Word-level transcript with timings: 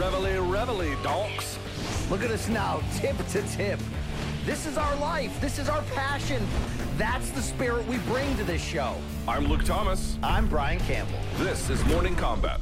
Reveille, 0.00 0.40
reveille, 0.40 1.02
donks. 1.02 1.58
Look 2.10 2.24
at 2.24 2.30
us 2.30 2.48
now, 2.48 2.80
tip 2.94 3.18
to 3.18 3.42
tip. 3.42 3.78
This 4.46 4.64
is 4.64 4.78
our 4.78 4.96
life. 4.96 5.38
This 5.42 5.58
is 5.58 5.68
our 5.68 5.82
passion. 5.94 6.42
That's 6.96 7.30
the 7.32 7.42
spirit 7.42 7.86
we 7.86 7.98
bring 7.98 8.34
to 8.38 8.44
this 8.44 8.64
show. 8.64 8.96
I'm 9.28 9.44
Luke 9.44 9.62
Thomas. 9.62 10.16
I'm 10.22 10.48
Brian 10.48 10.80
Campbell. 10.80 11.18
This 11.36 11.68
is 11.68 11.84
Morning 11.84 12.16
Kombat. 12.16 12.60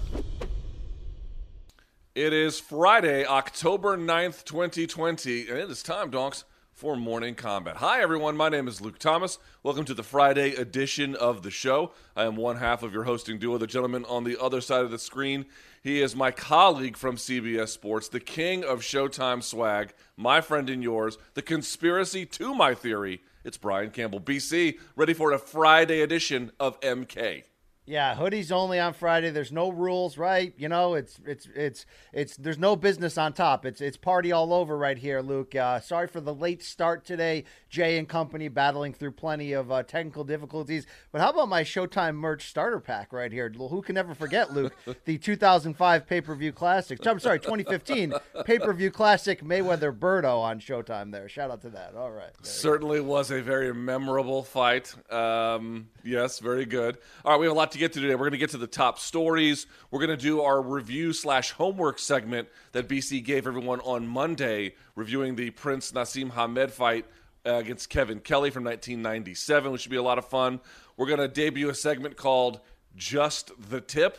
It 2.17 2.33
is 2.33 2.59
Friday, 2.59 3.25
October 3.25 3.97
9th, 3.97 4.43
2020, 4.43 5.49
and 5.49 5.59
it 5.59 5.71
is 5.71 5.81
time, 5.85 6.11
donks, 6.11 6.43
for 6.79 6.95
Morning 6.95 7.35
Kombat. 7.35 7.75
Hi, 7.79 8.01
everyone. 8.01 8.37
My 8.37 8.49
name 8.49 8.69
is 8.69 8.81
Luke 8.81 9.01
Thomas. 9.01 9.41
Welcome 9.65 9.85
to 9.87 9.95
the 9.95 10.05
Friday 10.05 10.55
edition 10.55 11.17
of 11.17 11.43
the 11.43 11.51
show. 11.51 11.91
I 12.15 12.23
am 12.23 12.37
one 12.37 12.59
half 12.59 12.85
of 12.85 12.95
your 12.95 13.03
hosting 13.03 13.41
duo, 13.41 13.59
the 13.59 13.67
gentleman 13.67 14.05
on 14.05 14.23
the 14.23 14.41
other 14.41 14.61
side 14.61 14.85
of 14.85 14.93
the 14.93 14.99
screen. 15.01 15.47
He 15.83 16.01
is 16.01 16.15
my 16.15 16.31
colleague 16.31 16.97
from 16.97 17.17
CBS 17.17 17.71
Sports, 17.71 18.07
the 18.09 18.21
king 18.21 18.63
of 18.63 18.83
Showtime 18.83 19.43
swag, 19.43 19.93
my 20.17 20.41
friend 20.41 20.71
and 20.71 20.81
yours, 20.81 21.19
the 21.35 21.43
conspiracy 21.43 22.25
to 22.27 22.55
my 22.55 22.75
theory. 22.75 23.23
It's 23.43 23.57
Brian 23.57 23.91
Campbell, 23.91 24.21
BC, 24.21 24.79
ready 24.95 25.15
for 25.15 25.33
a 25.33 25.39
Friday 25.39 26.01
edition 26.01 26.53
of 26.61 26.79
MK. 26.81 27.43
Yeah, 27.89 28.15
hoodies 28.15 28.53
only 28.53 28.79
on 28.79 28.93
Friday. 28.93 29.31
There's 29.31 29.51
no 29.51 29.71
rules, 29.71 30.19
right? 30.19 30.53
You 30.59 30.69
know, 30.69 30.93
it's 30.93 31.19
it's 31.25 31.49
it's 31.57 31.87
it's 32.13 32.37
there's 32.37 32.59
no 32.59 32.77
business 32.77 33.17
on 33.17 33.33
top. 33.33 33.65
It's 33.65 33.81
it's 33.81 33.97
party 33.97 34.31
all 34.31 34.53
over 34.53 34.77
right 34.77 34.99
here, 34.99 35.23
Luke. 35.23 35.55
Uh, 35.55 35.81
sorry 35.81 36.07
for 36.07 36.21
the 36.21 36.35
late 36.35 36.63
start 36.63 37.07
today. 37.07 37.45
Jay 37.71 37.97
and 37.97 38.07
company 38.07 38.49
battling 38.49 38.93
through 38.93 39.13
plenty 39.13 39.55
of 39.55 39.73
uh, 39.73 39.83
technical 39.83 40.23
difficulties. 40.23 40.87
But 41.13 41.23
how 41.23 41.31
about 41.31 41.49
my 41.49 41.65
Showtime 41.65 42.17
merch 42.17 42.49
starter 42.51 42.79
pack 42.79 43.11
right 43.11 43.33
here? 43.33 43.49
Who 43.49 43.81
can 43.81 43.95
never 43.95 44.15
forget, 44.15 44.53
Luke, 44.53 44.75
the 45.07 45.17
2005 45.17 46.07
pay 46.07 46.21
per 46.21 46.35
view 46.35 46.53
classic? 46.53 47.05
I'm 47.07 47.19
sorry, 47.19 47.41
2015 47.41 48.13
pay 48.45 48.59
per 48.59 48.75
view 48.75 48.91
classic 48.91 49.43
Mayweather 49.43 49.99
Berto 49.99 50.39
on 50.41 50.61
Showtime. 50.61 51.11
There, 51.11 51.27
shout 51.27 51.51
out 51.51 51.63
to 51.63 51.71
that. 51.71 51.95
All 51.95 52.11
right, 52.11 52.33
certainly 52.43 53.01
was 53.01 53.31
a 53.31 53.41
very 53.41 53.73
memorable 53.73 54.43
fight. 54.43 54.95
Um, 55.11 55.89
yes, 56.05 56.39
very 56.39 56.67
good. 56.67 56.99
All 57.25 57.33
right, 57.33 57.41
we 57.41 57.47
have 57.47 57.55
a 57.55 57.59
lot 57.59 57.73
to 57.73 57.78
get 57.79 57.93
to 57.95 58.01
today. 58.01 58.15
We're 58.15 58.21
going 58.21 58.33
to 58.33 58.39
get 58.39 58.51
to 58.51 58.59
the 58.59 58.67
top 58.67 58.99
stories. 58.99 59.67
We're 59.91 60.05
going 60.05 60.17
to 60.17 60.23
do 60.23 60.43
our 60.43 60.61
review 60.61 61.13
slash 61.13 61.53
homework 61.53 61.99
segment 61.99 62.49
that 62.73 62.89
BC 62.89 63.25
gave 63.25 63.47
everyone 63.47 63.81
on 63.81 64.07
Monday, 64.07 64.75
reviewing 64.95 65.37
the 65.37 65.51
Prince 65.51 65.93
Naseem 65.93 66.33
Hamed 66.33 66.71
fight 66.71 67.07
uh, 67.47 67.55
against 67.55 67.89
Kevin 67.89 68.21
Kelly 68.21 68.51
from 68.51 68.65
1997, 68.65 69.73
which 69.73 69.83
should 69.83 69.91
be 69.91 69.97
a 69.97 70.03
lot 70.03 70.19
of 70.19 70.27
fun. 70.27 70.61
We're 70.97 71.07
going 71.07 71.21
to 71.21 71.29
debut 71.29 71.69
a 71.71 71.75
segment 71.75 72.17
called 72.17 72.61
Just 72.97 73.53
the 73.71 73.81
Tip. 73.81 74.19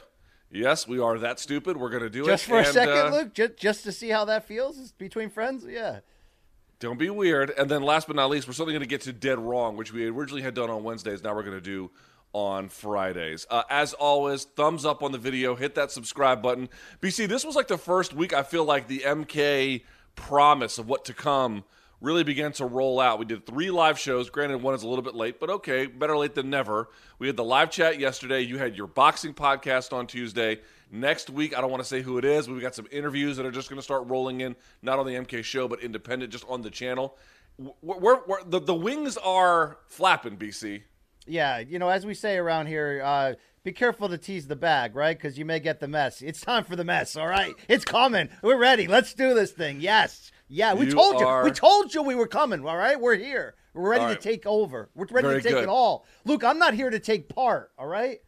Yes, 0.51 0.88
we 0.88 0.99
are 0.99 1.19
that 1.19 1.39
stupid. 1.39 1.77
We're 1.77 1.89
going 1.89 2.03
to 2.03 2.09
do 2.09 2.25
just 2.25 2.29
it. 2.29 2.31
Just 2.31 2.45
for 2.45 2.57
and, 2.57 2.67
a 2.67 2.71
second, 2.71 3.13
uh, 3.13 3.17
Luke, 3.17 3.33
just, 3.33 3.57
just 3.57 3.83
to 3.83 3.91
see 3.91 4.09
how 4.09 4.25
that 4.25 4.45
feels 4.45 4.91
between 4.94 5.29
friends. 5.29 5.66
Yeah. 5.67 5.99
Don't 6.79 6.97
be 6.97 7.09
weird. 7.09 7.51
And 7.51 7.69
then 7.69 7.83
last 7.83 8.07
but 8.07 8.16
not 8.16 8.29
least, 8.29 8.47
we're 8.47 8.53
certainly 8.53 8.73
going 8.73 8.81
to 8.81 8.88
get 8.88 9.01
to 9.01 9.13
Dead 9.13 9.38
Wrong, 9.38 9.75
which 9.75 9.91
we 9.94 10.07
originally 10.07 10.41
had 10.41 10.53
done 10.53 10.69
on 10.69 10.83
Wednesdays. 10.83 11.21
Now 11.21 11.35
we're 11.35 11.44
going 11.44 11.57
to 11.57 11.61
do 11.61 11.91
on 12.33 12.69
Fridays. 12.69 13.45
Uh, 13.49 13.63
as 13.69 13.94
always, 13.94 14.44
thumbs 14.44 14.85
up 14.85 15.02
on 15.03 15.11
the 15.11 15.17
video, 15.17 15.55
hit 15.55 15.75
that 15.75 15.91
subscribe 15.91 16.41
button. 16.41 16.69
BC, 17.02 17.27
this 17.27 17.44
was 17.44 17.55
like 17.55 17.67
the 17.67 17.77
first 17.77 18.13
week 18.13 18.33
I 18.33 18.44
feel 18.44 18.66
like 18.66 18.88
the 18.88 18.99
MK 18.99 19.83
promise 20.16 20.77
of 20.77 20.88
what 20.88 21.05
to 21.05 21.13
come 21.13 21.63
really 22.02 22.23
began 22.23 22.52
to 22.53 22.66
roll 22.66 23.00
out. 23.00 23.19
We 23.19 23.25
did 23.25 23.45
three 23.45 23.72
live 23.72 24.00
shows. 24.00 24.30
Granted, 24.30 24.61
one 24.61 24.73
is 24.73 24.83
a 24.83 24.88
little 24.88 25.03
bit 25.03 25.16
late, 25.16 25.39
but 25.39 25.50
okay, 25.50 25.85
better 25.85 26.17
late 26.17 26.35
than 26.35 26.50
never. 26.50 26.89
We 27.17 27.27
had 27.27 27.35
the 27.35 27.44
live 27.44 27.72
chat 27.72 28.00
yesterday. 28.00 28.41
You 28.41 28.57
had 28.57 28.77
your 28.77 28.88
boxing 28.88 29.33
podcast 29.33 29.91
on 29.91 30.07
Tuesday. 30.07 30.59
Next 30.91 31.30
week, 31.30 31.57
I 31.57 31.61
don't 31.61 31.69
want 31.69 31.83
to 31.83 31.88
say 31.88 32.02
who 32.02 32.17
it 32.17 32.25
is, 32.25 32.47
but 32.47 32.55
we 32.55 32.61
got 32.61 32.73
some 32.73 32.88
interviews 32.91 33.38
that 33.38 33.45
are 33.45 33.52
just 33.52 33.69
going 33.69 33.77
to 33.77 33.83
start 33.83 34.07
rolling 34.07 34.41
in, 34.41 34.55
not 34.81 34.97
on 34.97 35.05
the 35.05 35.13
MK 35.13 35.44
show, 35.44 35.67
but 35.67 35.81
independent, 35.81 36.31
just 36.31 36.46
on 36.47 36.61
the 36.61 36.69
channel. 36.69 37.17
We're, 37.81 38.25
we're, 38.25 38.44
the, 38.46 38.59
the 38.59 38.73
wings 38.73 39.17
are 39.17 39.78
flapping, 39.88 40.38
BC. 40.38 40.84
Yeah, 41.29 41.59
you 41.59 41.79
know, 41.79 41.90
as 41.90 42.06
we 42.06 42.13
say 42.13 42.38
around 42.38 42.67
here, 42.67 43.01
uh, 43.03 43.34
be 43.63 43.72
careful 43.72 44.09
to 44.09 44.17
tease 44.17 44.47
the 44.47 44.56
bag, 44.56 44.95
right? 44.95 45.17
Because 45.17 45.38
you 45.38 45.45
may 45.45 45.59
get 45.59 45.79
the 45.79 45.88
mess. 45.88 46.22
It's 46.22 46.41
time 46.41 46.63
for 46.63 46.75
the 46.75 46.84
mess, 46.84 47.16
all 47.16 47.28
right? 47.28 47.53
It's 47.67 47.85
coming. 47.85 48.29
We're 48.41 48.57
ready. 48.57 48.88
Let's 48.88 49.13
do 49.13 49.34
this 49.34 49.51
thing. 49.51 49.81
Yes. 49.81 50.31
Yeah, 50.47 50.73
we 50.73 50.88
you 50.88 50.91
told 50.91 51.22
are... 51.22 51.41
you. 51.41 51.45
We 51.45 51.51
told 51.51 51.94
you 51.94 52.01
we 52.01 52.16
were 52.16 52.28
coming, 52.28 52.66
all 52.66 52.78
right? 52.78 53.00
We're 53.00 53.16
here. 53.16 53.56
We're 53.73 53.91
ready 53.91 54.06
right. 54.06 54.19
to 54.19 54.29
take 54.29 54.45
over. 54.45 54.90
We're 54.95 55.06
ready 55.12 55.28
Very 55.28 55.41
to 55.41 55.47
take 55.47 55.53
good. 55.56 55.63
it 55.63 55.69
all. 55.69 56.06
Luke, 56.25 56.44
I'm 56.44 56.57
not 56.57 56.73
here 56.73 56.90
to 56.90 57.00
take 57.00 57.29
part, 57.29 57.72
all 57.78 57.88
right? 57.88 58.19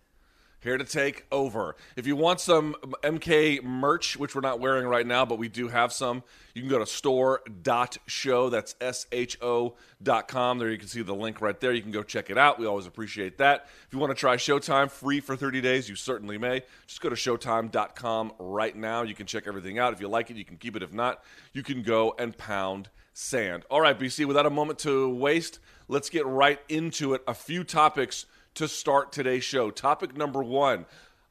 Here 0.62 0.78
to 0.78 0.84
take 0.84 1.26
over. 1.32 1.76
If 1.96 2.08
you 2.08 2.16
want 2.16 2.40
some 2.40 2.76
MK 3.04 3.64
merch, 3.64 4.18
which 4.18 4.36
we're 4.36 4.42
not 4.42 4.60
wearing 4.60 4.88
right 4.88 5.06
now, 5.06 5.26
but 5.26 5.38
we 5.38 5.50
do 5.50 5.68
have 5.68 5.92
some, 5.92 6.24
you 6.54 6.62
can 6.62 6.70
go 6.70 6.80
to 6.80 6.86
store.show. 6.86 8.50
That's 8.50 8.76
S 8.80 9.08
H 9.12 9.38
O 9.42 9.76
dot 10.02 10.28
com. 10.28 10.60
There 10.60 10.70
you 10.70 10.78
can 10.78 10.88
see 10.88 11.02
the 11.02 11.16
link 11.16 11.42
right 11.42 11.60
there. 11.60 11.74
You 11.74 11.82
can 11.82 11.92
go 11.92 12.04
check 12.04 12.30
it 12.30 12.38
out. 12.38 12.60
We 12.60 12.66
always 12.66 12.86
appreciate 12.86 13.40
that. 13.40 13.68
If 13.88 13.94
you 13.94 14.00
want 14.00 14.12
to 14.12 14.20
try 14.20 14.38
Showtime 14.38 14.92
free 14.92 15.20
for 15.20 15.36
30 15.36 15.62
days, 15.62 15.90
you 15.90 15.96
certainly 15.96 16.38
may. 16.38 16.62
Just 16.88 17.02
go 17.02 17.10
to 17.10 17.16
showtime.com 17.16 18.34
right 18.40 18.76
now. 18.76 19.02
You 19.02 19.16
can 19.16 19.26
check 19.26 19.48
everything 19.48 19.80
out. 19.80 19.94
If 19.94 20.02
you 20.02 20.08
like 20.08 20.30
it, 20.30 20.38
you 20.38 20.46
can 20.46 20.58
keep 20.58 20.76
it. 20.76 20.84
If 20.84 20.94
not, 20.94 21.24
you 21.54 21.64
can 21.64 21.82
go 21.82 22.14
and 22.20 22.38
pound 22.38 22.90
sand. 23.14 23.64
All 23.70 23.82
right, 23.82 23.98
BC, 23.98 24.26
without 24.26 24.46
a 24.46 24.50
moment 24.50 24.80
to 24.80 25.10
waste, 25.10 25.60
let's 25.88 26.10
get 26.10 26.26
right 26.26 26.60
into 26.70 27.14
it. 27.14 27.24
A 27.28 27.34
few 27.34 27.64
topics 27.64 28.26
to 28.56 28.68
start 28.68 29.12
today's 29.12 29.44
show. 29.44 29.72
Topic 29.72 30.16
number 30.16 30.44
one. 30.44 30.86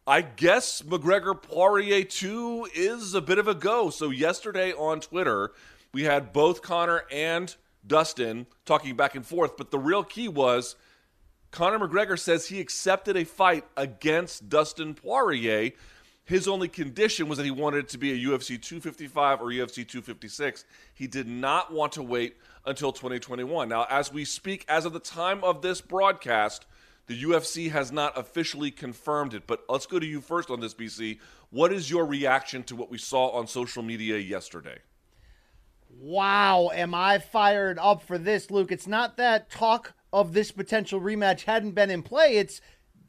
I 0.06 0.22
guess 0.22 0.82
McGregor 0.82 1.40
Poirier 1.40 2.04
2 2.04 2.68
is 2.74 3.14
a 3.14 3.20
bit 3.20 3.38
of 3.38 3.46
a 3.46 3.54
go. 3.54 3.90
So, 3.90 4.10
yesterday 4.10 4.72
on 4.72 5.00
Twitter, 5.00 5.52
we 5.92 6.04
had 6.04 6.32
both 6.32 6.62
Conor 6.62 7.04
and 7.10 7.54
Dustin 7.86 8.46
talking 8.64 8.96
back 8.96 9.14
and 9.14 9.24
forth. 9.24 9.56
But 9.56 9.70
the 9.70 9.78
real 9.78 10.02
key 10.02 10.28
was 10.28 10.76
Conor 11.50 11.86
McGregor 11.86 12.18
says 12.18 12.46
he 12.46 12.60
accepted 12.60 13.16
a 13.16 13.24
fight 13.24 13.64
against 13.76 14.48
Dustin 14.48 14.94
Poirier. 14.94 15.72
His 16.24 16.46
only 16.46 16.68
condition 16.68 17.28
was 17.28 17.38
that 17.38 17.44
he 17.44 17.50
wanted 17.50 17.78
it 17.78 17.88
to 17.90 17.98
be 17.98 18.12
a 18.12 18.28
UFC 18.28 18.60
255 18.60 19.40
or 19.40 19.46
UFC 19.46 19.86
256. 19.86 20.64
He 20.94 21.08
did 21.08 21.26
not 21.26 21.72
want 21.72 21.92
to 21.92 22.02
wait 22.02 22.36
until 22.64 22.92
2021. 22.92 23.68
Now, 23.68 23.86
as 23.90 24.12
we 24.12 24.24
speak, 24.24 24.64
as 24.68 24.84
of 24.84 24.92
the 24.92 25.00
time 25.00 25.42
of 25.42 25.60
this 25.60 25.80
broadcast, 25.80 26.66
the 27.10 27.24
UFC 27.24 27.72
has 27.72 27.90
not 27.90 28.16
officially 28.16 28.70
confirmed 28.70 29.34
it, 29.34 29.44
but 29.48 29.64
let's 29.68 29.84
go 29.84 29.98
to 29.98 30.06
you 30.06 30.20
first 30.20 30.48
on 30.48 30.60
this, 30.60 30.74
BC. 30.74 31.18
What 31.50 31.72
is 31.72 31.90
your 31.90 32.06
reaction 32.06 32.62
to 32.62 32.76
what 32.76 32.88
we 32.88 32.98
saw 32.98 33.30
on 33.30 33.48
social 33.48 33.82
media 33.82 34.16
yesterday? 34.16 34.78
Wow, 35.98 36.70
am 36.72 36.94
I 36.94 37.18
fired 37.18 37.80
up 37.80 38.04
for 38.04 38.16
this, 38.16 38.48
Luke? 38.48 38.70
It's 38.70 38.86
not 38.86 39.16
that 39.16 39.50
talk 39.50 39.94
of 40.12 40.34
this 40.34 40.52
potential 40.52 41.00
rematch 41.00 41.42
hadn't 41.46 41.72
been 41.72 41.90
in 41.90 42.04
play. 42.04 42.36
It's 42.36 42.60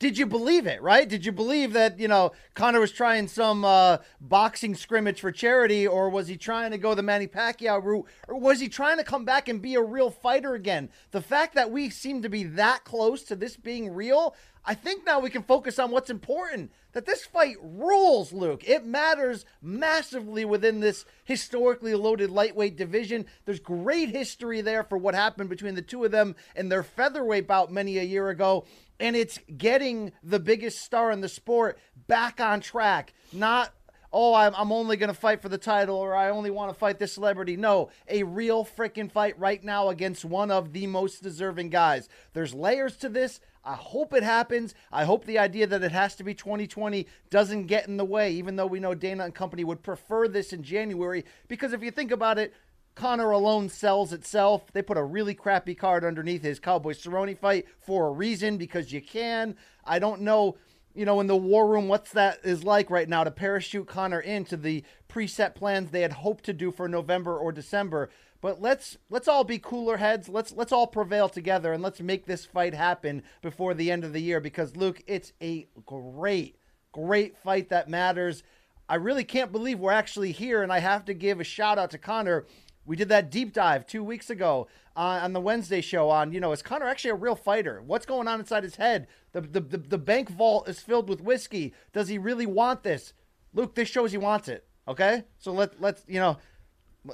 did 0.01 0.17
you 0.17 0.25
believe 0.25 0.65
it, 0.65 0.81
right? 0.81 1.07
Did 1.07 1.27
you 1.27 1.31
believe 1.31 1.73
that, 1.73 1.99
you 1.99 2.07
know, 2.07 2.31
Conor 2.55 2.79
was 2.79 2.91
trying 2.91 3.27
some 3.27 3.63
uh, 3.63 3.99
boxing 4.19 4.73
scrimmage 4.73 5.21
for 5.21 5.31
charity, 5.31 5.85
or 5.85 6.09
was 6.09 6.27
he 6.27 6.37
trying 6.37 6.71
to 6.71 6.79
go 6.79 6.95
the 6.95 7.03
Manny 7.03 7.27
Pacquiao 7.27 7.83
route, 7.83 8.07
or 8.27 8.39
was 8.39 8.59
he 8.59 8.67
trying 8.67 8.97
to 8.97 9.03
come 9.03 9.25
back 9.25 9.47
and 9.47 9.61
be 9.61 9.75
a 9.75 9.81
real 9.81 10.09
fighter 10.09 10.55
again? 10.55 10.89
The 11.11 11.21
fact 11.21 11.53
that 11.53 11.69
we 11.69 11.91
seem 11.91 12.23
to 12.23 12.29
be 12.29 12.43
that 12.45 12.83
close 12.83 13.21
to 13.25 13.35
this 13.35 13.55
being 13.55 13.93
real, 13.93 14.35
I 14.65 14.73
think 14.73 15.05
now 15.05 15.19
we 15.19 15.29
can 15.29 15.43
focus 15.43 15.77
on 15.77 15.91
what's 15.91 16.09
important. 16.09 16.71
That 16.93 17.05
this 17.05 17.23
fight 17.23 17.55
rules, 17.61 18.33
Luke. 18.33 18.67
It 18.67 18.85
matters 18.85 19.45
massively 19.61 20.45
within 20.45 20.81
this 20.81 21.05
historically 21.23 21.95
loaded 21.95 22.29
lightweight 22.29 22.75
division. 22.75 23.27
There's 23.45 23.61
great 23.61 24.09
history 24.09 24.61
there 24.61 24.83
for 24.83 24.97
what 24.97 25.15
happened 25.15 25.49
between 25.49 25.75
the 25.75 25.81
two 25.81 26.03
of 26.03 26.11
them 26.11 26.35
and 26.55 26.71
their 26.71 26.83
featherweight 26.83 27.47
bout 27.47 27.71
many 27.71 27.97
a 27.97 28.03
year 28.03 28.29
ago 28.29 28.65
and 29.01 29.15
it's 29.15 29.39
getting 29.57 30.13
the 30.23 30.39
biggest 30.39 30.81
star 30.81 31.11
in 31.11 31.21
the 31.21 31.27
sport 31.27 31.79
back 32.07 32.39
on 32.39 32.61
track. 32.61 33.13
Not, 33.33 33.73
oh, 34.13 34.35
I'm, 34.35 34.53
I'm 34.55 34.71
only 34.71 34.95
going 34.95 35.09
to 35.09 35.19
fight 35.19 35.41
for 35.41 35.49
the 35.49 35.57
title 35.57 35.95
or 35.95 36.15
I 36.15 36.29
only 36.29 36.51
want 36.51 36.71
to 36.71 36.77
fight 36.77 36.99
this 36.99 37.13
celebrity. 37.13 37.57
No, 37.57 37.89
a 38.07 38.23
real 38.23 38.63
freaking 38.63 39.11
fight 39.11 39.37
right 39.39 39.61
now 39.63 39.89
against 39.89 40.23
one 40.23 40.51
of 40.51 40.71
the 40.71 40.85
most 40.85 41.23
deserving 41.23 41.71
guys. 41.71 42.07
There's 42.33 42.53
layers 42.53 42.95
to 42.97 43.09
this. 43.09 43.39
I 43.63 43.75
hope 43.75 44.13
it 44.13 44.23
happens. 44.23 44.73
I 44.91 45.05
hope 45.05 45.25
the 45.25 45.39
idea 45.39 45.67
that 45.67 45.83
it 45.83 45.91
has 45.91 46.15
to 46.15 46.23
be 46.23 46.33
2020 46.33 47.07
doesn't 47.29 47.67
get 47.67 47.87
in 47.87 47.97
the 47.97 48.05
way, 48.05 48.31
even 48.33 48.55
though 48.55 48.67
we 48.67 48.79
know 48.79 48.93
Dana 48.93 49.25
and 49.25 49.35
company 49.35 49.63
would 49.63 49.83
prefer 49.83 50.27
this 50.27 50.53
in 50.53 50.63
January. 50.63 51.25
Because 51.47 51.73
if 51.73 51.83
you 51.83 51.91
think 51.91 52.11
about 52.11 52.39
it, 52.39 52.53
Conor 52.95 53.31
alone 53.31 53.69
sells 53.69 54.13
itself. 54.13 54.71
They 54.73 54.81
put 54.81 54.97
a 54.97 55.03
really 55.03 55.33
crappy 55.33 55.75
card 55.75 56.03
underneath 56.03 56.43
his 56.43 56.59
Cowboy 56.59 56.93
Cerrone 56.93 57.37
fight 57.37 57.65
for 57.79 58.07
a 58.07 58.11
reason 58.11 58.57
because 58.57 58.91
you 58.91 59.01
can. 59.01 59.55
I 59.85 59.99
don't 59.99 60.21
know, 60.21 60.57
you 60.93 61.05
know, 61.05 61.19
in 61.19 61.27
the 61.27 61.35
war 61.35 61.67
room, 61.67 61.87
what's 61.87 62.11
that 62.11 62.39
is 62.43 62.63
like 62.63 62.89
right 62.89 63.07
now 63.07 63.23
to 63.23 63.31
parachute 63.31 63.87
Conor 63.87 64.19
into 64.19 64.57
the 64.57 64.83
preset 65.09 65.55
plans 65.55 65.91
they 65.91 66.01
had 66.01 66.13
hoped 66.13 66.43
to 66.45 66.53
do 66.53 66.71
for 66.71 66.87
November 66.87 67.37
or 67.37 67.51
December. 67.51 68.09
But 68.41 68.59
let's 68.59 68.97
let's 69.09 69.27
all 69.27 69.43
be 69.43 69.59
cooler 69.59 69.97
heads. 69.97 70.27
Let's 70.27 70.51
let's 70.51 70.71
all 70.71 70.87
prevail 70.87 71.29
together 71.29 71.73
and 71.73 71.83
let's 71.83 72.01
make 72.01 72.25
this 72.25 72.45
fight 72.45 72.73
happen 72.73 73.23
before 73.41 73.73
the 73.73 73.91
end 73.91 74.03
of 74.03 74.13
the 74.13 74.21
year 74.21 74.39
because 74.39 74.75
Luke, 74.75 75.01
it's 75.05 75.31
a 75.41 75.67
great, 75.85 76.57
great 76.91 77.37
fight 77.37 77.69
that 77.69 77.87
matters. 77.87 78.43
I 78.89 78.95
really 78.95 79.23
can't 79.23 79.53
believe 79.53 79.79
we're 79.79 79.93
actually 79.93 80.33
here, 80.33 80.63
and 80.63 80.73
I 80.73 80.79
have 80.79 81.05
to 81.05 81.13
give 81.13 81.39
a 81.39 81.45
shout 81.45 81.79
out 81.79 81.91
to 81.91 81.97
Conor. 81.97 82.45
We 82.85 82.95
did 82.95 83.09
that 83.09 83.29
deep 83.29 83.53
dive 83.53 83.85
two 83.85 84.03
weeks 84.03 84.29
ago 84.29 84.67
uh, 84.95 85.19
on 85.21 85.33
the 85.33 85.39
Wednesday 85.39 85.81
show 85.81 86.09
on, 86.09 86.33
you 86.33 86.39
know, 86.39 86.51
is 86.51 86.61
Conor 86.61 86.87
actually 86.87 87.11
a 87.11 87.15
real 87.15 87.35
fighter? 87.35 87.81
What's 87.85 88.05
going 88.05 88.27
on 88.27 88.39
inside 88.39 88.63
his 88.63 88.75
head? 88.75 89.07
The, 89.33 89.41
the, 89.41 89.59
the, 89.59 89.77
the 89.77 89.97
bank 89.97 90.29
vault 90.29 90.67
is 90.67 90.79
filled 90.79 91.07
with 91.07 91.21
whiskey. 91.21 91.73
Does 91.93 92.07
he 92.07 92.17
really 92.17 92.45
want 92.45 92.83
this? 92.83 93.13
Luke, 93.53 93.75
this 93.75 93.87
shows 93.87 94.11
he 94.11 94.17
wants 94.17 94.47
it. 94.47 94.65
Okay? 94.87 95.23
So 95.37 95.51
let, 95.51 95.79
let's, 95.79 96.03
you 96.07 96.19
know, 96.19 96.37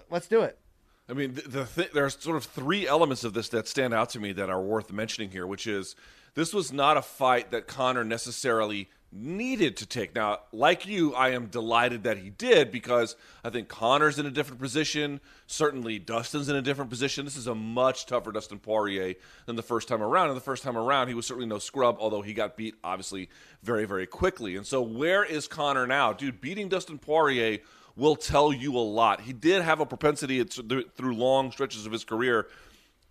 let's 0.10 0.28
do 0.28 0.42
it. 0.42 0.58
I 1.10 1.14
mean, 1.14 1.34
the, 1.34 1.42
the 1.42 1.66
th- 1.66 1.92
there's 1.92 2.18
sort 2.20 2.38
of 2.38 2.46
three 2.46 2.88
elements 2.88 3.24
of 3.24 3.34
this 3.34 3.50
that 3.50 3.68
stand 3.68 3.94
out 3.94 4.10
to 4.12 4.20
me 4.20 4.34
that 4.34 4.50
are 4.50 4.62
worth 4.62 4.92
mentioning 4.92 5.32
here, 5.32 5.48
which 5.48 5.66
is 5.66 5.96
this 6.34 6.54
was 6.54 6.74
not 6.74 6.98
a 6.98 7.02
fight 7.02 7.52
that 7.52 7.68
Conor 7.68 8.04
necessarily 8.04 8.90
needed 9.12 9.78
to 9.78 9.86
take. 9.86 10.14
Now, 10.14 10.40
like 10.52 10.86
you, 10.86 11.14
I 11.14 11.30
am 11.30 11.48
delighted 11.48 12.04
that 12.04 12.18
he 12.18 12.30
did 12.30 12.72
because 12.72 13.16
I 13.44 13.50
think 13.50 13.68
Conor's 13.68 14.20
in 14.20 14.26
a 14.26 14.32
different 14.32 14.62
position. 14.62 15.22
Certainly, 15.48 16.00
Dustin's 16.00 16.50
in 16.50 16.56
a 16.56 16.62
different 16.62 16.90
position. 16.90 17.26
This 17.26 17.38
is 17.38 17.48
a 17.48 17.56
much 17.56 18.06
tougher 18.06 18.32
Dustin 18.32 18.60
Poirier 18.60 19.16
than 19.46 19.56
the 19.56 19.64
first 19.64 19.88
time 19.88 20.02
around. 20.02 20.28
And 20.28 20.38
the 20.38 20.42
first 20.42 20.64
time 20.64 20.78
around, 20.78 21.08
he 21.08 21.14
was 21.14 21.26
certainly 21.26 21.48
no 21.48 21.60
scrub, 21.60 21.98
although 22.00 22.22
he 22.22 22.34
got 22.34 22.58
beat, 22.58 22.76
obviously, 22.84 23.30
very, 23.64 23.86
very 23.86 24.08
quickly. 24.08 24.56
And 24.56 24.66
so, 24.66 24.82
where 24.82 25.24
is 25.24 25.48
Conor 25.48 25.88
now? 25.88 26.12
Dude, 26.14 26.42
beating 26.42 26.68
Dustin 26.68 26.98
Poirier 26.98 27.60
will 27.96 28.16
tell 28.16 28.54
you 28.54 28.76
a 28.78 28.80
lot. 28.80 29.22
He 29.22 29.34
did 29.34 29.62
have 29.64 29.80
a 29.80 29.86
propensity 29.86 30.44
through 30.44 31.16
long 31.16 31.52
stretches 31.52 31.86
of 31.86 31.92
his 31.92 32.04
career 32.04 32.48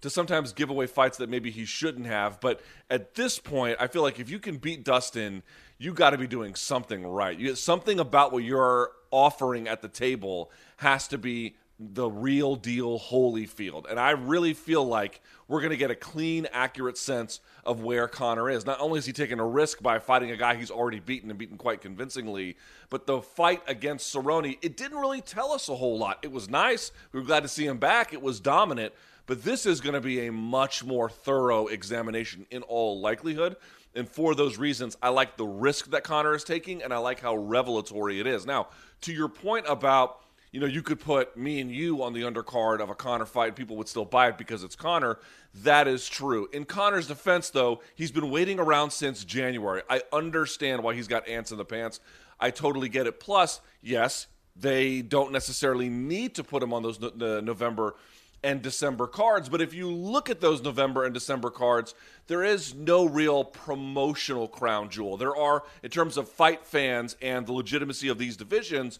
to 0.02 0.10
sometimes 0.10 0.52
give 0.52 0.70
away 0.70 0.86
fights 0.86 1.18
that 1.18 1.28
maybe 1.28 1.50
he 1.50 1.64
shouldn't 1.64 2.06
have. 2.06 2.40
But 2.40 2.60
at 2.90 3.14
this 3.14 3.38
point, 3.38 3.78
I 3.80 3.86
feel 3.86 4.02
like 4.02 4.20
if 4.20 4.30
you 4.30 4.38
can 4.38 4.58
beat 4.58 4.84
Dustin, 4.84 5.42
you 5.78 5.92
got 5.92 6.10
to 6.10 6.18
be 6.18 6.26
doing 6.26 6.54
something 6.54 7.06
right. 7.06 7.38
You, 7.38 7.54
something 7.54 8.00
about 8.00 8.32
what 8.32 8.44
you're 8.44 8.92
offering 9.10 9.68
at 9.68 9.82
the 9.82 9.88
table 9.88 10.50
has 10.76 11.08
to 11.08 11.18
be 11.18 11.56
the 11.78 12.08
real 12.08 12.56
deal 12.56 12.98
Holyfield. 12.98 13.90
And 13.90 14.00
I 14.00 14.12
really 14.12 14.54
feel 14.54 14.86
like 14.86 15.20
we're 15.46 15.60
going 15.60 15.70
to 15.70 15.76
get 15.76 15.90
a 15.90 15.94
clean, 15.94 16.46
accurate 16.50 16.96
sense 16.96 17.40
of 17.64 17.82
where 17.82 18.08
Conor 18.08 18.48
is. 18.48 18.64
Not 18.64 18.80
only 18.80 18.98
is 18.98 19.04
he 19.04 19.12
taking 19.12 19.38
a 19.38 19.46
risk 19.46 19.82
by 19.82 19.98
fighting 19.98 20.30
a 20.30 20.36
guy 20.36 20.54
he's 20.54 20.70
already 20.70 21.00
beaten 21.00 21.28
and 21.28 21.38
beaten 21.38 21.58
quite 21.58 21.82
convincingly, 21.82 22.56
but 22.88 23.06
the 23.06 23.20
fight 23.20 23.62
against 23.66 24.14
Cerrone, 24.14 24.56
it 24.62 24.76
didn't 24.76 24.98
really 24.98 25.20
tell 25.20 25.52
us 25.52 25.68
a 25.68 25.74
whole 25.74 25.98
lot. 25.98 26.18
It 26.22 26.32
was 26.32 26.48
nice. 26.48 26.92
We 27.12 27.20
were 27.20 27.26
glad 27.26 27.42
to 27.42 27.48
see 27.48 27.66
him 27.66 27.76
back. 27.76 28.14
It 28.14 28.22
was 28.22 28.40
dominant. 28.40 28.94
But 29.26 29.42
this 29.42 29.66
is 29.66 29.80
going 29.80 29.94
to 29.94 30.00
be 30.00 30.26
a 30.26 30.32
much 30.32 30.84
more 30.84 31.10
thorough 31.10 31.66
examination 31.66 32.46
in 32.50 32.62
all 32.62 33.00
likelihood. 33.00 33.56
And 33.96 34.08
for 34.08 34.34
those 34.34 34.58
reasons, 34.58 34.96
I 35.02 35.08
like 35.08 35.36
the 35.36 35.46
risk 35.46 35.90
that 35.90 36.04
Conor 36.04 36.34
is 36.34 36.44
taking, 36.44 36.82
and 36.82 36.92
I 36.92 36.98
like 36.98 37.20
how 37.20 37.34
revelatory 37.34 38.20
it 38.20 38.26
is. 38.26 38.46
Now, 38.46 38.68
to 39.02 39.12
your 39.12 39.28
point 39.28 39.66
about 39.68 40.20
you 40.52 40.60
know, 40.60 40.66
you 40.66 40.80
could 40.80 41.00
put 41.00 41.36
me 41.36 41.60
and 41.60 41.70
you 41.70 42.02
on 42.02 42.14
the 42.14 42.22
undercard 42.22 42.80
of 42.80 42.88
a 42.88 42.94
Conor 42.94 43.26
fight, 43.26 43.56
people 43.56 43.76
would 43.76 43.88
still 43.88 44.06
buy 44.06 44.28
it 44.28 44.38
because 44.38 44.64
it's 44.64 44.74
Conor. 44.74 45.18
That 45.52 45.86
is 45.86 46.08
true. 46.08 46.48
In 46.50 46.64
Conor's 46.64 47.08
defense, 47.08 47.50
though, 47.50 47.82
he's 47.94 48.10
been 48.10 48.30
waiting 48.30 48.58
around 48.58 48.90
since 48.90 49.22
January. 49.22 49.82
I 49.90 50.00
understand 50.14 50.82
why 50.82 50.94
he's 50.94 51.08
got 51.08 51.28
ants 51.28 51.50
in 51.50 51.58
the 51.58 51.66
pants. 51.66 52.00
I 52.40 52.50
totally 52.50 52.88
get 52.88 53.06
it. 53.06 53.20
Plus, 53.20 53.60
yes, 53.82 54.28
they 54.54 55.02
don't 55.02 55.30
necessarily 55.30 55.90
need 55.90 56.34
to 56.36 56.42
put 56.42 56.62
him 56.62 56.72
on 56.72 56.82
those 56.82 56.98
no- 57.00 57.40
November 57.40 57.94
and 58.42 58.62
December 58.62 59.06
cards. 59.06 59.48
But 59.48 59.60
if 59.60 59.74
you 59.74 59.90
look 59.90 60.30
at 60.30 60.40
those 60.40 60.62
November 60.62 61.04
and 61.04 61.12
December 61.12 61.50
cards, 61.50 61.94
there 62.26 62.44
is 62.44 62.74
no 62.74 63.04
real 63.04 63.44
promotional 63.44 64.48
crown 64.48 64.88
jewel. 64.90 65.16
There 65.16 65.36
are, 65.36 65.64
in 65.82 65.90
terms 65.90 66.16
of 66.16 66.28
fight 66.28 66.66
fans 66.66 67.16
and 67.22 67.46
the 67.46 67.52
legitimacy 67.52 68.08
of 68.08 68.18
these 68.18 68.36
divisions, 68.36 68.98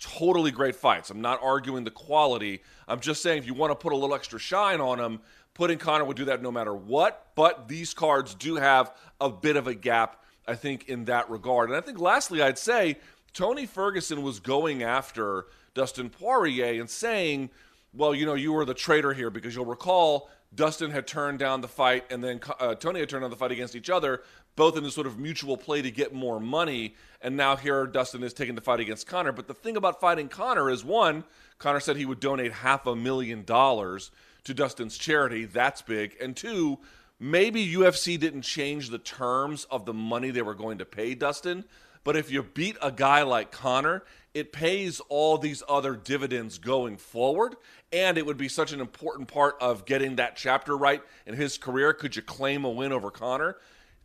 totally 0.00 0.50
great 0.50 0.76
fights. 0.76 1.10
I'm 1.10 1.20
not 1.20 1.40
arguing 1.42 1.84
the 1.84 1.90
quality. 1.90 2.62
I'm 2.86 3.00
just 3.00 3.22
saying 3.22 3.38
if 3.38 3.46
you 3.46 3.54
want 3.54 3.70
to 3.70 3.74
put 3.74 3.92
a 3.92 3.96
little 3.96 4.14
extra 4.14 4.38
shine 4.38 4.80
on 4.80 4.98
them, 4.98 5.20
putting 5.54 5.78
Conor 5.78 6.04
would 6.04 6.16
do 6.16 6.26
that 6.26 6.42
no 6.42 6.50
matter 6.50 6.74
what. 6.74 7.28
But 7.34 7.68
these 7.68 7.94
cards 7.94 8.34
do 8.34 8.56
have 8.56 8.92
a 9.20 9.30
bit 9.30 9.56
of 9.56 9.66
a 9.66 9.74
gap, 9.74 10.22
I 10.46 10.54
think, 10.54 10.88
in 10.88 11.06
that 11.06 11.30
regard. 11.30 11.70
And 11.70 11.76
I 11.76 11.80
think 11.80 11.98
lastly, 11.98 12.42
I'd 12.42 12.58
say 12.58 12.98
Tony 13.32 13.66
Ferguson 13.66 14.22
was 14.22 14.40
going 14.40 14.82
after 14.82 15.46
Dustin 15.74 16.10
Poirier 16.10 16.80
and 16.80 16.88
saying, 16.88 17.50
well, 17.96 18.14
you 18.14 18.26
know, 18.26 18.34
you 18.34 18.52
were 18.52 18.64
the 18.64 18.74
traitor 18.74 19.12
here 19.12 19.30
because 19.30 19.54
you'll 19.54 19.64
recall 19.64 20.28
Dustin 20.54 20.90
had 20.90 21.06
turned 21.06 21.38
down 21.38 21.60
the 21.60 21.68
fight 21.68 22.04
and 22.10 22.22
then 22.22 22.40
uh, 22.60 22.74
Tony 22.74 23.00
had 23.00 23.08
turned 23.08 23.22
down 23.22 23.30
the 23.30 23.36
fight 23.36 23.52
against 23.52 23.74
each 23.74 23.90
other, 23.90 24.22
both 24.54 24.76
in 24.76 24.84
a 24.84 24.90
sort 24.90 25.06
of 25.06 25.18
mutual 25.18 25.56
play 25.56 25.82
to 25.82 25.90
get 25.90 26.14
more 26.14 26.40
money. 26.40 26.94
And 27.20 27.36
now 27.36 27.56
here 27.56 27.86
Dustin 27.86 28.22
is 28.22 28.32
taking 28.32 28.54
the 28.54 28.60
fight 28.60 28.80
against 28.80 29.06
Conor. 29.06 29.32
But 29.32 29.48
the 29.48 29.54
thing 29.54 29.76
about 29.76 30.00
fighting 30.00 30.28
Conor 30.28 30.70
is 30.70 30.84
one, 30.84 31.24
Conor 31.58 31.80
said 31.80 31.96
he 31.96 32.06
would 32.06 32.20
donate 32.20 32.52
half 32.52 32.86
a 32.86 32.94
million 32.94 33.44
dollars 33.44 34.10
to 34.44 34.54
Dustin's 34.54 34.96
charity. 34.96 35.44
That's 35.44 35.82
big. 35.82 36.16
And 36.20 36.36
two, 36.36 36.78
maybe 37.18 37.66
UFC 37.66 38.18
didn't 38.18 38.42
change 38.42 38.90
the 38.90 38.98
terms 38.98 39.66
of 39.70 39.84
the 39.86 39.94
money 39.94 40.30
they 40.30 40.42
were 40.42 40.54
going 40.54 40.78
to 40.78 40.84
pay 40.84 41.14
Dustin. 41.14 41.64
But 42.04 42.16
if 42.16 42.30
you 42.30 42.44
beat 42.44 42.76
a 42.80 42.92
guy 42.92 43.22
like 43.22 43.50
Connor, 43.50 44.04
it 44.32 44.52
pays 44.52 45.00
all 45.08 45.38
these 45.38 45.62
other 45.68 45.96
dividends 45.96 46.58
going 46.58 46.98
forward. 46.98 47.56
And 47.92 48.18
it 48.18 48.26
would 48.26 48.36
be 48.36 48.48
such 48.48 48.72
an 48.72 48.80
important 48.80 49.28
part 49.28 49.56
of 49.60 49.86
getting 49.86 50.16
that 50.16 50.36
chapter 50.36 50.76
right 50.76 51.02
in 51.24 51.34
his 51.34 51.56
career. 51.56 51.92
Could 51.92 52.16
you 52.16 52.22
claim 52.22 52.64
a 52.64 52.70
win 52.70 52.92
over 52.92 53.10
Conor? 53.10 53.56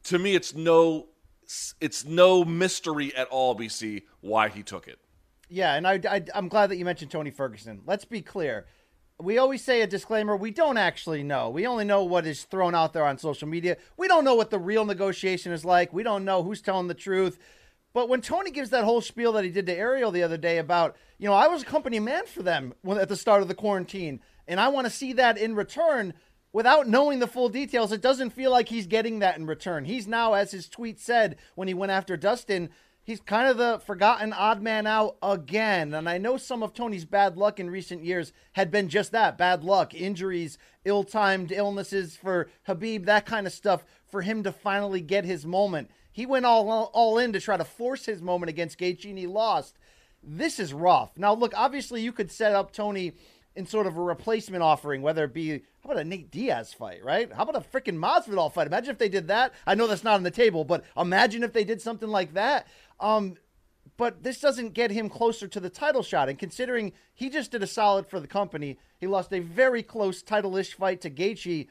to 0.06 0.20
me, 0.20 0.36
it's 0.36 0.56
no 0.56 1.08
it's 1.82 2.06
no 2.06 2.46
mystery 2.46 3.14
at 3.16 3.28
all, 3.28 3.58
BC, 3.58 4.04
why 4.22 4.48
he 4.48 4.64
took 4.64 4.88
it. 4.88 5.00
Yeah, 5.50 5.76
and 5.76 5.86
I, 5.86 6.00
I 6.10 6.24
I'm 6.34 6.48
glad 6.48 6.70
that 6.70 6.78
you 6.78 6.86
mentioned 6.86 7.12
Tony 7.12 7.32
Ferguson. 7.32 7.82
Let's 7.86 8.06
be 8.06 8.22
clear. 8.22 8.66
We 9.20 9.38
always 9.38 9.64
say 9.64 9.82
a 9.82 9.88
disclaimer. 9.88 10.36
We 10.36 10.50
don't 10.50 10.78
actually 10.78 11.24
know. 11.24 11.50
We 11.50 11.68
only 11.68 11.86
know 11.86 12.04
what 12.04 12.26
is 12.26 12.44
thrown 12.44 12.74
out 12.74 12.94
there 12.94 13.06
on 13.06 13.20
social 13.20 13.48
media. 13.48 13.78
We 13.96 14.08
don't 14.08 14.24
know 14.24 14.34
what 14.34 14.50
the 14.50 14.58
real 14.58 14.86
negotiation 14.86 15.52
is 15.52 15.64
like. 15.64 15.94
We 15.94 16.02
don't 16.02 16.26
know 16.26 16.42
who's 16.42 16.62
telling 16.62 16.88
the 16.88 16.96
truth. 16.96 17.38
But 17.94 18.08
when 18.08 18.22
Tony 18.22 18.52
gives 18.52 18.70
that 18.70 18.86
whole 18.86 19.02
spiel 19.02 19.34
that 19.34 19.44
he 19.44 19.50
did 19.50 19.66
to 19.66 19.76
Ariel 19.76 20.12
the 20.12 20.24
other 20.24 20.38
day 20.38 20.58
about, 20.58 20.96
you 21.18 21.28
know, 21.28 21.34
I 21.34 21.48
was 21.48 21.64
a 21.64 21.66
company 21.66 22.00
man 22.00 22.26
for 22.26 22.42
them 22.42 22.74
at 22.90 23.10
the 23.10 23.16
start 23.16 23.42
of 23.42 23.48
the 23.48 23.56
quarantine, 23.56 24.22
and 24.48 24.60
I 24.60 24.70
want 24.70 24.86
to 24.86 24.92
see 24.92 25.14
that 25.14 25.38
in 25.38 25.56
return 25.56 26.14
without 26.54 26.88
knowing 26.88 27.20
the 27.20 27.28
full 27.28 27.50
details, 27.50 27.92
it 27.92 28.02
doesn't 28.02 28.32
feel 28.32 28.52
like 28.52 28.70
he's 28.70 28.88
getting 28.88 29.20
that 29.20 29.38
in 29.38 29.46
return. 29.46 29.86
He's 29.86 30.08
now, 30.08 30.34
as 30.34 30.52
his 30.52 30.68
tweet 30.68 31.00
said 31.00 31.38
when 31.56 31.68
he 31.68 31.74
went 31.74 31.92
after 31.92 32.18
Dustin, 32.18 32.70
he's 33.04 33.22
kind 33.22 33.48
of 33.48 33.58
the 33.58 33.80
forgotten 33.86 34.34
odd 34.34 34.62
man 34.62 34.86
out 34.88 35.18
again. 35.22 35.94
And 35.94 36.10
I 36.10 36.18
know 36.18 36.38
some 36.38 36.64
of 36.64 36.74
Tony's 36.74 37.06
bad 37.06 37.38
luck 37.38 37.60
in 37.60 37.70
recent 37.70 38.04
years 38.04 38.34
had 38.54 38.72
been 38.72 38.90
just 38.90 39.12
that 39.12 39.38
bad 39.38 39.64
luck, 39.64 39.94
injuries, 39.94 40.58
ill 40.86 41.04
timed 41.04 41.52
illnesses 41.52 42.16
for 42.16 42.50
Khabib, 42.68 43.06
that 43.06 43.26
kind 43.26 43.48
of 43.48 43.54
stuff, 43.54 43.86
for 44.10 44.22
him 44.22 44.44
to 44.44 44.52
finally 44.52 45.02
get 45.02 45.26
his 45.26 45.46
moment. 45.46 45.90
He 46.12 46.26
went 46.26 46.46
all, 46.46 46.92
all 46.94 47.18
in 47.18 47.34
to 47.34 47.40
try 47.40 47.58
to 47.58 47.64
force 47.64 48.06
his 48.06 48.22
moment 48.22 48.50
against 48.50 48.78
Gaethje, 48.78 49.10
and 49.10 49.18
he 49.18 49.28
lost. 49.28 49.78
This 50.24 50.60
is 50.60 50.74
rough. 50.74 51.18
Now, 51.18 51.34
look, 51.34 51.54
obviously, 51.56 52.02
you 52.02 52.12
could 52.12 52.32
set 52.32 52.54
up 52.54 52.72
Tony 52.72 53.14
in 53.56 53.66
sort 53.66 53.88
of 53.88 53.98
a 53.98 54.02
replacement 54.02 54.64
offering, 54.64 55.02
whether 55.02 55.26
it 55.26 55.34
be 55.34 55.64
how 55.84 55.92
about 55.92 56.02
a 56.02 56.04
Nate 56.04 56.30
Diaz 56.30 56.74
fight, 56.74 57.04
right? 57.04 57.32
How 57.34 57.44
about 57.44 57.56
a 57.56 57.68
freaking 57.68 57.98
Masvidal 57.98 58.54
fight? 58.54 58.68
Imagine 58.68 58.92
if 58.92 59.00
they 59.00 59.10
did 59.10 59.28
that. 59.30 59.54
I 59.66 59.74
know 59.74 59.88
that's 59.88 60.04
not 60.04 60.14
on 60.14 60.24
the 60.24 60.32
table, 60.32 60.64
but 60.64 60.84
imagine 60.96 61.44
if 61.44 61.54
they 61.54 61.64
did 61.64 61.82
something 61.82 62.10
like 62.10 62.34
that. 62.36 62.68
Um, 63.00 63.36
but 63.98 64.24
this 64.24 64.40
doesn't 64.40 64.74
get 64.74 64.92
him 64.92 65.10
closer 65.10 65.48
to 65.48 65.60
the 65.60 65.70
title 65.70 66.04
shot. 66.04 66.30
And 66.30 66.38
considering 66.38 66.94
he 67.14 67.30
just 67.30 67.52
did 67.52 67.64
a 67.64 67.68
solid 67.68 68.08
for 68.08 68.20
the 68.20 68.28
company, 68.28 68.78
he 69.00 69.08
lost 69.08 69.34
a 69.34 69.40
very 69.40 69.82
close 69.82 70.22
title-ish 70.22 70.76
fight 70.76 71.02
to 71.02 71.10
Gaethje 71.10 71.68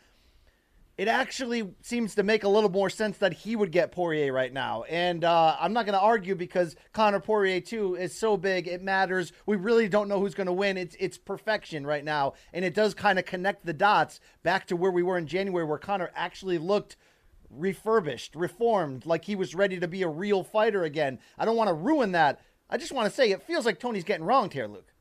it 1.01 1.09
actually 1.09 1.67
seems 1.81 2.15
to 2.17 2.23
make 2.23 2.45
a 2.45 2.49
little 2.49 2.69
more 2.69 2.91
sense 2.91 3.17
that 3.17 3.33
he 3.33 3.57
would 3.57 3.73
get 3.73 3.91
Poirier 3.91 4.35
right 4.35 4.53
now. 4.53 4.83
And 4.83 5.25
uh, 5.25 5.57
I'm 5.59 5.73
not 5.73 5.87
going 5.87 5.95
to 5.95 6.01
argue 6.01 6.35
because 6.35 6.77
Conor 6.93 7.21
Poirier 7.21 7.63
two 7.63 7.95
is 7.95 8.15
so 8.15 8.37
big, 8.37 8.69
it 8.69 8.83
matters. 8.83 9.33
We 9.47 9.57
really 9.57 9.89
don't 9.89 10.09
know 10.09 10.21
who's 10.21 10.35
going 10.35 10.49
to 10.49 10.53
win. 10.53 10.77
It's 10.77 10.95
it's 11.01 11.17
perfection 11.17 11.87
right 11.87 12.05
now, 12.05 12.35
and 12.53 12.67
it 12.67 12.75
does 12.75 12.93
kind 12.93 13.19
of 13.19 13.25
connect 13.25 13.65
the 13.65 13.73
dots 13.73 14.21
back 14.43 14.67
to 14.67 14.77
where 14.77 14.91
we 14.91 15.03
were 15.03 15.17
in 15.17 15.27
January, 15.27 15.65
where 15.65 15.79
Conor 15.79 16.11
actually 16.15 16.59
looked 16.59 16.99
refurbished, 17.49 18.37
reformed, 18.37 19.07
like 19.07 19.25
he 19.25 19.35
was 19.35 19.55
ready 19.55 19.81
to 19.81 19.89
be 19.89 20.03
a 20.03 20.09
real 20.09 20.45
fighter 20.45 20.85
again. 20.85 21.19
I 21.39 21.47
don't 21.47 21.57
want 21.57 21.69
to 21.69 21.75
ruin 21.75 22.13
that. 22.13 22.43
I 22.69 22.77
just 22.77 22.93
want 22.93 23.09
to 23.09 23.11
say 23.11 23.31
it 23.31 23.43
feels 23.43 23.65
like 23.65 23.81
Tony's 23.81 24.05
getting 24.05 24.27
wronged 24.27 24.53
here, 24.53 24.67
Luke. 24.67 24.93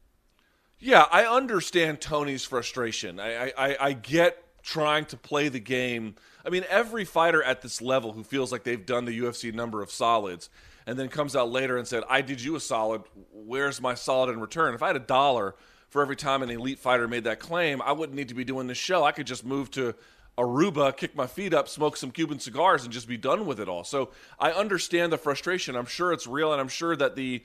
Yeah, 0.80 1.08
I 1.12 1.26
understand 1.26 2.00
Tony's 2.00 2.46
frustration. 2.46 3.20
I, 3.20 3.52
I, 3.58 3.78
I 3.82 3.92
get 3.92 4.46
trying 4.64 5.06
to 5.06 5.18
play 5.18 5.50
the 5.50 5.60
game. 5.60 6.16
I 6.46 6.50
mean, 6.50 6.66
every 6.70 7.06
fighter 7.06 7.44
at 7.44 7.62
this 7.62 7.82
level 7.82 8.14
who 8.14 8.24
feels 8.24 8.52
like 8.52 8.64
they've 8.64 8.86
done 8.86 9.06
the 9.06 9.20
UFC 9.20 9.54
number 9.54 9.82
of 9.82 9.92
solids 9.92 10.50
and 10.86 10.98
then 10.98 11.10
comes 11.10 11.36
out 11.36 11.52
later 11.52 11.78
and 11.78 11.88
said, 11.88 12.04
I 12.10 12.22
did 12.22 12.42
you 12.42 12.56
a 12.56 12.60
solid. 12.60 13.04
Where's 13.32 13.82
my 13.82 13.94
solid 13.94 14.32
in 14.32 14.40
return? 14.40 14.74
If 14.74 14.82
I 14.82 14.88
had 14.88 14.96
a 14.96 15.00
dollar 15.00 15.56
for 15.90 16.02
every 16.02 16.16
time 16.16 16.42
an 16.44 16.50
elite 16.50 16.80
fighter 16.80 17.08
made 17.08 17.26
that 17.26 17.40
claim, 17.40 17.82
I 17.82 17.92
wouldn't 17.92 18.16
need 18.16 18.30
to 18.30 18.36
be 18.36 18.44
doing 18.44 18.68
this 18.68 18.78
show. 18.78 19.04
I 19.04 19.12
could 19.12 19.28
just 19.28 19.46
move 19.46 19.72
to 19.72 19.96
Aruba, 20.38 20.96
kick 20.96 21.16
my 21.16 21.28
feet 21.28 21.54
up, 21.54 21.68
smoke 21.68 21.98
some 21.98 22.12
Cuban 22.12 22.40
cigars, 22.40 22.86
and 22.86 22.94
just 22.94 23.08
be 23.08 23.18
done 23.18 23.46
with 23.46 23.60
it 23.60 23.68
all. 23.68 23.84
So 23.84 24.12
I 24.40 24.52
understand 24.52 25.12
the 25.12 25.18
frustration. 25.18 25.76
I'm 25.76 25.86
sure 25.86 26.14
it's 26.14 26.28
real, 26.28 26.54
and 26.54 26.62
I'm 26.62 26.70
sure 26.70 26.96
that 26.96 27.16
the 27.16 27.44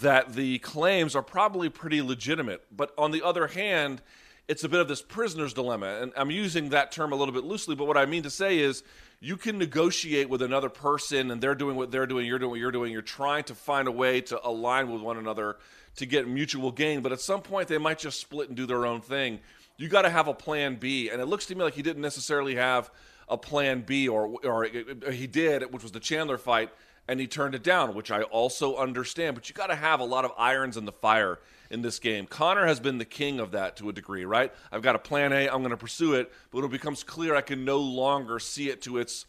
that 0.00 0.34
the 0.34 0.58
claims 0.58 1.16
are 1.16 1.22
probably 1.22 1.68
pretty 1.68 2.02
legitimate. 2.02 2.64
But 2.74 2.92
on 2.98 3.10
the 3.10 3.22
other 3.22 3.46
hand, 3.46 4.02
it's 4.48 4.64
a 4.64 4.68
bit 4.68 4.80
of 4.80 4.88
this 4.88 5.02
prisoner's 5.02 5.52
dilemma. 5.52 5.98
And 6.00 6.12
I'm 6.16 6.30
using 6.30 6.70
that 6.70 6.92
term 6.92 7.12
a 7.12 7.16
little 7.16 7.34
bit 7.34 7.44
loosely, 7.44 7.74
but 7.74 7.86
what 7.86 7.96
I 7.96 8.06
mean 8.06 8.22
to 8.22 8.30
say 8.30 8.58
is 8.58 8.82
you 9.20 9.36
can 9.36 9.58
negotiate 9.58 10.28
with 10.28 10.42
another 10.42 10.68
person 10.68 11.30
and 11.30 11.40
they're 11.40 11.54
doing 11.54 11.76
what 11.76 11.90
they're 11.90 12.06
doing, 12.06 12.26
you're 12.26 12.38
doing 12.38 12.50
what 12.50 12.60
you're 12.60 12.72
doing. 12.72 12.92
You're 12.92 13.02
trying 13.02 13.44
to 13.44 13.54
find 13.54 13.88
a 13.88 13.92
way 13.92 14.20
to 14.22 14.46
align 14.46 14.92
with 14.92 15.02
one 15.02 15.16
another 15.16 15.56
to 15.96 16.06
get 16.06 16.28
mutual 16.28 16.70
gain. 16.70 17.00
But 17.00 17.12
at 17.12 17.20
some 17.20 17.42
point, 17.42 17.68
they 17.68 17.78
might 17.78 17.98
just 17.98 18.20
split 18.20 18.48
and 18.48 18.56
do 18.56 18.66
their 18.66 18.86
own 18.86 19.00
thing. 19.00 19.40
You 19.78 19.88
got 19.88 20.02
to 20.02 20.10
have 20.10 20.28
a 20.28 20.34
plan 20.34 20.76
B. 20.76 21.10
And 21.10 21.20
it 21.20 21.26
looks 21.26 21.46
to 21.46 21.54
me 21.54 21.64
like 21.64 21.74
he 21.74 21.82
didn't 21.82 22.02
necessarily 22.02 22.54
have 22.54 22.90
a 23.28 23.36
plan 23.36 23.80
B, 23.80 24.06
or, 24.06 24.36
or 24.44 24.64
he 24.64 25.26
did, 25.26 25.72
which 25.72 25.82
was 25.82 25.92
the 25.92 26.00
Chandler 26.00 26.38
fight 26.38 26.70
and 27.08 27.20
he 27.20 27.26
turned 27.26 27.54
it 27.54 27.62
down, 27.62 27.94
which 27.94 28.10
I 28.10 28.22
also 28.22 28.76
understand. 28.76 29.34
But 29.34 29.48
you 29.48 29.54
got 29.54 29.68
to 29.68 29.76
have 29.76 30.00
a 30.00 30.04
lot 30.04 30.24
of 30.24 30.32
irons 30.36 30.76
in 30.76 30.84
the 30.84 30.92
fire 30.92 31.38
in 31.70 31.82
this 31.82 31.98
game. 31.98 32.26
Conor 32.26 32.66
has 32.66 32.80
been 32.80 32.98
the 32.98 33.04
king 33.04 33.40
of 33.40 33.52
that 33.52 33.76
to 33.76 33.88
a 33.88 33.92
degree, 33.92 34.24
right? 34.24 34.52
I've 34.70 34.82
got 34.82 34.96
a 34.96 34.98
plan 34.98 35.32
A, 35.32 35.48
I'm 35.48 35.58
going 35.58 35.70
to 35.70 35.76
pursue 35.76 36.14
it, 36.14 36.32
but 36.50 36.58
when 36.58 36.64
it 36.64 36.72
becomes 36.72 37.02
clear 37.02 37.34
I 37.34 37.40
can 37.40 37.64
no 37.64 37.78
longer 37.78 38.38
see 38.38 38.70
it 38.70 38.82
to 38.82 38.98
its 38.98 39.26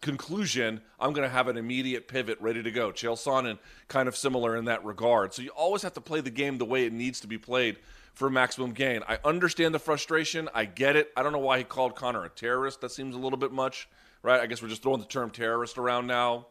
conclusion, 0.00 0.80
I'm 1.00 1.12
going 1.12 1.26
to 1.26 1.32
have 1.32 1.48
an 1.48 1.56
immediate 1.56 2.08
pivot 2.08 2.40
ready 2.40 2.62
to 2.62 2.70
go. 2.70 2.90
Chael 2.92 3.16
Sonnen 3.16 3.58
kind 3.88 4.08
of 4.08 4.16
similar 4.16 4.56
in 4.56 4.66
that 4.66 4.84
regard. 4.84 5.34
So 5.34 5.42
you 5.42 5.50
always 5.50 5.82
have 5.82 5.94
to 5.94 6.00
play 6.00 6.20
the 6.20 6.30
game 6.30 6.58
the 6.58 6.64
way 6.64 6.84
it 6.84 6.92
needs 6.92 7.20
to 7.20 7.26
be 7.26 7.38
played 7.38 7.78
for 8.14 8.30
maximum 8.30 8.72
gain. 8.72 9.02
I 9.08 9.18
understand 9.24 9.74
the 9.74 9.78
frustration. 9.78 10.48
I 10.54 10.64
get 10.64 10.96
it. 10.96 11.12
I 11.16 11.22
don't 11.22 11.32
know 11.32 11.38
why 11.38 11.58
he 11.58 11.64
called 11.64 11.96
Conor 11.96 12.24
a 12.24 12.28
terrorist. 12.28 12.80
That 12.80 12.90
seems 12.90 13.14
a 13.14 13.18
little 13.18 13.38
bit 13.38 13.52
much, 13.52 13.88
right? 14.22 14.40
I 14.40 14.46
guess 14.46 14.62
we're 14.62 14.68
just 14.68 14.82
throwing 14.82 15.00
the 15.00 15.06
term 15.06 15.30
terrorist 15.30 15.76
around 15.76 16.06
now 16.06 16.46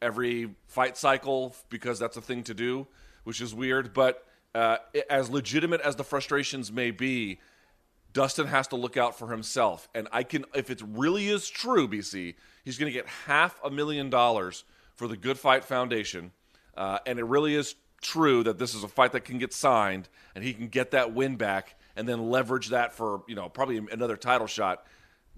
every 0.00 0.54
fight 0.66 0.96
cycle 0.96 1.54
because 1.70 1.98
that's 1.98 2.16
a 2.16 2.20
thing 2.20 2.44
to 2.44 2.54
do, 2.54 2.86
which 3.24 3.40
is 3.40 3.54
weird. 3.54 3.92
But 3.92 4.24
uh, 4.54 4.78
as 5.10 5.30
legitimate 5.30 5.80
as 5.80 5.96
the 5.96 6.04
frustrations 6.04 6.72
may 6.72 6.90
be, 6.90 7.38
Dustin 8.12 8.46
has 8.46 8.68
to 8.68 8.76
look 8.76 8.96
out 8.96 9.18
for 9.18 9.30
himself. 9.30 9.88
And 9.94 10.08
I 10.10 10.22
can, 10.22 10.44
if 10.54 10.70
it 10.70 10.82
really 10.84 11.28
is 11.28 11.48
true, 11.48 11.86
BC, 11.88 12.34
he's 12.64 12.78
going 12.78 12.90
to 12.90 12.96
get 12.96 13.06
half 13.06 13.60
a 13.64 13.70
million 13.70 14.10
dollars 14.10 14.64
for 14.94 15.06
the 15.06 15.16
Good 15.16 15.38
Fight 15.38 15.64
Foundation. 15.64 16.32
Uh, 16.76 16.98
and 17.06 17.18
it 17.18 17.24
really 17.24 17.54
is 17.54 17.74
true 18.00 18.42
that 18.44 18.58
this 18.58 18.74
is 18.74 18.82
a 18.82 18.88
fight 18.88 19.12
that 19.12 19.24
can 19.24 19.38
get 19.38 19.52
signed 19.52 20.08
and 20.34 20.44
he 20.44 20.52
can 20.54 20.68
get 20.68 20.92
that 20.92 21.12
win 21.12 21.36
back 21.36 21.76
and 21.96 22.08
then 22.08 22.30
leverage 22.30 22.68
that 22.68 22.92
for, 22.92 23.22
you 23.28 23.34
know, 23.34 23.48
probably 23.48 23.76
another 23.90 24.16
title 24.16 24.46
shot. 24.46 24.86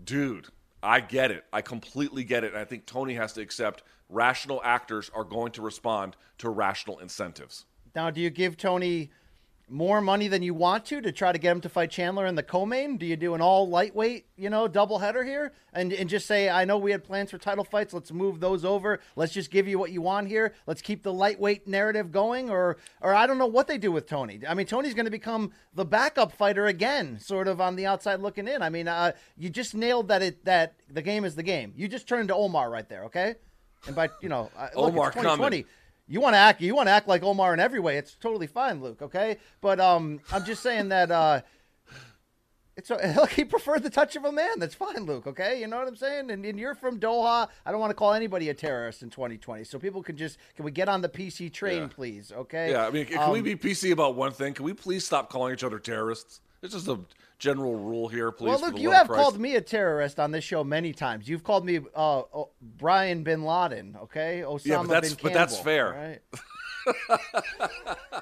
Dude, 0.02 0.46
I 0.82 1.00
get 1.00 1.30
it. 1.30 1.44
I 1.52 1.62
completely 1.62 2.24
get 2.24 2.44
it. 2.44 2.52
And 2.52 2.60
I 2.60 2.64
think 2.64 2.86
Tony 2.86 3.14
has 3.14 3.32
to 3.34 3.40
accept 3.40 3.82
rational 4.08 4.60
actors 4.64 5.10
are 5.14 5.24
going 5.24 5.52
to 5.52 5.62
respond 5.62 6.16
to 6.38 6.50
rational 6.50 6.98
incentives. 6.98 7.64
Now, 7.94 8.10
do 8.10 8.20
you 8.20 8.30
give 8.30 8.56
Tony 8.56 9.10
more 9.70 10.00
money 10.00 10.26
than 10.26 10.42
you 10.42 10.52
want 10.52 10.84
to 10.84 11.00
to 11.00 11.12
try 11.12 11.30
to 11.30 11.38
get 11.38 11.52
him 11.52 11.60
to 11.60 11.68
fight 11.68 11.90
Chandler 11.90 12.26
in 12.26 12.34
the 12.34 12.42
co-main? 12.42 12.96
Do 12.96 13.06
you 13.06 13.16
do 13.16 13.34
an 13.34 13.40
all 13.40 13.68
lightweight, 13.68 14.26
you 14.36 14.50
know, 14.50 14.66
double 14.66 14.98
header 14.98 15.22
here 15.24 15.52
and 15.72 15.92
and 15.92 16.08
just 16.10 16.26
say, 16.26 16.50
I 16.50 16.64
know 16.64 16.76
we 16.76 16.90
had 16.90 17.04
plans 17.04 17.30
for 17.30 17.38
title 17.38 17.64
fights. 17.64 17.94
Let's 17.94 18.12
move 18.12 18.40
those 18.40 18.64
over. 18.64 19.00
Let's 19.16 19.32
just 19.32 19.50
give 19.50 19.68
you 19.68 19.78
what 19.78 19.92
you 19.92 20.02
want 20.02 20.28
here. 20.28 20.54
Let's 20.66 20.82
keep 20.82 21.02
the 21.02 21.12
lightweight 21.12 21.68
narrative 21.68 22.10
going, 22.10 22.50
or 22.50 22.78
or 23.00 23.14
I 23.14 23.26
don't 23.26 23.38
know 23.38 23.46
what 23.46 23.68
they 23.68 23.78
do 23.78 23.92
with 23.92 24.06
Tony. 24.06 24.40
I 24.46 24.54
mean, 24.54 24.66
Tony's 24.66 24.94
going 24.94 25.04
to 25.06 25.10
become 25.10 25.52
the 25.74 25.84
backup 25.84 26.32
fighter 26.32 26.66
again, 26.66 27.18
sort 27.20 27.46
of 27.46 27.60
on 27.60 27.76
the 27.76 27.86
outside 27.86 28.20
looking 28.20 28.48
in. 28.48 28.62
I 28.62 28.70
mean, 28.70 28.88
uh, 28.88 29.12
you 29.36 29.50
just 29.50 29.74
nailed 29.74 30.08
that 30.08 30.22
it 30.22 30.44
that 30.44 30.74
the 30.90 31.02
game 31.02 31.24
is 31.24 31.36
the 31.36 31.42
game. 31.44 31.72
You 31.76 31.88
just 31.88 32.08
turned 32.08 32.28
to 32.28 32.34
Omar 32.34 32.70
right 32.70 32.88
there, 32.88 33.04
okay? 33.04 33.36
And 33.86 33.94
by 33.96 34.10
you 34.20 34.28
know, 34.28 34.50
uh, 34.56 34.68
look, 34.74 34.92
Omar 34.92 35.12
2020. 35.12 35.62
Coming. 35.62 35.64
You 36.10 36.20
want 36.20 36.34
to 36.34 36.38
act, 36.38 36.60
you 36.60 36.74
want 36.74 36.88
to 36.88 36.90
act 36.90 37.06
like 37.06 37.22
Omar 37.22 37.54
in 37.54 37.60
every 37.60 37.78
way. 37.78 37.96
It's 37.96 38.16
totally 38.16 38.48
fine, 38.48 38.82
Luke. 38.82 39.00
Okay, 39.00 39.38
but 39.60 39.78
um, 39.78 40.18
I'm 40.32 40.44
just 40.44 40.60
saying 40.60 40.88
that 40.88 41.08
uh, 41.12 41.42
it's 42.76 42.90
look, 43.16 43.30
he 43.30 43.44
preferred 43.44 43.84
the 43.84 43.90
touch 43.90 44.16
of 44.16 44.24
a 44.24 44.32
man. 44.32 44.58
That's 44.58 44.74
fine, 44.74 45.04
Luke. 45.04 45.28
Okay, 45.28 45.60
you 45.60 45.68
know 45.68 45.78
what 45.78 45.86
I'm 45.86 45.94
saying. 45.94 46.32
And, 46.32 46.44
and 46.44 46.58
you're 46.58 46.74
from 46.74 46.98
Doha. 46.98 47.48
I 47.64 47.70
don't 47.70 47.78
want 47.78 47.92
to 47.92 47.94
call 47.94 48.12
anybody 48.12 48.48
a 48.48 48.54
terrorist 48.54 49.02
in 49.02 49.10
2020. 49.10 49.62
So 49.62 49.78
people 49.78 50.02
can 50.02 50.16
just 50.16 50.38
can 50.56 50.64
we 50.64 50.72
get 50.72 50.88
on 50.88 51.00
the 51.00 51.08
PC 51.08 51.52
train, 51.52 51.82
yeah. 51.82 51.88
please? 51.88 52.32
Okay. 52.32 52.72
Yeah, 52.72 52.88
I 52.88 52.90
mean, 52.90 53.06
can 53.06 53.18
um, 53.18 53.30
we 53.30 53.40
be 53.40 53.54
PC 53.54 53.92
about 53.92 54.16
one 54.16 54.32
thing? 54.32 54.52
Can 54.52 54.64
we 54.64 54.72
please 54.72 55.06
stop 55.06 55.30
calling 55.30 55.52
each 55.52 55.62
other 55.62 55.78
terrorists? 55.78 56.40
It's 56.62 56.74
is 56.74 56.88
a 56.88 56.98
general 57.38 57.76
rule 57.76 58.08
here, 58.08 58.30
please. 58.30 58.48
Well, 58.48 58.60
look, 58.60 58.78
you 58.78 58.90
have 58.90 59.08
called 59.08 59.38
me 59.38 59.56
a 59.56 59.60
terrorist 59.60 60.20
on 60.20 60.30
this 60.30 60.44
show 60.44 60.62
many 60.62 60.92
times. 60.92 61.28
You've 61.28 61.42
called 61.42 61.64
me 61.64 61.80
uh, 61.94 62.22
Brian 62.76 63.22
Bin 63.22 63.44
Laden, 63.44 63.96
okay? 64.02 64.42
Osama 64.44 64.66
yeah, 64.66 64.78
but 64.82 64.88
that's, 64.88 65.14
bin 65.14 65.22
but 65.22 65.32
that's 65.32 65.58
fair. 65.58 65.92
Right? 65.92 66.20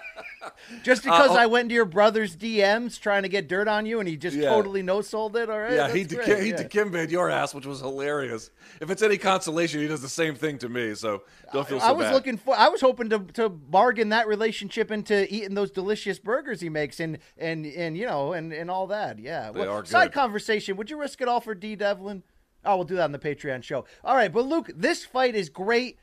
just 0.83 1.03
because 1.03 1.31
uh, 1.31 1.35
I 1.35 1.47
went 1.47 1.65
into 1.65 1.75
your 1.75 1.85
brother's 1.85 2.37
DMs 2.37 3.01
trying 3.01 3.23
to 3.23 3.29
get 3.29 3.49
dirt 3.49 3.69
on 3.69 3.87
you, 3.87 4.01
and 4.01 4.09
he 4.09 4.17
just 4.17 4.37
yeah. 4.37 4.49
totally 4.49 4.83
no 4.83 5.01
sold 5.01 5.37
it. 5.37 5.49
All 5.49 5.59
right. 5.59 5.73
Yeah, 5.73 5.93
he 5.93 6.05
de- 6.05 6.43
he 6.43 6.51
yeah. 6.51 7.03
Your 7.09 7.31
ass, 7.31 7.55
which 7.55 7.67
was 7.67 7.81
hilarious. 7.81 8.51
If 8.81 8.91
it's 8.91 9.03
any 9.03 9.19
consolation, 9.19 9.81
he 9.81 9.89
does 9.89 10.03
the 10.03 10.09
same 10.09 10.35
thing 10.35 10.59
to 10.59 10.69
me. 10.69 10.95
So 10.95 11.23
don't 11.53 11.67
feel 11.67 11.81
so 11.81 11.87
I 11.87 11.93
was 11.93 12.07
bad. 12.07 12.15
looking 12.15 12.37
for. 12.37 12.57
I 12.57 12.69
was 12.69 12.81
hoping 12.81 13.11
to 13.11 13.21
to 13.35 13.49
bargain 13.49 14.11
that 14.11 14.29
relationship 14.29 14.91
into 14.91 15.33
eating 15.33 15.55
those 15.55 15.71
delicious 15.71 16.19
burgers 16.19 16.61
he 16.61 16.69
makes, 16.69 17.01
and 17.01 17.19
and 17.37 17.67
and 17.67 17.97
you 17.97 18.07
know, 18.07 18.33
and 18.33 18.53
and 18.53 18.71
all 18.71 18.87
that. 18.89 19.19
Yeah. 19.19 19.51
They 19.53 19.61
well, 19.61 19.71
are 19.71 19.83
good. 19.83 19.91
Side 19.91 20.13
conversation. 20.13 20.77
Would 20.77 20.91
you 20.91 21.01
risk 21.01 21.21
it 21.21 21.29
all 21.29 21.41
for 21.41 21.55
D 21.55 21.77
Devlin? 21.77 22.23
Oh, 22.65 22.77
we'll 22.77 22.85
do 22.85 22.97
that 22.97 23.05
on 23.05 23.13
the 23.13 23.19
Patreon 23.19 23.63
show. 23.63 23.85
All 24.05 24.17
right, 24.17 24.33
but 24.33 24.45
Luke, 24.45 24.71
this 24.75 25.05
fight 25.05 25.35
is 25.35 25.49
great. 25.49 25.99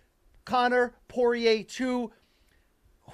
Conor 0.46 0.94
Poirier 1.08 1.64
two 1.64 2.12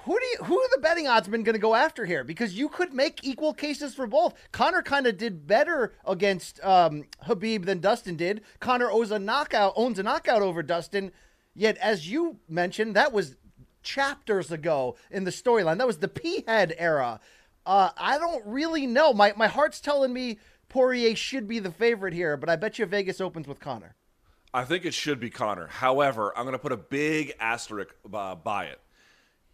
who 0.00 0.18
do 0.18 0.26
you, 0.26 0.44
who 0.44 0.58
are 0.58 0.68
the 0.74 0.80
betting 0.80 1.06
oddsmen 1.06 1.44
going 1.44 1.54
to 1.54 1.58
go 1.58 1.74
after 1.74 2.04
here? 2.04 2.24
Because 2.24 2.54
you 2.54 2.68
could 2.68 2.92
make 2.92 3.24
equal 3.24 3.52
cases 3.52 3.94
for 3.94 4.06
both. 4.06 4.34
Conor 4.50 4.82
kind 4.82 5.06
of 5.06 5.16
did 5.16 5.46
better 5.46 5.94
against 6.04 6.62
um, 6.64 7.04
Khabib 7.24 7.66
than 7.66 7.80
Dustin 7.80 8.16
did. 8.16 8.42
Conor 8.58 8.90
owns 8.90 9.10
a 9.10 9.18
knockout, 9.18 9.74
owns 9.76 9.98
a 9.98 10.02
knockout 10.02 10.42
over 10.42 10.62
Dustin. 10.62 11.12
Yet, 11.54 11.76
as 11.78 12.10
you 12.10 12.38
mentioned, 12.48 12.96
that 12.96 13.12
was 13.12 13.36
chapters 13.82 14.50
ago 14.50 14.96
in 15.10 15.24
the 15.24 15.30
storyline. 15.30 15.78
That 15.78 15.86
was 15.86 15.98
the 15.98 16.08
P 16.08 16.44
head 16.46 16.74
era. 16.78 17.20
Uh, 17.64 17.90
I 17.96 18.18
don't 18.18 18.44
really 18.46 18.86
know. 18.86 19.12
My 19.12 19.34
my 19.36 19.46
heart's 19.46 19.80
telling 19.80 20.12
me 20.12 20.38
Poirier 20.68 21.14
should 21.14 21.46
be 21.46 21.58
the 21.58 21.70
favorite 21.70 22.14
here, 22.14 22.36
but 22.36 22.48
I 22.48 22.56
bet 22.56 22.78
you 22.78 22.86
Vegas 22.86 23.20
opens 23.20 23.46
with 23.46 23.60
Conor. 23.60 23.94
I 24.54 24.64
think 24.64 24.84
it 24.84 24.94
should 24.94 25.20
be 25.20 25.30
Conor. 25.30 25.66
However, 25.68 26.36
I'm 26.36 26.44
going 26.44 26.54
to 26.54 26.58
put 26.58 26.72
a 26.72 26.76
big 26.76 27.34
asterisk 27.38 27.94
uh, 28.12 28.34
by 28.34 28.64
it. 28.64 28.80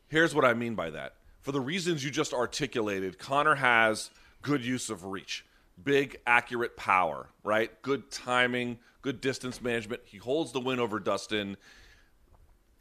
Here's 0.09 0.35
what 0.35 0.45
I 0.45 0.55
mean 0.55 0.75
by 0.75 0.91
that. 0.91 1.15
For 1.43 1.53
the 1.53 1.61
reasons 1.61 2.03
you 2.03 2.11
just 2.11 2.33
articulated, 2.33 3.19
Conor 3.19 3.55
has 3.55 4.11
good 4.43 4.65
use 4.65 4.91
of 4.91 5.05
reach, 5.05 5.45
big, 5.83 6.19
accurate 6.27 6.77
power, 6.77 7.29
right? 7.45 7.71
Good 7.83 8.11
timing, 8.11 8.79
good 9.03 9.21
distance 9.21 9.61
management. 9.61 10.03
He 10.05 10.19
holds 10.19 10.53
the 10.53 10.61
win 10.61 10.81
over 10.81 10.99
Dustin. 10.99 11.57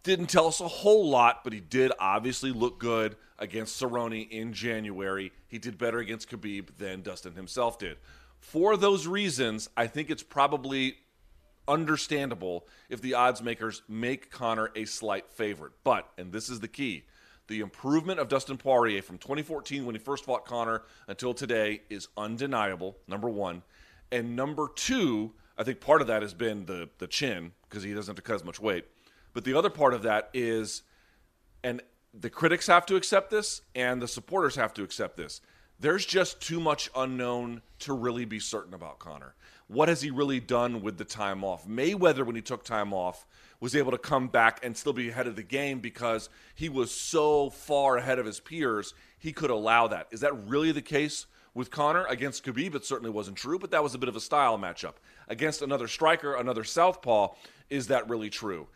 Didn't 0.04 0.28
tell 0.28 0.48
us 0.48 0.62
a 0.62 0.68
whole 0.68 1.10
lot, 1.10 1.44
but 1.44 1.54
he 1.54 1.60
did 1.60 1.92
obviously 2.00 2.52
look 2.52 2.80
good 2.80 3.18
against 3.40 3.82
Cerrone 3.82 4.30
in 4.30 4.54
January. 4.54 5.32
He 5.48 5.60
did 5.60 5.78
better 5.78 6.00
against 6.00 6.30
Khabib 6.30 6.78
than 6.78 7.02
Dustin 7.02 7.34
himself 7.34 7.78
did. 7.78 7.98
For 8.40 8.78
those 8.78 9.06
reasons, 9.06 9.70
I 9.76 9.88
think 9.88 10.10
it's 10.10 10.24
probably 10.24 10.96
understandable 11.68 12.66
if 12.90 13.02
the 13.02 13.14
odds 13.14 13.42
makers 13.42 13.82
make 13.90 14.32
Conor 14.32 14.72
a 14.76 14.86
slight 14.86 15.30
favorite. 15.30 15.74
But, 15.84 16.10
and 16.18 16.32
this 16.32 16.50
is 16.50 16.62
the 16.62 16.68
key, 16.68 17.04
the 17.48 17.62
improvement 17.62 18.20
of 18.20 18.28
Dustin 18.28 18.58
Poirier 18.58 19.02
from 19.02 19.18
2014 19.18 19.86
when 19.86 19.96
he 19.96 20.00
first 20.00 20.26
fought 20.26 20.46
Conor 20.46 20.84
until 21.08 21.34
today 21.34 21.82
is 21.90 22.08
undeniable, 22.18 22.98
number 23.08 23.30
one. 23.30 23.64
And 24.12 24.36
number 24.36 24.70
two, 24.76 25.34
I 25.58 25.64
think 25.64 25.82
part 25.82 26.02
of 26.02 26.08
that 26.08 26.22
has 26.22 26.34
been 26.34 26.66
the, 26.66 26.90
the 26.98 27.08
chin 27.08 27.54
because 27.70 27.84
he 27.84 27.94
doesn't 27.94 28.12
have 28.12 28.16
to 28.18 28.22
cut 28.22 28.36
as 28.36 28.44
much 28.44 28.60
weight. 28.60 28.86
But 29.34 29.44
the 29.44 29.54
other 29.54 29.70
part 29.70 29.94
of 29.94 30.04
that 30.04 30.30
is, 30.34 30.84
and 31.64 31.82
the 32.14 32.30
critics 32.30 32.68
have 32.68 32.86
to 32.88 32.96
accept 32.96 33.30
this 33.30 33.62
and 33.76 34.02
the 34.02 34.08
supporters 34.08 34.56
have 34.56 34.74
to 34.76 34.84
accept 34.84 35.18
this. 35.18 35.42
There's 35.80 36.06
just 36.06 36.42
too 36.42 36.60
much 36.60 36.90
unknown 36.96 37.62
to 37.80 37.94
really 37.94 38.26
be 38.26 38.40
certain 38.40 38.74
about 38.74 39.00
Conor. 39.00 39.36
What 39.68 39.90
has 39.90 40.02
he 40.02 40.10
really 40.10 40.40
done 40.40 40.82
with 40.82 40.98
the 40.98 41.06
time 41.06 41.44
off? 41.44 41.68
Mayweather, 41.68 42.26
when 42.26 42.36
he 42.36 42.42
took 42.42 42.64
time 42.64 42.94
off, 42.94 43.28
was 43.60 43.76
able 43.76 43.92
to 43.92 43.98
come 43.98 44.28
back 44.28 44.60
and 44.64 44.76
still 44.78 44.94
be 44.94 45.10
ahead 45.10 45.28
of 45.28 45.36
the 45.36 45.44
game 45.44 45.80
because 45.80 46.30
he 46.56 46.70
was 46.70 46.92
so 46.92 47.50
far 47.50 47.98
ahead 47.98 48.20
of 48.20 48.26
his 48.26 48.40
peers, 48.40 48.94
he 49.18 49.34
could 49.34 49.50
allow 49.50 49.88
that. 49.88 50.08
Is 50.12 50.20
that 50.22 50.48
really 50.48 50.72
the 50.72 50.82
case 50.82 51.26
with 51.54 51.72
Conor 51.72 52.06
against 52.06 52.46
Khabib? 52.46 52.76
It 52.76 52.86
certainly 52.86 53.10
wasn't 53.10 53.38
true, 53.38 53.58
but 53.58 53.72
that 53.72 53.84
was 53.84 53.96
a 53.96 53.98
bit 53.98 54.10
of 54.10 54.16
a 54.16 54.22
style 54.22 54.58
matchup. 54.58 54.94
Against 55.28 55.62
another 55.62 55.88
striker, 55.88 56.36
another 56.36 56.64
southpaw, 56.64 57.30
is 57.70 57.88
that 57.88 58.10
really 58.10 58.30
true? 58.30 58.68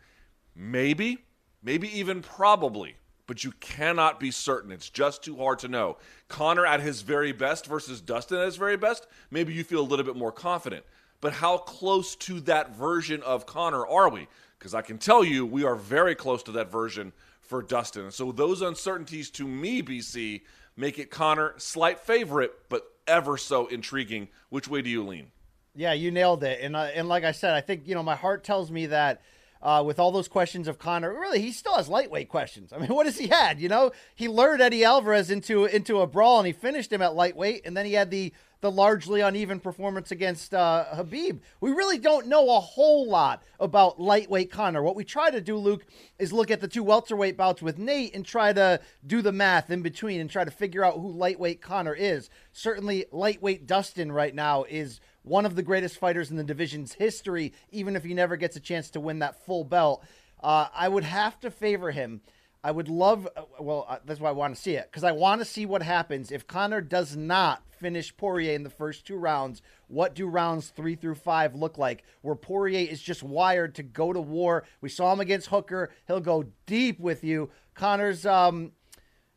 Maybe, 0.54 1.18
maybe 1.62 1.88
even 1.98 2.20
probably, 2.20 2.96
but 3.26 3.44
you 3.44 3.52
cannot 3.60 4.18
be 4.18 4.32
certain. 4.32 4.72
It's 4.72 4.90
just 4.90 5.22
too 5.22 5.36
hard 5.36 5.60
to 5.60 5.68
know. 5.68 5.96
Conor 6.28 6.66
at 6.66 6.80
his 6.80 7.02
very 7.02 7.32
best 7.32 7.66
versus 7.66 8.00
Dustin 8.00 8.38
at 8.38 8.46
his 8.46 8.56
very 8.56 8.76
best, 8.76 9.06
maybe 9.30 9.54
you 9.54 9.62
feel 9.62 9.80
a 9.80 9.82
little 9.82 10.04
bit 10.04 10.16
more 10.16 10.32
confident. 10.32 10.84
But 11.20 11.34
how 11.34 11.58
close 11.58 12.16
to 12.16 12.40
that 12.40 12.76
version 12.76 13.22
of 13.22 13.46
Conor 13.46 13.86
are 13.86 14.08
we? 14.08 14.26
Because 14.62 14.74
I 14.74 14.82
can 14.82 14.96
tell 14.96 15.24
you, 15.24 15.44
we 15.44 15.64
are 15.64 15.74
very 15.74 16.14
close 16.14 16.40
to 16.44 16.52
that 16.52 16.70
version 16.70 17.12
for 17.40 17.62
Dustin. 17.62 18.12
So 18.12 18.30
those 18.30 18.62
uncertainties 18.62 19.28
to 19.30 19.44
me, 19.44 19.82
BC, 19.82 20.42
make 20.76 21.00
it 21.00 21.10
Conor 21.10 21.54
slight 21.56 21.98
favorite, 21.98 22.52
but 22.68 22.84
ever 23.08 23.36
so 23.36 23.66
intriguing. 23.66 24.28
Which 24.50 24.68
way 24.68 24.80
do 24.80 24.88
you 24.88 25.02
lean? 25.02 25.32
Yeah, 25.74 25.94
you 25.94 26.12
nailed 26.12 26.44
it. 26.44 26.60
And 26.62 26.76
uh, 26.76 26.90
and 26.94 27.08
like 27.08 27.24
I 27.24 27.32
said, 27.32 27.54
I 27.54 27.60
think 27.60 27.88
you 27.88 27.96
know 27.96 28.04
my 28.04 28.14
heart 28.14 28.44
tells 28.44 28.70
me 28.70 28.86
that 28.86 29.22
uh, 29.62 29.82
with 29.84 29.98
all 29.98 30.10
those 30.10 30.28
questions 30.28 30.68
of 30.68 30.78
Conor, 30.78 31.12
really 31.12 31.40
he 31.40 31.52
still 31.52 31.76
has 31.76 31.88
lightweight 31.88 32.28
questions. 32.28 32.72
I 32.72 32.78
mean, 32.78 32.88
what 32.94 33.06
has 33.06 33.18
he 33.18 33.28
had? 33.28 33.60
You 33.60 33.68
know, 33.68 33.92
he 34.14 34.28
lured 34.28 34.60
Eddie 34.60 34.84
Alvarez 34.84 35.30
into 35.30 35.64
into 35.64 36.00
a 36.00 36.06
brawl 36.06 36.38
and 36.38 36.46
he 36.46 36.52
finished 36.52 36.92
him 36.92 37.02
at 37.02 37.14
lightweight, 37.14 37.66
and 37.66 37.76
then 37.76 37.86
he 37.86 37.94
had 37.94 38.10
the 38.10 38.32
the 38.62 38.70
largely 38.70 39.20
uneven 39.20 39.58
performance 39.58 40.12
against 40.12 40.54
uh, 40.54 40.84
Khabib. 40.94 41.40
We 41.60 41.72
really 41.72 41.98
don't 41.98 42.28
know 42.28 42.56
a 42.56 42.60
whole 42.60 43.08
lot 43.08 43.42
about 43.58 44.00
lightweight 44.00 44.52
Conor. 44.52 44.84
What 44.84 44.94
we 44.94 45.04
try 45.04 45.30
to 45.32 45.40
do, 45.40 45.56
Luke, 45.56 45.84
is 46.20 46.32
look 46.32 46.48
at 46.48 46.60
the 46.60 46.68
two 46.68 46.84
welterweight 46.84 47.36
bouts 47.36 47.60
with 47.60 47.78
Nate 47.78 48.14
and 48.14 48.24
try 48.24 48.52
to 48.52 48.80
do 49.04 49.20
the 49.20 49.32
math 49.32 49.70
in 49.70 49.82
between 49.82 50.20
and 50.20 50.30
try 50.30 50.44
to 50.44 50.50
figure 50.52 50.84
out 50.84 50.94
who 50.94 51.10
lightweight 51.10 51.60
Conor 51.60 51.92
is. 51.92 52.30
Certainly, 52.52 53.06
lightweight 53.10 53.66
Dustin 53.66 54.12
right 54.12 54.34
now 54.34 54.62
is 54.68 55.00
one 55.22 55.46
of 55.46 55.54
the 55.54 55.62
greatest 55.62 55.98
fighters 55.98 56.30
in 56.30 56.36
the 56.36 56.44
division's 56.44 56.94
history, 56.94 57.52
even 57.70 57.96
if 57.96 58.04
he 58.04 58.14
never 58.14 58.36
gets 58.36 58.56
a 58.56 58.60
chance 58.60 58.90
to 58.90 59.00
win 59.00 59.20
that 59.20 59.44
full 59.44 59.64
belt. 59.64 60.04
Uh, 60.42 60.66
I 60.74 60.88
would 60.88 61.04
have 61.04 61.38
to 61.40 61.50
favor 61.50 61.90
him. 61.90 62.20
I 62.64 62.70
would 62.70 62.88
love, 62.88 63.28
uh, 63.36 63.42
well, 63.58 63.86
uh, 63.88 63.98
that's 64.04 64.20
why 64.20 64.28
I 64.28 64.32
want 64.32 64.54
to 64.54 64.60
see 64.60 64.74
it, 64.74 64.88
because 64.90 65.04
I 65.04 65.12
want 65.12 65.40
to 65.40 65.44
see 65.44 65.66
what 65.66 65.82
happens 65.82 66.30
if 66.30 66.46
Conor 66.46 66.80
does 66.80 67.16
not 67.16 67.62
finish 67.70 68.16
Poirier 68.16 68.54
in 68.54 68.62
the 68.62 68.70
first 68.70 69.04
two 69.04 69.16
rounds. 69.16 69.62
What 69.88 70.14
do 70.14 70.28
rounds 70.28 70.68
three 70.68 70.94
through 70.94 71.16
five 71.16 71.56
look 71.56 71.76
like? 71.76 72.04
Where 72.20 72.36
Poirier 72.36 72.88
is 72.88 73.02
just 73.02 73.24
wired 73.24 73.74
to 73.76 73.82
go 73.82 74.12
to 74.12 74.20
war. 74.20 74.64
We 74.80 74.88
saw 74.88 75.12
him 75.12 75.18
against 75.18 75.48
Hooker. 75.48 75.90
He'll 76.06 76.20
go 76.20 76.44
deep 76.66 77.00
with 77.00 77.24
you. 77.24 77.50
Conor's, 77.74 78.24
um, 78.24 78.72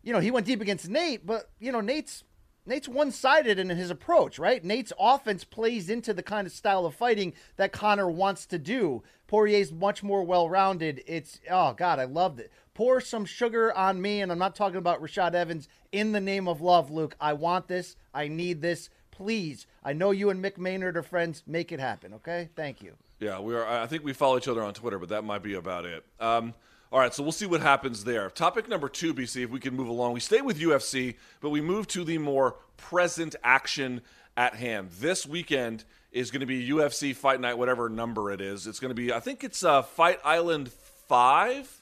you 0.04 0.14
know, 0.14 0.20
he 0.20 0.30
went 0.30 0.46
deep 0.46 0.62
against 0.62 0.88
Nate, 0.88 1.26
but, 1.26 1.50
you 1.60 1.72
know, 1.72 1.82
Nate's 1.82 2.24
Nate's 2.66 2.88
one 2.88 3.12
sided 3.12 3.60
in 3.60 3.70
his 3.70 3.90
approach, 3.92 4.40
right? 4.40 4.64
Nate's 4.64 4.92
offense 5.00 5.44
plays 5.44 5.90
into 5.90 6.14
the 6.14 6.24
kind 6.24 6.48
of 6.48 6.54
style 6.54 6.86
of 6.86 6.96
fighting 6.96 7.34
that 7.58 7.72
Conor 7.72 8.10
wants 8.10 8.46
to 8.48 8.58
do. 8.58 9.04
Poirier's 9.28 9.72
much 9.72 10.02
more 10.02 10.24
well 10.24 10.50
rounded. 10.50 11.04
It's, 11.06 11.40
oh, 11.50 11.74
God, 11.74 12.00
I 12.00 12.06
loved 12.06 12.40
it. 12.40 12.52
Pour 12.74 13.00
some 13.00 13.26
sugar 13.26 13.76
on 13.76 14.02
me, 14.02 14.22
and 14.22 14.32
I'm 14.32 14.40
not 14.40 14.56
talking 14.56 14.78
about 14.78 15.02
Rashad 15.02 15.34
Evans 15.34 15.68
in 15.92 16.12
the 16.12 16.20
name 16.20 16.48
of 16.48 16.60
love, 16.60 16.92
Luke. 16.92 17.16
I 17.20 17.34
want 17.34 17.68
this. 17.68 17.96
I 18.14 18.28
need 18.28 18.62
this. 18.62 18.90
Please. 19.12 19.68
I 19.84 19.94
know 19.94 20.12
you 20.12 20.30
and 20.30 20.44
Mick 20.44 20.58
Maynard 20.58 20.98
are 20.98 21.04
friends. 21.04 21.44
Make 21.48 21.72
it 21.72 21.80
happen, 21.80 22.14
okay? 22.16 22.50
Thank 22.56 22.82
you. 22.82 22.96
Yeah, 23.20 23.40
we 23.40 23.56
are. 23.56 23.66
I 23.66 23.88
think 23.88 24.04
we 24.04 24.12
follow 24.12 24.38
each 24.38 24.48
other 24.48 24.62
on 24.62 24.74
Twitter, 24.74 25.00
but 25.00 25.10
that 25.10 25.24
might 25.24 25.42
be 25.42 25.54
about 25.54 25.86
it. 25.86 26.04
Um, 26.20 26.54
all 26.92 27.00
right, 27.00 27.14
so 27.14 27.24
we'll 27.24 27.32
see 27.32 27.48
what 27.48 27.62
happens 27.62 28.04
there. 28.04 28.30
Topic 28.30 28.70
number 28.70 28.88
two, 28.88 29.14
BC, 29.14 29.44
if 29.44 29.50
we 29.50 29.60
can 29.60 29.76
move 29.76 29.88
along. 29.88 30.14
We 30.14 30.20
stay 30.20 30.42
with 30.42 30.60
UFC, 30.60 31.16
but 31.42 31.50
we 31.50 31.60
move 31.60 31.88
to 31.90 32.04
the 32.04 32.20
more 32.20 32.58
present 32.78 33.36
action 33.44 34.02
at 34.38 34.56
hand. 34.56 34.92
This 35.00 35.26
weekend 35.26 35.84
is 36.12 36.30
going 36.30 36.42
to 36.42 36.46
be 36.46 36.70
UFC 36.70 37.16
Fight 37.16 37.42
Night, 37.42 37.58
whatever 37.58 37.90
number 37.90 38.32
it 38.32 38.40
is. 38.40 38.68
It's 38.68 38.80
going 38.80 38.90
to 38.90 38.96
be, 38.96 39.12
I 39.12 39.20
think 39.20 39.44
it's 39.44 39.64
uh, 39.64 39.82
Fight 39.82 40.20
Island 40.24 40.72
5, 40.72 41.82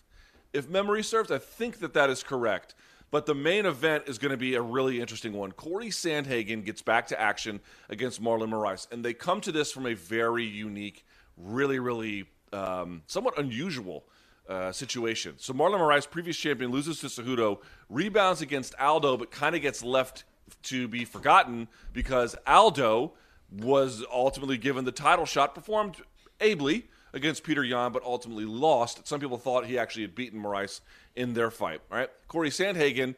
if 0.53 0.69
memory 0.69 1.03
serves. 1.03 1.31
I 1.31 1.37
think 1.37 1.79
that 1.79 1.93
that 1.93 2.09
is 2.09 2.23
correct. 2.23 2.73
But 3.11 3.25
the 3.25 3.35
main 3.35 3.67
event 3.67 4.05
is 4.07 4.17
going 4.17 4.31
to 4.31 4.37
be 4.37 4.55
a 4.55 4.61
really 4.61 4.99
interesting 5.01 5.33
one. 5.33 5.51
Corey 5.51 5.89
Sandhagen 5.89 6.65
gets 6.65 6.81
back 6.81 7.07
to 7.09 7.21
action 7.21 7.59
against 7.89 8.23
Marlon 8.23 8.49
Moraes, 8.49 8.91
and 8.91 9.05
they 9.05 9.13
come 9.13 9.41
to 9.41 9.51
this 9.51 9.71
from 9.71 9.85
a 9.85 9.93
very 9.93 10.45
unique, 10.45 11.05
really, 11.37 11.77
really 11.77 12.25
um, 12.51 13.03
somewhat 13.05 13.37
unusual 13.37 14.05
uh, 14.47 14.71
situation. 14.71 15.35
So 15.37 15.53
Marlon 15.53 15.79
Moraes, 15.79 16.09
previous 16.09 16.37
champion, 16.37 16.71
loses 16.71 16.99
to 16.99 17.07
Cejudo, 17.07 17.59
rebounds 17.89 18.41
against 18.41 18.75
Aldo, 18.79 19.17
but 19.17 19.31
kind 19.31 19.55
of 19.55 19.61
gets 19.61 19.83
left 19.83 20.25
to 20.63 20.87
be 20.87 21.05
forgotten 21.05 21.67
because 21.93 22.35
Aldo 22.45 23.13
was 23.51 24.03
ultimately 24.11 24.57
given 24.57 24.85
the 24.85 24.91
title 24.91 25.25
shot, 25.25 25.55
performed 25.55 25.97
ably 26.41 26.87
against 27.13 27.43
Petr 27.43 27.67
Yan, 27.67 27.91
but 27.91 28.03
ultimately 28.03 28.45
lost. 28.45 29.07
Some 29.07 29.19
people 29.19 29.37
thought 29.37 29.65
he 29.65 29.77
actually 29.77 30.03
had 30.03 30.15
beaten 30.15 30.41
Moraes 30.41 30.81
in 31.15 31.33
their 31.33 31.51
fight. 31.51 31.81
All 31.91 31.97
right, 31.97 32.09
Corey 32.27 32.49
Sandhagen, 32.49 33.15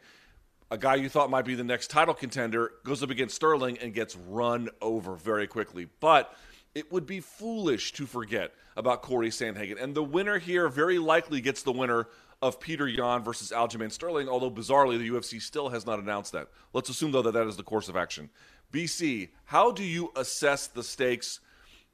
a 0.70 0.78
guy 0.78 0.96
you 0.96 1.08
thought 1.08 1.30
might 1.30 1.44
be 1.44 1.54
the 1.54 1.64
next 1.64 1.88
title 1.88 2.14
contender, 2.14 2.72
goes 2.84 3.02
up 3.02 3.10
against 3.10 3.34
Sterling 3.34 3.78
and 3.78 3.94
gets 3.94 4.16
run 4.16 4.68
over 4.82 5.14
very 5.14 5.46
quickly. 5.46 5.88
But 6.00 6.32
it 6.76 6.92
would 6.92 7.06
be 7.06 7.20
foolish 7.20 7.92
to 7.92 8.04
forget 8.04 8.52
about 8.76 9.00
Corey 9.00 9.30
Sandhagen. 9.30 9.82
And 9.82 9.94
the 9.94 10.02
winner 10.02 10.38
here 10.38 10.68
very 10.68 10.98
likely 10.98 11.40
gets 11.40 11.62
the 11.62 11.72
winner 11.72 12.06
of 12.42 12.60
Petr 12.60 12.94
Yan 12.94 13.24
versus 13.24 13.50
Aljamain 13.50 13.90
Sterling, 13.90 14.28
although 14.28 14.50
bizarrely 14.50 14.98
the 14.98 15.08
UFC 15.08 15.40
still 15.40 15.70
has 15.70 15.86
not 15.86 15.98
announced 15.98 16.32
that. 16.32 16.48
Let's 16.74 16.90
assume, 16.90 17.12
though, 17.12 17.22
that 17.22 17.32
that 17.32 17.46
is 17.46 17.56
the 17.56 17.62
course 17.62 17.88
of 17.88 17.96
action. 17.96 18.28
BC, 18.70 19.30
how 19.46 19.70
do 19.72 19.82
you 19.82 20.12
assess 20.16 20.66
the 20.66 20.82
stakes, 20.82 21.40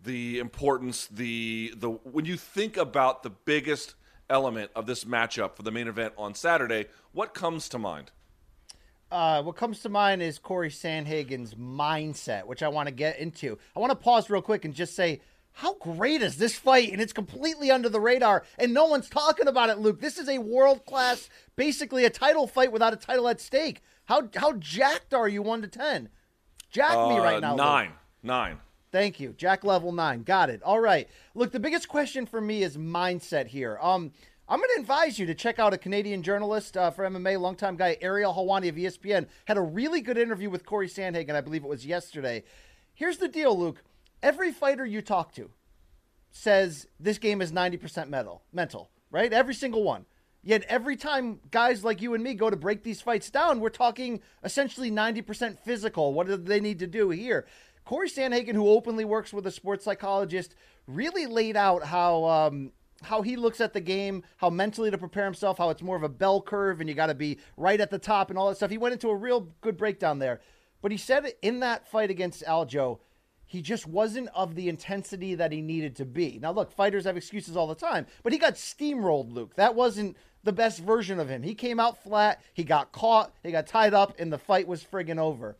the 0.03 0.41
importance, 0.41 1.07
the 1.07 1.73
the 1.77 1.89
when 1.89 2.25
you 2.25 2.37
think 2.37 2.77
about 2.77 3.23
the 3.23 3.31
biggest 3.31 3.95
element 4.29 4.73
of 4.75 4.87
this 4.87 5.05
matchup 5.05 5.55
for 5.55 5.63
the 5.63 5.71
main 5.71 5.87
event 5.87 6.13
on 6.19 6.35
Saturday, 6.35 6.87
what 7.13 7.35
comes 7.35 7.69
to 7.69 7.79
mind? 7.79 8.11
Uh, 9.13 9.43
what 9.43 9.57
comes 9.57 9.81
to 9.81 9.91
mind 9.91 10.23
is 10.23 10.39
Corey 10.39 10.71
Sandhagen's 10.71 11.55
mindset, 11.55 12.47
which 12.47 12.63
I 12.63 12.69
want 12.69 12.89
to 12.89 12.95
get 12.95 13.19
into. 13.19 13.59
I 13.77 13.81
want 13.81 13.91
to 13.91 13.97
pause 13.97 14.31
real 14.31 14.41
quick 14.41 14.65
and 14.65 14.73
just 14.73 14.97
say, 14.97 15.21
how 15.53 15.75
great 15.75 16.23
is 16.23 16.39
this 16.39 16.57
fight? 16.59 16.93
And 16.93 17.01
it's 17.01 17.13
completely 17.13 17.71
under 17.71 17.91
the 17.91 18.01
radar, 18.01 18.45
and 18.59 18.73
no 18.73 18.87
one's 18.87 19.11
talking 19.11 19.49
about 19.49 19.69
it, 19.69 19.79
Luke. 19.79 20.01
This 20.01 20.17
is 20.17 20.31
a 20.31 20.39
world 20.39 20.87
class, 20.87 21.29
basically 21.57 22.07
a 22.07 22.11
title 22.11 22.47
fight 22.47 22.73
without 22.73 22.95
a 22.95 22.97
title 22.97 23.29
at 23.29 23.39
stake. 23.39 23.83
How 24.07 24.31
how 24.35 24.55
jacked 24.55 25.13
are 25.13 25.29
you, 25.29 25.43
one 25.43 25.61
to 25.61 25.69
ten? 25.69 26.09
Jack 26.71 26.97
uh, 26.97 27.09
me 27.11 27.19
right 27.19 27.41
now. 27.41 27.55
Nine, 27.55 27.89
Luke. 27.89 27.97
nine. 28.23 28.59
Thank 28.93 29.21
you, 29.21 29.35
Jack 29.37 29.63
level 29.63 29.93
nine. 29.93 30.23
Got 30.23 30.49
it. 30.49 30.63
All 30.63 30.81
right. 30.81 31.09
Look, 31.35 31.53
the 31.53 31.61
biggest 31.61 31.89
question 31.89 32.25
for 32.25 32.41
me 32.41 32.63
is 32.63 32.79
mindset 32.79 33.47
here. 33.47 33.79
Um, 33.81 34.13
I'm 34.53 34.59
going 34.59 34.69
to 34.75 34.81
advise 34.83 35.19
you 35.19 35.25
to 35.25 35.35
check 35.35 35.59
out 35.59 35.73
a 35.73 35.79
Canadian 35.79 36.23
journalist 36.23 36.77
uh, 36.77 36.91
for 36.91 37.09
MMA, 37.09 37.41
longtime 37.41 37.75
guy 37.75 37.97
Ariel 38.03 38.35
Helwani 38.35 38.69
of 38.69 38.75
ESPN. 38.75 39.27
Had 39.47 39.57
a 39.57 39.63
really 39.63 40.03
good 40.03 40.19
interview 40.19 40.51
with 40.51 40.67
Corey 40.67 40.89
Sandhagen, 40.89 41.35
I 41.35 41.41
believe 41.41 41.65
it 41.65 41.69
was 41.69 41.87
yesterday. 41.87 42.45
Here's 42.93 43.17
the 43.17 43.29
deal, 43.29 43.59
Luke. 43.59 43.83
Every 44.23 44.53
fighter 44.53 44.85
you 44.85 45.01
talk 45.01 45.33
to 45.37 45.49
says 46.33 46.87
this 47.01 47.17
game 47.17 47.41
is 47.41 47.51
90% 47.51 48.11
mental, 48.11 48.43
mental, 48.53 48.91
right? 49.11 49.33
Every 49.33 49.55
single 49.55 49.85
one. 49.85 50.05
Yet 50.43 50.67
every 50.69 50.97
time 50.97 51.41
guys 51.51 51.83
like 51.83 52.03
you 52.03 52.13
and 52.13 52.23
me 52.23 52.35
go 52.35 52.51
to 52.51 52.57
break 52.57 52.83
these 52.83 53.01
fights 53.01 53.31
down, 53.31 53.59
we're 53.59 53.71
talking 53.71 54.21
essentially 54.45 54.91
90% 54.91 55.61
physical. 55.61 56.13
What 56.13 56.27
do 56.27 56.37
they 56.37 56.61
need 56.61 56.81
to 56.81 56.87
do 56.87 57.09
here? 57.09 57.47
Corey 57.87 58.11
Sandhagen, 58.11 58.53
who 58.53 58.69
openly 58.69 59.07
works 59.07 59.33
with 59.33 59.47
a 59.47 59.51
sports 59.51 59.83
psychologist, 59.83 60.55
really 60.87 61.25
laid 61.25 61.57
out 61.57 61.85
how 61.85 62.25
um, 62.25 62.73
how 63.03 63.23
he 63.23 63.37
looks 63.37 63.61
at 63.61 63.73
the 63.73 63.81
game, 63.81 64.23
how 64.37 64.51
mentally 64.51 64.91
to 64.91 64.99
prepare 64.99 65.25
himself, 65.25 65.59
how 65.59 65.71
it's 65.71 65.83
more 65.83 65.97
of 65.97 66.03
a 66.03 66.09
bell 66.09 66.41
curve 66.41 66.81
and 66.81 66.89
you 66.89 66.95
got 66.95 67.07
to 67.07 67.15
be 67.15 67.39
right 67.57 67.81
at 67.81 67.91
the 67.91 67.99
top 67.99 68.31
and 68.31 68.39
all 68.39 68.49
that 68.49 68.57
stuff. 68.57 68.71
He 68.71 68.79
went 68.79 68.95
into 68.95 69.11
a 69.11 69.17
real 69.17 69.49
good 69.61 69.77
breakdown 69.77 70.19
there. 70.19 70.41
But 70.81 70.91
he 70.91 70.99
said 70.99 71.33
in 71.43 71.61
that 71.61 71.89
fight 71.89 72.11
against 72.11 72.45
Aljo, 72.45 72.99
he 73.45 73.63
just 73.63 73.87
wasn't 73.87 74.31
of 74.35 74.55
the 74.55 74.69
intensity 74.69 75.35
that 75.35 75.53
he 75.53 75.61
needed 75.61 75.95
to 75.97 76.05
be. 76.05 76.39
Now, 76.41 76.53
look, 76.53 76.73
fighters 76.73 77.05
have 77.05 77.17
excuses 77.17 77.57
all 77.57 77.67
the 77.67 77.75
time, 77.75 78.07
but 78.23 78.33
he 78.33 78.39
got 78.39 78.55
steamrolled, 78.55 79.33
Luke. 79.33 79.55
That 79.57 79.75
wasn't 79.75 80.17
the 80.43 80.53
best 80.53 80.81
version 80.81 81.21
of 81.21 81.29
him. 81.29 81.43
He 81.43 81.55
came 81.55 81.79
out 81.79 82.03
flat, 82.03 82.43
he 82.55 82.65
got 82.65 82.93
caught, 82.93 83.33
he 83.43 83.53
got 83.53 83.67
tied 83.67 83.95
up, 83.95 84.19
and 84.19 84.33
the 84.33 84.39
fight 84.39 84.67
was 84.67 84.83
friggin' 84.83 85.19
over. 85.19 85.57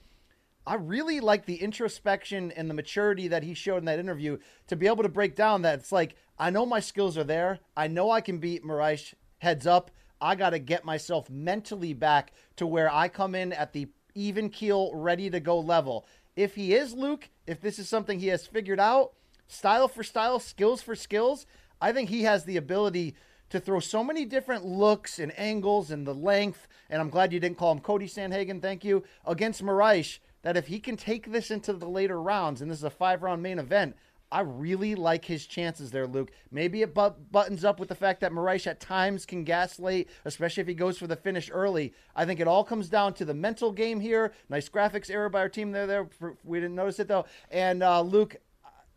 I 0.67 0.75
really 0.75 1.21
like 1.21 1.45
the 1.45 1.57
introspection 1.57 2.53
and 2.53 2.71
the 2.71 2.75
maturity 2.75 3.29
that 3.29 3.43
he 3.43 3.53
showed 3.53 3.79
in 3.79 3.85
that 3.87 3.99
interview 3.99 4.39
to 4.69 4.77
be 4.77 4.87
able 4.87 5.03
to 5.03 5.09
break 5.09 5.35
down 5.35 5.63
that 5.63 5.81
it's 5.81 5.93
like, 5.93 6.15
I 6.43 6.51
know 6.51 6.67
my 6.67 6.81
skills 6.81 7.17
are 7.17 7.23
there. 7.23 7.61
I 7.77 7.87
know 7.87 8.11
I 8.11 8.21
can 8.21 8.39
beat 8.39 8.65
Moraes 8.65 9.15
heads 9.39 9.65
up. 9.65 9.93
I 10.21 10.35
got 10.35 10.51
to 10.51 10.59
get 10.59 10.85
myself 10.85 11.31
mentally 11.31 11.93
back 11.93 12.33
to 12.57 12.67
where 12.67 12.93
I 12.93 13.07
come 13.07 13.37
in 13.37 13.53
at 13.53 13.73
the 13.73 13.87
even 14.17 14.51
keel, 14.51 14.93
ready 14.93 15.31
to 15.31 15.39
go 15.39 15.61
level. 15.61 16.05
If 16.35 16.57
he 16.57 16.75
is 16.75 16.95
Luke, 16.95 17.31
if 17.47 17.61
this 17.61 17.79
is 17.79 17.89
something 17.89 18.19
he 18.19 18.27
has 18.27 18.45
figured 18.45 18.81
out, 18.81 19.13
style 19.47 19.87
for 19.87 20.03
style, 20.03 20.41
skills 20.41 20.83
for 20.83 20.97
skills, 20.97 21.47
I 21.81 21.93
think 21.93 22.09
he 22.09 22.25
has 22.25 22.45
the 22.45 22.57
ability 22.57 23.15
to 23.51 23.61
throw 23.61 23.79
so 23.79 24.03
many 24.03 24.25
different 24.25 24.65
looks 24.65 25.21
and 25.21 25.33
angles 25.39 25.93
and 25.93 26.05
the 26.05 26.13
length. 26.13 26.67
And 26.91 27.01
I'm 27.01 27.11
glad 27.11 27.33
you 27.33 27.39
didn't 27.39 27.59
call 27.59 27.71
him 27.71 27.79
Cody 27.79 28.09
Sandhagen, 28.09 28.61
thank 28.61 28.83
you, 28.83 29.05
against 29.25 29.63
Moraes 29.63 30.19
that 30.43 30.57
if 30.57 30.67
he 30.67 30.81
can 30.81 30.97
take 30.97 31.31
this 31.31 31.53
into 31.53 31.73
the 31.73 31.89
later 31.89 32.21
rounds, 32.21 32.61
and 32.61 32.69
this 32.69 32.79
is 32.79 32.85
a 32.85 32.91
five 32.91 33.23
round 33.23 33.45
main 33.45 33.61
event, 33.61 33.95
I 34.33 34.41
really 34.41 34.95
like 34.95 35.27
his 35.27 35.47
chances 35.47 35.91
there, 35.91 36.07
Luke. 36.07 36.33
Maybe 36.51 36.81
it 36.81 36.95
but- 36.95 37.31
buttons 37.31 37.65
up 37.65 37.79
with 37.79 37.91
the 37.91 37.95
fact 37.95 38.23
that 38.23 38.33
Moraes 38.33 38.67
at 38.67 38.81
times 38.81 39.27
can 39.27 39.45
gaslight, 39.45 40.09
especially 40.25 40.63
if 40.63 40.67
he 40.67 40.75
goes 40.75 40.97
for 40.99 41.07
the 41.07 41.17
finish 41.17 41.51
early. 41.53 41.93
I 42.17 42.25
think 42.25 42.41
it 42.41 42.49
all 42.49 42.65
comes 42.65 42.89
down 42.89 43.13
to 43.15 43.27
the 43.27 43.35
mental 43.35 43.71
game 43.71 44.01
here. 44.01 44.33
Nice 44.49 44.71
graphics 44.71 45.11
error 45.11 45.29
by 45.29 45.41
our 45.41 45.51
team 45.51 45.71
there. 45.71 45.87
There, 45.87 46.09
we 46.45 46.61
didn't 46.61 46.75
notice 46.75 46.99
it 46.99 47.09
though. 47.09 47.27
And 47.51 47.83
uh, 47.83 48.01
Luke, 48.01 48.37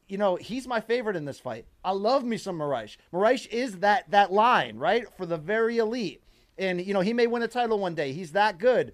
you 0.07 0.17
know, 0.17 0.37
he's 0.37 0.67
my 0.67 0.79
favorite 0.79 1.17
in 1.17 1.25
this 1.25 1.39
fight. 1.39 1.65
I 1.83 1.91
love 1.91 2.23
me 2.23 2.37
some 2.37 2.57
Moraes. 2.57 2.95
Moraes 3.11 3.45
is 3.47 3.79
that 3.79 4.09
that 4.11 4.31
line 4.31 4.77
right 4.77 5.05
for 5.17 5.25
the 5.25 5.37
very 5.37 5.79
elite. 5.79 6.23
And, 6.57 6.79
you 6.79 6.93
know, 6.93 7.01
he 7.01 7.11
may 7.11 7.27
win 7.27 7.43
a 7.43 7.47
title 7.49 7.77
one 7.77 7.95
day. 7.95 8.13
He's 8.13 8.31
that 8.31 8.57
good. 8.57 8.93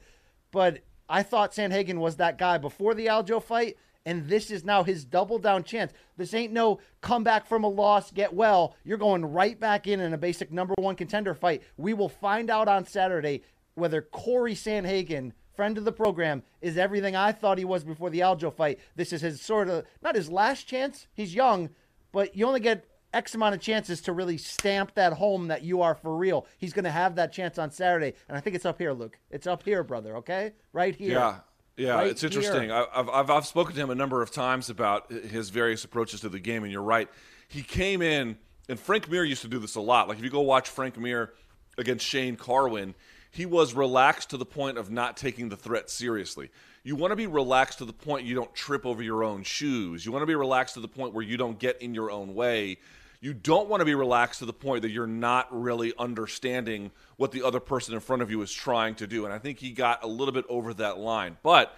But 0.51 0.79
I 1.07 1.21
thought 1.21 1.51
Sandhagen 1.51 1.99
was 1.99 2.15
that 2.15 2.39
guy 2.39 2.57
before 2.57 2.95
the 2.95 3.05
Aljo 3.05 3.43
fight. 3.43 3.77
And 4.05 4.27
this 4.27 4.49
is 4.49 4.65
now 4.65 4.83
his 4.83 5.05
double 5.05 5.37
down 5.37 5.63
chance. 5.63 5.93
This 6.17 6.33
ain't 6.33 6.53
no 6.53 6.79
come 7.01 7.23
back 7.23 7.45
from 7.45 7.63
a 7.63 7.67
loss, 7.69 8.11
get 8.11 8.33
well. 8.33 8.75
You're 8.83 8.97
going 8.97 9.23
right 9.25 9.59
back 9.59 9.87
in 9.87 9.99
in 9.99 10.13
a 10.13 10.17
basic 10.17 10.51
number 10.51 10.73
one 10.77 10.95
contender 10.95 11.35
fight. 11.35 11.61
We 11.77 11.93
will 11.93 12.09
find 12.09 12.49
out 12.49 12.67
on 12.67 12.85
Saturday 12.85 13.43
whether 13.75 14.01
Corey 14.01 14.55
Sandhagen 14.55 15.33
friend 15.55 15.77
of 15.77 15.85
the 15.85 15.91
program, 15.91 16.43
is 16.61 16.77
everything 16.77 17.15
I 17.15 17.31
thought 17.31 17.57
he 17.57 17.65
was 17.65 17.83
before 17.83 18.09
the 18.09 18.21
Aljo 18.21 18.53
fight. 18.53 18.79
This 18.95 19.13
is 19.13 19.21
his 19.21 19.41
sort 19.41 19.69
of 19.69 19.85
not 20.01 20.15
his 20.15 20.29
last 20.29 20.67
chance. 20.67 21.07
He's 21.13 21.35
young, 21.35 21.69
but 22.11 22.35
you 22.35 22.47
only 22.47 22.59
get 22.59 22.85
X 23.13 23.35
amount 23.35 23.55
of 23.55 23.61
chances 23.61 24.01
to 24.01 24.13
really 24.13 24.37
stamp 24.37 24.95
that 24.95 25.13
home 25.13 25.49
that 25.49 25.63
you 25.63 25.81
are 25.81 25.95
for 25.95 26.15
real. 26.15 26.47
He's 26.57 26.73
going 26.73 26.85
to 26.85 26.91
have 26.91 27.15
that 27.15 27.33
chance 27.33 27.57
on 27.57 27.71
Saturday, 27.71 28.13
and 28.27 28.37
I 28.37 28.41
think 28.41 28.55
it's 28.55 28.65
up 28.65 28.79
here, 28.79 28.93
Luke. 28.93 29.19
It's 29.29 29.47
up 29.47 29.63
here, 29.63 29.83
brother. 29.83 30.17
Okay, 30.17 30.53
right 30.73 30.95
here. 30.95 31.19
Yeah. 31.19 31.35
Yeah, 31.81 31.95
right 31.95 32.07
it's 32.07 32.23
interesting. 32.23 32.69
here. 32.69 32.85
I've, 32.93 33.09
I've 33.09 33.29
I've 33.29 33.45
spoken 33.45 33.73
to 33.75 33.81
him 33.81 33.89
a 33.89 33.95
number 33.95 34.21
of 34.21 34.31
times 34.31 34.69
about 34.69 35.11
his 35.11 35.49
various 35.49 35.83
approaches 35.83 36.21
to 36.21 36.29
the 36.29 36.39
game, 36.39 36.63
and 36.63 36.71
you're 36.71 36.81
right. 36.81 37.09
He 37.47 37.63
came 37.63 38.01
in, 38.01 38.37
and 38.69 38.79
Frank 38.79 39.09
Mir 39.09 39.23
used 39.23 39.41
to 39.41 39.47
do 39.47 39.59
this 39.59 39.75
a 39.75 39.81
lot. 39.81 40.07
Like 40.07 40.17
if 40.19 40.23
you 40.23 40.29
go 40.29 40.41
watch 40.41 40.69
Frank 40.69 40.97
Mir 40.97 41.33
against 41.77 42.05
Shane 42.05 42.35
Carwin, 42.35 42.93
he 43.31 43.45
was 43.45 43.73
relaxed 43.73 44.29
to 44.29 44.37
the 44.37 44.45
point 44.45 44.77
of 44.77 44.91
not 44.91 45.17
taking 45.17 45.49
the 45.49 45.57
threat 45.57 45.89
seriously. 45.89 46.49
You 46.83 46.95
want 46.95 47.11
to 47.11 47.15
be 47.15 47.27
relaxed 47.27 47.77
to 47.79 47.85
the 47.85 47.93
point 47.93 48.25
you 48.25 48.35
don't 48.35 48.53
trip 48.53 48.85
over 48.85 49.01
your 49.01 49.23
own 49.23 49.43
shoes. 49.43 50.05
You 50.05 50.11
want 50.11 50.23
to 50.23 50.27
be 50.27 50.35
relaxed 50.35 50.75
to 50.75 50.81
the 50.81 50.87
point 50.87 51.13
where 51.13 51.23
you 51.23 51.37
don't 51.37 51.57
get 51.57 51.81
in 51.81 51.93
your 51.93 52.11
own 52.11 52.35
way. 52.35 52.77
You 53.23 53.35
don't 53.35 53.69
want 53.69 53.81
to 53.81 53.85
be 53.85 53.93
relaxed 53.93 54.39
to 54.39 54.45
the 54.45 54.53
point 54.53 54.81
that 54.81 54.89
you're 54.89 55.05
not 55.05 55.47
really 55.51 55.93
understanding 55.99 56.89
what 57.17 57.31
the 57.31 57.43
other 57.43 57.59
person 57.59 57.93
in 57.93 57.99
front 57.99 58.23
of 58.23 58.31
you 58.31 58.41
is 58.41 58.51
trying 58.51 58.95
to 58.95 59.05
do. 59.05 59.25
And 59.25 59.33
I 59.33 59.37
think 59.37 59.59
he 59.59 59.71
got 59.71 60.03
a 60.03 60.07
little 60.07 60.33
bit 60.33 60.45
over 60.49 60.73
that 60.73 60.97
line. 60.97 61.37
But 61.43 61.77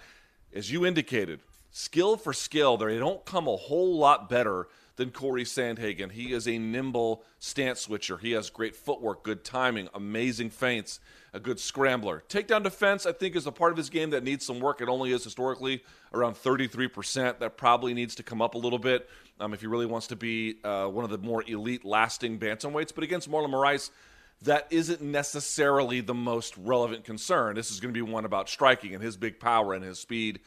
as 0.54 0.72
you 0.72 0.86
indicated, 0.86 1.40
skill 1.70 2.16
for 2.16 2.32
skill, 2.32 2.78
they 2.78 2.98
don't 2.98 3.26
come 3.26 3.46
a 3.46 3.56
whole 3.56 3.98
lot 3.98 4.30
better 4.30 4.68
than 4.96 5.10
Corey 5.10 5.44
Sandhagen. 5.44 6.12
He 6.12 6.32
is 6.32 6.46
a 6.46 6.58
nimble 6.58 7.24
stance 7.38 7.80
switcher. 7.80 8.18
He 8.18 8.32
has 8.32 8.50
great 8.50 8.76
footwork, 8.76 9.24
good 9.24 9.44
timing, 9.44 9.88
amazing 9.94 10.50
feints, 10.50 11.00
a 11.32 11.40
good 11.40 11.58
scrambler. 11.58 12.22
Takedown 12.28 12.62
defense, 12.62 13.06
I 13.06 13.12
think, 13.12 13.34
is 13.34 13.46
a 13.46 13.52
part 13.52 13.72
of 13.72 13.76
his 13.76 13.90
game 13.90 14.10
that 14.10 14.22
needs 14.22 14.46
some 14.46 14.60
work. 14.60 14.80
It 14.80 14.88
only 14.88 15.12
is 15.12 15.24
historically 15.24 15.82
around 16.12 16.34
33%. 16.34 17.40
That 17.40 17.56
probably 17.56 17.92
needs 17.92 18.14
to 18.16 18.22
come 18.22 18.40
up 18.40 18.54
a 18.54 18.58
little 18.58 18.78
bit 18.78 19.08
um, 19.40 19.52
if 19.52 19.60
he 19.60 19.66
really 19.66 19.86
wants 19.86 20.06
to 20.08 20.16
be 20.16 20.56
uh, 20.62 20.86
one 20.86 21.04
of 21.04 21.10
the 21.10 21.18
more 21.18 21.42
elite, 21.46 21.84
lasting 21.84 22.38
bantamweights. 22.38 22.94
But 22.94 23.02
against 23.02 23.28
Marlon 23.28 23.50
Moraes, 23.50 23.90
that 24.42 24.68
isn't 24.70 25.02
necessarily 25.02 26.00
the 26.00 26.14
most 26.14 26.56
relevant 26.56 27.04
concern. 27.04 27.56
This 27.56 27.70
is 27.70 27.80
going 27.80 27.92
to 27.92 27.98
be 27.98 28.10
one 28.10 28.24
about 28.24 28.48
striking 28.48 28.94
and 28.94 29.02
his 29.02 29.16
big 29.16 29.40
power 29.40 29.74
and 29.74 29.84
his 29.84 29.98
speed 29.98 30.40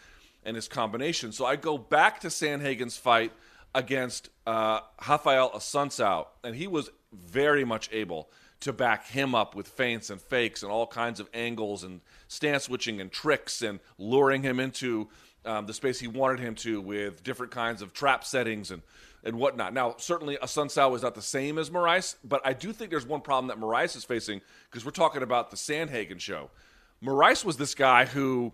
and 0.43 0.55
his 0.55 0.67
combination. 0.67 1.31
So 1.31 1.45
I 1.45 1.57
go 1.57 1.77
back 1.77 2.21
to 2.21 2.27
Sandhagen's 2.27 2.95
fight 2.95 3.33
against 3.73 4.29
uh, 4.45 4.79
Rafael 5.07 5.51
Assunção, 5.51 6.27
and 6.43 6.55
he 6.55 6.67
was 6.67 6.89
very 7.11 7.63
much 7.63 7.89
able 7.91 8.29
to 8.59 8.73
back 8.73 9.07
him 9.07 9.35
up 9.35 9.55
with 9.55 9.67
feints 9.67 10.09
and 10.09 10.19
fakes 10.19 10.63
and 10.63 10.71
all 10.71 10.87
kinds 10.87 11.19
of 11.19 11.29
angles 11.33 11.83
and 11.83 12.01
stance 12.27 12.63
switching 12.63 12.99
and 12.99 13.11
tricks 13.11 13.61
and 13.61 13.79
luring 13.97 14.41
him 14.41 14.59
into 14.59 15.07
um, 15.45 15.67
the 15.67 15.73
space 15.73 15.99
he 15.99 16.07
wanted 16.07 16.39
him 16.39 16.55
to 16.55 16.81
with 16.81 17.23
different 17.23 17.51
kinds 17.51 17.81
of 17.81 17.93
trap 17.93 18.23
settings 18.23 18.71
and, 18.71 18.81
and 19.23 19.37
whatnot. 19.37 19.73
Now, 19.73 19.95
certainly 19.97 20.37
Assunção 20.37 20.95
is 20.95 21.03
not 21.03 21.13
the 21.13 21.21
same 21.21 21.59
as 21.59 21.69
Moraes, 21.69 22.15
but 22.23 22.41
I 22.43 22.53
do 22.53 22.73
think 22.73 22.89
there's 22.89 23.05
one 23.05 23.21
problem 23.21 23.47
that 23.47 23.63
Moraes 23.63 23.95
is 23.95 24.03
facing 24.03 24.41
because 24.69 24.83
we're 24.83 24.91
talking 24.91 25.21
about 25.21 25.51
the 25.51 25.57
Sandhagen 25.57 26.19
show. 26.19 26.49
Moraes 27.03 27.45
was 27.45 27.57
this 27.57 27.75
guy 27.75 28.05
who 28.05 28.53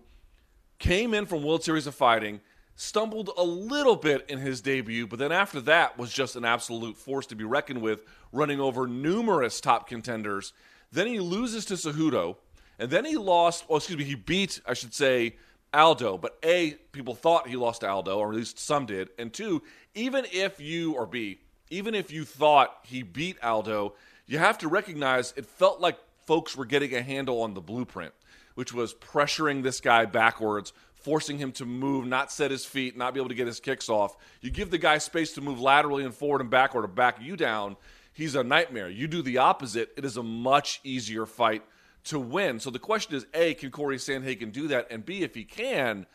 came 0.78 1.14
in 1.14 1.24
from 1.24 1.42
World 1.42 1.64
Series 1.64 1.86
of 1.86 1.94
Fighting– 1.94 2.40
stumbled 2.76 3.30
a 3.36 3.44
little 3.44 3.96
bit 3.96 4.24
in 4.28 4.38
his 4.38 4.60
debut, 4.60 5.06
but 5.06 5.18
then 5.18 5.32
after 5.32 5.60
that 5.62 5.96
was 5.96 6.12
just 6.12 6.36
an 6.36 6.44
absolute 6.44 6.96
force 6.96 7.26
to 7.26 7.36
be 7.36 7.44
reckoned 7.44 7.80
with, 7.80 8.04
running 8.32 8.60
over 8.60 8.86
numerous 8.86 9.60
top 9.60 9.88
contenders. 9.88 10.52
Then 10.90 11.06
he 11.06 11.20
loses 11.20 11.64
to 11.66 11.74
Cejudo, 11.74 12.36
and 12.78 12.90
then 12.90 13.04
he 13.04 13.16
lost, 13.16 13.64
oh, 13.68 13.76
excuse 13.76 13.98
me, 13.98 14.04
he 14.04 14.14
beat, 14.14 14.60
I 14.66 14.74
should 14.74 14.94
say, 14.94 15.36
Aldo. 15.72 16.18
But 16.18 16.38
A, 16.44 16.72
people 16.92 17.14
thought 17.14 17.48
he 17.48 17.56
lost 17.56 17.82
to 17.82 17.88
Aldo, 17.88 18.18
or 18.18 18.30
at 18.30 18.36
least 18.36 18.58
some 18.58 18.86
did. 18.86 19.10
And 19.18 19.32
two, 19.32 19.62
even 19.94 20.26
if 20.32 20.60
you, 20.60 20.94
or 20.94 21.06
B, 21.06 21.38
even 21.70 21.94
if 21.94 22.10
you 22.10 22.24
thought 22.24 22.78
he 22.82 23.02
beat 23.02 23.42
Aldo, 23.42 23.94
you 24.26 24.38
have 24.38 24.58
to 24.58 24.68
recognize 24.68 25.34
it 25.36 25.46
felt 25.46 25.80
like 25.80 25.98
folks 26.26 26.56
were 26.56 26.64
getting 26.64 26.94
a 26.94 27.02
handle 27.02 27.42
on 27.42 27.54
the 27.54 27.60
blueprint, 27.60 28.14
which 28.54 28.72
was 28.72 28.94
pressuring 28.94 29.62
this 29.62 29.80
guy 29.80 30.04
backwards, 30.06 30.72
forcing 31.04 31.36
him 31.36 31.52
to 31.52 31.66
move, 31.66 32.06
not 32.06 32.32
set 32.32 32.50
his 32.50 32.64
feet, 32.64 32.96
not 32.96 33.12
be 33.12 33.20
able 33.20 33.28
to 33.28 33.34
get 33.34 33.46
his 33.46 33.60
kicks 33.60 33.90
off. 33.90 34.16
You 34.40 34.50
give 34.50 34.70
the 34.70 34.78
guy 34.78 34.96
space 34.96 35.34
to 35.34 35.42
move 35.42 35.60
laterally 35.60 36.02
and 36.02 36.14
forward 36.14 36.40
and 36.40 36.48
backward 36.48 36.82
to 36.82 36.88
back 36.88 37.20
you 37.20 37.36
down. 37.36 37.76
He's 38.14 38.34
a 38.34 38.42
nightmare. 38.42 38.88
You 38.88 39.06
do 39.06 39.20
the 39.20 39.38
opposite, 39.38 39.90
it 39.98 40.04
is 40.06 40.16
a 40.16 40.22
much 40.22 40.80
easier 40.82 41.26
fight 41.26 41.62
to 42.04 42.18
win. 42.18 42.58
So 42.58 42.70
the 42.70 42.78
question 42.78 43.14
is 43.14 43.26
A, 43.34 43.52
can 43.52 43.70
Corey 43.70 43.98
Sandhagen 43.98 44.50
do 44.50 44.68
that? 44.68 44.88
And 44.90 45.04
B, 45.04 45.22
if 45.22 45.34
he 45.34 45.44
can, 45.44 46.06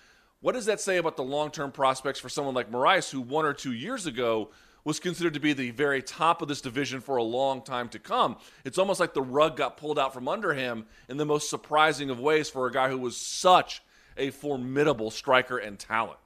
what 0.41 0.53
does 0.53 0.65
that 0.65 0.81
say 0.81 0.97
about 0.97 1.17
the 1.17 1.23
long 1.23 1.51
term 1.51 1.71
prospects 1.71 2.19
for 2.19 2.29
someone 2.29 2.55
like 2.55 2.71
Moraes, 2.71 3.11
who 3.11 3.21
one 3.21 3.45
or 3.45 3.53
two 3.53 3.73
years 3.73 4.07
ago 4.07 4.49
was 4.85 4.99
considered 4.99 5.35
to 5.35 5.39
be 5.39 5.53
the 5.53 5.69
very 5.69 6.01
top 6.01 6.41
of 6.41 6.47
this 6.47 6.61
division 6.61 6.99
for 6.99 7.17
a 7.17 7.23
long 7.23 7.61
time 7.61 7.89
to 7.89 7.99
come? 7.99 8.37
It's 8.65 8.79
almost 8.79 8.99
like 8.99 9.13
the 9.13 9.21
rug 9.21 9.55
got 9.55 9.77
pulled 9.77 9.99
out 9.99 10.15
from 10.15 10.27
under 10.27 10.55
him 10.55 10.87
in 11.09 11.17
the 11.17 11.25
most 11.25 11.47
surprising 11.47 12.09
of 12.09 12.19
ways 12.19 12.49
for 12.49 12.65
a 12.65 12.71
guy 12.71 12.89
who 12.89 12.97
was 12.97 13.17
such 13.17 13.83
a 14.19 14.31
formidable 14.31 15.11
striker 15.11 15.57
and 15.57 15.79
talent. 15.79 16.19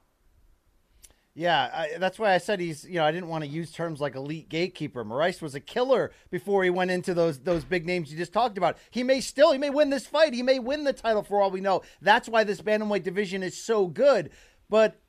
Yeah, 1.35 1.69
I, 1.73 1.97
that's 1.97 2.19
why 2.19 2.35
I 2.35 2.37
said 2.37 2.59
he's. 2.59 2.85
You 2.85 2.95
know, 2.95 3.05
I 3.05 3.11
didn't 3.11 3.27
want 3.27 3.43
to 3.43 3.49
use 3.49 3.71
terms 3.71 3.99
like 3.99 4.13
elite 4.13 4.49
gatekeeper. 4.49 5.03
Moraes 5.03 5.41
was 5.41 5.55
a 5.55 5.59
killer 5.59 6.11
before 6.29 6.63
he 6.63 6.69
went 6.69 6.91
into 6.91 7.15
those 7.15 7.39
those 7.39 7.63
big 7.63 7.87
names 7.87 8.11
you 8.11 8.17
just 8.17 8.33
talked 8.33 8.57
about. 8.57 8.77
He 8.91 9.03
may 9.03 9.19
still, 9.19 9.51
he 9.51 9.57
may 9.57 9.71
win 9.71 9.89
this 9.89 10.05
fight. 10.05 10.33
He 10.33 10.43
may 10.43 10.59
win 10.59 10.83
the 10.83 10.93
title 10.93 11.23
for 11.23 11.41
all 11.41 11.49
we 11.49 11.59
know. 11.59 11.81
That's 12.01 12.29
why 12.29 12.43
this 12.43 12.61
bantamweight 12.61 13.01
division 13.01 13.41
is 13.41 13.59
so 13.59 13.87
good. 13.87 14.29
But 14.69 14.99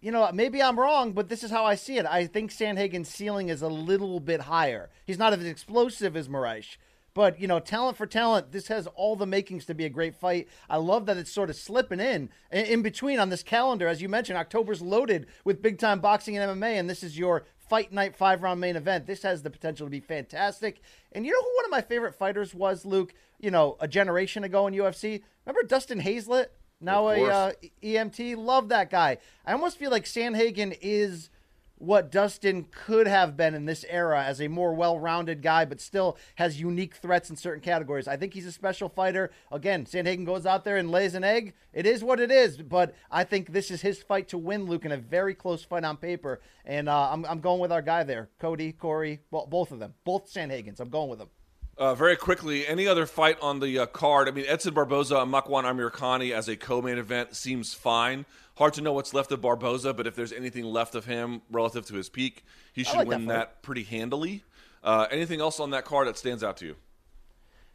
you 0.00 0.12
know, 0.12 0.30
maybe 0.32 0.62
I'm 0.62 0.78
wrong, 0.78 1.12
but 1.12 1.28
this 1.28 1.42
is 1.42 1.50
how 1.50 1.64
I 1.64 1.74
see 1.74 1.98
it. 1.98 2.06
I 2.06 2.26
think 2.26 2.52
Sandhagen's 2.52 3.08
ceiling 3.08 3.48
is 3.48 3.62
a 3.62 3.68
little 3.68 4.20
bit 4.20 4.42
higher. 4.42 4.90
He's 5.04 5.18
not 5.18 5.32
as 5.32 5.44
explosive 5.44 6.16
as 6.16 6.28
Moraes, 6.28 6.76
but, 7.18 7.40
you 7.40 7.48
know, 7.48 7.58
talent 7.58 7.96
for 7.96 8.06
talent, 8.06 8.52
this 8.52 8.68
has 8.68 8.86
all 8.94 9.16
the 9.16 9.26
makings 9.26 9.64
to 9.64 9.74
be 9.74 9.84
a 9.84 9.88
great 9.88 10.14
fight. 10.14 10.46
I 10.70 10.76
love 10.76 11.06
that 11.06 11.16
it's 11.16 11.32
sort 11.32 11.50
of 11.50 11.56
slipping 11.56 11.98
in 11.98 12.28
in 12.52 12.80
between 12.80 13.18
on 13.18 13.28
this 13.28 13.42
calendar. 13.42 13.88
As 13.88 14.00
you 14.00 14.08
mentioned, 14.08 14.38
October's 14.38 14.80
loaded 14.80 15.26
with 15.44 15.60
big 15.60 15.80
time 15.80 15.98
boxing 15.98 16.38
and 16.38 16.62
MMA, 16.62 16.78
and 16.78 16.88
this 16.88 17.02
is 17.02 17.18
your 17.18 17.42
fight 17.56 17.92
night 17.92 18.14
five 18.14 18.44
round 18.44 18.60
main 18.60 18.76
event. 18.76 19.08
This 19.08 19.24
has 19.24 19.42
the 19.42 19.50
potential 19.50 19.88
to 19.88 19.90
be 19.90 19.98
fantastic. 19.98 20.80
And 21.10 21.26
you 21.26 21.32
know 21.32 21.42
who 21.42 21.56
one 21.56 21.64
of 21.64 21.72
my 21.72 21.80
favorite 21.80 22.14
fighters 22.14 22.54
was, 22.54 22.84
Luke? 22.84 23.12
You 23.40 23.50
know, 23.50 23.76
a 23.80 23.88
generation 23.88 24.44
ago 24.44 24.68
in 24.68 24.74
UFC? 24.74 25.24
Remember 25.44 25.66
Dustin 25.66 25.98
Hazlett? 25.98 26.52
Now 26.80 27.08
a 27.08 27.24
uh, 27.24 27.52
EMT? 27.82 28.36
Love 28.36 28.68
that 28.68 28.90
guy. 28.90 29.18
I 29.44 29.54
almost 29.54 29.76
feel 29.76 29.90
like 29.90 30.04
Sandhagen 30.04 30.78
is 30.80 31.30
what 31.78 32.10
Dustin 32.10 32.66
could 32.70 33.06
have 33.06 33.36
been 33.36 33.54
in 33.54 33.64
this 33.64 33.84
era 33.88 34.22
as 34.22 34.40
a 34.40 34.48
more 34.48 34.74
well-rounded 34.74 35.42
guy, 35.42 35.64
but 35.64 35.80
still 35.80 36.16
has 36.34 36.60
unique 36.60 36.96
threats 36.96 37.30
in 37.30 37.36
certain 37.36 37.62
categories. 37.62 38.08
I 38.08 38.16
think 38.16 38.34
he's 38.34 38.46
a 38.46 38.52
special 38.52 38.88
fighter. 38.88 39.30
Again, 39.50 39.84
Sandhagen 39.84 40.26
goes 40.26 40.44
out 40.44 40.64
there 40.64 40.76
and 40.76 40.90
lays 40.90 41.14
an 41.14 41.24
egg. 41.24 41.54
It 41.72 41.86
is 41.86 42.02
what 42.02 42.20
it 42.20 42.30
is, 42.30 42.56
but 42.58 42.94
I 43.10 43.24
think 43.24 43.52
this 43.52 43.70
is 43.70 43.80
his 43.80 44.02
fight 44.02 44.28
to 44.28 44.38
win, 44.38 44.66
Luke, 44.66 44.84
in 44.84 44.92
a 44.92 44.96
very 44.96 45.34
close 45.34 45.64
fight 45.64 45.84
on 45.84 45.96
paper. 45.96 46.40
And 46.64 46.88
uh, 46.88 47.10
I'm, 47.12 47.24
I'm 47.24 47.40
going 47.40 47.60
with 47.60 47.72
our 47.72 47.82
guy 47.82 48.02
there, 48.02 48.28
Cody, 48.38 48.72
Corey, 48.72 49.20
well, 49.30 49.46
both 49.46 49.72
of 49.72 49.78
them, 49.78 49.94
both 50.04 50.32
Sandhagens. 50.32 50.80
I'm 50.80 50.90
going 50.90 51.08
with 51.08 51.20
them. 51.20 51.28
Uh, 51.76 51.94
very 51.94 52.16
quickly, 52.16 52.66
any 52.66 52.88
other 52.88 53.06
fight 53.06 53.38
on 53.40 53.60
the 53.60 53.78
uh, 53.78 53.86
card? 53.86 54.26
I 54.26 54.32
mean, 54.32 54.44
Edson 54.48 54.74
Barboza 54.74 55.18
and 55.18 55.32
Makwan 55.32 55.62
Amirkhani 55.62 56.32
as 56.32 56.48
a 56.48 56.56
co-main 56.56 56.98
event 56.98 57.36
seems 57.36 57.72
fine. 57.72 58.26
Hard 58.58 58.74
to 58.74 58.80
know 58.80 58.92
what's 58.92 59.14
left 59.14 59.30
of 59.30 59.40
Barboza, 59.40 59.94
but 59.94 60.08
if 60.08 60.16
there's 60.16 60.32
anything 60.32 60.64
left 60.64 60.96
of 60.96 61.04
him 61.04 61.42
relative 61.48 61.86
to 61.86 61.94
his 61.94 62.08
peak, 62.08 62.44
he 62.72 62.82
should 62.82 62.96
like 62.96 63.06
win 63.06 63.26
that, 63.26 63.34
that, 63.34 63.62
pretty 63.62 63.84
handily. 63.84 64.42
Uh, 64.82 65.06
anything 65.12 65.40
else 65.40 65.60
on 65.60 65.70
that 65.70 65.84
card 65.84 66.08
that 66.08 66.18
stands 66.18 66.42
out 66.42 66.56
to 66.56 66.66
you? 66.66 66.76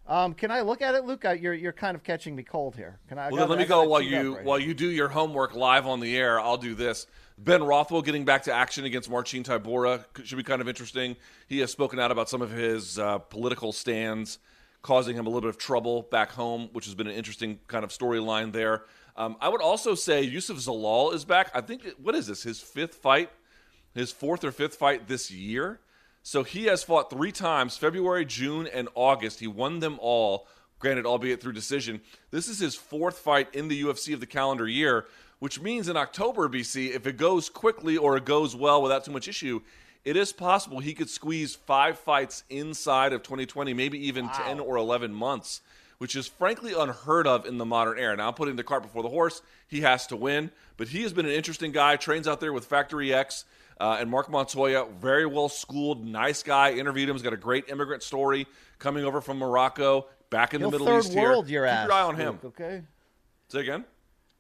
Um, 0.06 0.34
can 0.34 0.52
I 0.52 0.60
look 0.60 0.82
at 0.82 0.94
it, 0.94 1.06
Luke? 1.06 1.24
You're 1.40 1.54
you're 1.54 1.72
kind 1.72 1.96
of 1.96 2.04
catching 2.04 2.36
me 2.36 2.44
cold 2.44 2.76
here. 2.76 3.00
Can 3.08 3.18
I? 3.18 3.30
Well, 3.30 3.38
then 3.38 3.48
let 3.48 3.60
me 3.60 3.64
go 3.66 3.84
while 3.84 4.02
you 4.02 4.36
right 4.36 4.44
while 4.44 4.60
you 4.60 4.74
do 4.74 4.90
your 4.90 5.08
homework 5.08 5.56
live 5.56 5.88
on 5.88 6.02
the 6.02 6.18
air. 6.18 6.38
I'll 6.38 6.58
do 6.58 6.76
this. 6.76 7.08
Ben 7.38 7.64
Rothwell 7.64 8.02
getting 8.02 8.26
back 8.26 8.44
to 8.44 8.54
action 8.54 8.84
against 8.84 9.10
Marcin 9.10 9.44
Tybura 9.44 10.04
should 10.26 10.36
be 10.36 10.44
kind 10.44 10.62
of 10.62 10.68
interesting. 10.68 11.16
He 11.48 11.60
has 11.60 11.72
spoken 11.72 11.98
out 11.98 12.12
about 12.12 12.30
some 12.30 12.42
of 12.42 12.52
his 12.52 13.00
uh, 13.00 13.20
political 13.20 13.72
stands, 13.72 14.38
causing 14.82 15.16
him 15.16 15.28
a 15.28 15.30
little 15.30 15.42
bit 15.42 15.50
of 15.50 15.58
trouble 15.58 16.02
back 16.02 16.32
home, 16.32 16.68
which 16.74 16.84
has 16.86 16.94
been 16.94 17.08
an 17.08 17.16
interesting 17.16 17.60
kind 17.68 17.86
of 17.86 17.92
storyline 17.92 18.52
there. 18.52 18.84
Um, 19.16 19.36
I 19.40 19.50
would 19.50 19.62
also 19.62 19.96
say 19.96 20.22
Youssef 20.24 20.58
Zalal 20.58 21.14
is 21.14 21.26
back. 21.26 21.52
I 21.54 21.62
think 21.62 21.84
what 22.02 22.16
is 22.16 22.28
this? 22.28 22.44
His 22.44 22.60
fifth 22.60 22.96
fight, 22.96 23.30
his 23.94 24.12
fourth 24.12 24.44
or 24.44 24.52
fifth 24.52 24.76
fight 24.76 25.08
this 25.08 25.30
year. 25.30 25.80
So 26.24 26.44
he 26.44 26.66
has 26.66 26.84
fought 26.84 27.10
three 27.10 27.32
times 27.32 27.78
February, 27.78 28.26
June, 28.26 28.68
and 28.68 28.88
August. 28.96 29.40
He 29.40 29.48
won 29.48 29.80
them 29.80 30.00
all, 30.02 30.48
granted, 30.80 31.06
albeit 31.06 31.42
through 31.42 31.52
decision. 31.52 32.02
This 32.32 32.48
is 32.48 32.60
his 32.60 32.76
fourth 32.76 33.20
fight 33.20 33.54
in 33.54 33.68
the 33.68 33.84
UFC 33.84 34.14
of 34.14 34.22
the 34.22 34.26
calendar 34.26 34.68
year, 34.68 35.06
which 35.40 35.62
means 35.62 35.90
in 35.90 35.98
October, 35.98 36.48
BC, 36.48 36.96
if 36.96 37.06
it 37.06 37.18
goes 37.18 37.50
quickly 37.50 37.98
or 37.98 38.16
it 38.16 38.26
goes 38.26 38.56
well 38.56 38.82
without 38.82 39.04
too 39.04 39.12
much 39.12 39.28
issue, 39.28 39.62
it 40.06 40.16
is 40.16 40.34
possible 40.34 40.80
he 40.80 40.94
could 40.94 41.10
squeeze 41.10 41.56
five 41.56 42.00
fights 42.00 42.44
inside 42.50 43.14
of 43.14 43.24
2020, 43.24 43.74
maybe 43.74 44.08
even 44.08 44.26
wow. 44.26 44.44
10 44.46 44.60
or 44.62 44.78
11 44.78 45.14
months, 45.14 45.62
which 46.04 46.18
is 46.18 46.28
frankly 46.28 46.74
unheard 46.74 47.26
of 47.26 47.46
in 47.46 47.58
the 47.58 47.64
modern 47.64 47.98
era. 47.98 48.14
Now, 48.18 48.28
I'm 48.28 48.34
putting 48.34 48.58
the 48.58 48.64
cart 48.64 48.84
before 48.84 49.04
the 49.04 49.08
horse. 49.08 49.42
He 49.70 49.80
has 49.82 50.06
to 50.08 50.18
win, 50.18 50.52
but 50.76 50.90
he 50.90 51.02
has 51.04 51.14
been 51.14 51.26
an 51.26 51.32
interesting 51.32 51.72
guy, 51.72 51.96
trains 51.96 52.28
out 52.28 52.42
there 52.42 52.52
with 52.52 52.66
Factory 52.66 53.14
X. 53.14 53.46
Uh, 53.80 53.96
and 54.02 54.10
Marc 54.10 54.30
Montoya, 54.30 54.86
very 55.00 55.26
well 55.26 55.48
schooled, 55.48 56.06
nice 56.06 56.44
guy. 56.44 56.74
Interviewed 56.74 57.08
him. 57.08 57.16
He's 57.16 57.24
got 57.24 57.32
a 57.32 57.38
great 57.38 57.70
immigrant 57.70 58.04
story 58.04 58.48
coming 58.80 59.06
over 59.06 59.22
from 59.22 59.38
Morocco, 59.38 60.08
back 60.30 60.54
in 60.54 60.60
He'll 60.60 60.72
the 60.72 60.80
Middle 60.80 61.00
East 61.00 61.14
world 61.14 61.48
here. 61.48 61.62
Your 61.62 61.68
Keep 61.68 61.74
ass, 61.74 61.86
your 61.86 61.94
eye 61.94 62.02
on 62.02 62.16
him. 62.18 62.40
Luke, 62.44 62.60
okay. 62.60 62.82
Say 63.48 63.62
again. 63.62 63.86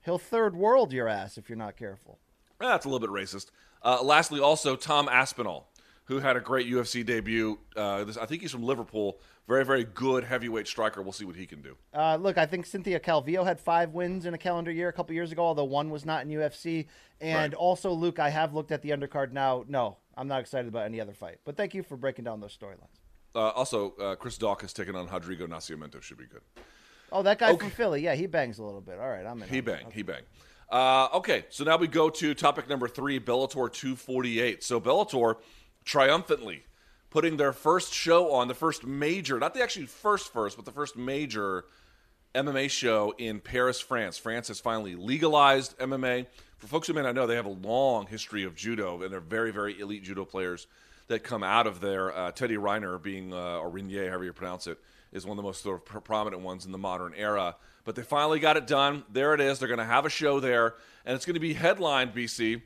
He'll 0.01 0.17
third 0.17 0.57
world 0.57 0.91
your 0.91 1.07
ass 1.07 1.37
if 1.37 1.47
you're 1.47 1.57
not 1.57 1.77
careful. 1.77 2.19
That's 2.59 2.85
a 2.85 2.89
little 2.89 2.99
bit 2.99 3.09
racist. 3.09 3.51
Uh, 3.81 4.03
lastly, 4.03 4.41
also 4.41 4.75
Tom 4.75 5.07
Aspinall, 5.07 5.69
who 6.05 6.19
had 6.19 6.35
a 6.35 6.39
great 6.39 6.67
UFC 6.69 7.05
debut. 7.05 7.57
Uh, 7.75 8.03
this, 8.03 8.17
I 8.17 8.25
think 8.25 8.41
he's 8.41 8.51
from 8.51 8.63
Liverpool. 8.63 9.19
Very, 9.47 9.65
very 9.65 9.83
good 9.83 10.23
heavyweight 10.23 10.67
striker. 10.67 11.01
We'll 11.01 11.11
see 11.11 11.25
what 11.25 11.35
he 11.35 11.45
can 11.45 11.61
do. 11.61 11.75
Uh, 11.93 12.15
look, 12.15 12.37
I 12.37 12.45
think 12.45 12.65
Cynthia 12.65 12.99
Calvillo 12.99 13.43
had 13.45 13.59
five 13.59 13.93
wins 13.93 14.25
in 14.25 14.33
a 14.33 14.37
calendar 14.37 14.71
year 14.71 14.87
a 14.89 14.93
couple 14.93 15.13
years 15.15 15.31
ago, 15.33 15.43
although 15.43 15.65
one 15.65 15.89
was 15.89 16.05
not 16.05 16.23
in 16.23 16.29
UFC. 16.29 16.87
And 17.19 17.35
Right. 17.35 17.53
also, 17.53 17.91
Luke, 17.91 18.19
I 18.19 18.29
have 18.29 18.53
looked 18.53 18.71
at 18.71 18.81
the 18.81 18.91
undercard 18.91 19.31
now. 19.33 19.65
No, 19.67 19.97
I'm 20.15 20.27
not 20.27 20.39
excited 20.41 20.67
about 20.67 20.85
any 20.85 21.01
other 21.01 21.13
fight. 21.13 21.39
But 21.45 21.57
thank 21.57 21.73
you 21.73 21.83
for 21.83 21.97
breaking 21.97 22.25
down 22.25 22.39
those 22.39 22.55
storylines. 22.57 22.99
Uh, 23.35 23.49
also, 23.49 23.95
uh, 23.95 24.15
Chris 24.15 24.37
Daukaus 24.37 24.73
taking 24.73 24.95
on 24.95 25.07
Rodrigo 25.07 25.45
Nascimento 25.47 26.01
should 26.01 26.17
be 26.17 26.25
good. 26.25 26.41
Oh, 27.11 27.21
that 27.23 27.37
guy 27.39 27.49
Okay. 27.51 27.59
from 27.59 27.69
Philly. 27.71 28.01
Yeah, 28.01 28.15
he 28.15 28.27
bangs 28.27 28.59
a 28.59 28.63
little 28.63 28.81
bit. 28.81 28.97
All 28.99 29.09
right, 29.09 29.25
I'm 29.25 29.41
in. 29.43 29.49
He 29.49 29.59
bang, 29.61 29.91
he 29.91 30.03
bang. 30.03 30.21
Uh, 30.71 31.07
okay, 31.15 31.45
so 31.49 31.63
now 31.63 31.77
we 31.77 31.87
go 31.87 32.09
to 32.09 32.33
topic 32.33 32.67
number 32.69 32.87
three, 32.87 33.19
Bellator 33.19 33.71
248. 33.71 34.63
So 34.63 34.79
Bellator 34.79 35.35
triumphantly 35.83 36.63
putting 37.13 37.37
their 37.37 37.53
first 37.53 37.93
show 37.93 38.31
on, 38.31 38.47
the 38.47 38.55
first 38.55 38.83
major, 38.83 39.37
not 39.39 39.53
the 39.53 39.61
actually 39.61 39.85
first 39.85 40.33
first, 40.33 40.55
but 40.55 40.65
the 40.65 40.71
first 40.71 40.97
major 40.97 41.63
MMA 42.33 42.71
show 42.71 43.13
in 43.19 43.39
Paris, 43.39 43.79
France. 43.79 44.17
France 44.17 44.47
has 44.47 44.59
finally 44.59 44.95
legalized 44.95 45.77
MMA. 45.77 46.25
For 46.57 46.65
folks 46.65 46.87
who 46.87 46.93
may 46.93 47.03
not 47.03 47.13
know, 47.13 47.27
they 47.27 47.35
have 47.35 47.45
a 47.45 47.49
long 47.49 48.07
history 48.07 48.43
of 48.43 48.55
judo, 48.55 49.03
and 49.03 49.13
they're 49.13 49.19
very, 49.19 49.51
very 49.51 49.79
elite 49.79 50.03
judo 50.03 50.25
players 50.25 50.65
that 51.07 51.23
come 51.23 51.43
out 51.43 51.67
of 51.67 51.81
there. 51.81 52.11
Uh, 52.17 52.31
Teddy 52.31 52.55
Reiner, 52.55 52.99
being 52.99 53.31
uh, 53.31 53.59
or 53.59 53.69
Renier, 53.69 54.09
however 54.09 54.23
you 54.23 54.33
pronounce 54.33 54.65
it, 54.65 54.79
is 55.11 55.23
one 55.23 55.37
of 55.37 55.43
the 55.43 55.47
most 55.47 55.61
sort 55.61 55.87
of 55.87 56.03
prominent 56.03 56.41
ones 56.41 56.65
in 56.65 56.71
the 56.71 56.79
modern 56.79 57.13
era. 57.15 57.55
But 57.85 57.95
they 57.95 58.01
finally 58.01 58.39
got 58.39 58.57
it 58.57 58.65
done. 58.65 59.03
There 59.11 59.35
it 59.35 59.41
is. 59.41 59.59
They're 59.59 59.67
going 59.67 59.77
to 59.77 59.85
have 59.85 60.07
a 60.07 60.09
show 60.09 60.39
there, 60.39 60.73
and 61.05 61.15
it's 61.15 61.25
going 61.25 61.35
to 61.35 61.39
be 61.39 61.53
headlined, 61.53 62.15
BC. 62.15 62.63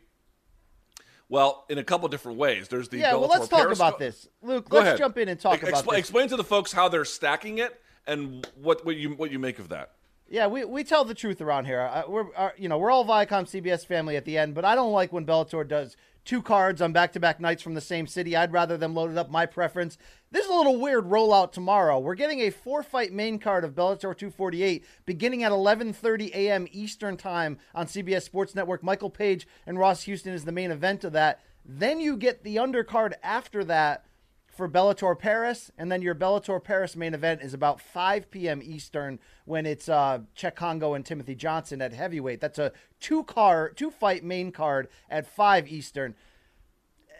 Well, 1.30 1.66
in 1.70 1.78
a 1.78 1.84
couple 1.84 2.08
different 2.08 2.38
ways. 2.38 2.68
There's 2.70 2.88
the 2.90 2.98
Yeah, 3.00 3.14
well, 3.16 3.28
let's 3.30 3.48
talk 3.50 3.62
Periscope- 3.64 3.88
about 3.88 4.00
this, 4.00 4.28
Luke. 4.42 4.70
Go 4.70 4.78
let's 4.78 4.88
ahead. 4.88 4.98
jump 4.98 5.18
in 5.18 5.28
and 5.28 5.40
talk 5.40 5.62
about 5.62 5.84
expl- 5.84 5.90
this. 5.92 6.00
Explain 6.00 6.30
to 6.30 6.38
the 6.38 6.44
folks 6.44 6.72
how 6.72 6.88
they're 6.88 7.06
stacking 7.06 7.58
it 7.58 7.82
and 8.06 8.48
what, 8.62 8.86
what 8.86 8.96
you 8.96 9.10
what 9.12 9.32
you 9.32 9.40
make 9.40 9.60
of 9.60 9.70
that. 9.70 9.92
Yeah, 10.30 10.48
we, 10.48 10.66
we 10.66 10.84
tell 10.84 11.06
the 11.06 11.14
truth 11.14 11.40
around 11.42 11.66
here. 11.66 11.82
Uh, 11.82 12.04
we're 12.08 12.28
uh, 12.36 12.50
you 12.58 12.70
know 12.70 12.78
we're 12.78 12.92
all 12.92 13.06
Viacom 13.06 13.44
CBS 13.46 13.86
family 13.86 14.16
at 14.16 14.24
the 14.26 14.38
end, 14.38 14.56
but 14.56 14.64
I 14.64 14.76
don't 14.76 14.92
like 14.94 15.12
when 15.12 15.26
Bellator 15.26 15.68
does 15.68 15.98
two 16.24 16.42
cards 16.42 16.82
on 16.82 16.92
back 16.92 17.14
to 17.14 17.20
back 17.20 17.40
nights 17.40 17.62
from 17.62 17.74
the 17.74 17.82
same 17.82 18.08
city. 18.08 18.36
I'd 18.36 18.52
rather 18.52 18.78
them 18.78 18.94
load 18.94 19.12
it 19.12 19.18
up 19.18 19.30
my 19.30 19.46
preference. 19.46 19.98
This 20.30 20.44
is 20.44 20.52
a 20.52 20.56
little 20.56 20.78
weird 20.78 21.06
rollout 21.06 21.54
tomorrow. 21.54 22.00
We're 22.00 22.16
getting 22.16 22.42
a 22.42 22.50
four 22.50 22.84
fight 22.84 23.14
main 23.14 23.40
card 23.40 23.64
of 23.64 23.74
Bellator 23.74 24.16
248 24.16 24.84
beginning 25.06 25.44
at 25.44 25.54
11:30 25.54 26.32
a.m. 26.34 26.68
Eastern 26.72 27.16
time 27.16 27.58
on 27.74 27.88
CBS 27.88 28.24
Sports 28.24 28.54
Network. 28.54 28.84
Michael 28.84 29.10
Page 29.10 29.48
and 29.66 29.80
Ross 29.80 30.04
Houston 30.04 30.34
is 30.34 30.44
the 30.44 30.52
main 30.52 30.70
event 30.70 31.06
of 31.06 31.14
that. 31.14 31.40
Then 31.64 32.02
you 32.02 32.18
get 32.18 32.44
the 32.44 32.58
undercard 32.58 33.14
after 33.24 33.64
that 33.66 34.04
for 34.48 34.68
Bellator 34.68 35.18
Paris, 35.18 35.72
and 35.78 35.90
then 35.90 36.02
your 36.02 36.16
Bellator 36.16 36.62
Paris 36.62 36.98
main 36.98 37.14
event 37.14 37.42
is 37.42 37.54
about 37.54 37.80
5 37.80 38.30
p.m. 38.30 38.60
Eastern 38.62 39.20
when 39.46 39.66
it's 39.66 39.88
uh, 39.88 40.20
Cheick 40.36 40.56
Kongo 40.56 40.94
and 40.94 41.06
Timothy 41.06 41.36
Johnson 41.36 41.82
at 41.82 41.94
heavyweight. 41.94 42.42
That's 42.42 42.60
a 42.60 42.74
two 43.00 43.24
car, 43.24 43.70
two 43.70 43.92
fight 43.92 44.26
main 44.26 44.52
card 44.52 44.90
at 45.10 45.26
5 45.26 45.70
Eastern. 45.70 46.16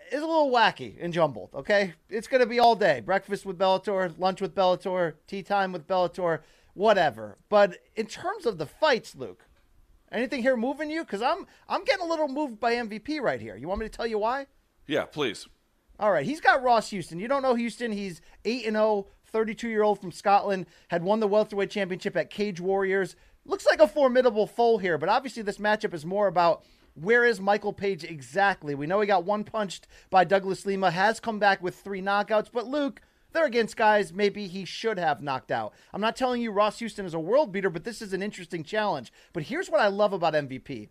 It's 0.10 0.24
a 0.24 0.26
little 0.26 0.52
wacky 0.52 0.96
and 1.00 1.14
jumbled. 1.14 1.50
Okay, 1.54 1.94
it's 2.10 2.28
going 2.28 2.42
to 2.42 2.48
be 2.48 2.60
all 2.60 2.76
day: 2.76 3.02
breakfast 3.02 3.46
with 3.46 3.58
Bellator, 3.58 4.18
lunch 4.18 4.42
with 4.42 4.56
Bellator, 4.56 5.16
tea 5.28 5.44
time 5.44 5.72
with 5.72 5.88
Bellator, 5.88 6.40
whatever. 6.74 7.38
But 7.50 7.78
in 7.96 8.06
terms 8.06 8.46
of 8.46 8.58
the 8.58 8.66
fights, 8.66 9.16
Luke, 9.16 9.46
anything 10.12 10.42
here 10.42 10.56
moving 10.56 10.90
you? 10.90 11.04
Because 11.04 11.22
I'm 11.22 11.46
I'm 11.68 11.84
getting 11.84 12.06
a 12.06 12.10
little 12.10 12.28
moved 12.28 12.60
by 12.60 12.76
MVP 12.76 13.22
right 13.22 13.42
here. 13.42 13.56
You 13.56 13.68
want 13.68 13.82
me 13.82 13.86
to 13.86 13.96
tell 13.96 14.08
you 14.08 14.20
why? 14.20 14.48
Yeah, 14.86 15.06
please. 15.06 15.48
All 16.00 16.12
right, 16.12 16.26
he's 16.26 16.42
got 16.42 16.64
Ross 16.64 16.92
Houston. 16.92 17.20
You 17.20 17.28
don't 17.28 17.42
know 17.42 17.56
Houston. 17.56 17.92
He's 17.92 18.22
8 18.46 18.68
and 18.68 18.76
0, 18.76 19.08
32 19.26 19.68
year 19.68 19.84
old 19.84 20.00
from 20.00 20.12
Scotland, 20.12 20.68
had 20.90 21.04
won 21.04 21.20
the 21.20 21.28
welterweight 21.28 21.72
championship 21.72 22.16
at 22.16 22.30
Cage 22.30 22.62
Warriors. 22.62 23.16
Looks 23.46 23.66
like 23.66 23.80
a 23.80 23.88
formidable 23.88 24.46
foe 24.46 24.78
here, 24.78 24.98
but 24.98 25.10
obviously 25.10 25.42
this 25.42 25.58
matchup 25.58 25.94
is 25.94 26.06
more 26.06 26.28
about 26.28 26.64
where 27.02 27.24
is 27.24 27.40
Michael 27.40 27.74
Page 27.74 28.04
exactly. 28.04 28.76
We 28.76 28.88
know 28.88 29.00
he 29.00 29.08
got 29.08 29.24
one 29.26 29.44
punched 29.44 29.88
by 30.10 30.24
Douglas 30.24 30.66
Lima, 30.66 30.92
has 30.92 31.20
come 31.20 31.40
back 31.40 31.62
with 31.62 31.76
three 31.76 32.02
knockouts, 32.02 32.50
but 32.52 32.68
Luke, 32.68 33.02
they're 33.32 33.46
against 33.46 33.78
guys 33.78 34.14
maybe 34.14 34.48
he 34.48 34.66
should 34.66 34.98
have 34.98 35.22
knocked 35.22 35.52
out. 35.52 35.74
I'm 35.94 36.02
not 36.02 36.16
telling 36.16 36.42
you 36.42 36.52
Ross 36.52 36.80
Houston 36.80 37.06
is 37.06 37.14
a 37.14 37.20
world 37.20 37.52
beater, 37.52 37.70
but 37.70 37.84
this 37.84 38.02
is 38.02 38.14
an 38.14 38.24
interesting 38.24 38.64
challenge. 38.64 39.12
But 39.34 39.44
here's 39.44 39.70
what 39.70 39.82
I 39.82 39.88
love 39.88 40.14
about 40.14 40.34
MVP 40.34 40.90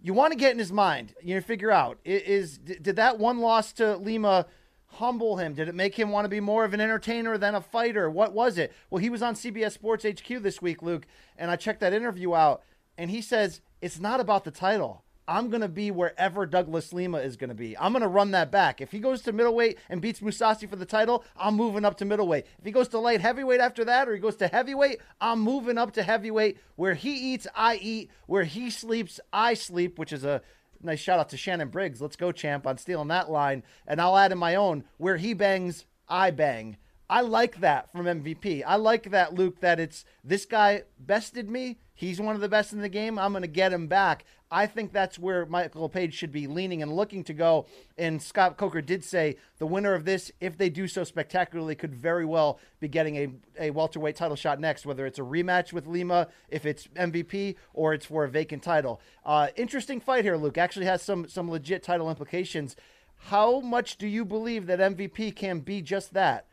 you 0.00 0.12
want 0.12 0.32
to 0.32 0.38
get 0.38 0.52
in 0.52 0.58
his 0.58 0.72
mind. 0.72 1.14
You 1.22 1.40
figure 1.40 1.70
out 1.70 1.98
is 2.04 2.58
did 2.58 2.96
that 2.96 3.18
one 3.18 3.38
loss 3.38 3.72
to 3.74 3.96
Lima 3.96 4.46
humble 4.86 5.36
him? 5.38 5.54
Did 5.54 5.68
it 5.68 5.74
make 5.74 5.98
him 5.98 6.10
want 6.10 6.24
to 6.24 6.30
be 6.30 6.40
more 6.40 6.64
of 6.64 6.74
an 6.74 6.80
entertainer 6.80 7.36
than 7.38 7.54
a 7.54 7.60
fighter? 7.60 8.08
What 8.10 8.32
was 8.32 8.58
it? 8.58 8.72
Well, 8.90 9.02
he 9.02 9.10
was 9.10 9.22
on 9.22 9.34
CBS 9.34 9.72
Sports 9.72 10.04
HQ 10.04 10.42
this 10.42 10.62
week, 10.62 10.82
Luke, 10.82 11.06
and 11.36 11.50
I 11.50 11.56
checked 11.56 11.80
that 11.80 11.92
interview 11.92 12.34
out, 12.34 12.62
and 12.96 13.10
he 13.10 13.20
says 13.20 13.60
it's 13.80 13.98
not 13.98 14.20
about 14.20 14.44
the 14.44 14.50
title. 14.50 15.02
I'm 15.28 15.48
going 15.48 15.62
to 15.62 15.68
be 15.68 15.90
wherever 15.90 16.46
Douglas 16.46 16.92
Lima 16.92 17.18
is 17.18 17.36
going 17.36 17.48
to 17.48 17.54
be. 17.54 17.76
I'm 17.76 17.92
going 17.92 18.02
to 18.02 18.08
run 18.08 18.30
that 18.30 18.52
back. 18.52 18.80
If 18.80 18.92
he 18.92 19.00
goes 19.00 19.22
to 19.22 19.32
middleweight 19.32 19.78
and 19.88 20.00
beats 20.00 20.20
Mousasi 20.20 20.68
for 20.68 20.76
the 20.76 20.86
title, 20.86 21.24
I'm 21.36 21.54
moving 21.54 21.84
up 21.84 21.96
to 21.98 22.04
middleweight. 22.04 22.46
If 22.58 22.64
he 22.64 22.70
goes 22.70 22.88
to 22.88 22.98
light 22.98 23.20
heavyweight 23.20 23.60
after 23.60 23.84
that, 23.84 24.08
or 24.08 24.14
he 24.14 24.20
goes 24.20 24.36
to 24.36 24.48
heavyweight, 24.48 25.00
I'm 25.20 25.40
moving 25.40 25.78
up 25.78 25.92
to 25.92 26.02
heavyweight. 26.02 26.58
Where 26.76 26.94
he 26.94 27.34
eats, 27.34 27.46
I 27.54 27.76
eat. 27.76 28.10
Where 28.26 28.44
he 28.44 28.70
sleeps, 28.70 29.18
I 29.32 29.54
sleep, 29.54 29.98
which 29.98 30.12
is 30.12 30.24
a 30.24 30.42
nice 30.80 31.00
shout 31.00 31.18
out 31.18 31.28
to 31.30 31.36
Shannon 31.36 31.68
Briggs. 31.68 32.00
Let's 32.00 32.16
go, 32.16 32.30
champ, 32.30 32.66
on 32.66 32.78
stealing 32.78 33.08
that 33.08 33.30
line. 33.30 33.64
And 33.86 34.00
I'll 34.00 34.16
add 34.16 34.32
in 34.32 34.38
my 34.38 34.54
own. 34.54 34.84
Where 34.96 35.16
he 35.16 35.34
bangs, 35.34 35.86
I 36.08 36.30
bang. 36.30 36.76
I 37.08 37.20
like 37.20 37.60
that 37.60 37.90
from 37.92 38.06
MVP. 38.06 38.64
I 38.66 38.76
like 38.76 39.10
that, 39.10 39.34
Luke, 39.34 39.60
that 39.60 39.78
it's 39.78 40.04
this 40.24 40.44
guy 40.44 40.82
bested 40.98 41.48
me. 41.48 41.78
He's 41.94 42.20
one 42.20 42.34
of 42.34 42.40
the 42.40 42.48
best 42.48 42.72
in 42.72 42.80
the 42.80 42.88
game. 42.88 43.18
I'm 43.18 43.32
going 43.32 43.42
to 43.42 43.48
get 43.48 43.72
him 43.72 43.86
back. 43.86 44.24
I 44.50 44.66
think 44.66 44.92
that's 44.92 45.18
where 45.18 45.44
Michael 45.46 45.88
Page 45.88 46.14
should 46.14 46.30
be 46.30 46.46
leaning 46.46 46.80
and 46.80 46.92
looking 46.92 47.24
to 47.24 47.34
go. 47.34 47.66
And 47.98 48.22
Scott 48.22 48.56
Coker 48.56 48.80
did 48.80 49.02
say 49.02 49.36
the 49.58 49.66
winner 49.66 49.94
of 49.94 50.04
this, 50.04 50.30
if 50.40 50.56
they 50.56 50.70
do 50.70 50.86
so 50.86 51.02
spectacularly, 51.02 51.74
could 51.74 51.94
very 51.94 52.24
well 52.24 52.60
be 52.78 52.86
getting 52.86 53.16
a, 53.16 53.28
a 53.58 53.70
welterweight 53.70 54.14
title 54.14 54.36
shot 54.36 54.60
next, 54.60 54.86
whether 54.86 55.04
it's 55.04 55.18
a 55.18 55.22
rematch 55.22 55.72
with 55.72 55.86
Lima, 55.86 56.28
if 56.48 56.64
it's 56.64 56.86
MVP, 56.88 57.56
or 57.74 57.92
it's 57.92 58.06
for 58.06 58.24
a 58.24 58.28
vacant 58.28 58.62
title. 58.62 59.00
Uh, 59.24 59.48
interesting 59.56 60.00
fight 60.00 60.24
here, 60.24 60.36
Luke. 60.36 60.58
Actually 60.58 60.86
has 60.86 61.02
some 61.02 61.28
some 61.28 61.50
legit 61.50 61.82
title 61.82 62.08
implications. 62.08 62.76
How 63.16 63.60
much 63.60 63.96
do 63.96 64.06
you 64.06 64.24
believe 64.24 64.66
that 64.66 64.78
MVP 64.78 65.34
can 65.34 65.60
be 65.60 65.82
just 65.82 66.14
that? 66.14 66.46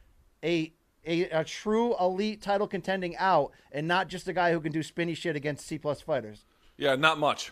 A 0.44 0.74
a, 1.06 1.24
a 1.30 1.44
true 1.44 1.96
elite 2.00 2.42
title 2.42 2.68
contending 2.68 3.16
out 3.18 3.52
and 3.72 3.88
not 3.88 4.08
just 4.08 4.28
a 4.28 4.34
guy 4.34 4.52
who 4.52 4.60
can 4.60 4.72
do 4.72 4.82
spinny 4.82 5.14
shit 5.14 5.36
against 5.36 5.68
C 5.68 5.78
plus 5.78 6.02
fighters. 6.02 6.46
Yeah, 6.78 6.96
not 6.96 7.20
much. 7.20 7.52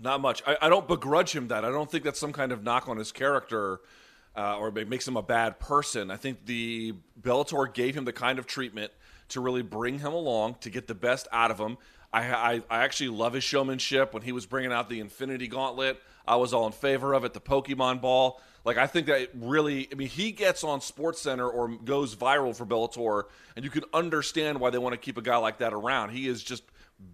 Not 0.00 0.20
much. 0.20 0.42
I, 0.46 0.56
I 0.62 0.68
don't 0.68 0.88
begrudge 0.88 1.34
him 1.34 1.48
that. 1.48 1.64
I 1.64 1.70
don't 1.70 1.90
think 1.90 2.04
that's 2.04 2.18
some 2.18 2.32
kind 2.32 2.52
of 2.52 2.62
knock 2.62 2.88
on 2.88 2.96
his 2.96 3.12
character 3.12 3.80
uh, 4.36 4.58
or 4.58 4.76
it 4.76 4.88
makes 4.88 5.06
him 5.06 5.16
a 5.16 5.22
bad 5.22 5.60
person. 5.60 6.10
I 6.10 6.16
think 6.16 6.46
the 6.46 6.94
Bellator 7.20 7.72
gave 7.72 7.96
him 7.96 8.04
the 8.04 8.12
kind 8.12 8.38
of 8.38 8.46
treatment 8.46 8.92
to 9.28 9.40
really 9.40 9.62
bring 9.62 10.00
him 10.00 10.12
along 10.12 10.56
to 10.60 10.70
get 10.70 10.86
the 10.86 10.94
best 10.94 11.28
out 11.32 11.50
of 11.50 11.58
him. 11.58 11.78
I, 12.12 12.32
I, 12.32 12.62
I 12.70 12.84
actually 12.84 13.10
love 13.10 13.32
his 13.32 13.44
showmanship 13.44 14.12
when 14.12 14.22
he 14.22 14.32
was 14.32 14.46
bringing 14.46 14.72
out 14.72 14.88
the 14.88 15.00
Infinity 15.00 15.48
Gauntlet. 15.48 16.00
I 16.26 16.36
was 16.36 16.52
all 16.54 16.66
in 16.66 16.72
favor 16.72 17.12
of 17.12 17.24
it. 17.24 17.32
The 17.32 17.40
Pokemon 17.40 18.00
Ball, 18.00 18.40
like 18.64 18.76
I 18.76 18.86
think 18.86 19.06
that 19.08 19.30
really. 19.34 19.88
I 19.92 19.94
mean, 19.94 20.08
he 20.08 20.32
gets 20.32 20.64
on 20.64 20.80
Sports 20.80 21.20
Center 21.20 21.48
or 21.48 21.68
goes 21.68 22.16
viral 22.16 22.56
for 22.56 22.64
Bellator, 22.64 23.24
and 23.56 23.64
you 23.64 23.70
can 23.70 23.84
understand 23.92 24.58
why 24.58 24.70
they 24.70 24.78
want 24.78 24.94
to 24.94 24.98
keep 24.98 25.18
a 25.18 25.22
guy 25.22 25.36
like 25.36 25.58
that 25.58 25.72
around. 25.74 26.10
He 26.10 26.28
is 26.28 26.42
just 26.42 26.62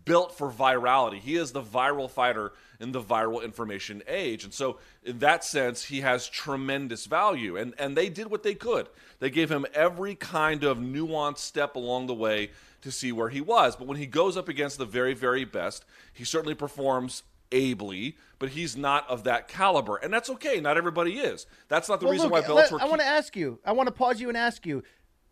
built 0.05 0.37
for 0.37 0.51
virality. 0.51 1.19
He 1.19 1.37
is 1.37 1.53
the 1.53 1.63
viral 1.63 2.11
fighter 2.11 2.53
in 2.79 2.93
the 2.93 3.03
viral 3.03 3.43
information 3.43 4.03
age. 4.07 4.45
And 4.45 4.53
so, 4.53 4.79
in 5.05 5.19
that 5.21 5.45
sense, 5.45 5.85
he 5.85 6.01
has 6.01 6.29
tremendous 6.29 7.07
value. 7.07 7.57
And, 7.57 7.75
and 7.79 7.97
they 7.97 8.09
did 8.09 8.31
what 8.31 8.43
they 8.43 8.55
could. 8.55 8.89
They 9.19 9.31
gave 9.31 9.51
him 9.51 9.67
every 9.75 10.15
kind 10.15 10.65
of 10.65 10.79
nuanced 10.79 11.39
step 11.39 11.77
along 11.77 12.07
the 12.07 12.15
way 12.15 12.51
to 12.83 12.91
see 12.91 13.13
where 13.13 13.29
he 13.29 13.41
was. 13.41 13.77
But 13.77 13.87
when 13.87 13.99
he 13.99 14.07
goes 14.07 14.37
up 14.37 14.49
against 14.49 14.79
the 14.79 14.87
very, 14.87 15.15
very 15.15 15.45
best, 15.45 15.85
he 16.13 16.25
certainly 16.25 16.55
performs 16.55 17.23
ably, 17.53 18.17
but 18.39 18.51
he's 18.51 18.77
not 18.77 19.09
of 19.09 19.25
that 19.25 19.49
caliber. 19.49 19.97
And 19.97 20.13
that's 20.13 20.31
okay. 20.31 20.61
Not 20.61 20.77
everybody 20.77 21.19
is. 21.19 21.47
That's 21.69 21.89
not 21.89 22.01
the 22.01 22.07
Well, 22.07 22.13
reason 22.13 22.31
Luke, 22.31 22.47
why 22.47 22.55
let- 22.55 22.71
Bellator. 22.71 22.81
I 22.81 22.87
want 22.87 23.01
to 23.01 23.07
ask 23.07 23.37
you. 23.37 23.59
I 23.65 23.73
want 23.73 23.89
to 23.89 23.93
pause 23.93 24.21
you 24.21 24.29
and 24.29 24.37
ask 24.37 24.65
you. 24.67 24.83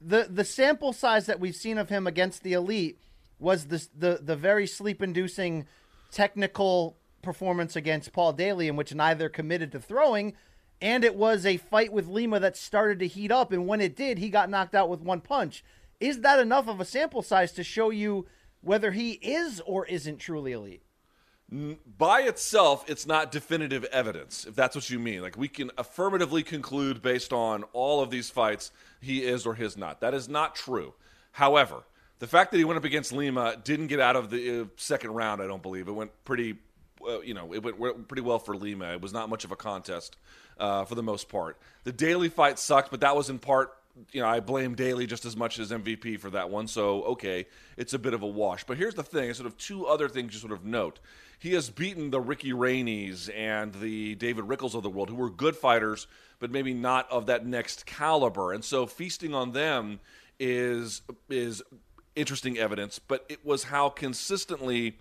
The 0.00 0.28
the 0.30 0.44
sample 0.44 0.92
size 0.92 1.26
that 1.26 1.40
we've 1.40 1.56
seen 1.56 1.76
of 1.76 1.88
him 1.88 2.06
against 2.06 2.44
the 2.44 2.52
elite 2.52 3.00
was 3.38 3.66
the 3.66 3.86
the 3.96 4.20
the 4.22 4.36
very 4.36 4.66
sleep 4.66 5.02
inducing 5.02 5.66
technical 6.10 6.96
performance 7.22 7.76
against 7.76 8.12
Paul 8.12 8.32
Daly 8.32 8.68
in 8.68 8.76
which 8.76 8.94
neither 8.94 9.28
committed 9.28 9.72
to 9.72 9.80
throwing 9.80 10.34
and 10.80 11.04
it 11.04 11.16
was 11.16 11.44
a 11.44 11.56
fight 11.56 11.92
with 11.92 12.06
Lima 12.06 12.38
that 12.40 12.56
started 12.56 12.98
to 13.00 13.06
heat 13.06 13.32
up 13.32 13.52
and 13.52 13.66
when 13.66 13.80
it 13.80 13.96
did 13.96 14.18
he 14.18 14.30
got 14.30 14.50
knocked 14.50 14.74
out 14.74 14.88
with 14.88 15.00
one 15.00 15.20
punch. 15.20 15.64
Is 16.00 16.20
that 16.20 16.38
enough 16.38 16.68
of 16.68 16.80
a 16.80 16.84
sample 16.84 17.22
size 17.22 17.52
to 17.52 17.64
show 17.64 17.90
you 17.90 18.26
whether 18.60 18.92
he 18.92 19.12
is 19.12 19.60
or 19.66 19.84
isn't 19.86 20.18
truly 20.18 20.52
elite? 20.52 20.82
by 21.50 22.20
itself, 22.22 22.84
it's 22.88 23.06
not 23.06 23.32
definitive 23.32 23.84
evidence, 23.84 24.46
if 24.46 24.54
that's 24.54 24.76
what 24.76 24.90
you 24.90 24.98
mean. 24.98 25.22
Like, 25.22 25.38
we 25.38 25.48
can 25.48 25.70
affirmatively 25.78 26.42
conclude 26.42 27.00
based 27.00 27.32
on 27.32 27.64
all 27.72 28.02
of 28.02 28.10
these 28.10 28.28
fights 28.28 28.70
he 29.00 29.24
is 29.24 29.46
or 29.46 29.56
is 29.56 29.76
not. 29.76 30.00
That 30.00 30.12
is 30.12 30.28
not 30.28 30.54
true. 30.54 30.94
However, 31.32 31.84
the 32.18 32.26
fact 32.26 32.50
that 32.52 32.58
he 32.58 32.64
went 32.64 32.78
up 32.78 32.84
against 32.84 33.12
Lima 33.12 33.56
didn't 33.62 33.86
get 33.86 34.00
out 34.00 34.16
of 34.16 34.30
the 34.30 34.62
uh, 34.62 34.64
second 34.76 35.12
round, 35.12 35.40
I 35.40 35.46
don't 35.46 35.62
believe. 35.62 35.88
It 35.88 35.92
went 35.92 36.10
pretty, 36.24 36.56
uh, 37.06 37.20
you 37.20 37.34
know, 37.34 37.52
it 37.54 37.62
went, 37.62 38.08
pretty 38.08 38.22
well 38.22 38.38
for 38.38 38.56
Lima. 38.56 38.92
It 38.92 39.00
was 39.00 39.12
not 39.12 39.28
much 39.28 39.44
of 39.44 39.52
a 39.52 39.56
contest 39.56 40.16
uh, 40.58 40.84
for 40.84 40.94
the 40.94 41.02
most 41.02 41.28
part. 41.28 41.58
The 41.84 41.92
Daly 41.92 42.28
fight 42.28 42.58
sucked, 42.58 42.90
but 42.90 43.00
that 43.00 43.16
was 43.16 43.30
in 43.30 43.38
part 43.38 43.72
you 44.12 44.20
know, 44.20 44.28
I 44.28 44.40
blame 44.40 44.74
Daly 44.74 45.06
just 45.06 45.24
as 45.24 45.36
much 45.36 45.58
as 45.58 45.70
MVP 45.70 46.20
for 46.20 46.30
that 46.30 46.50
one. 46.50 46.66
So, 46.66 47.02
okay, 47.02 47.46
it's 47.76 47.94
a 47.94 47.98
bit 47.98 48.14
of 48.14 48.22
a 48.22 48.26
wash. 48.26 48.64
But 48.64 48.76
here's 48.76 48.94
the 48.94 49.02
thing 49.02 49.32
sort 49.34 49.46
of 49.46 49.56
two 49.56 49.86
other 49.86 50.08
things 50.08 50.34
you 50.34 50.40
sort 50.40 50.52
of 50.52 50.64
note. 50.64 51.00
He 51.38 51.54
has 51.54 51.70
beaten 51.70 52.10
the 52.10 52.20
Ricky 52.20 52.52
Rainey's 52.52 53.28
and 53.28 53.72
the 53.74 54.16
David 54.16 54.44
Rickels 54.44 54.74
of 54.74 54.82
the 54.82 54.90
world, 54.90 55.08
who 55.08 55.14
were 55.14 55.30
good 55.30 55.56
fighters, 55.56 56.06
but 56.40 56.50
maybe 56.50 56.74
not 56.74 57.10
of 57.10 57.26
that 57.26 57.46
next 57.46 57.86
caliber. 57.86 58.52
And 58.52 58.64
so, 58.64 58.86
feasting 58.86 59.34
on 59.34 59.52
them 59.52 60.00
is 60.40 61.02
is 61.28 61.62
interesting 62.18 62.58
evidence. 62.58 62.98
But 62.98 63.24
it 63.28 63.44
was 63.44 63.64
how 63.64 63.88
consistently 63.88 64.98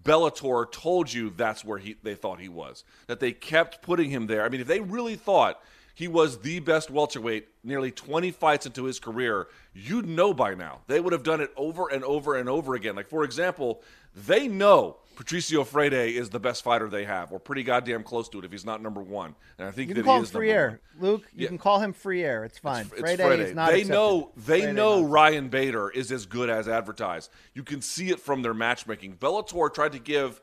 Bellator 0.00 0.70
told 0.70 1.12
you 1.12 1.30
that's 1.30 1.64
where 1.64 1.78
he 1.78 1.96
they 2.02 2.14
thought 2.14 2.40
he 2.40 2.48
was. 2.48 2.84
That 3.06 3.20
they 3.20 3.32
kept 3.32 3.82
putting 3.82 4.10
him 4.10 4.26
there. 4.26 4.44
I 4.44 4.48
mean, 4.48 4.60
if 4.60 4.66
they 4.66 4.80
really 4.80 5.16
thought 5.16 5.60
he 5.94 6.08
was 6.08 6.38
the 6.38 6.60
best 6.60 6.90
welterweight 6.90 7.48
nearly 7.62 7.90
20 7.90 8.30
fights 8.30 8.64
into 8.64 8.84
his 8.84 8.98
career, 8.98 9.48
you'd 9.74 10.08
know 10.08 10.32
by 10.32 10.54
now. 10.54 10.80
They 10.86 11.00
would 11.00 11.12
have 11.12 11.22
done 11.22 11.40
it 11.40 11.52
over 11.56 11.88
and 11.88 12.02
over 12.04 12.36
and 12.36 12.48
over 12.48 12.74
again. 12.74 12.96
Like, 12.96 13.08
for 13.08 13.24
example, 13.24 13.82
they 14.14 14.48
know 14.48 14.96
Patricio 15.16 15.64
Freire 15.64 16.06
is 16.06 16.30
the 16.30 16.40
best 16.40 16.64
fighter 16.64 16.88
they 16.88 17.04
have, 17.04 17.32
or 17.32 17.38
pretty 17.38 17.62
goddamn 17.62 18.02
close 18.02 18.28
to 18.30 18.38
it 18.38 18.44
if 18.44 18.52
he's 18.52 18.64
not 18.64 18.82
number 18.82 19.02
one. 19.02 19.34
And 19.58 19.68
I 19.68 19.70
think 19.70 19.88
You 19.88 19.94
that 19.94 20.00
can 20.00 20.06
call 20.06 20.14
he 20.14 20.18
him 20.18 20.24
is 20.24 20.32
number 20.32 20.46
Freire, 20.46 20.80
one. 20.98 21.10
Luke. 21.10 21.22
You 21.34 21.42
Yeah. 21.42 21.48
can 21.48 21.58
call 21.58 21.80
him 21.80 21.92
Freire. 21.92 22.44
It's 22.44 22.58
fine. 22.58 22.86
It's 22.86 23.00
Freire 23.00 23.16
Friday. 23.16 23.42
is 23.44 23.54
not 23.54 23.70
they 23.70 23.80
accepted. 23.82 23.92
know 23.92 24.32
they 24.36 24.60
Freire 24.62 24.72
know 24.72 25.00
not. 25.02 25.10
Ryan 25.10 25.48
Bader 25.48 25.90
is 25.90 26.10
as 26.12 26.26
good 26.26 26.48
as 26.50 26.68
advertised. 26.68 27.30
You 27.54 27.62
can 27.62 27.82
see 27.82 28.10
it 28.10 28.20
from 28.20 28.42
their 28.42 28.54
matchmaking. 28.54 29.16
Bellator 29.16 29.72
tried 29.72 29.92
to 29.92 29.98
give 29.98 30.40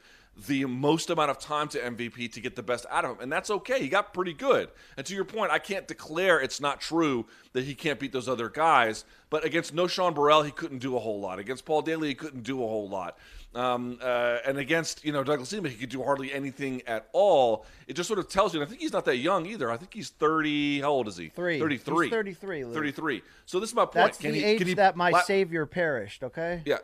the 0.47 0.63
most 0.63 1.09
amount 1.09 1.29
of 1.29 1.37
time 1.37 1.67
to 1.67 1.77
MVP 1.83 2.31
to 2.31 2.39
get 2.39 2.55
the 2.55 2.63
best 2.63 2.85
out 2.89 3.03
of 3.03 3.11
him, 3.11 3.17
and 3.23 3.29
that's 3.29 3.49
okay. 3.49 3.81
He 3.81 3.89
got 3.89 4.13
pretty 4.13 4.31
good. 4.33 4.69
And 4.95 5.05
to 5.05 5.13
your 5.13 5.25
point, 5.25 5.51
I 5.51 5.59
can't 5.59 5.85
declare 5.85 6.39
it's 6.39 6.61
not 6.61 6.79
true 6.79 7.25
that 7.51 7.65
he 7.65 7.75
can't 7.75 7.99
beat 7.99 8.13
those 8.13 8.29
other 8.29 8.47
guys. 8.47 9.03
But 9.29 9.43
against 9.43 9.73
No 9.73 9.85
Sean 9.87 10.13
Burrell, 10.13 10.43
he 10.43 10.51
couldn't 10.51 10.77
do 10.79 10.95
a 10.95 10.99
whole 10.99 11.19
lot. 11.19 11.39
Against 11.39 11.65
Paul 11.65 11.81
Daly, 11.81 12.07
he 12.07 12.15
couldn't 12.15 12.43
do 12.43 12.63
a 12.63 12.67
whole 12.67 12.87
lot. 12.87 13.17
Um, 13.55 13.97
uh, 14.01 14.37
and 14.45 14.59
against 14.59 15.03
you 15.03 15.11
know 15.11 15.23
Douglas 15.23 15.51
Lima, 15.51 15.69
he 15.69 15.75
could 15.75 15.89
do 15.89 16.03
hardly 16.03 16.31
anything 16.31 16.83
at 16.85 17.09
all. 17.13 17.65
It 17.87 17.93
just 17.95 18.07
sort 18.07 18.19
of 18.19 18.29
tells 18.29 18.53
you. 18.53 18.61
And 18.61 18.67
I 18.67 18.69
think 18.69 18.81
he's 18.81 18.93
not 18.93 19.05
that 19.05 19.17
young 19.17 19.47
either. 19.47 19.71
I 19.71 19.77
think 19.77 19.93
he's 19.93 20.09
thirty. 20.09 20.81
How 20.81 20.91
old 20.91 21.07
is 21.07 21.17
he? 21.17 21.29
Three. 21.29 21.59
Thirty-three. 21.59 22.07
He's 22.07 22.13
33, 22.13 22.65
Luke. 22.65 22.73
33. 22.75 23.23
So 23.45 23.59
this 23.59 23.69
is 23.69 23.75
my 23.75 23.85
point. 23.85 23.93
That's 23.93 24.17
can 24.19 24.33
the 24.33 24.39
he, 24.39 24.45
age 24.45 24.67
he, 24.67 24.73
that 24.75 24.95
my 24.95 25.09
la- 25.09 25.21
savior 25.21 25.65
perished. 25.65 26.23
Okay. 26.23 26.61
Yeah. 26.65 26.77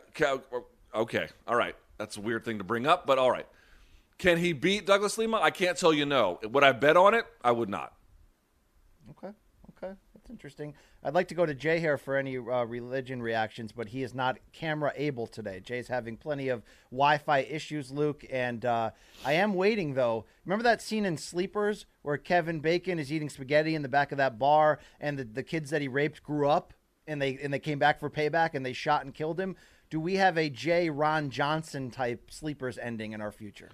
Okay. 0.94 1.28
All 1.46 1.56
right. 1.56 1.76
That's 1.98 2.16
a 2.16 2.20
weird 2.20 2.44
thing 2.44 2.58
to 2.58 2.64
bring 2.64 2.86
up, 2.86 3.06
but 3.06 3.18
all 3.18 3.30
right. 3.30 3.46
Can 4.18 4.38
he 4.38 4.52
beat 4.52 4.86
Douglas 4.86 5.18
Lima? 5.18 5.38
I 5.40 5.50
can't 5.50 5.76
tell 5.78 5.92
you 5.92 6.06
no. 6.06 6.40
Would 6.42 6.64
I 6.64 6.72
bet 6.72 6.96
on 6.96 7.14
it? 7.14 7.26
I 7.44 7.52
would 7.52 7.68
not. 7.68 7.92
Okay. 9.10 9.32
Okay. 9.76 9.94
That's 10.14 10.30
interesting. 10.30 10.74
I'd 11.06 11.14
like 11.14 11.28
to 11.28 11.36
go 11.36 11.46
to 11.46 11.54
Jay 11.54 11.78
here 11.78 11.98
for 11.98 12.16
any 12.16 12.36
uh, 12.36 12.64
religion 12.64 13.22
reactions, 13.22 13.70
but 13.70 13.90
he 13.90 14.02
is 14.02 14.12
not 14.12 14.38
camera 14.52 14.92
able 14.96 15.28
today. 15.28 15.60
Jay's 15.60 15.86
having 15.86 16.16
plenty 16.16 16.48
of 16.48 16.64
Wi-Fi 16.90 17.42
issues, 17.42 17.92
Luke, 17.92 18.24
and 18.28 18.64
uh, 18.64 18.90
I 19.24 19.34
am 19.34 19.54
waiting 19.54 19.94
though. 19.94 20.24
Remember 20.44 20.64
that 20.64 20.82
scene 20.82 21.06
in 21.06 21.16
Sleepers 21.16 21.86
where 22.02 22.16
Kevin 22.16 22.58
Bacon 22.58 22.98
is 22.98 23.12
eating 23.12 23.28
spaghetti 23.28 23.76
in 23.76 23.82
the 23.82 23.88
back 23.88 24.10
of 24.10 24.18
that 24.18 24.36
bar, 24.36 24.80
and 25.00 25.16
the, 25.16 25.22
the 25.22 25.44
kids 25.44 25.70
that 25.70 25.80
he 25.80 25.86
raped 25.86 26.24
grew 26.24 26.48
up, 26.48 26.74
and 27.06 27.22
they 27.22 27.38
and 27.40 27.54
they 27.54 27.60
came 27.60 27.78
back 27.78 28.00
for 28.00 28.10
payback, 28.10 28.54
and 28.54 28.66
they 28.66 28.72
shot 28.72 29.04
and 29.04 29.14
killed 29.14 29.38
him. 29.38 29.54
Do 29.90 30.00
we 30.00 30.16
have 30.16 30.36
a 30.36 30.50
Jay 30.50 30.90
Ron 30.90 31.30
Johnson 31.30 31.92
type 31.92 32.32
Sleepers 32.32 32.78
ending 32.78 33.12
in 33.12 33.20
our 33.20 33.30
future? 33.30 33.70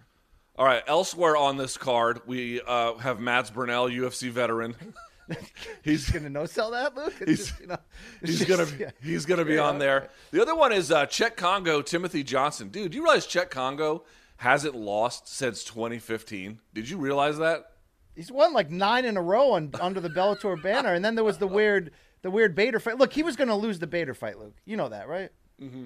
All 0.57 0.67
right. 0.67 0.83
Elsewhere 0.87 1.39
on 1.39 1.57
this 1.57 1.79
card, 1.79 2.21
we 2.27 2.61
uh, 2.61 2.97
have 2.97 3.21
Mads 3.21 3.51
Burnell, 3.51 3.89
UFC 3.89 4.29
veteran. 4.29 4.75
he's 5.83 6.11
Gonna 6.11 6.29
no 6.31 6.47
sell 6.47 6.71
that, 6.73 6.95
Luke? 6.97 7.15
It's 7.21 7.29
He's- 7.31 7.49
just, 7.49 7.61
you 7.61 7.67
know, 7.69 7.79
He's 8.25 8.39
just- 8.39 8.49
gonna 8.51 8.67
yeah. 8.79 8.91
he's 9.03 9.27
gonna 9.27 9.45
be 9.45 9.59
on 9.59 9.79
there. 9.79 10.09
The 10.31 10.41
other 10.43 10.55
one 10.55 10.73
is 10.73 10.91
uh, 10.93 11.07
Cheick 11.07 11.37
Kongo, 11.37 11.83
Timothy 11.83 12.23
Johnson. 12.23 12.69
Dude, 12.69 12.93
do 12.93 12.97
you 12.97 13.03
realize 13.05 13.27
Cheick 13.27 13.51
Kongo 13.51 14.05
hasn't 14.39 14.75
lost 14.75 15.29
since 15.29 15.63
2015? 15.65 16.61
Did 16.75 16.89
you 16.89 16.99
realize 16.99 17.39
that? 17.39 17.67
He's 18.15 18.31
won 18.31 18.53
like 18.53 18.71
nine 18.71 19.05
in 19.05 19.17
a 19.17 19.23
row 19.23 19.53
on, 19.53 19.71
under 19.81 20.01
the 20.01 20.11
Bellator 20.11 20.61
banner, 20.63 20.93
and 20.93 21.05
then 21.05 21.15
there 21.15 21.25
was 21.25 21.39
the 21.39 21.47
weird, 21.47 21.93
the 22.21 22.31
weird 22.31 22.55
Bader 22.55 22.79
fight. 22.79 22.99
Look, 22.99 23.13
he 23.15 23.23
was 23.23 23.37
going 23.37 23.49
to 23.49 23.55
lose 23.55 23.79
the 23.79 23.87
Bader 23.87 24.13
fight, 24.15 24.39
Luke. 24.39 24.57
You 24.67 24.77
know 24.77 24.91
that, 24.91 25.09
right? 25.09 25.31
Mm-hmm. 25.61 25.85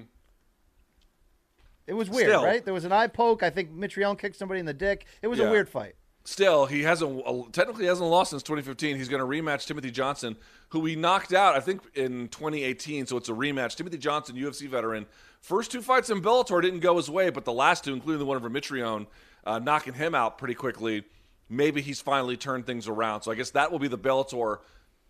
It 1.85 1.93
was 1.93 2.09
weird, 2.09 2.27
Still- 2.29 2.43
right? 2.43 2.63
There 2.65 2.73
was 2.73 2.83
an 2.83 2.91
eye 2.91 3.07
poke. 3.07 3.43
I 3.43 3.49
think 3.49 3.71
Mitrione 3.71 4.19
kicked 4.19 4.35
somebody 4.35 4.59
in 4.59 4.65
the 4.65 4.73
dick. 4.73 5.05
It 5.21 5.27
was 5.27 5.39
Yeah. 5.39 5.45
a 5.45 5.51
weird 5.51 5.69
fight. 5.69 5.95
Still, 6.27 6.65
he 6.65 6.83
hasn't 6.83 7.53
technically 7.53 7.85
hasn't 7.85 8.09
lost 8.09 8.31
since 8.31 8.43
2015. 8.43 8.97
He's 8.97 9.07
going 9.07 9.21
to 9.21 9.25
rematch 9.25 9.65
Timothy 9.65 9.91
Johnson, 9.91 10.35
who 10.67 10.83
he 10.83 10.93
knocked 10.93 11.31
out, 11.31 11.55
I 11.55 11.61
think, 11.61 11.81
in 11.95 12.27
2018. 12.27 13.05
So 13.05 13.15
it's 13.15 13.29
a 13.29 13.31
rematch. 13.31 13.77
Timothy 13.77 13.97
Johnson, 13.97 14.35
UFC 14.35 14.67
veteran. 14.67 15.05
First 15.39 15.71
two 15.71 15.81
fights 15.81 16.09
in 16.09 16.21
Bellator 16.21 16.61
didn't 16.61 16.81
go 16.81 16.97
his 16.97 17.09
way, 17.09 17.29
but 17.29 17.45
the 17.45 17.53
last 17.53 17.85
two, 17.85 17.93
including 17.93 18.19
the 18.19 18.25
one 18.25 18.35
over 18.35 18.49
Mitrione, 18.49 19.07
uh, 19.45 19.59
knocking 19.59 19.93
him 19.93 20.13
out 20.13 20.37
pretty 20.37 20.53
quickly. 20.53 21.05
Maybe 21.47 21.79
he's 21.79 22.01
finally 22.01 22.35
turned 22.35 22.65
things 22.65 22.89
around. 22.89 23.21
So 23.21 23.31
I 23.31 23.35
guess 23.35 23.51
that 23.51 23.71
will 23.71 23.79
be 23.79 23.87
the 23.87 23.97
Bellator 23.97 24.57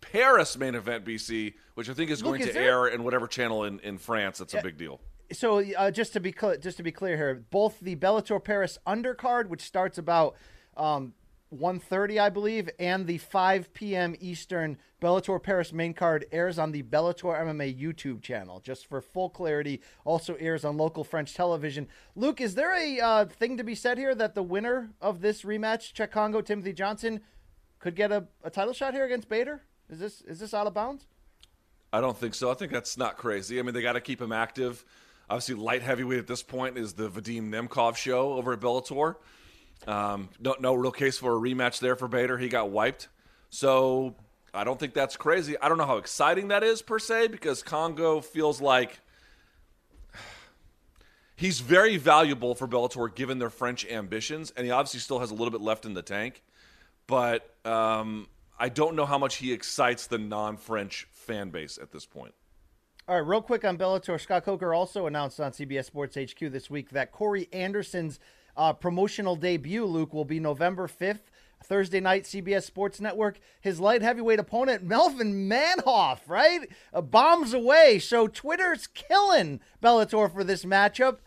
Paris 0.00 0.56
main 0.56 0.76
event, 0.76 1.04
BC, 1.04 1.54
which 1.74 1.90
I 1.90 1.94
think 1.94 2.12
is 2.12 2.22
Look, 2.22 2.36
going 2.36 2.42
is 2.42 2.54
to 2.54 2.60
air 2.60 2.86
in 2.86 3.02
whatever 3.02 3.26
channel 3.26 3.64
in, 3.64 3.80
in 3.80 3.98
France. 3.98 4.38
That's 4.38 4.54
a 4.54 4.62
big 4.62 4.78
deal. 4.78 5.00
So 5.32 5.64
uh, 5.76 5.90
just 5.90 6.12
to 6.12 6.20
be 6.20 6.30
clear, 6.30 6.58
just 6.58 6.76
to 6.76 6.84
be 6.84 6.92
clear 6.92 7.16
here, 7.16 7.44
both 7.50 7.80
the 7.80 7.96
Bellator 7.96 8.42
Paris 8.42 8.78
undercard, 8.86 9.48
which 9.48 9.62
starts 9.62 9.98
about 9.98 10.36
um, 10.78 11.14
1.30, 11.54 12.20
I 12.20 12.28
believe, 12.28 12.68
and 12.78 13.06
the 13.06 13.18
5 13.18 13.72
p.m. 13.72 14.14
Eastern 14.20 14.76
Bellator 15.00 15.42
Paris 15.42 15.72
main 15.72 15.94
card 15.94 16.26
airs 16.30 16.58
on 16.58 16.72
the 16.72 16.82
Bellator 16.82 17.38
MMA 17.40 17.78
YouTube 17.80 18.20
channel. 18.20 18.60
Just 18.60 18.86
for 18.86 19.00
full 19.00 19.30
clarity, 19.30 19.80
also 20.04 20.34
airs 20.34 20.64
on 20.64 20.76
local 20.76 21.04
French 21.04 21.34
television. 21.34 21.88
Luke, 22.14 22.40
is 22.40 22.54
there 22.54 22.74
a 22.74 23.00
uh, 23.00 23.24
thing 23.24 23.56
to 23.56 23.64
be 23.64 23.74
said 23.74 23.96
here 23.96 24.14
that 24.14 24.34
the 24.34 24.42
winner 24.42 24.90
of 25.00 25.20
this 25.20 25.42
rematch, 25.42 25.94
Cheick 25.94 26.10
Kongo 26.10 26.40
Timothy 26.42 26.72
Johnson, 26.72 27.20
could 27.78 27.94
get 27.94 28.12
a, 28.12 28.26
a 28.44 28.50
title 28.50 28.74
shot 28.74 28.92
here 28.92 29.06
against 29.06 29.28
Bader? 29.28 29.62
Is 29.88 29.98
this 29.98 30.20
is 30.22 30.38
this 30.38 30.52
out 30.52 30.66
of 30.66 30.74
bounds? 30.74 31.06
I 31.92 32.02
don't 32.02 32.16
think 32.16 32.34
so. 32.34 32.50
I 32.50 32.54
think 32.54 32.72
that's 32.72 32.98
not 32.98 33.16
crazy. 33.16 33.58
I 33.58 33.62
mean, 33.62 33.72
they 33.72 33.80
got 33.80 33.94
to 33.94 34.00
keep 34.02 34.20
him 34.20 34.32
active. 34.32 34.84
Obviously, 35.30 35.54
light 35.54 35.80
heavyweight 35.80 36.18
at 36.18 36.26
this 36.26 36.42
point 36.42 36.76
is 36.76 36.92
the 36.92 37.08
Vadim 37.08 37.48
Nemkov 37.48 37.96
show 37.96 38.34
over 38.34 38.52
at 38.52 38.60
Bellator. 38.60 39.16
Um, 39.86 40.28
no, 40.40 40.56
no 40.60 40.74
real 40.74 40.90
case 40.90 41.18
for 41.18 41.36
a 41.36 41.40
rematch 41.40 41.80
there 41.80 41.96
for 41.96 42.08
Bader. 42.08 42.36
He 42.38 42.48
got 42.48 42.70
wiped. 42.70 43.08
So 43.50 44.14
I 44.52 44.64
don't 44.64 44.78
think 44.78 44.94
that's 44.94 45.16
crazy. 45.16 45.58
I 45.60 45.68
don't 45.68 45.78
know 45.78 45.86
how 45.86 45.96
exciting 45.98 46.48
that 46.48 46.62
is 46.62 46.82
per 46.82 46.98
se 46.98 47.28
because 47.28 47.62
Kongo 47.62 48.20
feels 48.20 48.60
like 48.60 49.00
he's 51.36 51.60
very 51.60 51.96
valuable 51.96 52.54
for 52.54 52.66
Bellator 52.66 53.14
given 53.14 53.38
their 53.38 53.50
French 53.50 53.86
ambitions, 53.86 54.52
and 54.56 54.66
he 54.66 54.70
obviously 54.70 55.00
still 55.00 55.20
has 55.20 55.30
a 55.30 55.34
little 55.34 55.50
bit 55.50 55.60
left 55.60 55.86
in 55.86 55.94
the 55.94 56.02
tank. 56.02 56.42
But 57.06 57.54
um, 57.64 58.26
I 58.58 58.68
don't 58.68 58.96
know 58.96 59.06
how 59.06 59.18
much 59.18 59.36
he 59.36 59.52
excites 59.52 60.06
the 60.06 60.18
non-French 60.18 61.06
fan 61.12 61.50
base 61.50 61.78
at 61.80 61.92
this 61.92 62.04
point. 62.04 62.34
All 63.06 63.14
right, 63.14 63.26
real 63.26 63.40
quick 63.40 63.64
on 63.64 63.78
Bellator. 63.78 64.20
Scott 64.20 64.44
Coker 64.44 64.74
also 64.74 65.06
announced 65.06 65.40
on 65.40 65.52
CBS 65.52 65.86
Sports 65.86 66.16
HQ 66.16 66.38
this 66.52 66.68
week 66.68 66.90
that 66.90 67.10
Corey 67.10 67.48
Anderson's 67.54 68.18
uh, 68.58 68.72
promotional 68.74 69.36
debut, 69.36 69.84
Luke, 69.86 70.12
will 70.12 70.24
be 70.26 70.40
November 70.40 70.88
5th, 70.88 71.30
Thursday 71.64 72.00
night, 72.00 72.24
CBS 72.24 72.64
Sports 72.64 73.00
Network. 73.00 73.38
His 73.60 73.80
light 73.80 74.02
heavyweight 74.02 74.40
opponent, 74.40 74.82
Melvin 74.82 75.48
Manhoef, 75.48 76.18
right? 76.26 76.68
Uh, 76.92 77.00
bombs 77.00 77.54
away. 77.54 77.98
So 78.00 78.26
Twitter's 78.26 78.88
killing 78.88 79.60
Bellator 79.82 80.30
for 80.30 80.44
this 80.44 80.64
matchup 80.64 81.18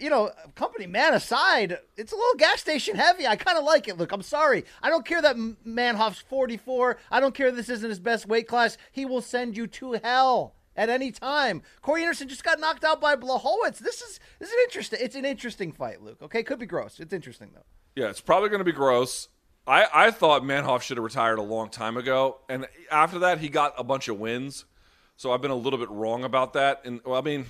you 0.00 0.08
know, 0.08 0.30
company 0.54 0.86
man 0.86 1.12
aside, 1.12 1.78
it's 1.96 2.12
a 2.12 2.16
little 2.16 2.36
gas 2.38 2.60
station 2.60 2.96
heavy. 2.96 3.26
I 3.26 3.36
kind 3.36 3.58
of 3.58 3.64
like 3.64 3.86
it. 3.86 3.98
Look, 3.98 4.12
I'm 4.12 4.22
sorry. 4.22 4.64
I 4.82 4.88
don't 4.88 5.04
care 5.04 5.20
that 5.20 5.36
Manhoef's 5.36 6.20
44. 6.22 6.96
I 7.10 7.20
don't 7.20 7.34
care 7.34 7.52
this 7.52 7.68
isn't 7.68 7.88
his 7.88 8.00
best 8.00 8.26
weight 8.26 8.48
class. 8.48 8.78
He 8.90 9.04
will 9.04 9.20
send 9.20 9.56
you 9.56 9.66
to 9.66 10.00
hell 10.02 10.54
at 10.80 10.88
any 10.88 11.12
time. 11.12 11.60
Corey 11.82 12.02
Anderson 12.02 12.26
just 12.26 12.42
got 12.42 12.58
knocked 12.58 12.84
out 12.84 13.02
by 13.02 13.14
Blachowicz. 13.14 13.78
This 13.78 14.00
is 14.00 14.18
this 14.38 14.48
is 14.48 14.54
an 14.54 14.60
interesting. 14.64 14.98
It's 15.02 15.14
an 15.14 15.26
interesting 15.26 15.72
fight, 15.72 16.02
Luke. 16.02 16.22
Okay, 16.22 16.42
could 16.42 16.58
be 16.58 16.64
gross. 16.64 16.98
It's 16.98 17.12
interesting 17.12 17.50
though. 17.54 17.64
Yeah, 17.94 18.08
it's 18.08 18.22
probably 18.22 18.48
going 18.48 18.60
to 18.60 18.64
be 18.64 18.72
gross. 18.72 19.28
I, 19.66 19.86
I 19.92 20.10
thought 20.10 20.42
Manhoef 20.42 20.80
should 20.80 20.96
have 20.96 21.04
retired 21.04 21.38
a 21.38 21.42
long 21.42 21.68
time 21.68 21.98
ago, 21.98 22.38
and 22.48 22.66
after 22.90 23.18
that 23.20 23.38
he 23.38 23.50
got 23.50 23.74
a 23.76 23.84
bunch 23.84 24.08
of 24.08 24.18
wins. 24.18 24.64
So 25.16 25.32
I've 25.32 25.42
been 25.42 25.50
a 25.50 25.56
little 25.56 25.78
bit 25.78 25.90
wrong 25.90 26.24
about 26.24 26.54
that. 26.54 26.80
And 26.86 27.02
well, 27.04 27.18
I 27.18 27.20
mean, 27.20 27.44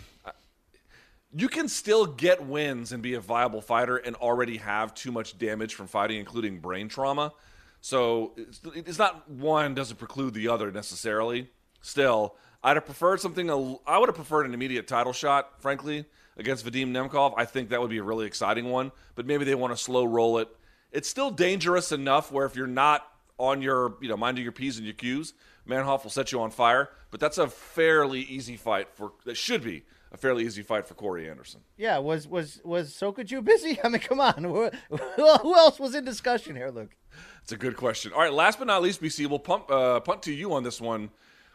you 1.32 1.48
can 1.48 1.68
still 1.68 2.06
get 2.06 2.44
wins 2.44 2.90
and 2.90 3.00
be 3.00 3.14
a 3.14 3.20
viable 3.20 3.60
fighter 3.60 3.96
and 3.96 4.16
already 4.16 4.56
have 4.56 4.92
too 4.92 5.12
much 5.12 5.38
damage 5.38 5.76
from 5.76 5.86
fighting, 5.86 6.18
including 6.18 6.58
brain 6.58 6.88
trauma. 6.88 7.32
So 7.80 8.32
it's, 8.36 8.60
it's 8.74 8.98
not 8.98 9.30
one 9.30 9.76
doesn't 9.76 9.98
preclude 9.98 10.34
the 10.34 10.48
other 10.48 10.72
necessarily. 10.72 11.48
Still, 11.80 12.34
I'd 12.62 12.76
have 12.76 12.84
preferred 12.84 13.20
something. 13.20 13.50
I 13.50 13.98
would 13.98 14.08
have 14.08 14.16
preferred 14.16 14.46
an 14.46 14.54
immediate 14.54 14.86
title 14.86 15.12
shot, 15.12 15.60
frankly, 15.60 16.04
against 16.36 16.64
Vadim 16.64 16.88
Nemkov. 16.88 17.34
I 17.36 17.44
think 17.44 17.70
that 17.70 17.80
would 17.80 17.90
be 17.90 17.98
a 17.98 18.02
really 18.02 18.26
exciting 18.26 18.70
one. 18.70 18.92
But 19.14 19.26
maybe 19.26 19.44
they 19.44 19.54
want 19.54 19.72
to 19.72 19.82
slow 19.82 20.04
roll 20.04 20.38
it. 20.38 20.48
It's 20.92 21.08
still 21.08 21.30
dangerous 21.30 21.92
enough 21.92 22.32
where 22.32 22.44
if 22.46 22.56
you're 22.56 22.66
not 22.66 23.06
on 23.38 23.62
your, 23.62 23.96
you 24.02 24.08
know, 24.08 24.16
minding 24.16 24.42
your 24.42 24.52
p's 24.52 24.76
and 24.76 24.84
your 24.84 24.94
q's, 24.94 25.32
Manhoef 25.66 26.02
will 26.02 26.10
set 26.10 26.32
you 26.32 26.40
on 26.40 26.50
fire. 26.50 26.90
But 27.10 27.20
that's 27.20 27.38
a 27.38 27.48
fairly 27.48 28.20
easy 28.20 28.56
fight 28.56 28.88
for 28.92 29.12
that 29.24 29.36
should 29.36 29.62
be 29.62 29.84
a 30.12 30.16
fairly 30.16 30.44
easy 30.44 30.62
fight 30.62 30.86
for 30.86 30.94
Corey 30.94 31.30
Anderson. 31.30 31.60
Yeah, 31.76 31.98
was 31.98 32.26
was 32.26 32.60
was 32.64 32.90
Sokoudjou 32.92 33.44
busy? 33.44 33.78
I 33.84 33.88
mean, 33.88 34.00
come 34.00 34.20
on, 34.20 34.44
who, 34.44 34.70
who 34.90 35.56
else 35.56 35.78
was 35.78 35.94
in 35.94 36.04
discussion 36.04 36.56
here, 36.56 36.70
Luke? 36.70 36.96
It's 37.42 37.52
a 37.52 37.56
good 37.56 37.76
question. 37.76 38.12
All 38.12 38.20
right, 38.20 38.32
last 38.32 38.58
but 38.58 38.66
not 38.66 38.82
least, 38.82 39.02
BC, 39.02 39.26
we'll 39.26 39.38
pump, 39.38 39.70
uh, 39.70 40.00
punt 40.00 40.22
to 40.24 40.32
you 40.32 40.52
on 40.52 40.62
this 40.62 40.80
one. 40.80 41.10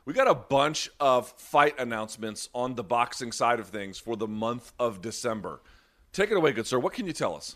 We 0.06 0.14
got 0.14 0.28
a 0.28 0.36
bunch 0.36 0.92
of 1.00 1.30
fight 1.32 1.80
announcements 1.80 2.50
on 2.54 2.76
the 2.76 2.84
boxing 2.84 3.32
side 3.32 3.60
of 3.60 3.70
things 3.70 3.98
for 3.98 4.16
the 4.16 4.28
month 4.28 4.72
of 4.78 5.02
December. 5.02 5.62
Take 6.14 6.30
it 6.30 6.38
away, 6.38 6.52
good 6.52 6.68
sir. 6.68 6.78
What 6.78 6.94
can 6.94 7.08
you 7.08 7.14
tell 7.14 7.36
us? 7.36 7.56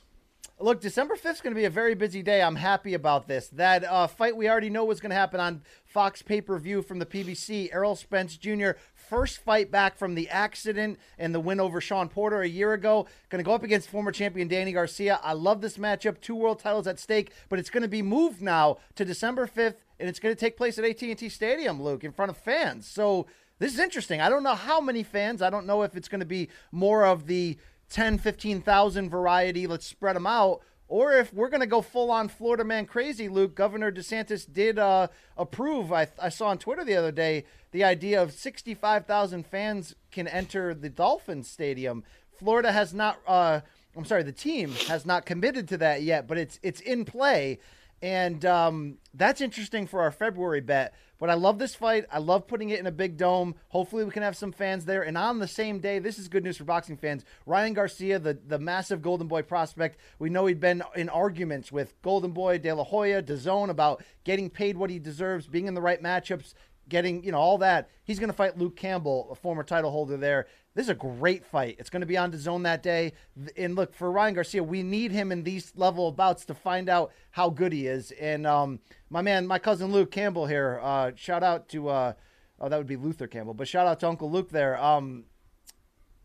Look, 0.60 0.82
December 0.82 1.16
5th 1.16 1.34
is 1.34 1.42
going 1.42 1.54
to 1.54 1.60
be 1.60 1.66
a 1.66 1.70
very 1.70 1.94
busy 1.94 2.24
day. 2.24 2.42
I'm 2.42 2.56
happy 2.56 2.96
about 2.96 3.28
this. 3.28 3.50
That 3.50 3.84
uh, 3.84 4.08
fight 4.08 4.36
we 4.36 4.50
already 4.50 4.72
know 4.72 4.84
was 4.84 5.00
going 5.00 5.12
to 5.12 5.16
happen 5.16 5.40
on 5.40 5.62
Fox 5.86 6.24
pay 6.24 6.42
per 6.42 6.58
view 6.58 6.82
from 6.82 6.98
the 6.98 7.06
PBC. 7.06 7.70
Errol 7.72 7.96
Spence 7.96 8.36
Jr., 8.36 8.72
first 9.10 9.40
fight 9.40 9.72
back 9.72 9.98
from 9.98 10.14
the 10.14 10.30
accident 10.30 11.00
and 11.18 11.34
the 11.34 11.40
win 11.40 11.60
over 11.60 11.82
Sean 11.82 12.08
Porter 12.08 12.42
a 12.42 12.48
year 12.48 12.74
ago. 12.74 13.08
Going 13.30 13.44
to 13.44 13.46
go 13.46 13.54
up 13.54 13.64
against 13.64 13.90
former 13.90 14.12
champion 14.12 14.48
Danny 14.48 14.72
Garcia. 14.72 15.20
I 15.24 15.34
love 15.34 15.62
this 15.62 15.78
matchup. 15.78 16.22
Two 16.22 16.36
world 16.36 16.60
titles 16.60 16.86
at 16.86 17.00
stake, 17.00 17.32
but 17.50 17.58
it's 17.58 17.72
going 17.72 17.82
to 17.82 17.90
be 17.90 18.04
moved 18.04 18.42
now 18.42 18.78
to 18.96 19.04
December 19.04 19.48
5th, 19.48 19.78
and 20.00 20.08
it's 20.08 20.20
going 20.20 20.34
to 20.34 20.40
take 20.40 20.56
place 20.56 20.78
at 20.78 20.86
AT&T 20.86 21.28
Stadium, 21.30 21.82
Luke, 21.82 22.04
in 22.04 22.12
front 22.12 22.30
of 22.30 22.38
fans. 22.38 22.88
So 22.88 23.26
this 23.58 23.74
is 23.74 23.80
interesting. 23.80 24.22
I 24.22 24.30
don't 24.30 24.44
know 24.44 24.56
how 24.56 24.80
many 24.80 25.02
fans. 25.04 25.42
I 25.42 25.50
don't 25.50 25.66
know 25.66 25.82
if 25.82 25.96
it's 25.96 26.08
going 26.08 26.20
to 26.20 26.26
be 26.26 26.50
more 26.72 27.04
of 27.06 27.26
the 27.26 27.58
10, 27.90 28.20
15,000 28.20 29.10
variety, 29.10 29.66
let's 29.66 29.86
spread 29.86 30.16
them 30.16 30.28
out. 30.28 30.62
Or 30.90 31.14
if 31.14 31.32
we're 31.32 31.50
going 31.50 31.62
to 31.62 31.68
go 31.68 31.84
full 31.84 32.10
on 32.10 32.28
Florida 32.28 32.64
man 32.64 32.88
crazy, 32.88 33.30
Luke, 33.30 33.54
Governor 33.54 33.92
DeSantis 33.92 34.52
did 34.52 34.80
uh, 34.80 35.08
approve. 35.38 35.94
I, 35.94 36.08
I 36.20 36.30
saw 36.30 36.48
on 36.48 36.58
Twitter 36.58 36.84
the 36.84 36.96
other 36.96 37.12
day 37.12 37.46
the 37.72 37.84
idea 37.84 38.22
of 38.22 38.34
65,000 38.34 39.46
fans 39.46 39.96
can 40.12 40.28
enter 40.28 40.74
the 40.74 40.90
Dolphins 40.90 41.48
Stadium. 41.48 42.04
Florida 42.40 42.72
has 42.72 42.92
not, 42.92 43.20
uh, 43.28 43.62
I'm 43.96 44.04
sorry, 44.04 44.24
the 44.24 44.32
team 44.32 44.72
has 44.88 45.06
not 45.06 45.28
committed 45.28 45.68
to 45.70 45.78
that 45.78 46.02
yet, 46.02 46.28
but 46.28 46.40
it's 46.40 46.60
it's 46.64 46.82
in 46.82 47.06
play. 47.06 47.60
And 48.02 48.46
um, 48.46 48.98
that's 49.14 49.42
interesting 49.42 49.88
for 49.88 50.02
our 50.02 50.12
February 50.12 50.62
bet. 50.62 50.94
But 51.20 51.30
I 51.30 51.34
love 51.34 51.60
this 51.60 51.76
fight. 51.76 52.06
I 52.10 52.20
love 52.20 52.48
putting 52.48 52.70
it 52.70 52.80
in 52.80 52.88
a 52.88 52.92
big 52.92 53.18
dome. 53.18 53.56
Hopefully, 53.68 54.06
we 54.06 54.12
can 54.12 54.24
have 54.24 54.38
some 54.38 54.54
fans 54.54 54.86
there. 54.86 55.02
And 55.02 55.18
on 55.18 55.40
the 55.40 55.50
same 55.50 55.80
day, 55.80 56.00
this 56.00 56.18
is 56.18 56.30
good 56.30 56.46
news 56.46 56.56
for 56.56 56.64
boxing 56.64 56.96
fans. 56.96 57.26
Ryan 57.46 57.74
Garcia, 57.74 58.20
the, 58.20 58.40
the 58.48 58.58
massive 58.58 59.02
Golden 59.02 59.28
Boy 59.28 59.42
prospect, 59.42 60.00
we 60.18 60.30
know 60.30 60.46
he'd 60.46 60.62
been 60.62 60.82
in 60.96 61.10
arguments 61.10 61.74
with 61.74 62.02
Golden 62.02 62.32
Boy, 62.32 62.58
De 62.58 62.72
La 62.72 62.86
Hoya, 62.86 63.22
DAZN 63.22 63.70
about 63.70 64.02
getting 64.24 64.50
paid 64.50 64.78
what 64.78 64.90
he 64.90 64.98
deserves, 64.98 65.46
being 65.46 65.68
in 65.68 65.74
the 65.74 65.82
right 65.82 66.02
matchups, 66.02 66.54
getting, 66.90 67.24
you 67.24 67.32
know, 67.32 67.38
all 67.38 67.58
that. 67.60 67.90
He's 68.04 68.20
going 68.20 68.30
to 68.30 68.36
fight 68.36 68.58
Luke 68.58 68.76
Campbell, 68.76 69.30
a 69.32 69.36
former 69.36 69.64
title 69.64 69.92
holder 69.92 70.18
there. 70.18 70.48
This 70.76 70.86
is 70.86 70.90
a 70.90 70.96
great 70.96 71.46
fight. 71.46 71.76
It's 71.80 71.90
going 71.90 72.02
to 72.02 72.08
be 72.08 72.18
on 72.18 72.32
DAZN 72.32 72.64
that 72.64 72.84
day. 72.84 73.14
And 73.58 73.76
look, 73.76 73.94
for 73.94 74.12
Ryan 74.12 74.36
Garcia, 74.36 74.64
we 74.64 74.84
need 74.84 75.12
him 75.12 75.32
in 75.32 75.44
these 75.44 75.74
level 75.76 76.08
of 76.08 76.16
bouts 76.16 76.46
to 76.46 76.54
find 76.54 76.90
out 76.90 77.12
how 77.32 77.50
good 77.50 77.74
he 77.74 77.88
is. 77.88 78.12
And 78.12 78.46
um, 78.46 78.80
my 79.10 79.22
man, 79.22 79.48
my 79.48 79.60
cousin 79.60 79.92
Luke 79.92 80.12
Campbell 80.12 80.46
here, 80.46 80.80
uh, 80.82 81.12
shout 81.16 81.44
out 81.44 81.70
to, 81.70 81.90
uh, 81.90 82.14
oh, 82.60 82.70
that 82.70 82.78
would 82.78 82.88
be 82.88 82.96
Luther 82.96 83.28
Campbell, 83.28 83.54
but 83.54 83.68
shout 83.68 83.88
out 83.88 84.00
to 84.02 84.08
Uncle 84.08 84.32
Luke 84.32 84.50
there. 84.50 84.82
Um, 84.82 85.26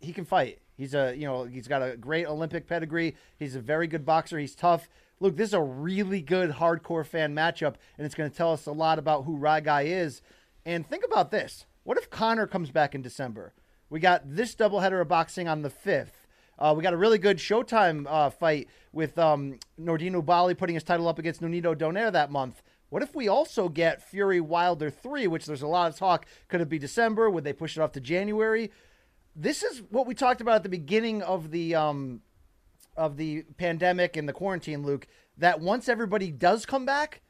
he 0.01 0.13
can 0.13 0.25
fight. 0.25 0.61
He's 0.77 0.95
a, 0.95 1.15
you 1.17 1.27
know, 1.27 1.45
he's 1.45 1.69
got 1.69 1.83
a 1.83 1.97
great 1.97 2.27
Olympic 2.27 2.67
pedigree. 2.67 3.17
He's 3.39 3.55
a 3.55 3.61
very 3.61 3.87
good 3.87 4.05
boxer. 4.05 4.39
He's 4.39 4.55
tough. 4.55 4.89
Look, 5.21 5.37
this 5.37 5.51
is 5.51 5.55
a 5.55 5.63
really 5.63 6.21
good 6.21 6.51
hardcore 6.51 7.07
fan 7.07 7.35
matchup, 7.35 7.77
and 7.97 8.05
it's 8.05 8.15
going 8.15 8.31
to 8.31 8.37
tell 8.37 8.53
us 8.53 8.67
a 8.67 8.73
lot 8.73 8.99
about 8.99 9.25
who 9.25 9.37
Rye 9.37 9.61
Guy 9.61 9.83
is. 9.83 10.21
And 10.67 10.87
think 10.87 11.05
about 11.05 11.31
this. 11.31 11.67
What 11.83 11.99
if 11.99 12.09
Conor 12.11 12.47
comes 12.47 12.71
back 12.71 12.95
in 12.95 13.03
December? 13.03 13.53
We 13.91 14.01
got 14.01 14.23
this 14.25 14.55
doubleheader 14.55 15.01
of 15.01 15.09
boxing 15.09 15.47
on 15.47 15.63
the 15.63 15.71
5th. 15.71 16.27
Uh, 16.59 16.73
we 16.77 16.83
got 16.83 16.95
a 16.95 16.97
really 16.97 17.19
good 17.19 17.39
Showtime 17.39 18.07
uh, 18.09 18.31
fight 18.31 18.69
with 18.93 19.19
um, 19.19 19.59
Nordine 19.79 20.21
Oubaali 20.21 20.57
putting 20.57 20.75
his 20.75 20.85
title 20.85 21.09
up 21.09 21.19
against 21.19 21.43
Nonito 21.43 21.75
Donaire 21.75 22.13
that 22.13 22.31
month. 22.31 22.63
What 22.89 23.03
if 23.03 23.15
we 23.15 23.29
also 23.29 23.69
get 23.69 24.09
Fury 24.09 24.41
Wilder 24.41 24.89
3, 24.89 25.27
which 25.27 25.47
there's 25.47 25.63
a 25.63 25.67
lot 25.67 25.91
of 25.91 25.99
talk? 25.99 26.27
Could 26.49 26.61
it 26.61 26.69
be 26.69 26.79
December? 26.79 27.29
Would 27.29 27.45
they 27.45 27.53
push 27.53 27.77
it 27.77 27.81
off 27.81 27.93
to 27.93 28.01
January? 28.01 28.71
This 29.35 29.63
is 29.65 29.83
what 29.91 30.07
we 30.07 30.15
talked 30.15 30.41
about 30.41 30.57
at 30.57 30.63
the 30.63 30.69
beginning 30.69 31.21
of 31.23 31.51
the 31.51 31.75
um, 31.75 32.21
of 32.97 33.17
the 33.17 33.43
pandemic 33.57 34.17
and 34.17 34.29
the 34.29 34.33
quarantine, 34.33 34.85
Luke. 34.85 35.09
That 35.39 35.61
once 35.61 35.89
everybody 35.89 36.31
does 36.31 36.65
come 36.65 36.87
back, 36.87 37.21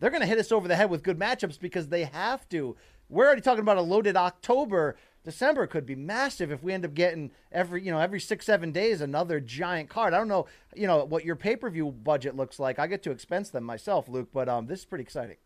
they're 0.00 0.10
going 0.10 0.22
to 0.22 0.26
hit 0.26 0.38
us 0.38 0.50
over 0.50 0.66
the 0.66 0.76
head 0.76 0.90
with 0.90 1.02
good 1.02 1.18
matchups 1.18 1.60
because 1.60 1.88
they 1.88 2.04
have 2.04 2.48
to. 2.48 2.76
We're 3.08 3.26
already 3.26 3.42
talking 3.42 3.60
about 3.60 3.76
a 3.76 3.82
loaded 3.82 4.16
October 4.16 4.96
December 5.24 5.66
could 5.66 5.84
be 5.84 5.94
massive 5.94 6.50
if 6.50 6.62
we 6.62 6.72
end 6.72 6.84
up 6.84 6.94
getting 6.94 7.30
every 7.52 7.84
you 7.84 7.92
know 7.92 7.98
every 7.98 8.20
six 8.20 8.46
seven 8.46 8.72
days 8.72 9.00
another 9.00 9.38
giant 9.38 9.90
card. 9.90 10.14
I 10.14 10.18
don't 10.18 10.28
know 10.28 10.46
you 10.74 10.86
know 10.86 11.04
what 11.04 11.24
your 11.24 11.36
pay 11.36 11.56
per 11.56 11.68
view 11.68 11.90
budget 11.90 12.36
looks 12.36 12.58
like. 12.58 12.78
I 12.78 12.86
get 12.86 13.02
to 13.02 13.10
expense 13.10 13.50
them 13.50 13.64
myself, 13.64 14.08
Luke, 14.08 14.30
but 14.32 14.48
um, 14.48 14.66
this 14.66 14.80
is 14.80 14.84
pretty 14.86 15.02
exciting. 15.02 15.36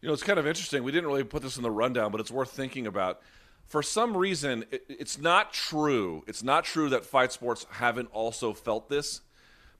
You 0.00 0.08
know, 0.08 0.12
it's 0.12 0.22
kind 0.22 0.38
of 0.38 0.46
interesting. 0.46 0.84
We 0.84 0.92
didn't 0.92 1.08
really 1.08 1.24
put 1.24 1.42
this 1.42 1.56
in 1.56 1.64
the 1.64 1.70
rundown, 1.70 2.12
but 2.12 2.20
it's 2.20 2.30
worth 2.30 2.50
thinking 2.50 2.86
about. 2.86 3.20
For 3.66 3.82
some 3.82 4.16
reason, 4.16 4.64
it, 4.70 4.84
it's 4.88 5.18
not 5.18 5.52
true. 5.52 6.22
It's 6.26 6.42
not 6.42 6.64
true 6.64 6.88
that 6.90 7.04
fight 7.04 7.32
sports 7.32 7.66
haven't 7.68 8.08
also 8.12 8.52
felt 8.52 8.88
this. 8.88 9.22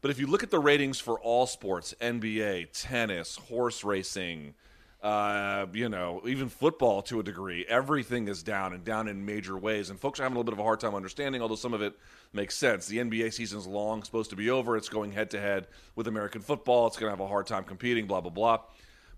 But 0.01 0.11
if 0.11 0.21
you 0.21 0.27
look 0.29 0.43
at 0.43 0.51
the 0.51 0.61
ratings 0.61 1.01
for 1.01 1.19
all 1.19 1.47
sports, 1.47 1.95
NBA, 2.01 2.69
tennis, 2.73 3.37
horse 3.37 3.83
racing, 3.83 4.55
uh, 5.03 5.67
you 5.73 5.89
know, 5.89 6.23
even 6.27 6.49
football 6.49 7.03
to 7.03 7.19
a 7.19 7.23
degree, 7.23 7.65
everything 7.69 8.29
is 8.29 8.43
down 8.43 8.73
and 8.73 8.85
down 8.85 9.09
in 9.09 9.25
major 9.25 9.57
ways. 9.57 9.91
And 9.91 9.99
folks 9.99 10.21
are 10.21 10.23
having 10.23 10.37
a 10.37 10.39
little 10.39 10.51
bit 10.51 10.55
of 10.55 10.61
a 10.61 10.65
hard 10.65 10.79
time 10.79 10.95
understanding, 10.95 11.43
although 11.43 11.57
some 11.57 11.75
of 11.75 11.83
it 11.83 11.97
makes 12.33 12.57
sense. 12.57 12.87
The 12.87 12.99
NBA 12.99 13.33
season 13.33 13.59
is 13.59 13.67
long, 13.67 14.05
supposed 14.05 14.31
to 14.31 14.37
be 14.37 14.51
over. 14.51 14.77
It's 14.77 14.89
going 14.89 15.13
head 15.13 15.31
to 15.31 15.41
head 15.41 15.67
with 15.97 16.07
American 16.07 16.43
football. 16.43 16.87
It's 16.87 16.97
going 16.97 17.09
to 17.11 17.17
have 17.17 17.25
a 17.25 17.29
hard 17.29 17.47
time 17.47 17.65
competing, 17.65 18.07
blah, 18.07 18.21
blah, 18.21 18.31
blah. 18.31 18.61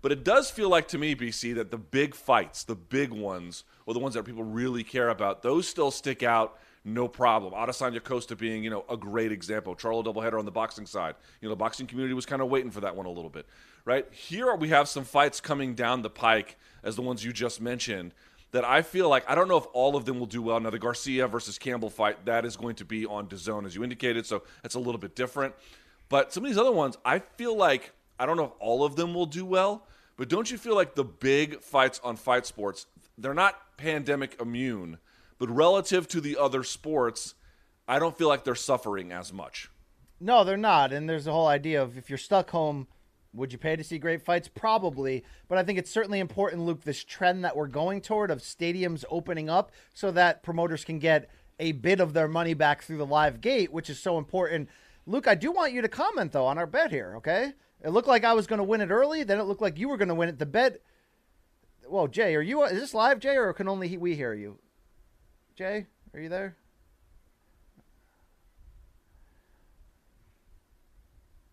But 0.01 0.11
it 0.11 0.23
does 0.23 0.49
feel 0.49 0.69
like 0.69 0.87
to 0.89 0.97
me, 0.97 1.15
BC, 1.15 1.55
that 1.55 1.69
the 1.69 1.77
big 1.77 2.15
fights, 2.15 2.63
the 2.63 2.75
big 2.75 3.11
ones, 3.11 3.63
or 3.85 3.93
the 3.93 3.99
ones 3.99 4.15
that 4.15 4.23
people 4.23 4.43
really 4.43 4.83
care 4.83 5.09
about, 5.09 5.43
those 5.43 5.67
still 5.67 5.91
stick 5.91 6.23
out 6.23 6.57
no 6.83 7.07
problem. 7.07 7.53
Adesanya 7.53 8.03
Costa 8.03 8.35
being, 8.35 8.63
you 8.63 8.69
know, 8.69 8.85
a 8.89 8.97
great 8.97 9.31
example. 9.31 9.75
Charlo 9.75 10.03
doubleheader 10.03 10.39
on 10.39 10.45
the 10.45 10.51
boxing 10.51 10.85
side. 10.85 11.15
You 11.39 11.47
know, 11.47 11.51
the 11.51 11.57
boxing 11.59 11.87
community 11.87 12.13
was 12.13 12.25
kind 12.25 12.41
of 12.41 12.49
waiting 12.49 12.71
for 12.71 12.81
that 12.81 12.95
one 12.95 13.05
a 13.05 13.11
little 13.11 13.29
bit, 13.29 13.45
right? 13.85 14.07
Here 14.11 14.55
we 14.55 14.69
have 14.69 14.87
some 14.87 15.03
fights 15.03 15.39
coming 15.39 15.75
down 15.75 16.01
the 16.01 16.09
pike 16.09 16.57
as 16.83 16.95
the 16.95 17.01
ones 17.01 17.23
you 17.23 17.31
just 17.31 17.61
mentioned 17.61 18.13
that 18.51 18.65
I 18.65 18.81
feel 18.81 19.09
like 19.09 19.29
I 19.29 19.35
don't 19.35 19.47
know 19.47 19.57
if 19.57 19.67
all 19.73 19.95
of 19.95 20.05
them 20.05 20.19
will 20.19 20.25
do 20.25 20.41
well. 20.41 20.59
Now 20.59 20.71
the 20.71 20.79
Garcia 20.79 21.27
versus 21.27 21.57
Campbell 21.57 21.89
fight 21.89 22.25
that 22.25 22.45
is 22.45 22.57
going 22.57 22.75
to 22.75 22.85
be 22.85 23.05
on 23.05 23.27
DAZN 23.27 23.65
as 23.65 23.75
you 23.75 23.83
indicated, 23.83 24.25
so 24.25 24.43
that's 24.61 24.75
a 24.75 24.79
little 24.79 24.99
bit 24.99 25.15
different. 25.15 25.53
But 26.09 26.33
some 26.33 26.43
of 26.43 26.49
these 26.49 26.57
other 26.57 26.71
ones, 26.71 26.97
I 27.05 27.19
feel 27.19 27.55
like 27.55 27.93
I 28.19 28.25
don't 28.25 28.37
know 28.37 28.45
if 28.45 28.51
all 28.59 28.83
of 28.83 28.95
them 28.95 29.13
will 29.13 29.25
do 29.25 29.45
well, 29.45 29.87
but 30.17 30.29
don't 30.29 30.51
you 30.51 30.57
feel 30.57 30.75
like 30.75 30.95
the 30.95 31.05
big 31.05 31.61
fights 31.61 32.01
on 32.03 32.17
fight 32.17 32.45
sports, 32.45 32.85
they're 33.17 33.33
not 33.33 33.77
pandemic 33.77 34.39
immune 34.41 34.97
but 35.41 35.49
relative 35.49 36.07
to 36.07 36.21
the 36.21 36.37
other 36.37 36.63
sports, 36.63 37.33
I 37.87 37.97
don't 37.97 38.15
feel 38.15 38.27
like 38.27 38.43
they're 38.43 38.53
suffering 38.53 39.11
as 39.11 39.33
much. 39.33 39.71
No, 40.19 40.43
they're 40.43 40.55
not. 40.55 40.93
And 40.93 41.09
there's 41.09 41.25
the 41.25 41.31
whole 41.31 41.47
idea 41.47 41.81
of 41.81 41.97
if 41.97 42.11
you're 42.11 42.19
stuck 42.19 42.51
home, 42.51 42.85
would 43.33 43.51
you 43.51 43.57
pay 43.57 43.75
to 43.75 43.83
see 43.83 43.97
great 43.97 44.21
fights? 44.21 44.47
Probably. 44.47 45.23
But 45.47 45.57
I 45.57 45.63
think 45.63 45.79
it's 45.79 45.89
certainly 45.89 46.19
important, 46.19 46.61
Luke, 46.61 46.83
this 46.83 47.03
trend 47.03 47.43
that 47.43 47.57
we're 47.57 47.65
going 47.65 48.01
toward 48.01 48.29
of 48.29 48.41
stadiums 48.41 49.03
opening 49.09 49.49
up 49.49 49.71
so 49.95 50.11
that 50.11 50.43
promoters 50.43 50.85
can 50.85 50.99
get 50.99 51.27
a 51.59 51.71
bit 51.71 51.99
of 51.99 52.13
their 52.13 52.27
money 52.27 52.53
back 52.53 52.83
through 52.83 52.99
the 52.99 53.05
live 53.07 53.41
gate, 53.41 53.73
which 53.73 53.89
is 53.89 53.99
so 53.99 54.19
important. 54.19 54.69
Luke, 55.07 55.27
I 55.27 55.33
do 55.33 55.51
want 55.51 55.73
you 55.73 55.81
to 55.81 55.89
comment, 55.89 56.33
though, 56.33 56.45
on 56.45 56.59
our 56.59 56.67
bet 56.67 56.91
here, 56.91 57.15
okay? 57.17 57.53
It 57.83 57.89
looked 57.89 58.07
like 58.07 58.23
I 58.23 58.33
was 58.33 58.45
going 58.45 58.59
to 58.59 58.63
win 58.63 58.81
it 58.81 58.91
early. 58.91 59.23
Then 59.23 59.39
it 59.39 59.45
looked 59.45 59.59
like 59.59 59.79
you 59.79 59.89
were 59.89 59.97
going 59.97 60.09
to 60.09 60.13
win 60.13 60.29
it. 60.29 60.37
The 60.37 60.45
bet. 60.45 60.81
Whoa, 61.87 62.05
Jay, 62.05 62.35
are 62.35 62.43
you? 62.43 62.61
Is 62.61 62.79
this 62.79 62.93
live, 62.93 63.19
Jay, 63.19 63.37
or 63.37 63.51
can 63.53 63.67
only 63.67 63.97
we 63.97 64.13
hear 64.13 64.35
you? 64.35 64.59
Jay, 65.55 65.85
are 66.13 66.19
you 66.19 66.29
there? 66.29 66.55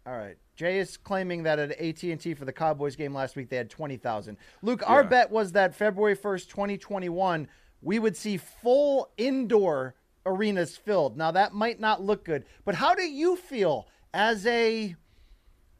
All 0.07 0.16
right. 0.16 0.36
Jay 0.57 0.78
is 0.78 0.96
claiming 0.96 1.42
that 1.42 1.59
at 1.59 1.72
AT&T 1.72 2.34
for 2.34 2.44
the 2.44 2.53
Cowboys 2.53 2.96
game 2.96 3.14
last 3.14 3.36
week 3.36 3.51
they 3.51 3.57
had 3.57 3.68
20,000. 3.68 4.36
Luke, 4.62 4.82
our 4.86 5.05
bet 5.05 5.30
was 5.30 5.53
that 5.53 5.74
February 5.74 6.16
1st, 6.16 6.49
2021, 6.49 7.46
we 7.82 7.99
would 7.99 8.16
see 8.16 8.38
full 8.38 9.11
indoor 9.16 9.94
arenas 10.24 10.76
filled. 10.76 11.16
Now 11.16 11.30
that 11.32 11.53
might 11.53 11.78
not 11.78 12.03
look 12.03 12.24
good, 12.24 12.44
but 12.64 12.74
how 12.74 12.94
do 12.94 13.03
you 13.03 13.36
feel 13.36 13.86
as 14.14 14.46
a 14.46 14.96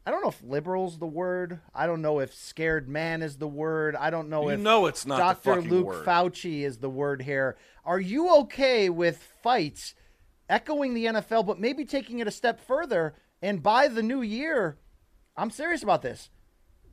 I 0.09 0.11
don't 0.11 0.23
know 0.23 0.29
if 0.29 0.41
liberal's 0.41 0.97
the 0.97 1.05
word. 1.05 1.59
I 1.71 1.85
don't 1.85 2.01
know 2.01 2.17
if 2.17 2.33
scared 2.33 2.89
man 2.89 3.21
is 3.21 3.37
the 3.37 3.47
word. 3.47 3.95
I 3.95 4.09
don't 4.09 4.27
know 4.27 4.45
You 4.45 4.55
if 4.55 4.59
know 4.59 4.87
it's 4.87 5.05
not 5.05 5.43
Dr. 5.43 5.61
Luke 5.61 5.85
word. 5.85 6.03
Fauci 6.03 6.63
is 6.63 6.79
the 6.79 6.89
word 6.89 7.21
here. 7.21 7.57
Are 7.85 7.99
you 7.99 8.35
okay 8.37 8.89
with 8.89 9.21
fights 9.43 9.93
echoing 10.49 10.95
the 10.95 11.05
NFL, 11.05 11.45
but 11.45 11.59
maybe 11.59 11.85
taking 11.85 12.17
it 12.17 12.27
a 12.27 12.31
step 12.31 12.59
further? 12.59 13.13
And 13.39 13.61
by 13.61 13.87
the 13.87 14.01
new 14.01 14.23
year, 14.23 14.79
I'm 15.37 15.51
serious 15.51 15.83
about 15.83 16.01
this. 16.01 16.31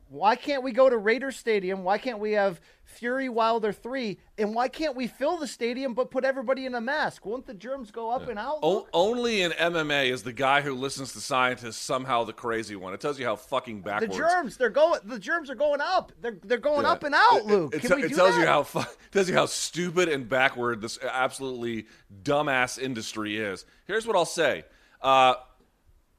Why 0.09 0.35
can't 0.37 0.63
we 0.63 0.71
go 0.71 0.89
to 0.89 0.97
Raider 0.97 1.31
Stadium? 1.31 1.83
Why 1.83 1.97
can't 1.97 2.19
we 2.19 2.31
have 2.33 2.61
Fury 2.85 3.27
Wilder 3.27 3.73
3? 3.73 4.17
And 4.37 4.55
why 4.55 4.69
can't 4.69 4.95
we 4.95 5.07
fill 5.07 5.37
the 5.37 5.47
stadium 5.47 5.93
but 5.93 6.11
put 6.11 6.23
everybody 6.23 6.65
in 6.65 6.73
a 6.75 6.79
mask? 6.79 7.25
Won't 7.25 7.45
the 7.45 7.53
germs 7.53 7.91
go 7.91 8.09
up 8.09 8.29
and 8.29 8.39
out? 8.39 8.59
O- 8.63 8.87
only 8.93 9.41
in 9.41 9.51
MMA 9.51 10.09
is 10.09 10.23
the 10.23 10.31
guy 10.31 10.61
who 10.61 10.73
listens 10.75 11.11
to 11.13 11.19
scientists 11.19 11.77
somehow 11.77 12.23
the 12.23 12.31
crazy 12.31 12.77
one. 12.77 12.93
It 12.93 13.01
tells 13.01 13.19
you 13.19 13.25
how 13.25 13.35
fucking 13.35 13.81
backwards. 13.81 14.13
the 14.15 14.17
germs, 14.23 14.55
they're 14.57 14.69
going 14.69 15.01
the 15.03 15.19
germs 15.19 15.49
are 15.49 15.55
going 15.55 15.81
up. 15.81 16.13
They're 16.21 16.37
they're 16.43 16.57
going 16.57 16.83
Yeah. 16.85 16.91
up 16.93 17.03
and 17.03 17.13
out, 17.13 17.37
It- 17.39 17.45
Luke. 17.45 17.75
It, 17.75 17.81
Can 17.81 17.91
it, 17.91 17.95
we 17.97 18.03
it 18.05 18.15
tells 18.15 18.35
that? 18.35 18.39
you 18.41 18.47
how 18.47 18.63
fu- 18.63 18.79
it 18.79 18.87
tells 19.11 19.27
you 19.27 19.35
how 19.35 19.45
stupid 19.47 20.07
and 20.07 20.29
backward 20.29 20.79
this 20.79 20.97
absolutely 21.03 21.87
dumbass 22.23 22.79
industry 22.79 23.37
is. 23.37 23.65
Here's 23.85 24.07
what 24.07 24.15
I'll 24.15 24.23
say: 24.25 24.63
uh, 25.01 25.33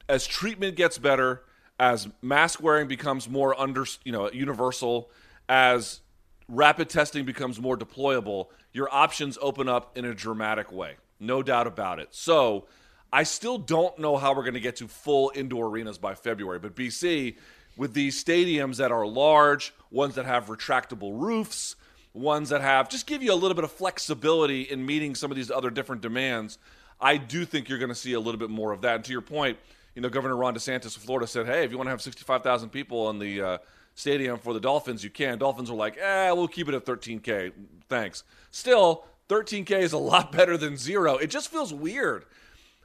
as 0.07 0.27
treatment 0.27 0.75
gets 0.75 0.99
better, 0.99 1.41
as 1.79 2.07
mask 2.21 2.61
wearing 2.61 2.87
becomes 2.87 3.29
more 3.29 3.59
under 3.59 3.85
you 4.03 4.11
know 4.11 4.29
universal, 4.31 5.09
as 5.47 6.01
rapid 6.47 6.89
testing 6.89 7.25
becomes 7.25 7.59
more 7.59 7.77
deployable, 7.77 8.47
your 8.73 8.93
options 8.93 9.37
open 9.41 9.69
up 9.69 9.97
in 9.97 10.05
a 10.05 10.13
dramatic 10.13 10.71
way. 10.71 10.95
No 11.19 11.43
doubt 11.43 11.67
about 11.67 11.99
it. 11.99 12.09
So. 12.11 12.65
I 13.11 13.23
still 13.23 13.57
don't 13.57 13.97
know 13.97 14.17
how 14.17 14.35
we're 14.35 14.43
going 14.43 14.53
to 14.53 14.59
get 14.59 14.75
to 14.75 14.87
full 14.87 15.31
indoor 15.33 15.65
arenas 15.65 15.97
by 15.97 16.13
February, 16.13 16.59
but 16.59 16.75
BC, 16.75 17.37
with 17.75 17.95
these 17.95 18.23
stadiums 18.23 18.75
that 18.75 18.91
are 18.91 19.07
large, 19.07 19.73
ones 19.89 20.13
that 20.13 20.25
have 20.25 20.45
retractable 20.45 21.19
roofs, 21.19 21.75
ones 22.13 22.49
that 22.49 22.61
have 22.61 22.89
just 22.89 23.07
give 23.07 23.23
you 23.23 23.33
a 23.33 23.35
little 23.35 23.55
bit 23.55 23.63
of 23.63 23.71
flexibility 23.71 24.63
in 24.63 24.85
meeting 24.85 25.15
some 25.15 25.31
of 25.31 25.37
these 25.37 25.49
other 25.49 25.69
different 25.69 26.01
demands, 26.01 26.57
I 26.99 27.17
do 27.17 27.45
think 27.45 27.69
you're 27.69 27.79
going 27.79 27.89
to 27.89 27.95
see 27.95 28.13
a 28.13 28.19
little 28.19 28.39
bit 28.39 28.49
more 28.49 28.71
of 28.73 28.81
that. 28.81 28.95
And 28.95 29.05
to 29.05 29.11
your 29.11 29.21
point, 29.21 29.57
you 29.99 30.03
know, 30.03 30.07
Governor 30.07 30.37
Ron 30.37 30.55
DeSantis 30.55 30.95
of 30.95 31.03
Florida 31.03 31.27
said, 31.27 31.45
"Hey, 31.45 31.65
if 31.65 31.71
you 31.71 31.77
want 31.77 31.87
to 31.87 31.91
have 31.91 32.01
65,000 32.01 32.69
people 32.69 33.09
in 33.09 33.19
the 33.19 33.41
uh, 33.41 33.57
stadium 33.95 34.39
for 34.39 34.53
the 34.53 34.59
Dolphins, 34.61 35.03
you 35.03 35.09
can." 35.09 35.37
Dolphins 35.37 35.69
were 35.69 35.75
like, 35.75 35.97
"Eh, 35.97 36.31
we'll 36.31 36.47
keep 36.47 36.69
it 36.69 36.73
at 36.73 36.85
13k. 36.85 37.51
Thanks." 37.89 38.23
Still, 38.49 39.03
13k 39.27 39.71
is 39.71 39.91
a 39.91 39.97
lot 40.13 40.31
better 40.31 40.55
than 40.55 40.77
zero. 40.77 41.17
It 41.17 41.29
just 41.29 41.51
feels 41.51 41.73
weird. 41.73 42.23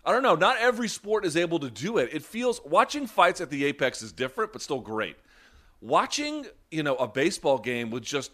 I 0.04 0.10
don't 0.10 0.24
know. 0.24 0.34
Not 0.34 0.58
every 0.58 0.88
sport 0.88 1.24
is 1.24 1.36
able 1.36 1.60
to 1.60 1.70
do 1.70 1.98
it. 1.98 2.08
It 2.12 2.24
feels 2.24 2.60
watching 2.64 3.06
fights 3.06 3.40
at 3.40 3.48
the 3.48 3.64
Apex 3.64 4.02
is 4.02 4.10
different, 4.10 4.52
but 4.52 4.60
still 4.60 4.80
great. 4.80 5.14
Watching, 5.80 6.46
you 6.72 6.82
know, 6.82 6.96
a 6.96 7.06
baseball 7.06 7.58
game 7.58 7.90
with 7.90 8.02
just 8.02 8.32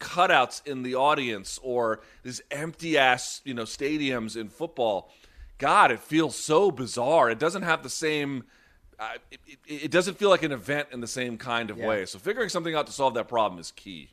cutouts 0.00 0.66
in 0.66 0.82
the 0.82 0.94
audience 0.94 1.60
or 1.62 2.00
these 2.22 2.40
empty 2.50 2.96
ass, 2.96 3.42
you 3.44 3.52
know, 3.52 3.64
stadiums 3.64 4.34
in 4.34 4.48
football. 4.48 5.10
God, 5.58 5.90
it 5.90 6.00
feels 6.00 6.36
so 6.36 6.70
bizarre. 6.70 7.30
It 7.30 7.38
doesn't 7.38 7.62
have 7.62 7.82
the 7.82 7.90
same. 7.90 8.44
Uh, 8.98 9.10
it, 9.30 9.40
it, 9.46 9.58
it 9.84 9.90
doesn't 9.90 10.16
feel 10.16 10.28
like 10.30 10.42
an 10.42 10.52
event 10.52 10.88
in 10.92 11.00
the 11.00 11.06
same 11.06 11.36
kind 11.36 11.70
of 11.70 11.78
Yeah. 11.78 11.86
way. 11.88 12.06
So 12.06 12.18
figuring 12.18 12.48
something 12.48 12.74
out 12.74 12.86
to 12.86 12.92
solve 12.92 13.14
that 13.14 13.28
problem 13.28 13.60
is 13.60 13.70
key. 13.72 14.10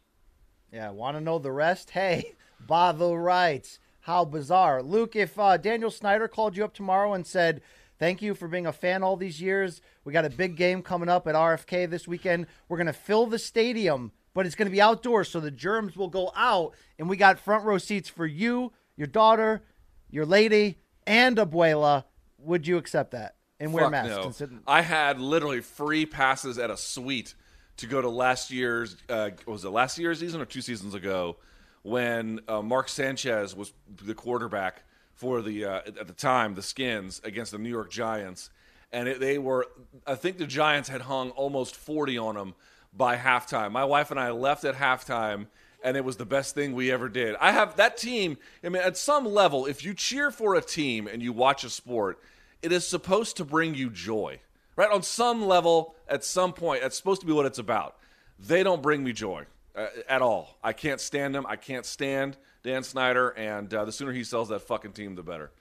Yeah, 0.72 0.90
want 0.90 1.18
to 1.18 1.22
know 1.22 1.40
the 1.40 1.52
rest? 1.52 1.92
Hey, 1.92 2.34
Bother 2.68 3.16
writes, 3.20 3.80
how 4.02 4.26
bizarre. 4.26 4.82
Luke, 4.84 5.16
if 5.16 5.40
uh, 5.40 5.58
Daniel 5.58 5.90
Snyder 5.92 6.28
called 6.28 6.58
you 6.58 6.64
up 6.64 6.74
tomorrow 6.74 7.14
and 7.14 7.26
said, 7.26 7.62
thank 7.98 8.22
you 8.22 8.34
for 8.36 8.48
being 8.48 8.66
a 8.68 8.74
fan 8.74 9.02
all 9.04 9.16
these 9.16 9.42
years, 9.42 9.82
we 10.04 10.14
got 10.14 10.26
a 10.26 10.30
big 10.30 10.56
game 10.58 10.82
coming 10.82 11.10
up 11.10 11.28
at 11.28 11.36
RFK 11.36 11.90
this 11.90 12.08
weekend. 12.08 12.48
We're 12.70 12.78
going 12.78 12.88
to 12.88 12.94
fill 12.94 13.26
the 13.26 13.40
stadium, 13.40 14.12
but 14.34 14.46
it's 14.46 14.56
going 14.56 14.68
to 14.68 14.72
be 14.72 14.82
outdoors, 14.82 15.30
so 15.30 15.40
the 15.40 15.52
germs 15.52 15.96
will 15.96 16.10
go 16.10 16.32
out. 16.36 16.74
And 17.00 17.08
we 17.10 17.18
got 17.18 17.40
front 17.40 17.64
row 17.66 17.78
seats 17.78 18.10
for 18.10 18.26
you, 18.26 18.72
your 18.98 19.08
daughter, 19.08 19.64
your 20.10 20.26
lady, 20.26 20.78
and 21.08 21.38
Abuela. 21.38 22.06
Would 22.40 22.68
you 22.68 22.78
accept 22.78 23.12
that? 23.12 23.36
And 23.60 23.74
wear 23.74 23.86
Fuck 23.86 23.92
masks. 23.92 24.16
no. 24.16 24.24
Consider- 24.24 24.60
I 24.68 24.82
had 24.82 25.20
literally 25.20 25.62
free 25.62 26.06
passes 26.06 26.58
at 26.58 26.70
a 26.70 26.78
suite 26.78 27.34
to 27.78 27.88
go 27.88 28.02
to 28.02 28.10
last 28.10 28.52
year's. 28.52 28.98
Uh, 29.10 29.32
was 29.46 29.64
it 29.64 29.70
last 29.70 29.98
year's 29.98 30.20
season 30.20 30.42
or 30.42 30.46
two 30.46 30.62
seasons 30.62 30.94
ago 30.94 31.38
when 31.84 32.42
uh, 32.48 32.62
Mark 32.62 32.90
Sanchez 32.90 33.56
was 33.56 33.74
the 34.04 34.14
quarterback 34.14 34.84
for 35.14 35.42
the 35.42 35.66
uh, 35.66 35.82
at 35.86 36.08
the 36.08 36.14
time 36.14 36.56
the 36.56 36.62
Skins 36.62 37.22
against 37.24 37.52
the 37.52 37.58
New 37.58 37.70
York 37.70 37.90
Giants, 37.90 38.50
and 38.92 39.08
it, 39.08 39.20
they 39.20 39.38
were. 39.38 39.68
I 40.06 40.16
think 40.16 40.38
the 40.38 40.48
Giants 40.48 40.90
had 40.90 41.02
hung 41.02 41.30
almost 41.32 41.76
forty 41.76 42.18
on 42.18 42.36
them 42.36 42.56
by 42.94 43.16
halftime. 43.18 43.72
My 43.72 43.86
wife 43.86 44.12
and 44.12 44.20
I 44.20 44.32
left 44.32 44.66
at 44.66 44.76
halftime. 44.76 45.48
And 45.86 45.96
it 45.96 46.04
was 46.04 46.18
the 46.18 46.26
best 46.26 46.56
thing 46.56 46.74
we 46.74 46.92
ever 46.92 47.08
did. 47.08 47.36
I 47.40 47.52
have 47.52 47.76
that 47.78 47.96
team. 47.96 48.38
I 48.64 48.70
mean, 48.70 48.82
at 48.82 48.98
some 48.98 49.24
level, 49.26 49.66
if 49.68 49.86
you 49.86 49.94
cheer 49.94 50.32
for 50.32 50.56
a 50.56 50.62
team 50.62 51.08
and 51.08 51.22
you 51.22 51.32
watch 51.32 51.64
a 51.64 51.70
sport, 51.70 52.20
it 52.62 52.72
is 52.72 52.88
supposed 52.88 53.38
to 53.38 53.46
bring 53.46 53.76
you 53.76 53.90
joy, 53.92 54.40
right? 54.76 54.90
On 54.92 55.04
some 55.04 55.46
level, 55.46 55.96
at 56.08 56.24
some 56.24 56.52
point, 56.54 56.82
that's 56.82 56.98
supposed 56.98 57.22
to 57.22 57.28
be 57.28 57.34
what 57.34 57.46
it's 57.46 57.60
about. 57.60 57.98
They 58.40 58.64
don't 58.64 58.82
bring 58.82 59.04
me 59.04 59.14
joy 59.14 59.46
uh, 59.76 59.88
at 60.10 60.22
all. 60.24 60.58
I 60.64 60.74
can't 60.74 61.00
stand 61.00 61.36
them. 61.36 61.46
I 61.48 61.56
can't 61.56 61.86
stand 61.86 62.36
Dan 62.64 62.82
Snyder, 62.82 63.30
and 63.30 63.72
uh, 63.72 63.86
the 63.86 63.92
sooner 63.92 64.12
he 64.12 64.24
sells 64.24 64.50
that 64.50 64.62
fucking 64.62 64.94
team, 64.94 65.14
the 65.14 65.22
better. 65.22 65.52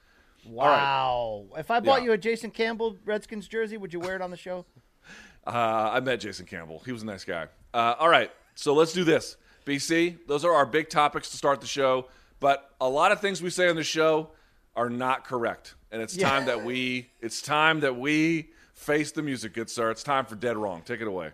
right. 0.47 0.53
wow. 0.55 1.45
If 1.55 1.69
I 1.69 1.79
bought 1.81 1.99
Yeah. 2.01 2.05
you 2.05 2.11
a 2.13 2.17
Jason 2.17 2.49
Campbell 2.49 2.97
Redskins 3.05 3.47
jersey, 3.47 3.77
would 3.77 3.93
you 3.93 3.99
wear 3.99 4.15
it 4.15 4.21
on 4.23 4.31
the 4.31 4.37
show? 4.37 4.65
Uh, 5.47 5.91
I 5.93 5.99
met 5.99 6.21
Jason 6.21 6.47
Campbell. 6.47 6.81
He 6.87 6.91
was 6.91 7.03
a 7.03 7.05
nice 7.05 7.23
guy. 7.23 7.45
Uh, 7.71 7.93
all 7.99 8.09
right, 8.09 8.31
so 8.55 8.73
let's 8.73 8.93
do 8.93 9.03
this. 9.03 9.37
BC, 9.65 10.17
those 10.27 10.45
are 10.45 10.53
our 10.53 10.65
big 10.65 10.89
topics 10.89 11.29
to 11.31 11.37
start 11.37 11.59
the 11.61 11.67
show, 11.67 12.07
but 12.39 12.71
a 12.79 12.87
lot 12.87 13.11
of 13.11 13.19
things 13.19 13.41
we 13.41 13.49
say 13.49 13.67
on 13.67 13.75
the 13.75 13.83
show 13.83 14.29
are 14.75 14.89
not 14.89 15.25
correct, 15.25 15.75
and 15.91 16.01
it's 16.01 16.15
Yeah. 16.15 16.29
time 16.29 16.45
that 16.45 16.63
we 16.63 17.09
it's 17.21 17.41
time 17.41 17.79
that 17.79 17.95
we 17.97 18.51
face 18.73 19.11
the 19.11 19.21
music, 19.23 19.53
good 19.53 19.69
sir. 19.69 19.89
It's 19.89 20.03
time 20.03 20.25
for 20.25 20.35
dead 20.35 20.57
wrong. 20.57 20.81
Take 20.85 21.01
it 21.01 21.07
away. 21.07 21.31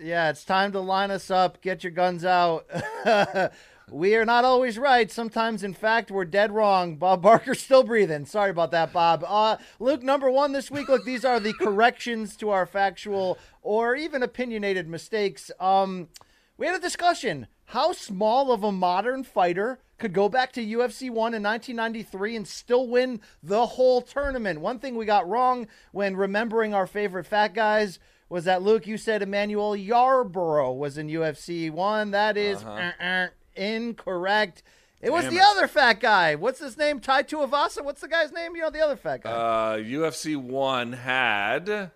Yeah, 0.00 0.30
it's 0.30 0.44
time 0.44 0.72
to 0.72 0.80
line 0.80 1.10
us 1.10 1.30
up. 1.30 1.60
Get 1.60 1.82
your 1.82 1.90
guns 1.90 2.24
out. 2.24 2.66
we 3.90 4.14
are 4.14 4.24
not 4.24 4.44
always 4.44 4.78
right. 4.78 5.10
Sometimes, 5.10 5.64
in 5.64 5.74
fact, 5.74 6.12
we're 6.12 6.24
dead 6.24 6.52
wrong. 6.52 6.94
Bob 6.96 7.20
Barker's 7.22 7.60
still 7.60 7.82
breathing. 7.82 8.24
Sorry 8.24 8.50
about 8.50 8.70
that, 8.70 8.92
Bob. 8.92 9.24
Uh, 9.26 9.56
Luke, 9.80 10.04
number 10.04 10.30
one 10.30 10.52
this 10.52 10.70
week. 10.70 10.88
Look, 10.88 11.04
these 11.04 11.24
are 11.24 11.40
the 11.40 11.52
corrections 11.52 12.36
to 12.36 12.50
our 12.50 12.64
factual 12.64 13.38
or 13.60 13.96
even 13.96 14.22
opinionated 14.22 14.86
mistakes. 14.88 15.50
Um, 15.58 16.08
we 16.56 16.66
had 16.66 16.76
a 16.76 16.80
discussion. 16.80 17.48
How 17.72 17.92
small 17.92 18.50
of 18.50 18.64
a 18.64 18.72
modern 18.72 19.24
fighter 19.24 19.78
could 19.98 20.14
go 20.14 20.30
back 20.30 20.52
to 20.52 20.64
UFC 20.64 21.10
1 21.10 21.34
in 21.34 21.42
1993 21.42 22.34
and 22.34 22.48
still 22.48 22.88
win 22.88 23.20
the 23.42 23.66
whole 23.66 24.00
tournament? 24.00 24.62
One 24.62 24.78
thing 24.78 24.96
we 24.96 25.04
got 25.04 25.28
wrong 25.28 25.66
when 25.92 26.16
remembering 26.16 26.72
our 26.72 26.86
favorite 26.86 27.26
fat 27.26 27.52
guys 27.52 27.98
was 28.30 28.44
that 28.44 28.62
Luke, 28.62 28.86
you 28.86 28.96
said 28.96 29.20
Emmanuel 29.20 29.76
Yarborough 29.76 30.72
was 30.72 30.96
in 30.96 31.08
UFC 31.08 31.70
1. 31.70 32.10
That 32.12 32.38
is 32.38 32.64
uh-uh, 32.64 33.26
incorrect. 33.54 34.62
It 35.02 35.12
was 35.12 35.26
the 35.26 35.36
it. 35.36 35.44
other 35.46 35.68
fat 35.68 36.00
guy. 36.00 36.36
What's 36.36 36.60
his 36.60 36.78
name? 36.78 37.00
Tai 37.00 37.24
Tuivasa? 37.24 37.84
What's 37.84 38.00
the 38.00 38.08
guy's 38.08 38.32
name? 38.32 38.56
You 38.56 38.62
know, 38.62 38.70
the 38.70 38.80
other 38.80 38.96
fat 38.96 39.24
guy. 39.24 39.30
Uh, 39.30 39.76
UFC 39.76 40.38
one 40.38 40.94
had 40.94 41.90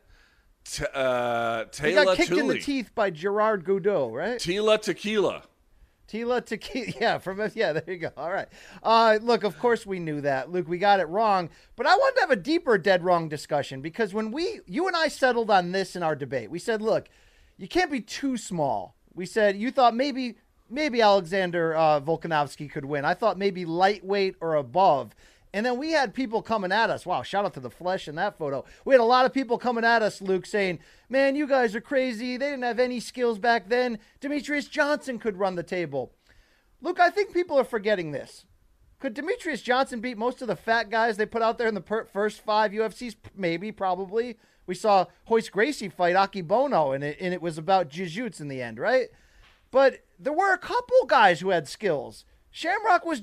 t- 0.65 0.85
uh, 0.93 1.65
he 1.83 1.95
got 1.95 2.15
kicked 2.19 2.31
in 2.31 2.49
the 2.49 2.59
teeth 2.59 2.95
by 2.95 3.09
Gerard 3.09 3.65
Gordeau, 3.65 4.13
right? 4.13 4.39
Tila 4.39 4.79
Tequila. 4.79 5.45
Tila 6.09 6.45
Tequila. 6.45 6.93
Yeah, 7.01 7.19
from 7.19 7.41
yeah, 7.55 7.73
there 7.73 7.85
you 7.87 7.97
go. 7.97 8.11
All 8.17 8.31
right. 8.31 8.49
Uh, 8.83 9.19
look, 9.23 9.45
of 9.45 9.59
course 9.59 9.87
we 9.87 9.99
knew 9.99 10.21
that, 10.21 10.51
Luke. 10.51 10.69
We 10.69 10.79
got 10.79 11.01
it 11.01 11.09
wrong, 11.09 11.51
but 11.77 11.87
I 11.87 11.95
wanted 11.95 12.15
to 12.17 12.21
have 12.23 12.31
a 12.31 12.37
deeper 12.37 12.79
dead 12.79 13.05
wrong 13.05 13.29
discussion 13.29 13.81
because 13.81 14.13
when 14.13 14.31
we, 14.31 14.61
you 14.67 14.87
and 14.87 14.97
I 14.97 15.09
settled 15.09 15.51
on 15.51 15.73
this 15.73 15.97
in 15.97 16.03
our 16.03 16.15
debate, 16.15 16.51
we 16.51 16.59
said, 16.59 16.83
look, 16.83 17.09
you 17.57 17.69
can't 17.69 17.91
be 17.91 18.01
too 18.01 18.37
small. 18.37 18.97
We 19.15 19.27
said 19.27 19.57
you 19.57 19.71
thought 19.71 19.95
maybe 19.95 20.37
maybe 20.73 21.03
Alexander 21.03 21.77
uh, 21.77 22.01
Volkanovski 22.01 22.71
could 22.71 22.85
win. 22.85 23.05
I 23.05 23.15
thought 23.15 23.39
maybe 23.39 23.65
lightweight 23.65 24.37
or 24.41 24.55
above. 24.57 25.15
And 25.55 25.67
then 25.67 25.77
we 25.77 25.91
had 25.91 26.15
people 26.15 26.41
coming 26.41 26.73
at 26.73 26.89
us. 26.89 27.05
Wow, 27.05 27.23
shout 27.23 27.45
out 27.45 27.53
to 27.55 27.61
the 27.61 27.71
flesh 27.71 28.09
in 28.09 28.15
that 28.15 28.39
photo. 28.39 28.65
We 28.85 28.95
had 28.95 29.01
a 29.01 29.05
lot 29.05 29.27
of 29.27 29.35
people 29.35 29.59
coming 29.59 29.85
at 29.85 30.01
us, 30.01 30.23
Luke, 30.23 30.47
saying, 30.47 30.79
Man, 31.11 31.37
you 31.37 31.47
guys 31.47 31.77
are 31.77 31.81
crazy. 31.81 32.37
They 32.37 32.51
didn't 32.51 32.63
have 32.63 32.79
any 32.79 33.01
skills 33.01 33.39
back 33.39 33.69
then. 33.69 33.99
Demetrious 34.21 34.71
Johnson 34.71 35.19
could 35.19 35.37
run 35.37 35.57
the 35.57 35.63
table. 35.63 36.13
Luke, 36.81 36.99
I 36.99 37.11
think 37.11 37.35
people 37.35 37.59
are 37.59 37.65
forgetting 37.65 38.13
this. 38.13 38.47
Could 38.99 39.15
Demetrious 39.15 39.63
Johnson 39.63 40.01
beat 40.01 40.17
most 40.17 40.43
of 40.43 40.49
the 40.49 40.57
fat 40.57 40.89
guys 40.89 41.17
they 41.17 41.27
put 41.27 41.43
out 41.43 41.59
there 41.59 41.69
in 41.69 41.75
the 41.75 41.81
per- 41.81 42.07
first 42.07 42.41
five 42.41 42.71
UFCs? 42.73 43.17
Maybe, 43.37 43.73
probably. 43.73 44.39
We 44.67 44.75
saw 44.75 45.07
Royce 45.29 45.49
Gracie 45.49 45.89
fight 45.89 46.15
Akebono, 46.15 46.95
and 46.95 47.03
it, 47.05 47.19
and 47.21 47.35
it 47.35 47.43
was 47.43 47.59
about 47.59 47.89
jiu-jitsu 47.89 48.43
in 48.43 48.49
the 48.49 48.63
end, 48.63 48.79
right? 48.79 49.09
But 49.71 50.05
there 50.19 50.33
were 50.33 50.53
a 50.53 50.59
couple 50.59 51.05
guys 51.07 51.41
who 51.41 51.51
had 51.51 51.67
skills. 51.69 52.25
Shamrock 52.51 53.05
was 53.05 53.23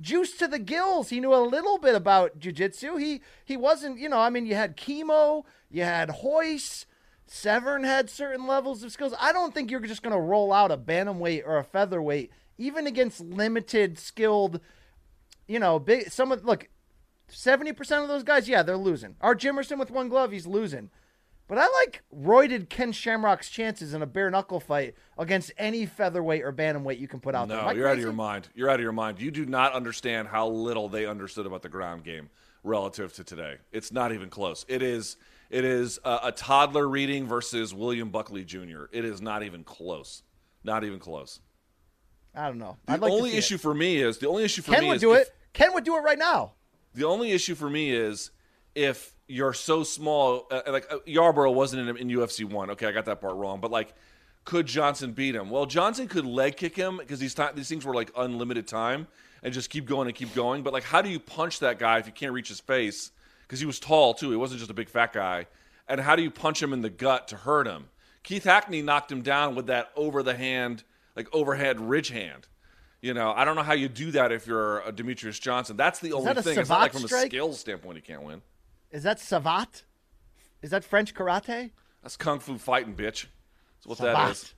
juiced 0.00 0.38
to 0.38 0.48
the 0.48 0.58
gills. 0.58 1.10
He 1.10 1.20
knew 1.20 1.34
a 1.34 1.36
little 1.36 1.78
bit 1.78 1.94
about 1.94 2.38
jiu-jitsu. 2.38 2.96
He 2.96 3.20
he 3.44 3.56
wasn't, 3.56 3.98
you 3.98 4.08
know, 4.08 4.18
I 4.18 4.30
mean, 4.30 4.46
you 4.46 4.54
had 4.54 4.76
Kimo, 4.76 5.44
you 5.70 5.82
had 5.82 6.10
Royce, 6.22 6.86
Severn 7.26 7.84
had 7.84 8.08
certain 8.08 8.46
levels 8.46 8.82
of 8.82 8.92
skills. 8.92 9.14
I 9.20 9.32
don't 9.32 9.52
think 9.52 9.70
you're 9.70 9.80
just 9.80 10.02
going 10.02 10.14
to 10.14 10.20
roll 10.20 10.52
out 10.52 10.70
a 10.70 10.76
bantamweight 10.76 11.46
or 11.46 11.58
a 11.58 11.64
featherweight 11.64 12.30
even 12.58 12.86
against 12.86 13.20
limited 13.20 13.98
skilled, 13.98 14.60
you 15.46 15.58
know, 15.58 15.78
big 15.78 16.10
some 16.10 16.32
of 16.32 16.44
look, 16.44 16.68
70% 17.30 18.02
of 18.02 18.08
those 18.08 18.24
guys, 18.24 18.48
yeah, 18.48 18.62
they're 18.62 18.76
losing. 18.76 19.16
Art 19.20 19.40
Jimmerson 19.40 19.78
with 19.78 19.90
one 19.90 20.08
glove, 20.08 20.32
he's 20.32 20.46
losing. 20.46 20.90
But 21.48 21.56
I 21.56 21.66
like 21.66 22.02
roided 22.14 22.68
Ken 22.68 22.92
Shamrock's 22.92 23.48
chances 23.48 23.94
in 23.94 24.02
a 24.02 24.06
bare 24.06 24.30
knuckle 24.30 24.60
fight 24.60 24.94
against 25.16 25.50
any 25.56 25.86
featherweight 25.86 26.44
or 26.44 26.52
bantamweight 26.52 27.00
you 27.00 27.08
can 27.08 27.20
put 27.20 27.34
out 27.34 27.48
no, 27.48 27.56
there. 27.56 27.64
No, 27.64 27.70
you're 27.70 27.84
crazy? 27.84 27.90
out 27.90 27.96
of 27.96 28.02
your 28.02 28.12
mind. 28.12 28.48
You're 28.54 28.68
out 28.68 28.74
of 28.74 28.82
your 28.82 28.92
mind. 28.92 29.20
You 29.20 29.30
do 29.30 29.46
not 29.46 29.72
understand 29.72 30.28
how 30.28 30.48
little 30.48 30.90
they 30.90 31.06
understood 31.06 31.46
about 31.46 31.62
the 31.62 31.70
ground 31.70 32.04
game 32.04 32.28
relative 32.62 33.14
to 33.14 33.24
today. 33.24 33.56
It's 33.72 33.90
not 33.90 34.12
even 34.12 34.28
close. 34.28 34.66
It 34.68 34.82
is 34.82 35.16
it 35.48 35.64
is 35.64 35.98
a, 36.04 36.20
a 36.24 36.32
toddler 36.32 36.86
reading 36.86 37.26
versus 37.26 37.72
William 37.72 38.10
Buckley 38.10 38.44
Jr. 38.44 38.84
It 38.92 39.06
is 39.06 39.22
not 39.22 39.42
even 39.42 39.64
close. 39.64 40.22
Not 40.62 40.84
even 40.84 40.98
close. 40.98 41.40
I 42.34 42.46
don't 42.46 42.58
know. 42.58 42.76
The 42.86 42.98
like 42.98 43.10
only 43.10 43.34
issue 43.34 43.54
it. 43.54 43.62
for 43.62 43.74
me 43.74 44.02
is 44.02 44.18
the 44.18 44.28
only 44.28 44.44
issue 44.44 44.60
for 44.60 44.72
Ken 44.72 44.82
me 44.82 44.88
would 44.90 45.00
do 45.00 45.14
if, 45.14 45.22
it. 45.22 45.34
Ken 45.54 45.72
would 45.72 45.84
do 45.84 45.96
it 45.96 46.00
right 46.00 46.18
now. 46.18 46.52
The 46.94 47.04
only 47.04 47.32
issue 47.32 47.54
for 47.54 47.70
me 47.70 47.90
is 47.90 48.32
if 48.74 49.14
you're 49.28 49.52
so 49.52 49.84
small. 49.84 50.46
Uh, 50.50 50.62
like 50.66 50.92
uh, 50.92 50.98
Yarborough 51.06 51.52
wasn't 51.52 51.88
in, 51.88 51.96
in 51.96 52.08
UFC 52.08 52.44
one. 52.44 52.70
Okay, 52.70 52.86
I 52.86 52.92
got 52.92 53.04
that 53.04 53.20
part 53.20 53.36
wrong. 53.36 53.60
But 53.60 53.70
like, 53.70 53.94
could 54.44 54.66
Johnson 54.66 55.12
beat 55.12 55.34
him? 55.34 55.50
Well, 55.50 55.66
Johnson 55.66 56.08
could 56.08 56.26
leg 56.26 56.56
kick 56.56 56.74
him 56.74 56.96
because 56.96 57.20
these 57.20 57.34
time, 57.34 57.54
these 57.54 57.68
things 57.68 57.84
were 57.84 57.94
like 57.94 58.10
unlimited 58.16 58.66
time 58.66 59.06
and 59.42 59.52
just 59.52 59.70
keep 59.70 59.86
going 59.86 60.08
and 60.08 60.16
keep 60.16 60.34
going. 60.34 60.62
But 60.62 60.72
like, 60.72 60.84
how 60.84 61.02
do 61.02 61.10
you 61.10 61.20
punch 61.20 61.60
that 61.60 61.78
guy 61.78 61.98
if 61.98 62.06
you 62.06 62.12
can't 62.12 62.32
reach 62.32 62.48
his 62.48 62.60
face? 62.60 63.12
Because 63.42 63.60
he 63.60 63.66
was 63.66 63.78
tall 63.78 64.14
too. 64.14 64.30
He 64.30 64.36
wasn't 64.36 64.58
just 64.58 64.70
a 64.70 64.74
big 64.74 64.88
fat 64.88 65.12
guy. 65.12 65.46
And 65.86 66.00
how 66.00 66.16
do 66.16 66.22
you 66.22 66.30
punch 66.30 66.62
him 66.62 66.72
in 66.72 66.82
the 66.82 66.90
gut 66.90 67.28
to 67.28 67.36
hurt 67.36 67.66
him? 67.66 67.88
Keith 68.22 68.44
Hackney 68.44 68.82
knocked 68.82 69.10
him 69.10 69.22
down 69.22 69.54
with 69.54 69.66
that 69.66 69.90
over 69.96 70.22
the 70.22 70.34
hand, 70.34 70.84
like 71.16 71.28
overhead 71.32 71.80
ridge 71.80 72.08
hand. 72.08 72.46
You 73.00 73.14
know, 73.14 73.32
I 73.34 73.44
don't 73.44 73.54
know 73.54 73.62
how 73.62 73.74
you 73.74 73.88
do 73.88 74.10
that 74.10 74.32
if 74.32 74.46
you're 74.46 74.80
a 74.80 74.92
Demetrious 74.92 75.40
Johnson. 75.40 75.76
That's 75.76 76.00
the 76.00 76.12
only 76.12 76.32
that 76.32 76.42
thing. 76.42 76.58
It's 76.58 76.68
not 76.68 76.80
like 76.80 76.92
from 76.92 77.06
strike? 77.06 77.26
a 77.26 77.28
skills 77.28 77.60
standpoint 77.60 77.96
he 77.96 78.02
can't 78.02 78.22
win. 78.22 78.42
Is 78.90 79.02
that 79.02 79.18
Savate? 79.18 79.82
Is 80.62 80.70
that 80.70 80.84
French 80.84 81.14
karate? 81.14 81.70
That's 82.02 82.16
kung 82.16 82.40
fu 82.40 82.58
fighting, 82.58 82.94
bitch. 82.94 83.26
That's 83.76 83.86
what 83.86 83.98
Savate. 83.98 84.14
that 84.14 84.30
is. 84.30 84.54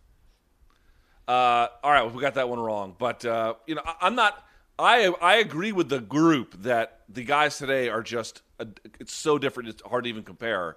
Uh, 1.28 1.68
all 1.82 1.90
right, 1.92 2.02
well, 2.02 2.14
we 2.14 2.20
got 2.20 2.34
that 2.34 2.48
one 2.48 2.58
wrong. 2.58 2.94
But 2.98 3.24
uh, 3.24 3.54
you 3.66 3.74
know, 3.74 3.82
I, 3.84 4.06
am 4.06 4.14
not. 4.14 4.44
I 4.78 5.12
I 5.20 5.36
agree 5.36 5.72
with 5.72 5.88
the 5.88 6.00
group 6.00 6.62
that 6.62 7.00
the 7.08 7.24
guys 7.24 7.58
today 7.58 7.88
are 7.88 8.02
just. 8.02 8.42
A, 8.58 8.66
it's 8.98 9.12
so 9.12 9.38
different. 9.38 9.68
It's 9.68 9.82
hard 9.82 10.04
to 10.04 10.10
even 10.10 10.22
compare. 10.22 10.76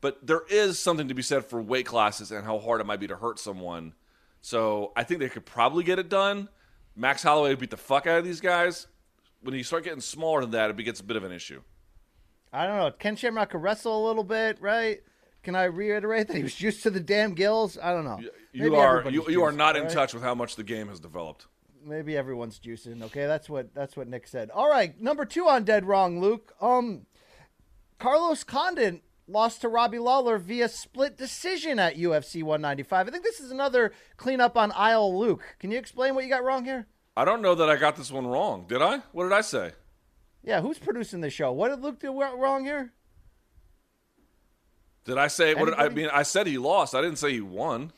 But 0.00 0.26
there 0.26 0.42
is 0.50 0.78
something 0.80 1.08
to 1.08 1.14
be 1.14 1.22
said 1.22 1.44
for 1.44 1.62
weight 1.62 1.86
classes 1.86 2.32
and 2.32 2.44
how 2.44 2.58
hard 2.58 2.80
it 2.80 2.84
might 2.84 2.98
be 2.98 3.06
to 3.06 3.16
hurt 3.16 3.38
someone. 3.38 3.94
So 4.40 4.92
I 4.96 5.04
think 5.04 5.20
they 5.20 5.28
could 5.28 5.46
probably 5.46 5.84
get 5.84 6.00
it 6.00 6.08
done. 6.08 6.48
Max 6.96 7.22
Holloway 7.22 7.50
would 7.50 7.60
beat 7.60 7.70
the 7.70 7.76
fuck 7.76 8.08
out 8.08 8.18
of 8.18 8.24
these 8.24 8.40
guys. 8.40 8.88
When 9.42 9.54
you 9.54 9.62
start 9.62 9.84
getting 9.84 10.00
smaller 10.00 10.40
than 10.40 10.50
that, 10.50 10.70
it 10.70 10.76
gets 10.82 10.98
a 10.98 11.04
bit 11.04 11.16
of 11.16 11.22
an 11.22 11.30
issue. 11.30 11.62
I 12.52 12.66
don't 12.66 12.76
know. 12.76 12.90
Ken 12.90 13.16
Shamrock 13.16 13.50
could 13.50 13.62
wrestle 13.62 14.04
a 14.04 14.06
little 14.06 14.24
bit, 14.24 14.60
right? 14.60 15.00
Can 15.42 15.56
I 15.56 15.64
reiterate 15.64 16.28
that 16.28 16.36
he 16.36 16.42
was 16.42 16.60
used 16.60 16.82
to 16.84 16.90
the 16.90 17.00
damn 17.00 17.34
gills? 17.34 17.78
I 17.82 17.92
don't 17.92 18.04
know. 18.04 18.20
You, 18.52 18.76
are 18.76 19.08
you, 19.10 19.24
you 19.28 19.42
are 19.42 19.52
not 19.52 19.76
in 19.76 19.84
right? 19.84 19.92
touch 19.92 20.14
with 20.14 20.22
how 20.22 20.34
much 20.34 20.56
the 20.56 20.62
game 20.62 20.88
has 20.88 21.00
developed. 21.00 21.46
Maybe 21.84 22.16
everyone's 22.16 22.60
juicing. 22.60 23.02
Okay, 23.02 23.26
that's 23.26 23.50
what 23.50 23.74
that's 23.74 23.96
what 23.96 24.06
Nick 24.06 24.28
said. 24.28 24.50
All 24.50 24.70
right, 24.70 25.00
number 25.00 25.24
two 25.24 25.48
on 25.48 25.64
dead 25.64 25.84
wrong, 25.84 26.20
Luke. 26.20 26.54
Um, 26.60 27.06
Carlos 27.98 28.44
Condit 28.44 29.02
lost 29.26 29.62
to 29.62 29.68
Robbie 29.68 29.98
Lawler 29.98 30.38
via 30.38 30.68
split 30.68 31.16
decision 31.16 31.78
at 31.80 31.96
UFC 31.96 32.42
195. 32.42 33.08
I 33.08 33.10
think 33.10 33.24
this 33.24 33.40
is 33.40 33.50
another 33.50 33.92
cleanup 34.16 34.56
on 34.56 34.70
Aisle 34.72 35.18
Luke. 35.18 35.56
Can 35.58 35.72
you 35.72 35.78
explain 35.78 36.14
what 36.14 36.22
you 36.22 36.30
got 36.30 36.44
wrong 36.44 36.64
here? 36.64 36.86
I 37.16 37.24
don't 37.24 37.42
know 37.42 37.54
that 37.56 37.68
I 37.68 37.76
got 37.76 37.96
this 37.96 38.12
one 38.12 38.26
wrong. 38.26 38.66
Did 38.68 38.80
I? 38.80 38.98
What 39.12 39.24
did 39.24 39.32
I 39.32 39.40
say? 39.40 39.72
Yeah, 40.44 40.60
who's 40.60 40.78
producing 40.78 41.20
the 41.20 41.30
show? 41.30 41.52
What 41.52 41.68
did 41.68 41.80
Luke 41.80 42.00
do 42.00 42.20
wrong 42.20 42.64
here? 42.64 42.92
Did 45.04 45.18
I 45.18 45.28
say? 45.28 45.54
What 45.54 45.66
did, 45.66 45.74
I 45.74 45.88
mean? 45.88 46.08
I 46.12 46.22
said 46.22 46.46
he 46.46 46.58
lost. 46.58 46.94
I 46.94 47.00
didn't 47.00 47.18
say 47.18 47.32
he 47.32 47.40
won. 47.40 47.92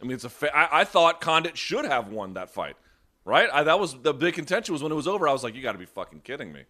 I 0.00 0.04
mean, 0.04 0.12
it's 0.12 0.24
a. 0.24 0.30
Fa- 0.30 0.56
I, 0.56 0.80
I 0.80 0.84
thought 0.84 1.20
Condit 1.20 1.56
should 1.56 1.84
have 1.84 2.08
won 2.08 2.34
that 2.34 2.50
fight, 2.50 2.76
right? 3.24 3.48
I, 3.52 3.62
that 3.62 3.78
was 3.78 4.00
the 4.00 4.14
big 4.14 4.34
contention. 4.34 4.72
Was 4.72 4.82
when 4.82 4.92
it 4.92 4.96
was 4.96 5.06
over. 5.06 5.28
I 5.28 5.32
was 5.32 5.44
like, 5.44 5.54
you 5.54 5.62
got 5.62 5.72
to 5.72 5.78
be 5.78 5.86
fucking 5.86 6.20
kidding 6.20 6.52
me. 6.52 6.64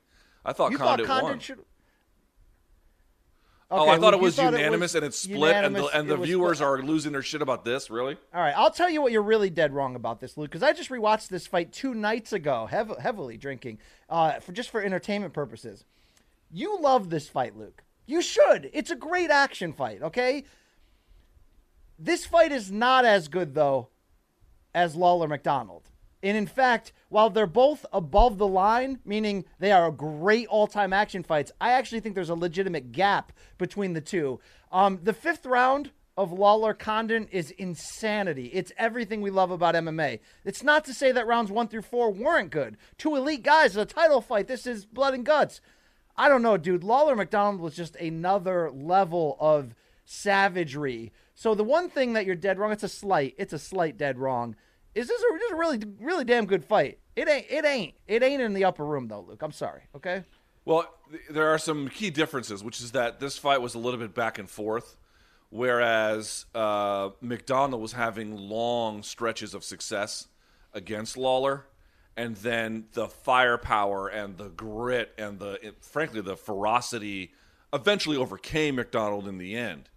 I 0.44 0.52
thought 0.52 0.72
you 0.72 0.78
Condit, 0.78 1.06
thought 1.06 1.20
Condit 1.20 1.30
won. 1.30 1.38
Should... 1.40 1.58
Okay, 3.68 3.82
oh, 3.82 3.88
I 3.88 3.98
thought 3.98 4.14
it 4.14 4.20
was 4.20 4.38
unanimous 4.38 4.72
it 4.72 4.80
was 4.80 4.94
and 4.94 5.04
it's 5.06 5.18
split, 5.18 5.56
and 5.56 5.74
the, 5.74 5.86
and 5.86 6.08
the 6.08 6.16
viewers 6.16 6.58
split. 6.58 6.68
are 6.68 6.82
losing 6.82 7.10
their 7.10 7.22
shit 7.22 7.42
about 7.42 7.64
this. 7.64 7.90
Really? 7.90 8.16
All 8.32 8.40
right, 8.40 8.54
I'll 8.56 8.70
tell 8.70 8.88
you 8.88 9.02
what 9.02 9.10
you're 9.10 9.22
really 9.22 9.50
dead 9.50 9.72
wrong 9.72 9.96
about 9.96 10.20
this, 10.20 10.36
Luke. 10.36 10.50
Because 10.50 10.62
I 10.62 10.72
just 10.72 10.88
rewatched 10.88 11.28
this 11.28 11.48
fight 11.48 11.72
two 11.72 11.92
nights 11.92 12.32
ago, 12.32 12.66
hev- 12.66 12.96
heavily 13.00 13.36
drinking, 13.36 13.78
uh, 14.08 14.38
for 14.38 14.52
just 14.52 14.70
for 14.70 14.80
entertainment 14.80 15.32
purposes. 15.34 15.84
You 16.52 16.78
love 16.80 17.10
this 17.10 17.28
fight, 17.28 17.56
Luke. 17.56 17.82
You 18.06 18.22
should. 18.22 18.70
It's 18.72 18.92
a 18.92 18.96
great 18.96 19.30
action 19.30 19.72
fight. 19.72 20.00
Okay. 20.00 20.44
This 21.98 22.24
fight 22.24 22.52
is 22.52 22.70
not 22.70 23.04
as 23.04 23.26
good 23.26 23.54
though 23.54 23.88
as 24.74 24.94
Lawler 24.94 25.26
McDonald. 25.26 25.90
And 26.26 26.36
in 26.36 26.48
fact, 26.48 26.92
while 27.08 27.30
they're 27.30 27.46
both 27.46 27.86
above 27.92 28.36
the 28.36 28.48
line, 28.48 28.98
meaning 29.04 29.44
they 29.60 29.70
are 29.70 29.92
great 29.92 30.48
all 30.48 30.66
time 30.66 30.92
action 30.92 31.22
fights, 31.22 31.52
I 31.60 31.70
actually 31.70 32.00
think 32.00 32.16
there's 32.16 32.30
a 32.30 32.34
legitimate 32.34 32.90
gap 32.90 33.30
between 33.58 33.92
the 33.92 34.00
two. 34.00 34.40
Um, 34.72 34.98
the 35.04 35.12
fifth 35.12 35.46
round 35.46 35.92
of 36.16 36.32
Lawler 36.32 36.74
Condit 36.74 37.28
is 37.30 37.52
insanity. 37.52 38.46
It's 38.46 38.72
everything 38.76 39.20
we 39.20 39.30
love 39.30 39.52
about 39.52 39.76
MMA. 39.76 40.18
It's 40.44 40.64
not 40.64 40.84
to 40.86 40.94
say 40.94 41.12
that 41.12 41.28
rounds 41.28 41.52
one 41.52 41.68
through 41.68 41.82
four 41.82 42.10
weren't 42.10 42.50
good. 42.50 42.76
Two 42.98 43.14
elite 43.14 43.44
guys, 43.44 43.76
a 43.76 43.84
title 43.84 44.20
fight. 44.20 44.48
This 44.48 44.66
is 44.66 44.84
blood 44.84 45.14
and 45.14 45.24
guts. 45.24 45.60
I 46.16 46.28
don't 46.28 46.42
know, 46.42 46.56
dude. 46.56 46.82
Lawler 46.82 47.14
McDonald 47.14 47.60
was 47.60 47.76
just 47.76 47.94
another 47.96 48.72
level 48.72 49.36
of 49.38 49.76
savagery. 50.04 51.12
So 51.36 51.54
the 51.54 51.62
one 51.62 51.88
thing 51.88 52.14
that 52.14 52.26
you're 52.26 52.34
dead 52.34 52.58
wrong, 52.58 52.72
it's 52.72 52.82
a 52.82 52.88
slight, 52.88 53.36
it's 53.38 53.52
a 53.52 53.60
slight 53.60 53.96
dead 53.96 54.18
wrong 54.18 54.56
is 54.96 55.08
this 55.08 55.20
a, 55.20 55.38
just 55.38 55.52
a 55.52 55.56
really 55.56 55.80
really 56.00 56.24
damn 56.24 56.46
good 56.46 56.64
fight? 56.64 56.98
It 57.14 57.28
ain't. 57.28 57.46
It 57.48 57.64
ain't. 57.64 57.94
It 58.06 58.22
ain't 58.22 58.42
in 58.42 58.54
the 58.54 58.64
upper 58.64 58.84
room 58.84 59.08
though, 59.08 59.20
Luke. 59.20 59.42
I'm 59.42 59.52
sorry. 59.52 59.82
Okay. 59.94 60.24
Well, 60.64 60.92
th- 61.10 61.22
there 61.30 61.48
are 61.48 61.58
some 61.58 61.88
key 61.88 62.10
differences, 62.10 62.64
which 62.64 62.80
is 62.80 62.92
that 62.92 63.20
this 63.20 63.38
fight 63.38 63.62
was 63.62 63.74
a 63.74 63.78
little 63.78 64.00
bit 64.00 64.14
back 64.14 64.38
and 64.38 64.50
forth, 64.50 64.96
whereas 65.50 66.46
uh, 66.54 67.10
McDonald 67.20 67.80
was 67.80 67.92
having 67.92 68.36
long 68.36 69.02
stretches 69.02 69.54
of 69.54 69.62
success 69.64 70.28
against 70.74 71.16
Lawler, 71.16 71.66
and 72.16 72.36
then 72.36 72.86
the 72.94 73.06
firepower 73.08 74.08
and 74.08 74.38
the 74.38 74.48
grit 74.48 75.12
and 75.18 75.38
the 75.38 75.64
it, 75.66 75.84
frankly 75.84 76.20
the 76.20 76.36
ferocity 76.36 77.32
eventually 77.72 78.16
overcame 78.16 78.76
McDonald 78.76 79.28
in 79.28 79.38
the 79.38 79.54
end, 79.54 79.88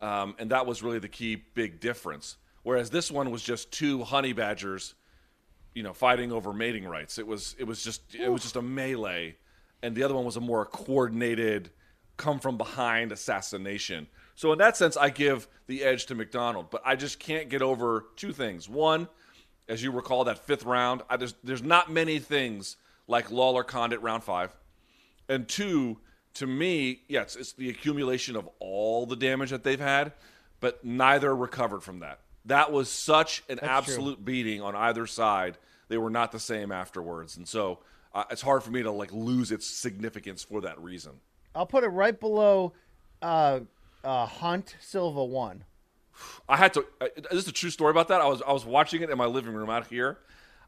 um, 0.00 0.34
and 0.38 0.50
that 0.50 0.66
was 0.66 0.82
really 0.82 0.98
the 0.98 1.08
key 1.08 1.36
big 1.54 1.78
difference. 1.78 2.36
Whereas 2.66 2.90
this 2.90 3.12
one 3.12 3.30
was 3.30 3.44
just 3.44 3.70
two 3.70 4.02
honey 4.02 4.32
badgers, 4.32 4.96
you 5.72 5.84
know, 5.84 5.92
fighting 5.92 6.32
over 6.32 6.52
mating 6.52 6.84
rights. 6.84 7.16
It 7.16 7.24
was 7.24 7.54
it 7.60 7.64
was 7.64 7.84
just 7.84 8.12
it 8.12 8.28
was 8.28 8.42
just 8.42 8.56
a 8.56 8.60
melee, 8.60 9.36
and 9.84 9.94
the 9.94 10.02
other 10.02 10.14
one 10.16 10.24
was 10.24 10.36
a 10.36 10.40
more 10.40 10.64
coordinated, 10.66 11.70
come 12.16 12.40
from 12.40 12.58
behind 12.58 13.12
assassination. 13.12 14.08
So 14.34 14.50
in 14.50 14.58
that 14.58 14.76
sense, 14.76 14.96
I 14.96 15.10
give 15.10 15.46
the 15.68 15.84
edge 15.84 16.06
to 16.06 16.16
McDonald, 16.16 16.70
but 16.70 16.82
I 16.84 16.96
just 16.96 17.20
can't 17.20 17.48
get 17.48 17.62
over 17.62 18.06
two 18.16 18.32
things. 18.32 18.68
One, 18.68 19.06
as 19.68 19.80
you 19.80 19.92
recall, 19.92 20.24
that 20.24 20.44
fifth 20.44 20.64
round. 20.64 21.02
I 21.08 21.18
there's 21.44 21.62
not 21.62 21.92
many 21.92 22.18
things 22.18 22.78
like 23.06 23.30
Lawler 23.30 23.62
Condit 23.62 24.02
round 24.02 24.24
five. 24.24 24.52
And 25.28 25.46
two, 25.46 25.98
to 26.34 26.48
me, 26.48 27.02
yes, 27.06 27.36
it's 27.36 27.52
the 27.52 27.70
accumulation 27.70 28.34
of 28.34 28.50
all 28.58 29.06
the 29.06 29.14
damage 29.14 29.50
that 29.50 29.62
they've 29.62 29.78
had, 29.78 30.14
but 30.58 30.84
neither 30.84 31.32
recovered 31.32 31.84
from 31.84 32.00
that. 32.00 32.22
That 32.46 32.72
was 32.72 32.88
such 32.88 33.42
an 33.48 33.60
absolute 33.60 34.24
beating 34.24 34.62
on 34.62 34.74
either 34.74 35.06
side. 35.06 35.58
They 35.88 35.98
were 35.98 36.10
not 36.10 36.32
the 36.32 36.40
same 36.40 36.72
afterwards, 36.72 37.36
and 37.36 37.46
so 37.46 37.80
uh, 38.14 38.24
it's 38.30 38.42
hard 38.42 38.62
for 38.62 38.70
me 38.70 38.82
to 38.82 38.90
like 38.90 39.12
lose 39.12 39.52
its 39.52 39.66
significance 39.66 40.42
for 40.42 40.60
that 40.62 40.80
reason. 40.80 41.12
I'll 41.54 41.66
put 41.66 41.84
it 41.84 41.88
right 41.88 42.18
below 42.18 42.72
uh, 43.22 43.60
uh, 44.04 44.26
Hunt 44.26 44.76
Silva 44.80 45.24
one. 45.24 45.64
I 46.48 46.56
had 46.56 46.74
to. 46.74 46.86
Uh, 47.00 47.08
this 47.16 47.42
is 47.42 47.48
a 47.48 47.52
true 47.52 47.70
story 47.70 47.90
about 47.90 48.08
that. 48.08 48.20
I 48.20 48.26
was 48.26 48.42
I 48.42 48.52
was 48.52 48.64
watching 48.64 49.02
it 49.02 49.10
in 49.10 49.18
my 49.18 49.26
living 49.26 49.54
room 49.54 49.70
out 49.70 49.86
here. 49.88 50.18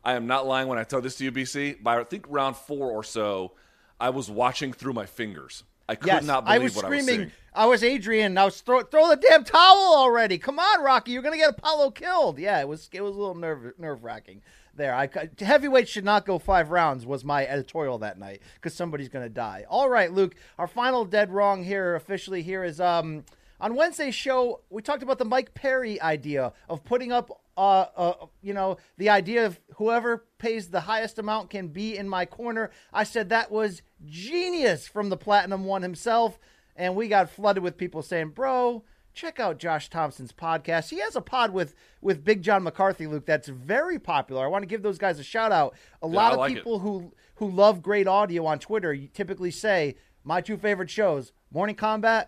I 0.05 0.15
am 0.15 0.27
not 0.27 0.47
lying 0.47 0.69
when 0.69 0.79
I 0.79 0.85
tell 0.85 1.01
this 1.01 1.17
to 1.17 1.25
you, 1.25 1.33
BC. 1.33 1.83
By 1.83 1.99
I 2.01 2.05
think 2.05 2.27
round 2.29 2.57
four 2.57 2.91
or 2.91 3.05
so, 3.05 3.53
I 4.01 4.11
was 4.11 4.31
watching 4.31 4.73
through 4.73 4.93
my 4.93 5.07
fingers. 5.07 5.65
I 5.89 5.95
could 5.95 6.07
Yes, 6.07 6.25
not 6.25 6.45
believe 6.45 6.61
I 6.61 6.65
was 6.65 6.75
what 6.77 6.85
screaming. 6.85 6.99
I 7.09 7.13
was 7.13 7.17
seeing. 7.17 7.33
I 7.55 7.67
was 7.67 7.83
Adrian. 7.83 8.39
I 8.39 8.45
was 8.45 8.61
throw 8.61 8.83
throw 8.83 9.09
the 9.09 9.17
damn 9.17 9.43
towel 9.43 9.95
already. 9.97 10.39
Come 10.39 10.59
on, 10.59 10.83
Rocky, 10.83 11.13
you're 11.13 11.23
gonna 11.23 11.37
get 11.37 11.51
Apollo 11.51 11.93
killed. 11.93 12.39
Yeah, 12.39 12.61
it 12.61 12.69
was 12.69 12.89
it 12.93 13.01
was 13.01 13.17
a 13.17 13.19
little 13.19 13.35
nerve 13.35 13.73
nerve 13.79 14.05
wracking 14.05 14.43
there. 14.75 14.95
I 14.95 15.09
heavyweight 15.41 15.89
should 15.89 16.05
not 16.05 16.27
go 16.27 16.39
five 16.39 16.71
rounds 16.71 17.07
was 17.07 17.25
my 17.25 17.47
editorial 17.47 17.99
that 17.99 18.19
night 18.19 18.43
because 18.55 18.75
somebody's 18.75 19.09
gonna 19.09 19.29
die. 19.29 19.65
All 19.69 19.89
right, 19.89 20.13
Luke, 20.13 20.35
our 20.59 20.67
final 20.69 21.05
dead 21.05 21.33
wrong 21.33 21.65
here 21.65 21.95
officially 21.95 22.43
here 22.43 22.63
is 22.65 22.81
um 22.81 23.25
on 23.61 23.75
Wednesday's 23.75 24.15
show 24.15 24.61
we 24.71 24.83
talked 24.83 25.03
about 25.03 25.19
the 25.19 25.25
Mike 25.25 25.55
Perry 25.55 26.01
idea 26.01 26.53
of 26.69 26.85
putting 26.85 27.13
up 27.13 27.41
uh, 27.59 27.89
uh, 27.97 28.27
you 28.41 28.55
know, 28.55 28.77
the 28.99 29.11
idea 29.11 29.45
of 29.45 29.59
whoever 29.75 30.25
pays 30.39 30.69
the 30.69 30.83
highest 30.83 31.19
amount 31.19 31.51
can 31.51 31.69
be 31.69 31.97
in 31.97 32.09
my 32.09 32.25
corner. 32.25 32.71
I 32.93 33.03
said 33.03 33.29
that 33.29 33.51
was 33.51 33.83
genius 34.07 34.87
from 34.87 35.09
the 35.09 35.17
Platinum 35.17 35.65
One 35.65 35.83
himself. 35.83 36.39
And 36.77 36.95
we 36.95 37.09
got 37.09 37.29
flooded 37.29 37.65
with 37.65 37.77
people 37.77 38.03
saying, 38.03 38.29
bro, 38.29 38.85
check 39.13 39.41
out 39.41 39.59
Josh 39.59 39.91
Thompson's 39.91 40.31
podcast. 40.31 40.91
He 40.91 41.01
has 41.01 41.17
a 41.17 41.21
pod 41.21 41.53
with, 41.53 41.75
with 42.01 42.23
Big 42.23 42.43
John 42.43 42.63
McCarthy, 42.63 43.09
Luke, 43.09 43.27
that's 43.27 43.49
very 43.49 43.99
popular. 43.99 44.45
I 44.45 44.49
want 44.49 44.63
to 44.63 44.69
give 44.69 44.83
those 44.83 44.99
guys 44.99 45.19
a 45.19 45.25
shout 45.25 45.51
out. 45.51 45.75
A 46.01 46.07
lot 46.07 46.31
I 46.31 46.35
of 46.35 46.39
like 46.39 46.53
it. 46.53 46.55
people 46.59 46.79
who, 46.79 47.13
who 47.35 47.51
love 47.51 47.83
great 47.83 48.07
audio 48.07 48.47
on 48.47 48.61
Twitter 48.61 48.97
typically 49.13 49.51
say, 49.51 49.97
my 50.23 50.41
two 50.41 50.57
favorite 50.57 50.91
shows, 50.91 51.33
Morning 51.51 51.75
Kombat 51.75 52.27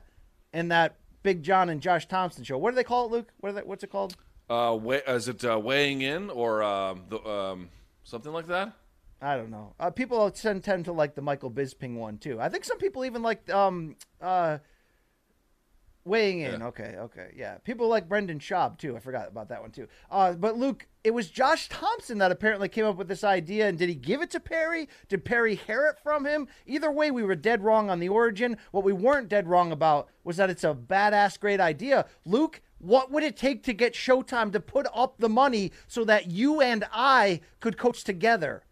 and 0.52 0.72
that 0.72 0.96
Big 1.22 1.44
John 1.44 1.68
and 1.68 1.80
Josh 1.80 2.08
Thompson 2.08 2.42
show. 2.42 2.58
What 2.58 2.70
do 2.70 2.74
they 2.76 2.82
call 2.82 3.06
it, 3.06 3.12
Luke? 3.12 3.32
What 3.38 3.50
are 3.50 3.52
they, 3.52 3.62
what's 3.62 3.84
it 3.84 3.92
called? 3.92 4.16
Uh, 4.50 4.74
weigh, 4.74 5.00
is 5.06 5.28
it 5.28 5.44
uh, 5.44 5.60
weighing 5.60 6.02
in 6.02 6.28
or 6.28 6.60
um, 6.60 7.04
the, 7.08 7.22
um, 7.24 7.68
something 8.02 8.32
like 8.32 8.48
that? 8.48 8.72
I 9.22 9.36
don't 9.36 9.50
know. 9.50 9.74
Uh, 9.78 9.90
people 9.90 10.28
tend, 10.32 10.64
tend 10.64 10.86
to 10.86 10.92
like 10.92 11.14
the 11.14 11.22
Michael 11.22 11.52
Bisping 11.52 11.94
one 11.94 12.18
too. 12.18 12.40
I 12.40 12.48
think 12.48 12.64
some 12.64 12.78
people 12.78 13.04
even 13.04 13.22
like 13.22 13.48
um 13.50 13.94
uh 14.20 14.58
weighing 16.04 16.40
in. 16.40 16.60
Yeah. 16.60 16.66
Okay, 16.66 16.96
okay, 16.98 17.32
yeah. 17.36 17.58
People 17.58 17.86
like 17.88 18.08
Brendan 18.08 18.40
Schaub 18.40 18.78
too. 18.78 18.96
I 18.96 19.00
forgot 19.00 19.28
about 19.28 19.50
that 19.50 19.60
one 19.60 19.70
too. 19.70 19.86
Uh, 20.10 20.32
but 20.32 20.56
Luke, 20.56 20.86
it 21.04 21.12
was 21.12 21.30
Josh 21.30 21.68
Thompson 21.68 22.18
that 22.18 22.32
apparently 22.32 22.68
came 22.68 22.86
up 22.86 22.96
with 22.96 23.08
this 23.08 23.22
idea. 23.22 23.68
And 23.68 23.78
did 23.78 23.88
he 23.88 23.94
give 23.94 24.22
it 24.22 24.30
to 24.30 24.40
Perry? 24.40 24.88
Did 25.08 25.24
Perry 25.24 25.54
hear 25.54 25.86
it 25.86 26.02
from 26.02 26.24
him? 26.24 26.48
Either 26.66 26.90
way, 26.90 27.10
we 27.10 27.22
were 27.22 27.36
dead 27.36 27.62
wrong 27.62 27.90
on 27.90 28.00
the 28.00 28.08
origin. 28.08 28.56
What 28.72 28.84
we 28.84 28.92
weren't 28.92 29.28
dead 29.28 29.46
wrong 29.46 29.70
about 29.70 30.08
was 30.24 30.38
that 30.38 30.50
it's 30.50 30.64
a 30.64 30.74
badass, 30.74 31.38
great 31.38 31.60
idea. 31.60 32.06
Luke. 32.24 32.62
What 32.80 33.10
would 33.10 33.22
it 33.22 33.36
take 33.36 33.62
to 33.64 33.72
get 33.72 33.94
Showtime 33.94 34.52
to 34.52 34.60
put 34.60 34.86
up 34.94 35.18
the 35.18 35.28
money 35.28 35.70
so 35.86 36.04
that 36.04 36.30
you 36.30 36.60
and 36.60 36.84
I 36.92 37.40
could 37.60 37.78
coach 37.78 38.04
together? 38.04 38.64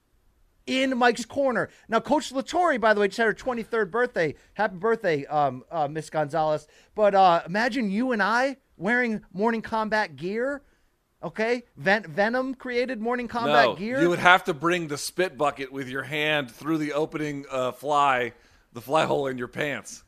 in 0.69 0.97
Mike's 0.99 1.25
corner. 1.25 1.71
Now, 1.89 1.99
Coach 1.99 2.31
Latory, 2.31 2.79
by 2.79 2.93
the 2.93 3.01
way, 3.01 3.09
just 3.09 3.17
had 3.17 3.27
her 3.27 3.35
23rd 3.35 3.91
birthday. 3.91 4.35
Happy 4.53 4.77
birthday, 4.77 5.25
um, 5.25 5.65
uh, 5.71 5.89
Miss 5.89 6.11
Gonzalez. 6.11 6.69
But 6.95 7.15
uh, 7.15 7.43
imagine 7.47 7.91
you 7.91 8.13
and 8.13 8.23
I 8.23 8.59
wearing 8.77 9.23
Morning 9.33 9.63
Kombat 9.63 10.17
gear. 10.17 10.63
Okay, 11.21 11.65
Ven- 11.77 12.05
Venom 12.05 12.55
created 12.55 13.01
Morning 13.01 13.27
Kombat 13.27 13.65
no, 13.65 13.75
gear. 13.75 14.01
you 14.01 14.09
would 14.09 14.21
have 14.21 14.45
to 14.45 14.55
bring 14.55 14.87
the 14.87 14.99
spit 14.99 15.37
bucket 15.37 15.73
with 15.73 15.89
your 15.89 16.05
hand 16.05 16.49
through 16.49 16.79
the 16.79 16.93
opening 16.93 17.45
uh, 17.51 17.73
fly, 17.73 18.33
the 18.73 18.81
fly 18.81 19.05
hole 19.05 19.27
in 19.27 19.37
your 19.37 19.49
pants. 19.49 20.05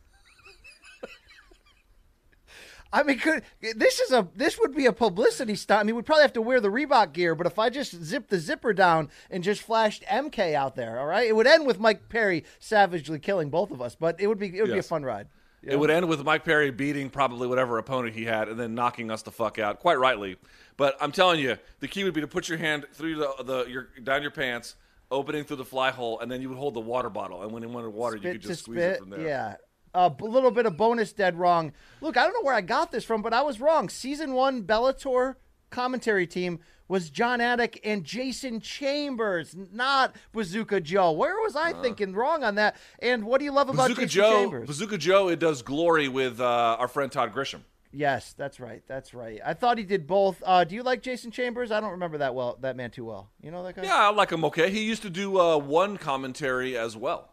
I 2.92 3.02
mean, 3.02 3.18
could 3.18 3.42
this 3.60 4.00
is 4.00 4.12
a 4.12 4.28
this 4.34 4.58
would 4.58 4.74
be 4.74 4.86
a 4.86 4.92
publicity 4.92 5.54
stunt. 5.54 5.80
I 5.80 5.82
mean, 5.84 5.94
we'd 5.94 6.06
probably 6.06 6.22
have 6.22 6.32
to 6.34 6.42
wear 6.42 6.60
the 6.60 6.68
Reebok 6.68 7.12
gear, 7.12 7.34
but 7.34 7.46
if 7.46 7.58
I 7.58 7.70
just 7.70 8.02
zipped 8.02 8.30
the 8.30 8.38
zipper 8.38 8.72
down 8.72 9.10
and 9.30 9.44
just 9.44 9.62
flashed 9.62 10.02
MK 10.04 10.54
out 10.54 10.74
there, 10.74 10.98
all 10.98 11.06
right, 11.06 11.28
it 11.28 11.36
would 11.36 11.46
end 11.46 11.66
with 11.66 11.78
Mike 11.78 12.08
Perry 12.08 12.44
savagely 12.58 13.18
killing 13.18 13.48
both 13.50 13.70
of 13.70 13.80
us. 13.80 13.94
But 13.94 14.20
it 14.20 14.26
would 14.26 14.38
be 14.38 14.46
it 14.46 14.62
would 14.62 14.72
be 14.72 14.78
a 14.78 14.82
fun 14.82 15.04
ride. 15.04 15.28
It 15.62 15.78
would 15.78 15.90
end 15.90 16.08
with 16.08 16.24
Mike 16.24 16.44
Perry 16.44 16.70
beating 16.70 17.10
probably 17.10 17.46
whatever 17.46 17.76
opponent 17.78 18.14
he 18.14 18.24
had 18.24 18.48
and 18.48 18.58
then 18.58 18.74
knocking 18.74 19.10
us 19.10 19.22
the 19.22 19.30
fuck 19.30 19.58
out, 19.58 19.78
quite 19.78 19.98
rightly. 19.98 20.36
But 20.78 20.96
I'm 21.00 21.12
telling 21.12 21.38
you, 21.38 21.58
the 21.80 21.88
key 21.88 22.02
would 22.04 22.14
be 22.14 22.22
to 22.22 22.26
put 22.26 22.48
your 22.48 22.56
hand 22.56 22.86
through 22.94 23.16
the, 23.16 23.34
the 23.44 23.64
your 23.66 23.88
down 24.02 24.22
your 24.22 24.30
pants, 24.30 24.76
opening 25.10 25.44
through 25.44 25.58
the 25.58 25.64
fly 25.64 25.90
hole, 25.90 26.18
and 26.20 26.30
then 26.30 26.40
you 26.40 26.48
would 26.48 26.58
hold 26.58 26.74
the 26.74 26.80
water 26.80 27.10
bottle. 27.10 27.42
And 27.42 27.52
when 27.52 27.62
you 27.62 27.68
wanted 27.68 27.90
water, 27.90 28.16
you 28.16 28.22
could 28.32 28.40
just 28.40 28.62
squeeze 28.62 28.78
spit, 28.78 28.92
it 28.92 28.98
from 28.98 29.10
there. 29.10 29.20
Yeah. 29.20 29.56
A 29.94 30.12
little 30.20 30.50
bit 30.52 30.66
of 30.66 30.76
bonus 30.76 31.12
dead 31.12 31.38
wrong. 31.38 31.72
Look, 32.00 32.16
I 32.16 32.22
don't 32.24 32.32
know 32.32 32.42
where 32.42 32.54
I 32.54 32.60
got 32.60 32.92
this 32.92 33.04
from, 33.04 33.22
but 33.22 33.32
I 33.34 33.42
was 33.42 33.60
wrong. 33.60 33.88
Season 33.88 34.32
one 34.34 34.62
Bellator 34.62 35.34
commentary 35.70 36.26
team 36.26 36.60
was 36.88 37.10
John 37.10 37.40
Attic 37.40 37.80
and 37.84 38.04
Jason 38.04 38.60
Chambers, 38.60 39.54
not 39.72 40.14
Bazooka 40.32 40.80
Joe. 40.80 41.12
Where 41.12 41.36
was 41.40 41.54
I 41.56 41.72
thinking 41.74 42.14
wrong 42.14 42.42
on 42.42 42.56
that? 42.56 42.76
And 43.00 43.24
what 43.24 43.38
do 43.38 43.44
you 43.44 43.52
love 43.52 43.68
about 43.68 43.88
Bazooka 43.88 44.06
Jason 44.06 44.22
Joe, 44.22 44.42
Chambers? 44.42 44.66
Bazooka 44.66 44.98
Joe, 44.98 45.28
it 45.28 45.38
does 45.38 45.62
glory 45.62 46.08
with 46.08 46.40
uh, 46.40 46.76
our 46.78 46.88
friend 46.88 47.10
Todd 47.12 47.32
Grisham. 47.32 47.60
yes, 47.92 48.32
that's 48.36 48.58
right. 48.60 48.82
That's 48.88 49.14
right. 49.14 49.40
I 49.44 49.54
thought 49.54 49.78
he 49.78 49.84
did 49.84 50.06
both. 50.06 50.42
Uh, 50.44 50.64
do 50.64 50.74
you 50.74 50.82
like 50.82 51.02
Jason 51.02 51.30
Chambers? 51.30 51.70
I 51.70 51.80
don't 51.80 51.92
remember 51.92 52.18
that 52.18 52.34
well. 52.34 52.58
That 52.60 52.76
man 52.76 52.90
too 52.90 53.04
well. 53.04 53.30
You 53.40 53.50
know 53.52 53.62
that 53.64 53.76
guy? 53.76 53.82
Yeah, 53.84 53.96
I 53.96 54.10
like 54.10 54.30
him 54.30 54.44
okay. 54.46 54.70
He 54.70 54.82
used 54.84 55.02
to 55.02 55.10
do 55.10 55.38
uh, 55.40 55.58
one 55.58 55.96
commentary 55.96 56.76
as 56.76 56.96
well, 56.96 57.32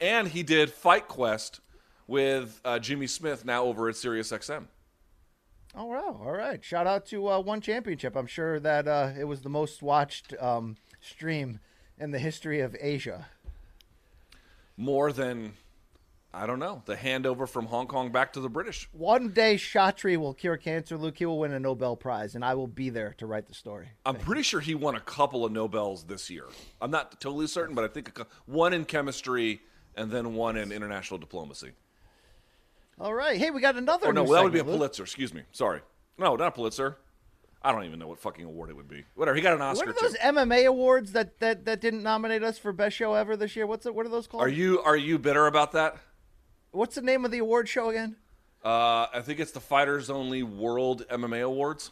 and 0.00 0.28
he 0.28 0.42
did 0.44 0.70
Fight 0.70 1.08
Quest 1.08 1.60
with 2.06 2.60
uh, 2.64 2.78
Jimmy 2.78 3.06
Smith 3.06 3.44
now 3.44 3.64
over 3.64 3.88
at 3.88 3.94
SiriusXM. 3.94 4.64
Oh 5.74 5.86
wow! 5.86 6.20
All 6.22 6.32
right. 6.32 6.62
Shout 6.62 6.86
out 6.86 7.06
to 7.06 7.28
uh, 7.28 7.40
One 7.40 7.60
Championship. 7.60 8.14
I'm 8.14 8.26
sure 8.26 8.60
that 8.60 8.86
uh, 8.86 9.12
it 9.18 9.24
was 9.24 9.40
the 9.40 9.48
most 9.48 9.82
watched 9.82 10.34
um, 10.38 10.76
stream 11.00 11.60
in 11.98 12.10
the 12.10 12.18
history 12.18 12.60
of 12.60 12.76
Asia. 12.78 13.26
More 14.76 15.12
than 15.12 15.54
I 16.34 16.46
don't 16.46 16.58
know 16.58 16.82
the 16.86 16.96
handover 16.96 17.46
from 17.46 17.66
Hong 17.66 17.86
Kong 17.86 18.10
back 18.10 18.32
to 18.34 18.40
the 18.40 18.48
British. 18.48 18.88
One 18.92 19.30
day, 19.30 19.56
Chatri 19.56 20.16
will 20.16 20.32
cure 20.32 20.56
cancer. 20.56 20.96
Luke, 20.96 21.18
he 21.18 21.26
will 21.26 21.38
win 21.38 21.52
a 21.52 21.60
Nobel 21.60 21.94
Prize, 21.94 22.34
and 22.34 22.44
I 22.44 22.54
will 22.54 22.66
be 22.66 22.88
there 22.88 23.14
to 23.18 23.26
write 23.26 23.46
the 23.46 23.54
story. 23.54 23.88
I'm 24.06 24.16
pretty 24.16 24.42
sure 24.42 24.60
he 24.60 24.74
won 24.74 24.94
a 24.94 25.00
couple 25.00 25.44
of 25.44 25.52
Nobels 25.52 26.04
this 26.04 26.30
year. 26.30 26.46
I'm 26.80 26.90
not 26.90 27.20
totally 27.20 27.46
certain, 27.46 27.74
but 27.74 27.84
I 27.84 27.88
think 27.88 28.18
one 28.46 28.72
in 28.72 28.86
chemistry 28.86 29.60
and 29.94 30.10
then 30.10 30.34
one 30.34 30.56
in 30.56 30.72
international 30.72 31.18
diplomacy. 31.18 31.72
All 33.00 33.14
right. 33.14 33.36
Hey, 33.38 33.50
we 33.50 33.60
got 33.60 33.76
another. 33.76 34.08
Or 34.08 34.12
no, 34.12 34.24
new 34.24 34.32
that 34.34 34.44
would 34.44 34.52
be 34.52 34.58
a 34.58 34.64
Luke. 34.64 34.76
Pulitzer. 34.76 35.02
Excuse 35.02 35.32
me. 35.32 35.42
Sorry. 35.52 35.80
No, 36.18 36.36
not 36.36 36.48
a 36.48 36.50
Pulitzer. 36.52 36.98
I 37.64 37.72
don't 37.72 37.84
even 37.84 37.98
know 37.98 38.08
what 38.08 38.18
fucking 38.18 38.44
award 38.44 38.70
it 38.70 38.76
would 38.76 38.88
be. 38.88 39.04
Whatever. 39.14 39.36
He 39.36 39.42
got 39.42 39.54
an 39.54 39.62
Oscar. 39.62 39.86
What 39.86 39.96
are 39.96 40.00
those 40.00 40.12
too. 40.12 40.18
MMA 40.18 40.66
awards 40.66 41.12
that, 41.12 41.38
that, 41.38 41.64
that 41.64 41.80
didn't 41.80 42.02
nominate 42.02 42.42
us 42.42 42.58
for 42.58 42.72
best 42.72 42.96
show 42.96 43.14
ever 43.14 43.36
this 43.36 43.54
year? 43.54 43.66
What's 43.66 43.86
it? 43.86 43.94
What 43.94 44.04
are 44.04 44.08
those 44.08 44.26
called? 44.26 44.42
Are 44.42 44.48
you 44.48 44.80
are 44.80 44.96
you 44.96 45.18
bitter 45.18 45.46
about 45.46 45.72
that? 45.72 45.96
What's 46.72 46.96
the 46.96 47.02
name 47.02 47.24
of 47.24 47.30
the 47.30 47.38
award 47.38 47.68
show 47.68 47.90
again? 47.90 48.16
Uh, 48.64 49.06
I 49.12 49.20
think 49.22 49.40
it's 49.40 49.52
the 49.52 49.60
Fighters 49.60 50.08
Only 50.10 50.42
World 50.42 51.04
MMA 51.10 51.42
Awards. 51.42 51.90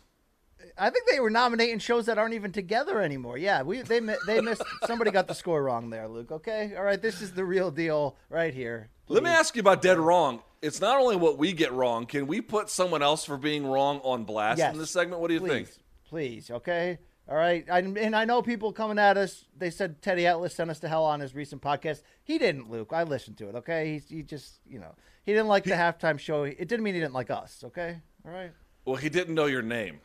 I 0.78 0.90
think 0.90 1.08
they 1.10 1.20
were 1.20 1.30
nominating 1.30 1.78
shows 1.78 2.06
that 2.06 2.18
aren't 2.18 2.34
even 2.34 2.52
together 2.52 3.00
anymore. 3.00 3.38
Yeah, 3.38 3.62
we 3.62 3.82
they 3.82 4.00
they 4.26 4.40
missed. 4.40 4.62
somebody 4.86 5.10
got 5.10 5.26
the 5.26 5.34
score 5.34 5.62
wrong 5.62 5.90
there, 5.90 6.08
Luke. 6.08 6.30
Okay, 6.30 6.74
all 6.76 6.84
right. 6.84 7.00
This 7.00 7.20
is 7.22 7.32
the 7.32 7.44
real 7.44 7.70
deal 7.70 8.16
right 8.28 8.54
here. 8.54 8.90
Let 9.10 9.24
me 9.24 9.30
ask 9.30 9.56
you 9.56 9.60
about 9.60 9.82
dead 9.82 9.98
wrong. 9.98 10.40
It's 10.62 10.80
not 10.80 11.00
only 11.00 11.16
what 11.16 11.36
we 11.36 11.52
get 11.52 11.72
wrong. 11.72 12.06
Can 12.06 12.26
we 12.28 12.40
put 12.40 12.70
someone 12.70 13.02
else 13.02 13.24
for 13.24 13.36
being 13.36 13.66
wrong 13.66 14.00
on 14.04 14.24
blast 14.24 14.58
Yes. 14.58 14.72
in 14.72 14.78
this 14.78 14.90
segment? 14.90 15.20
What 15.20 15.28
do 15.28 15.34
you 15.34 15.40
please, 15.40 15.50
think? 15.50 15.68
Please, 16.08 16.50
okay. 16.50 16.98
All 17.28 17.36
right, 17.36 17.64
I, 17.70 17.78
and 17.78 18.14
I 18.14 18.24
know 18.24 18.42
people 18.42 18.72
coming 18.72 18.98
at 18.98 19.16
us. 19.16 19.44
They 19.56 19.70
said 19.70 20.02
Teddy 20.02 20.26
Atlas 20.26 20.54
sent 20.54 20.70
us 20.70 20.80
to 20.80 20.88
hell 20.88 21.04
on 21.04 21.20
his 21.20 21.34
recent 21.34 21.62
podcast. 21.62 22.02
He 22.24 22.38
didn't, 22.38 22.70
Luke. 22.70 22.90
I 22.92 23.04
listened 23.04 23.36
to 23.38 23.48
it. 23.48 23.54
Okay, 23.56 24.00
he, 24.08 24.16
he 24.16 24.22
just, 24.22 24.60
you 24.66 24.78
know, 24.80 24.94
he 25.24 25.32
didn't 25.32 25.48
like 25.48 25.64
the 25.64 25.70
halftime 25.74 26.18
show. 26.18 26.42
It 26.44 26.66
didn't 26.68 26.82
mean 26.82 26.94
he 26.94 27.00
didn't 27.00 27.14
like 27.14 27.30
us. 27.30 27.62
Okay, 27.64 27.98
all 28.24 28.32
right. 28.32 28.52
Well, 28.84 28.96
he 28.96 29.08
didn't 29.08 29.34
know 29.34 29.46
your 29.46 29.62
name. 29.62 30.00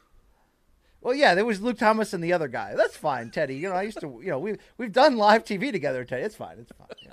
Well, 1.01 1.13
yeah, 1.13 1.35
there 1.35 1.45
was 1.45 1.61
Luke 1.61 1.77
Thomas 1.77 2.13
and 2.13 2.23
the 2.23 2.33
other 2.33 2.47
guy. 2.47 2.75
That's 2.75 2.97
fine, 2.97 3.29
Teddy. 3.31 3.55
You 3.55 3.69
know, 3.69 3.75
I 3.75 3.83
used 3.83 3.99
to, 4.01 4.19
you 4.23 4.29
know, 4.29 4.39
we 4.39 4.55
we've 4.77 4.91
done 4.91 5.17
live 5.17 5.43
TV 5.43 5.71
together, 5.71 6.03
Teddy. 6.03 6.23
It's 6.23 6.35
fine. 6.35 6.57
It's 6.59 6.71
fine. 6.77 6.87
Yeah. 7.03 7.11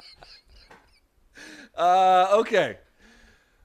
Uh, 1.74 2.28
okay. 2.40 2.78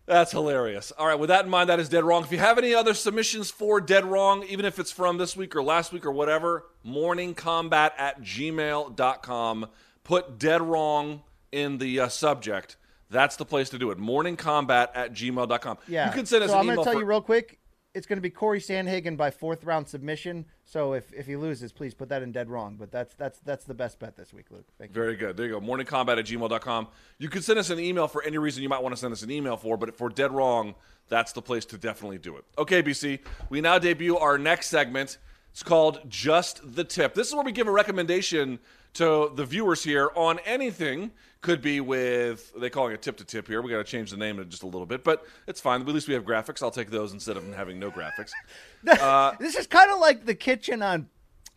That's 0.06 0.32
hilarious. 0.32 0.94
All 0.98 1.06
right, 1.06 1.20
with 1.20 1.28
that 1.28 1.44
in 1.44 1.52
mind, 1.52 1.70
that 1.70 1.82
is 1.82 1.90
dead 1.90 2.06
wrong. 2.06 2.24
If 2.24 2.32
you 2.32 2.38
have 2.38 2.58
any 2.58 2.74
other 2.74 2.94
submissions 2.94 3.52
for 3.52 3.82
dead 3.82 4.06
wrong, 4.06 4.44
even 4.46 4.64
if 4.64 4.80
it's 4.80 4.92
from 4.92 5.18
this 5.18 5.36
week 5.36 5.54
or 5.54 5.62
last 5.62 5.92
week 5.92 6.06
or 6.06 6.14
whatever, 6.14 6.66
morningkombat 6.86 7.92
at 7.98 8.22
gmail.com. 8.22 9.68
Put 10.06 10.40
dead 10.40 10.62
wrong 10.62 11.24
in 11.52 11.78
the 11.78 12.00
uh, 12.00 12.08
subject. 12.08 12.78
That's 13.10 13.36
the 13.36 13.44
place 13.44 13.70
to 13.72 13.78
do 13.78 13.92
it. 13.92 13.98
Morningkombat 13.98 14.90
at 14.96 15.14
gmail.com. 15.14 15.78
Yeah. 15.90 16.08
You 16.08 16.14
can 16.14 16.26
send 16.26 16.44
us 16.44 16.52
so 16.52 16.58
I'm 16.58 16.66
going 16.66 16.78
to 16.78 16.84
tell 16.86 16.94
for- 16.94 17.00
you 17.00 17.06
real 17.06 17.22
quick. 17.22 17.60
It's 17.98 18.06
going 18.06 18.18
to 18.18 18.22
be 18.22 18.30
Cory 18.30 18.60
Sandhagen 18.60 19.18
by 19.18 19.32
fourth 19.32 19.64
round 19.64 19.88
submission. 19.88 20.46
So 20.66 20.94
if, 20.94 21.12
if 21.14 21.26
he 21.26 21.36
loses, 21.36 21.72
please 21.72 21.96
put 21.96 22.10
that 22.10 22.22
in 22.22 22.32
dead 22.32 22.48
wrong. 22.48 22.76
But 22.80 22.92
that's 22.92 23.16
that's 23.16 23.40
that's 23.40 23.66
the 23.66 23.74
best 23.74 23.98
bet 23.98 24.16
this 24.16 24.32
week, 24.32 24.46
Luke. 24.52 24.68
Thank 24.78 24.92
you. 24.92 24.94
Very 24.94 25.16
good. 25.16 25.36
There 25.36 25.48
you 25.48 25.54
go. 25.54 25.60
Morningkombat 25.60 26.20
at 26.20 26.26
gmail.com. 26.26 26.88
You 27.18 27.28
can 27.28 27.42
send 27.42 27.58
us 27.58 27.72
an 27.72 27.80
email 27.80 28.08
for 28.08 28.22
any 28.22 28.38
reason 28.38 28.62
you 28.62 28.70
might 28.70 28.84
want 28.84 28.94
to 28.94 29.02
send 29.02 29.14
us 29.14 29.24
an 29.24 29.32
email 29.32 29.58
for, 29.58 29.78
but 29.78 29.98
for 29.98 30.10
dead 30.10 30.32
wrong, 30.32 30.76
that's 31.10 31.32
the 31.32 31.42
place 31.42 31.66
to 31.66 31.78
definitely 31.80 32.20
do 32.20 32.38
it. 32.38 32.46
Okay, 32.60 32.84
BC, 32.84 33.20
we 33.50 33.62
now 33.62 33.80
debut 33.80 34.16
our 34.16 34.38
next 34.38 34.68
segment. 34.68 35.18
It's 35.52 35.64
called 35.64 36.02
Just 36.08 36.76
the 36.76 36.84
Tip. 36.84 37.16
This 37.16 37.30
is 37.30 37.34
where 37.34 37.44
we 37.44 37.52
give 37.52 37.68
a 37.68 37.72
recommendation 37.72 38.60
to 38.98 39.32
the 39.36 39.46
viewers 39.46 39.84
here 39.84 40.12
on 40.16 40.40
anything. 40.40 41.12
Could 41.42 41.62
be 41.62 41.80
with, 41.82 42.52
they 42.60 42.70
calling 42.70 42.94
it 42.94 42.96
a 42.96 42.98
tip 42.98 43.18
to 43.18 43.24
tip 43.24 43.48
here. 43.48 43.62
We 43.62 43.70
got 43.70 43.78
to 43.78 43.84
change 43.84 44.10
the 44.10 44.18
name 44.18 44.40
in 44.40 44.50
just 44.50 44.64
a 44.64 44.66
little 44.66 44.88
bit, 44.88 45.04
but 45.04 45.24
it's 45.46 45.62
fine. 45.62 45.82
At 45.82 45.88
least 45.88 46.08
we 46.08 46.16
have 46.16 46.24
graphics. 46.26 46.64
I'll 46.64 46.72
take 46.72 46.90
those 46.90 47.14
instead 47.14 47.38
of 47.38 47.48
having 47.54 47.80
no 47.80 47.92
graphics. 47.92 48.32
this 48.84 49.00
uh, 49.00 49.36
is 49.40 49.68
kind 49.68 49.92
of 49.92 50.00
like 50.00 50.26
the 50.26 50.34
kitchen 50.36 50.82
on 50.82 51.10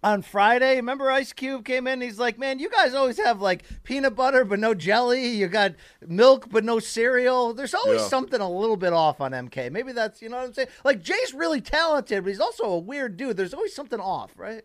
on 0.03 0.23
Friday. 0.23 0.77
Remember 0.77 1.11
Ice 1.11 1.33
Cube 1.33 1.65
came 1.65 1.87
in? 1.87 2.01
He's 2.01 2.19
like, 2.19 2.39
"Man, 2.39 2.59
you 2.59 2.69
guys 2.71 2.95
always 2.95 3.19
have 3.19 3.41
like 3.41 3.65
peanut 3.83 4.15
butter 4.15 4.45
but 4.45 4.59
no 4.59 4.75
jelly. 4.75 5.29
You 5.29 5.47
got 5.49 5.75
milk 6.07 6.49
but 6.51 6.65
no 6.65 6.79
cereal. 6.79 7.53
There's 7.55 7.75
always 7.75 8.01
Yeah. 8.03 8.09
something 8.09 8.41
a 8.41 8.51
little 8.51 8.77
bit 8.77 8.93
off 8.93 9.21
on 9.21 9.33
MK. 9.33 9.71
Maybe 9.71 9.93
that's 9.93 10.21
you 10.23 10.29
know 10.29 10.37
what 10.37 10.47
I'm 10.47 10.53
saying. 10.53 10.69
Like 10.85 11.03
Jay's 11.03 11.35
really 11.35 11.61
talented, 11.61 12.23
but 12.25 12.29
he's 12.31 12.41
also 12.41 12.65
a 12.65 12.79
weird 12.79 13.17
dude. 13.17 13.37
There's 13.37 13.55
always 13.55 13.75
something 13.75 14.01
off, 14.01 14.33
right? 14.37 14.63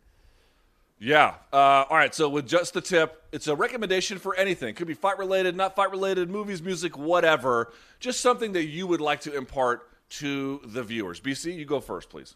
Yeah. 0.99 1.35
Uh, 1.51 1.85
all 1.89 1.97
right. 1.97 2.13
So 2.15 2.29
with 2.29 2.47
just 2.47 2.73
the 2.73 2.81
tip, 2.81 3.23
it's 3.31 3.47
a 3.47 3.55
recommendation 3.55 4.17
for 4.17 4.35
anything. 4.35 4.73
Could 4.75 4.87
be 4.87 4.93
fight 4.93 5.17
related, 5.17 5.55
not 5.55 5.75
fight 5.75 5.91
related, 5.91 6.29
movies, 6.29 6.61
music, 6.61 6.97
whatever. 6.97 7.73
Just 7.99 8.21
something 8.21 8.53
that 8.53 8.65
you 8.65 8.87
would 8.87 9.01
like 9.01 9.21
to 9.21 9.35
impart 9.35 9.89
to 10.09 10.61
the 10.65 10.83
viewers. 10.83 11.19
BC, 11.19 11.55
you 11.55 11.65
go 11.65 11.79
first, 11.79 12.09
please. 12.09 12.35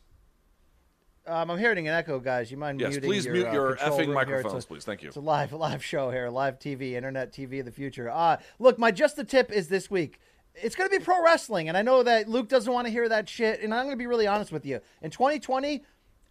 Um, 1.25 1.51
I'm 1.51 1.59
hearing 1.59 1.87
an 1.87 1.93
echo, 1.93 2.19
guys. 2.19 2.49
You 2.49 2.57
mind 2.57 2.81
Yes, 2.81 2.91
muting 2.91 3.09
please 3.09 3.25
your, 3.25 3.33
mute 3.35 3.47
uh, 3.47 3.51
your 3.51 3.75
effing 3.75 3.89
room 3.89 3.97
here? 3.97 4.03
It's 4.03 4.15
microphones, 4.15 4.63
a- 4.63 4.67
please. 4.67 4.83
Thank 4.83 5.03
you. 5.03 5.09
It's 5.09 5.17
a 5.17 5.21
live 5.21 5.53
live 5.53 5.83
show 5.83 6.09
here, 6.09 6.29
live 6.29 6.59
TV, 6.59 6.93
internet 6.93 7.31
TV 7.31 7.59
of 7.59 7.65
the 7.65 7.71
future. 7.71 8.09
Uh, 8.09 8.37
look, 8.57 8.79
my 8.79 8.89
just 8.91 9.15
the 9.15 9.23
tip 9.23 9.51
is 9.51 9.67
this 9.67 9.91
week. 9.91 10.19
It's 10.55 10.75
going 10.75 10.89
to 10.89 10.97
be 10.97 11.03
pro 11.03 11.23
wrestling, 11.23 11.69
and 11.69 11.77
I 11.77 11.83
know 11.83 12.01
that 12.03 12.27
Luke 12.27 12.49
doesn't 12.49 12.71
want 12.71 12.87
to 12.87 12.91
hear 12.91 13.07
that 13.07 13.29
shit. 13.29 13.61
And 13.61 13.73
I'm 13.73 13.85
going 13.85 13.95
to 13.95 14.01
be 14.01 14.07
really 14.07 14.27
honest 14.27 14.51
with 14.51 14.65
you. 14.65 14.81
In 15.01 15.11
2020, 15.11 15.83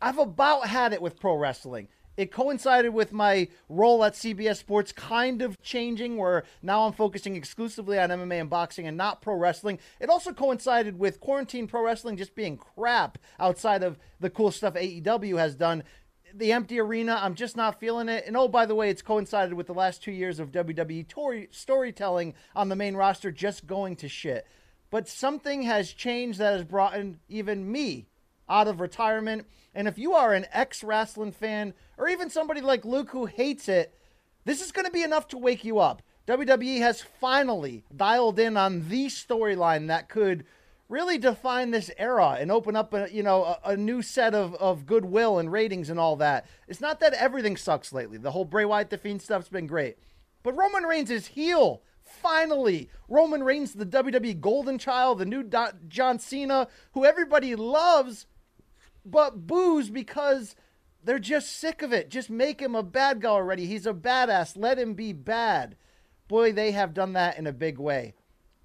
I've 0.03 0.19
about 0.19 0.67
had 0.67 0.93
it 0.93 1.01
with 1.01 1.19
pro 1.19 1.37
wrestling. 1.37 1.89
It 2.19 2.33
coincided 2.33 2.93
with 2.93 3.13
my 3.13 3.47
role 3.69 4.03
at 4.05 4.15
CBS 4.15 4.57
Sports 4.57 4.91
kind 4.91 5.41
of 5.41 5.63
changing, 5.63 6.17
where 6.17 6.43
now 6.63 6.85
I'm 6.85 6.93
focusing 6.93 7.37
exclusively 7.37 7.97
on 7.97 8.11
MMA 8.11 8.41
and 8.41 8.51
boxing 8.51 8.89
and 8.89 8.97
not 8.97 9.23
pro 9.23 9.37
wrestling. 9.37 9.79
It 10.01 10.11
also 10.11 10.33
coincided 10.33 10.99
with 10.99 11.21
quarantine 11.21 11.69
pro 11.69 11.85
wrestling 11.85 12.17
just 12.17 12.35
being 12.35 12.57
crap 12.57 13.19
outside 13.39 13.85
of 13.85 14.01
the 14.19 14.31
cool 14.31 14.51
stuff 14.51 14.75
AEW 14.75 15.39
has 15.39 15.55
done 15.55 15.85
the 16.35 16.51
empty 16.51 16.81
arena. 16.81 17.21
I'm 17.23 17.37
just 17.37 17.57
not 17.57 17.79
feeling 17.79 18.09
it. 18.09 18.25
And 18.27 18.37
oh, 18.37 18.49
by 18.49 18.67
the 18.67 18.75
way, 18.75 18.91
it's 18.91 19.01
coincided 19.01 19.55
with 19.55 19.69
the 19.69 19.73
last 19.73 20.03
two 20.03 20.11
years 20.11 20.41
of 20.41 20.51
WWE 20.51 21.07
tori- 21.07 21.49
storytelling 21.53 22.35
on 22.57 22.69
the 22.69 22.75
main 22.75 22.97
roster 22.97 23.31
just 23.31 23.65
going 23.65 23.95
to 23.95 24.09
shit. 24.09 24.45
But 24.91 25.07
something 25.07 25.63
has 25.63 25.93
changed 25.93 26.41
that 26.41 26.55
has 26.55 26.65
brought 26.65 26.97
in 26.97 27.21
even 27.29 27.71
me 27.71 28.09
out 28.49 28.69
of 28.69 28.81
retirement. 28.81 29.47
And 29.75 29.87
if 29.89 29.99
you 29.99 30.15
are 30.15 30.35
an 30.35 30.47
ex 30.53 30.83
wrestling 30.83 31.33
fan, 31.33 31.75
or 31.97 32.09
even 32.09 32.31
somebody 32.31 32.61
like 32.61 32.85
Luke 32.85 33.11
who 33.11 33.27
hates 33.27 33.69
it, 33.69 33.95
this 34.45 34.61
is 34.61 34.73
going 34.73 34.87
to 34.87 34.93
be 34.93 35.03
enough 35.03 35.29
to 35.29 35.39
wake 35.39 35.65
you 35.65 35.79
up. 35.79 36.03
WWE 36.27 36.79
has 36.81 37.01
finally 37.01 37.85
dialed 37.95 38.39
in 38.39 38.57
on 38.57 38.89
the 38.89 39.07
storyline 39.07 39.89
that 39.89 40.09
could 40.09 40.45
really 40.89 41.19
define 41.19 41.71
this 41.71 41.91
era 41.99 42.37
and 42.39 42.51
open 42.51 42.75
up 42.77 42.95
a 42.95 43.09
you 43.13 43.23
know 43.23 43.45
a, 43.45 43.59
a 43.65 43.77
new 43.77 44.03
set 44.03 44.35
of, 44.35 44.55
of 44.55 44.87
goodwill 44.87 45.39
and 45.39 45.53
ratings 45.53 45.91
and 45.91 45.99
all 45.99 46.17
that. 46.17 46.47
It's 46.67 46.81
not 46.81 47.01
that 47.01 47.15
everything 47.15 47.57
sucks 47.57 47.93
lately. 47.93 48.19
The 48.19 48.31
whole 48.31 48.45
Bray 48.45 48.65
Wyatt 48.65 48.91
the 48.91 48.99
Fiend 48.99 49.23
stuff's 49.23 49.49
been 49.49 49.67
great, 49.67 49.97
but 50.43 50.57
Roman 50.57 50.85
Reigns 50.85 51.11
is 51.11 51.29
heel. 51.29 51.83
Finally, 52.03 52.89
Roman 53.09 53.43
Reigns, 53.43 53.75
the 53.75 53.85
WWE 53.85 54.41
Golden 54.41 54.79
Child, 54.79 55.19
the 55.19 55.27
new 55.27 55.49
John 55.89 56.19
Cena, 56.19 56.69
who 56.93 57.05
everybody 57.05 57.55
loves, 57.55 58.25
but 59.05 59.47
boos 59.47 59.91
because 59.91 60.55
they're 61.03 61.19
just 61.19 61.57
sick 61.57 61.83
of 61.83 61.93
it. 61.93 62.11
Just 62.11 62.31
make 62.31 62.61
him 62.61 62.75
a 62.75 62.83
bad 62.83 63.21
guy 63.21 63.29
already. 63.29 63.67
He's 63.67 63.87
a 63.87 63.95
badass. 63.95 64.57
Let 64.57 64.79
him 64.79 64.95
be 64.95 65.13
bad. 65.13 65.77
Boy, 66.27 66.53
they 66.53 66.73
have 66.73 66.95
done 66.95 67.15
that 67.15 67.39
in 67.39 67.47
a 67.47 67.53
big 67.53 67.79
way. 67.79 68.15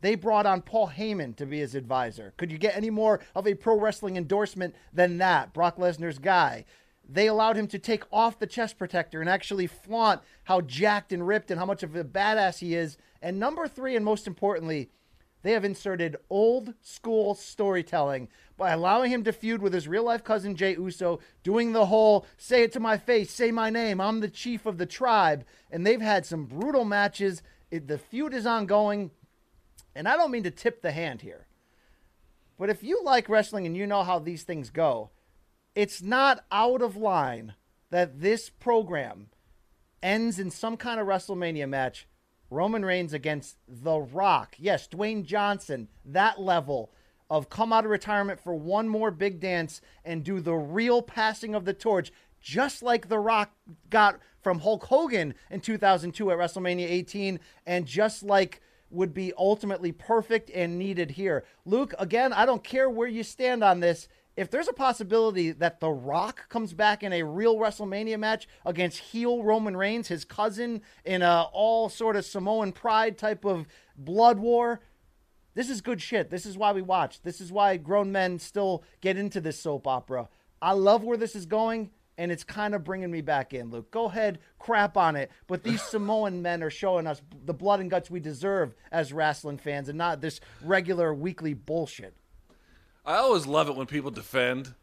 They 0.01 0.15
brought 0.15 0.45
on 0.45 0.61
Paul 0.61 0.89
Heyman 0.89 1.37
to 1.37 1.45
be 1.45 1.59
his 1.59 1.75
advisor. 1.75 2.33
Could 2.35 2.51
you 2.51 2.57
get 2.57 2.75
any 2.75 2.89
more 2.89 3.21
of 3.33 3.47
a 3.47 3.53
pro 3.53 3.79
wrestling 3.79 4.17
endorsement 4.17 4.75
than 4.91 5.17
that? 5.19 5.53
Brock 5.53 5.77
Lesnar's 5.77 6.19
guy. 6.19 6.65
They 7.07 7.27
allowed 7.27 7.55
him 7.55 7.67
to 7.67 7.79
take 7.79 8.03
off 8.11 8.39
the 8.39 8.47
chest 8.47 8.77
protector 8.77 9.21
and 9.21 9.29
actually 9.29 9.67
flaunt 9.67 10.21
how 10.43 10.59
jacked 10.59 11.13
and 11.13 11.25
ripped 11.25 11.51
and 11.51 11.59
how 11.59 11.65
much 11.65 11.83
of 11.83 11.95
a 11.95 12.03
badass 12.03 12.59
he 12.59 12.75
is. 12.75 12.97
And 13.21 13.39
number 13.39 13.67
three, 13.67 13.95
and 13.95 14.03
most 14.03 14.27
importantly, 14.27 14.89
they 15.41 15.51
have 15.51 15.65
inserted 15.65 16.17
old 16.29 16.73
school 16.81 17.35
storytelling 17.35 18.27
by 18.57 18.71
allowing 18.71 19.11
him 19.11 19.23
to 19.23 19.33
feud 19.33 19.61
with 19.61 19.73
his 19.73 19.87
real 19.87 20.03
life 20.03 20.23
cousin 20.23 20.55
Jey 20.55 20.75
Uso, 20.75 21.19
doing 21.43 21.71
the 21.73 21.87
whole 21.87 22.25
say 22.37 22.63
it 22.63 22.71
to 22.73 22.79
my 22.79 22.97
face, 22.97 23.31
say 23.31 23.51
my 23.51 23.69
name, 23.69 23.99
I'm 23.99 24.19
the 24.19 24.27
chief 24.27 24.65
of 24.65 24.77
the 24.77 24.85
tribe. 24.85 25.45
And 25.71 25.85
they've 25.85 26.01
had 26.01 26.25
some 26.25 26.45
brutal 26.45 26.85
matches. 26.85 27.41
It, 27.71 27.87
the 27.87 27.97
feud 27.97 28.33
is 28.33 28.45
ongoing. 28.45 29.11
And 29.95 30.07
I 30.07 30.17
don't 30.17 30.31
mean 30.31 30.43
to 30.43 30.51
tip 30.51 30.81
the 30.81 30.91
hand 30.91 31.21
here, 31.21 31.45
but 32.57 32.69
if 32.69 32.83
you 32.83 33.03
like 33.03 33.29
wrestling 33.29 33.65
and 33.65 33.77
you 33.77 33.85
know 33.85 34.03
how 34.03 34.19
these 34.19 34.43
things 34.43 34.69
go, 34.69 35.11
it's 35.75 36.01
not 36.01 36.45
out 36.51 36.81
of 36.81 36.95
line 36.95 37.53
that 37.89 38.21
this 38.21 38.49
program 38.49 39.27
ends 40.01 40.39
in 40.39 40.49
some 40.49 40.77
kind 40.77 40.99
of 40.99 41.07
WrestleMania 41.07 41.67
match. 41.69 42.07
Roman 42.49 42.85
Reigns 42.85 43.13
against 43.13 43.57
The 43.67 43.99
Rock. 43.99 44.55
Yes, 44.59 44.87
Dwayne 44.87 45.23
Johnson, 45.23 45.87
that 46.05 46.39
level 46.39 46.91
of 47.29 47.49
come 47.49 47.73
out 47.73 47.85
of 47.85 47.91
retirement 47.91 48.39
for 48.39 48.53
one 48.53 48.87
more 48.87 49.11
big 49.11 49.39
dance 49.39 49.81
and 50.03 50.23
do 50.23 50.39
the 50.39 50.53
real 50.53 51.01
passing 51.01 51.55
of 51.55 51.65
the 51.65 51.73
torch, 51.73 52.11
just 52.41 52.83
like 52.83 53.07
The 53.07 53.19
Rock 53.19 53.51
got 53.89 54.19
from 54.41 54.59
Hulk 54.59 54.85
Hogan 54.85 55.33
in 55.49 55.61
2002 55.61 56.31
at 56.31 56.37
WrestleMania 56.37 56.89
18, 56.89 57.39
and 57.65 57.85
just 57.85 58.23
like 58.23 58.61
would 58.89 59.13
be 59.13 59.33
ultimately 59.37 59.91
perfect 59.91 60.51
and 60.51 60.77
needed 60.77 61.11
here. 61.11 61.43
Luke, 61.65 61.93
again, 61.97 62.31
I 62.31 62.45
don't 62.45 62.63
care 62.63 62.89
where 62.89 63.07
you 63.07 63.23
stand 63.23 63.63
on 63.63 63.79
this. 63.79 64.07
If 64.35 64.49
there's 64.49 64.67
a 64.67 64.73
possibility 64.73 65.51
that 65.51 65.79
The 65.79 65.91
Rock 65.91 66.49
comes 66.49 66.73
back 66.73 67.03
in 67.03 67.13
a 67.13 67.23
real 67.23 67.55
WrestleMania 67.57 68.17
match 68.17 68.47
against 68.65 68.97
heel 68.99 69.43
Roman 69.43 69.77
Reigns, 69.77 70.07
his 70.07 70.25
cousin, 70.25 70.81
in 71.05 71.21
a 71.21 71.47
all 71.51 71.87
sort 71.87 72.15
of 72.15 72.25
Samoan 72.25 72.71
pride 72.71 73.17
type 73.17 73.45
of 73.45 73.67
blood 73.95 74.39
war, 74.39 74.81
this 75.53 75.69
is 75.69 75.81
good 75.81 76.01
shit. 76.01 76.29
This 76.29 76.45
is 76.45 76.57
why 76.57 76.71
we 76.71 76.81
watch. 76.81 77.21
This 77.21 77.39
is 77.39 77.51
why 77.51 77.77
grown 77.77 78.11
men 78.11 78.39
still 78.39 78.83
get 79.01 79.17
into 79.17 79.39
this 79.39 79.59
soap 79.59 79.87
opera. 79.87 80.29
I 80.61 80.71
love 80.71 81.03
where 81.03 81.17
this 81.17 81.35
is 81.35 81.45
going, 81.45 81.91
and 82.17 82.31
it's 82.31 82.43
kind 82.43 82.73
of 82.73 82.83
bringing 82.83 83.11
me 83.11 83.21
back 83.21 83.53
in, 83.53 83.69
Luke. 83.69 83.91
Go 83.91 84.05
ahead, 84.05 84.39
crap 84.59 84.97
on 84.97 85.15
it. 85.15 85.31
But 85.47 85.63
these 85.63 85.81
Samoan 85.89 86.41
men 86.41 86.63
are 86.63 86.69
showing 86.69 87.07
us 87.07 87.21
the 87.45 87.53
blood 87.53 87.79
and 87.79 87.89
guts 87.89 88.09
we 88.09 88.19
deserve 88.19 88.73
as 88.91 89.13
wrestling 89.13 89.57
fans 89.57 89.89
and 89.89 89.97
not 89.97 90.21
this 90.21 90.39
regular 90.63 91.13
weekly 91.13 91.53
bullshit. 91.53 92.15
I 93.05 93.15
always 93.15 93.45
love 93.45 93.67
it 93.69 93.75
when 93.75 93.87
people 93.87 94.11
defend 94.11 94.73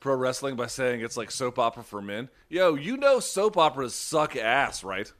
pro 0.00 0.14
wrestling 0.14 0.56
by 0.56 0.66
saying 0.66 1.00
it's 1.00 1.16
like 1.16 1.30
soap 1.30 1.58
opera 1.58 1.82
for 1.82 2.02
men. 2.02 2.28
Yo, 2.48 2.74
you 2.74 2.96
know 2.96 3.20
soap 3.20 3.56
operas 3.56 3.94
suck 3.94 4.36
ass, 4.36 4.84
right? 4.84 5.12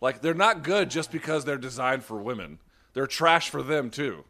Like 0.00 0.20
they're 0.20 0.34
not 0.34 0.62
good 0.62 0.90
just 0.90 1.10
because 1.10 1.44
they're 1.44 1.56
designed 1.56 2.04
for 2.04 2.20
women. 2.20 2.58
They're 2.92 3.06
trash 3.06 3.50
for 3.50 3.62
them 3.62 3.90
too. 3.90 4.24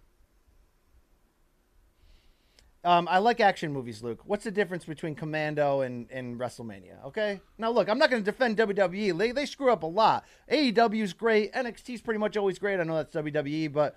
Um, 2.87 3.09
I 3.11 3.18
like 3.18 3.41
action 3.41 3.72
movies, 3.72 4.01
Luke. 4.01 4.20
What's 4.26 4.45
the 4.45 4.53
difference 4.53 4.84
between 4.84 5.16
Commando 5.16 5.80
and, 5.80 6.09
and 6.12 6.39
WrestleMania? 6.39 7.05
Okay. 7.07 7.41
Now, 7.59 7.70
look, 7.70 7.89
I'm 7.89 7.99
not 7.99 8.11
going 8.11 8.22
to 8.22 8.30
defend 8.30 8.57
WWE. 8.59 9.18
They, 9.18 9.32
they 9.32 9.45
screw 9.45 9.72
up 9.72 9.82
a 9.82 9.87
lot. 9.87 10.24
AEW's 10.49 11.12
great. 11.12 11.53
NXT's 11.53 12.01
pretty 12.01 12.20
much 12.20 12.37
always 12.37 12.61
great. 12.61 12.78
I 12.78 12.84
know 12.84 12.95
that's 12.95 13.12
WWE, 13.12 13.72
but 13.72 13.97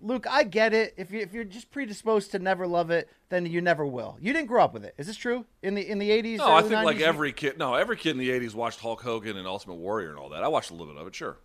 Luke, 0.00 0.26
I 0.30 0.44
get 0.44 0.72
it. 0.72 0.94
If 0.96 1.10
you 1.10 1.18
if 1.18 1.34
you're 1.34 1.42
just 1.42 1.72
predisposed 1.72 2.30
to 2.30 2.38
never 2.38 2.68
love 2.68 2.90
it, 2.90 3.10
then 3.30 3.46
you 3.46 3.60
never 3.60 3.84
will. 3.84 4.16
You 4.20 4.32
didn't 4.32 4.46
grow 4.46 4.62
up 4.62 4.72
with 4.72 4.84
it. 4.84 4.94
Is 4.96 5.08
this 5.08 5.16
true? 5.16 5.44
In 5.62 5.74
the 5.74 5.86
in 5.86 5.98
the 5.98 6.10
80s? 6.10 6.38
No, 6.38 6.52
I 6.52 6.62
think 6.62 6.84
like 6.84 7.00
every 7.00 7.32
kid. 7.32 7.58
No, 7.58 7.74
every 7.74 7.96
kid 7.96 8.12
in 8.12 8.18
the 8.18 8.30
'80s 8.30 8.54
watched 8.54 8.80
Hulk 8.80 9.02
Hogan 9.02 9.36
and 9.36 9.46
Ultimate 9.46 9.74
Warrior 9.74 10.10
and 10.10 10.18
all 10.18 10.30
that. 10.30 10.42
I 10.42 10.48
watched 10.48 10.70
a 10.70 10.74
little 10.74 10.86
bit 10.86 11.00
of 11.00 11.06
it, 11.06 11.14
sure. 11.14 11.36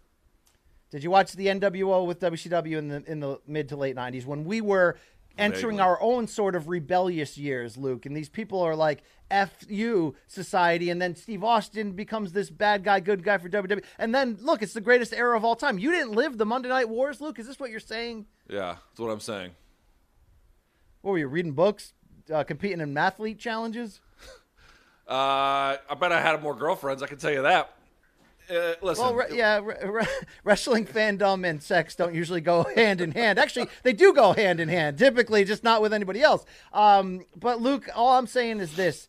Did 0.90 1.04
you 1.04 1.12
watch 1.12 1.34
the 1.34 1.48
NWO 1.48 2.06
with 2.06 2.22
WCW 2.22 2.78
in 2.78 2.88
the 2.88 3.04
in 3.06 3.20
the 3.20 3.42
mid 3.46 3.68
to 3.70 3.76
late 3.76 3.96
'90s 3.96 4.26
when 4.26 4.46
we 4.46 4.62
were 4.62 4.96
entering 5.38 5.78
Vaguely. 5.78 5.90
our 5.90 6.02
own 6.02 6.28
sort 6.28 6.56
of 6.56 6.68
rebellious 6.68 7.38
years, 7.38 7.78
Luke? 7.78 8.06
And 8.06 8.16
these 8.16 8.30
people 8.30 8.62
are 8.62 8.76
like 8.76 9.04
"F 9.30 9.66
you" 9.68 10.16
society, 10.28 10.90
and 10.90 11.02
then 11.02 11.16
Steve 11.16 11.44
Austin 11.44 11.92
becomes 11.92 12.32
this 12.32 12.50
bad 12.50 12.84
guy, 12.84 13.00
good 13.00 13.24
guy 13.24 13.38
for 13.38 13.50
WWE. 13.50 13.84
And 13.98 14.14
then 14.14 14.38
look, 14.42 14.62
it's 14.62 14.74
the 14.74 14.82
greatest 14.82 15.14
era 15.14 15.36
of 15.38 15.44
all 15.46 15.56
time. 15.56 15.78
You 15.80 15.92
didn't 15.92 16.12
live 16.14 16.38
the 16.38 16.46
Monday 16.46 16.70
Night 16.70 16.90
Wars, 16.90 17.22
Luke. 17.22 17.40
Is 17.40 17.48
this 17.48 17.60
what 17.60 17.72
you're 17.72 17.80
saying? 17.80 18.26
Yeah, 18.50 18.76
that's 18.90 19.00
what 19.00 19.10
I'm 19.10 19.20
saying. 19.20 19.52
What 21.02 21.12
were 21.12 21.18
you 21.20 21.28
reading 21.28 21.52
books, 21.54 21.94
uh, 22.34 22.44
competing 22.44 22.80
in 22.82 22.94
mathlete 22.94 23.38
challenges? 23.38 24.02
Uh, 25.08 25.78
I 25.88 25.94
bet 26.00 26.12
I 26.12 26.20
had 26.20 26.42
more 26.42 26.56
girlfriends. 26.56 27.04
I 27.04 27.06
can 27.06 27.20
tell 27.20 27.32
you 27.32 27.44
that. 27.44 27.74
Uh, 28.50 28.74
listen, 28.82 29.04
Well, 29.06 29.16
re- 29.16 29.26
yeah, 29.38 29.60
re- 29.64 29.76
re- 29.84 30.06
wrestling 30.43 30.86
fandom 30.86 31.48
and 31.48 31.62
sex 31.62 31.96
don't 31.96 32.14
usually 32.14 32.41
go 32.41 32.64
hand 32.76 33.02
in 33.02 33.12
hand. 33.12 33.39
Actually, 33.39 33.68
they 33.84 33.93
do 33.93 34.14
go 34.14 34.34
hand 34.34 34.60
in 34.60 34.70
hand, 34.70 34.98
typically, 34.98 35.43
just 35.43 35.64
not 35.64 35.82
with 35.82 35.93
anybody 35.93 36.22
else. 36.22 36.46
Um, 36.74 37.26
but 37.36 37.62
Luke, 37.62 37.89
all 37.96 38.18
I'm 38.18 38.28
saying 38.28 38.60
is 38.60 38.76
this: 38.76 39.08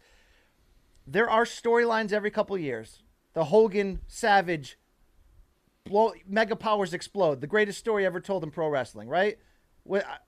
there 1.07 1.29
are 1.29 1.45
storylines 1.45 2.13
every 2.13 2.31
couple 2.31 2.57
years. 2.59 3.03
The 3.35 3.45
Hogan 3.45 4.01
Savage 4.07 4.79
blow 5.85 6.13
mega 6.27 6.57
powers 6.57 6.95
explode. 6.95 7.41
The 7.41 7.47
greatest 7.47 7.79
story 7.79 8.07
ever 8.07 8.21
told 8.21 8.43
in 8.43 8.51
pro 8.51 8.69
wrestling, 8.69 9.09
right? 9.09 9.39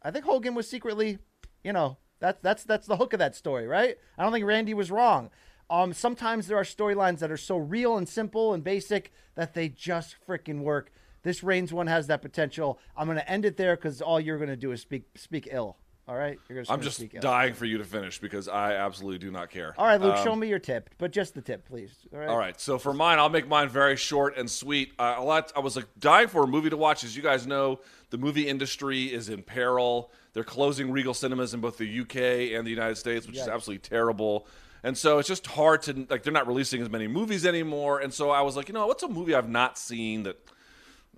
I- 0.04 0.10
think 0.10 0.24
Hogan 0.24 0.54
was 0.54 0.68
secretly, 0.68 1.18
you 1.64 1.72
know, 1.72 1.96
that's 2.20 2.38
that's 2.42 2.64
that's 2.64 2.86
the 2.86 2.96
hook 2.96 3.12
of 3.12 3.18
that 3.18 3.34
story, 3.34 3.66
right? 3.66 3.96
I 4.16 4.22
don't 4.22 4.32
think 4.32 4.44
Randy 4.46 4.74
was 4.74 4.90
wrong. 4.90 5.30
Um, 5.70 5.92
sometimes 5.92 6.46
there 6.46 6.56
are 6.56 6.64
storylines 6.64 7.18
that 7.18 7.30
are 7.30 7.36
so 7.36 7.56
real 7.56 7.96
and 7.96 8.08
simple 8.08 8.54
and 8.54 8.64
basic 8.64 9.12
that 9.34 9.54
they 9.54 9.68
just 9.68 10.16
freaking 10.26 10.62
work. 10.62 10.90
This 11.22 11.42
Reigns 11.42 11.72
one 11.72 11.88
has 11.88 12.06
that 12.06 12.22
potential. 12.22 12.78
I'm 12.96 13.06
going 13.06 13.18
to 13.18 13.30
end 13.30 13.44
it 13.44 13.56
there 13.56 13.76
because 13.76 14.00
all 14.00 14.18
you're 14.18 14.38
going 14.38 14.48
to 14.48 14.56
do 14.56 14.72
is 14.72 14.80
speak 14.80 15.04
speak 15.16 15.48
ill. 15.50 15.76
All 16.08 16.16
right, 16.16 16.38
you're 16.48 16.60
I'm 16.60 16.64
gonna 16.64 16.82
just 16.84 16.96
speak 16.96 17.16
ill. 17.16 17.20
dying 17.20 17.52
for 17.52 17.66
you 17.66 17.76
to 17.76 17.84
finish 17.84 18.18
because 18.18 18.48
I 18.48 18.72
absolutely 18.72 19.18
do 19.18 19.30
not 19.30 19.50
care. 19.50 19.74
All 19.76 19.84
right, 19.84 20.00
Luke, 20.00 20.16
Um, 20.16 20.24
show 20.24 20.34
me 20.34 20.48
your 20.48 20.58
tip, 20.58 20.88
but 20.96 21.10
just 21.10 21.34
the 21.34 21.42
tip, 21.42 21.68
please. 21.68 21.92
All 22.14 22.18
right. 22.18 22.28
All 22.30 22.38
right, 22.38 22.58
so 22.58 22.78
for 22.78 22.94
mine, 22.94 23.18
I'll 23.18 23.28
make 23.28 23.46
mine 23.46 23.68
very 23.68 23.94
short 23.98 24.38
and 24.38 24.50
sweet. 24.50 24.92
Uh, 24.98 25.16
a 25.18 25.22
lot. 25.22 25.52
I 25.54 25.60
was 25.60 25.76
like 25.76 25.84
dying 25.98 26.28
for 26.28 26.44
a 26.44 26.46
movie 26.46 26.70
to 26.70 26.78
watch. 26.78 27.04
As 27.04 27.14
you 27.14 27.22
guys 27.22 27.46
know, 27.46 27.80
the 28.08 28.16
movie 28.16 28.48
industry 28.48 29.12
is 29.12 29.28
in 29.28 29.42
peril. 29.42 30.10
They're 30.32 30.44
closing 30.44 30.90
Regal 30.90 31.12
cinemas 31.12 31.52
in 31.52 31.60
both 31.60 31.76
the 31.76 32.00
UK 32.00 32.56
and 32.56 32.66
the 32.66 32.70
United 32.70 32.96
States, 32.96 33.26
which 33.26 33.36
is 33.36 33.46
absolutely 33.46 33.86
terrible. 33.86 34.46
And 34.82 34.96
so 34.96 35.18
it's 35.18 35.28
just 35.28 35.46
hard 35.46 35.82
to 35.82 36.06
like. 36.08 36.22
They're 36.22 36.32
not 36.32 36.46
releasing 36.46 36.80
as 36.80 36.88
many 36.88 37.08
movies 37.08 37.44
anymore. 37.44 38.00
And 38.00 38.12
so 38.14 38.30
I 38.30 38.42
was 38.42 38.56
like, 38.56 38.68
you 38.68 38.74
know, 38.74 38.86
what's 38.86 39.02
a 39.02 39.08
movie 39.08 39.34
I've 39.34 39.48
not 39.48 39.76
seen 39.78 40.22
that 40.24 40.38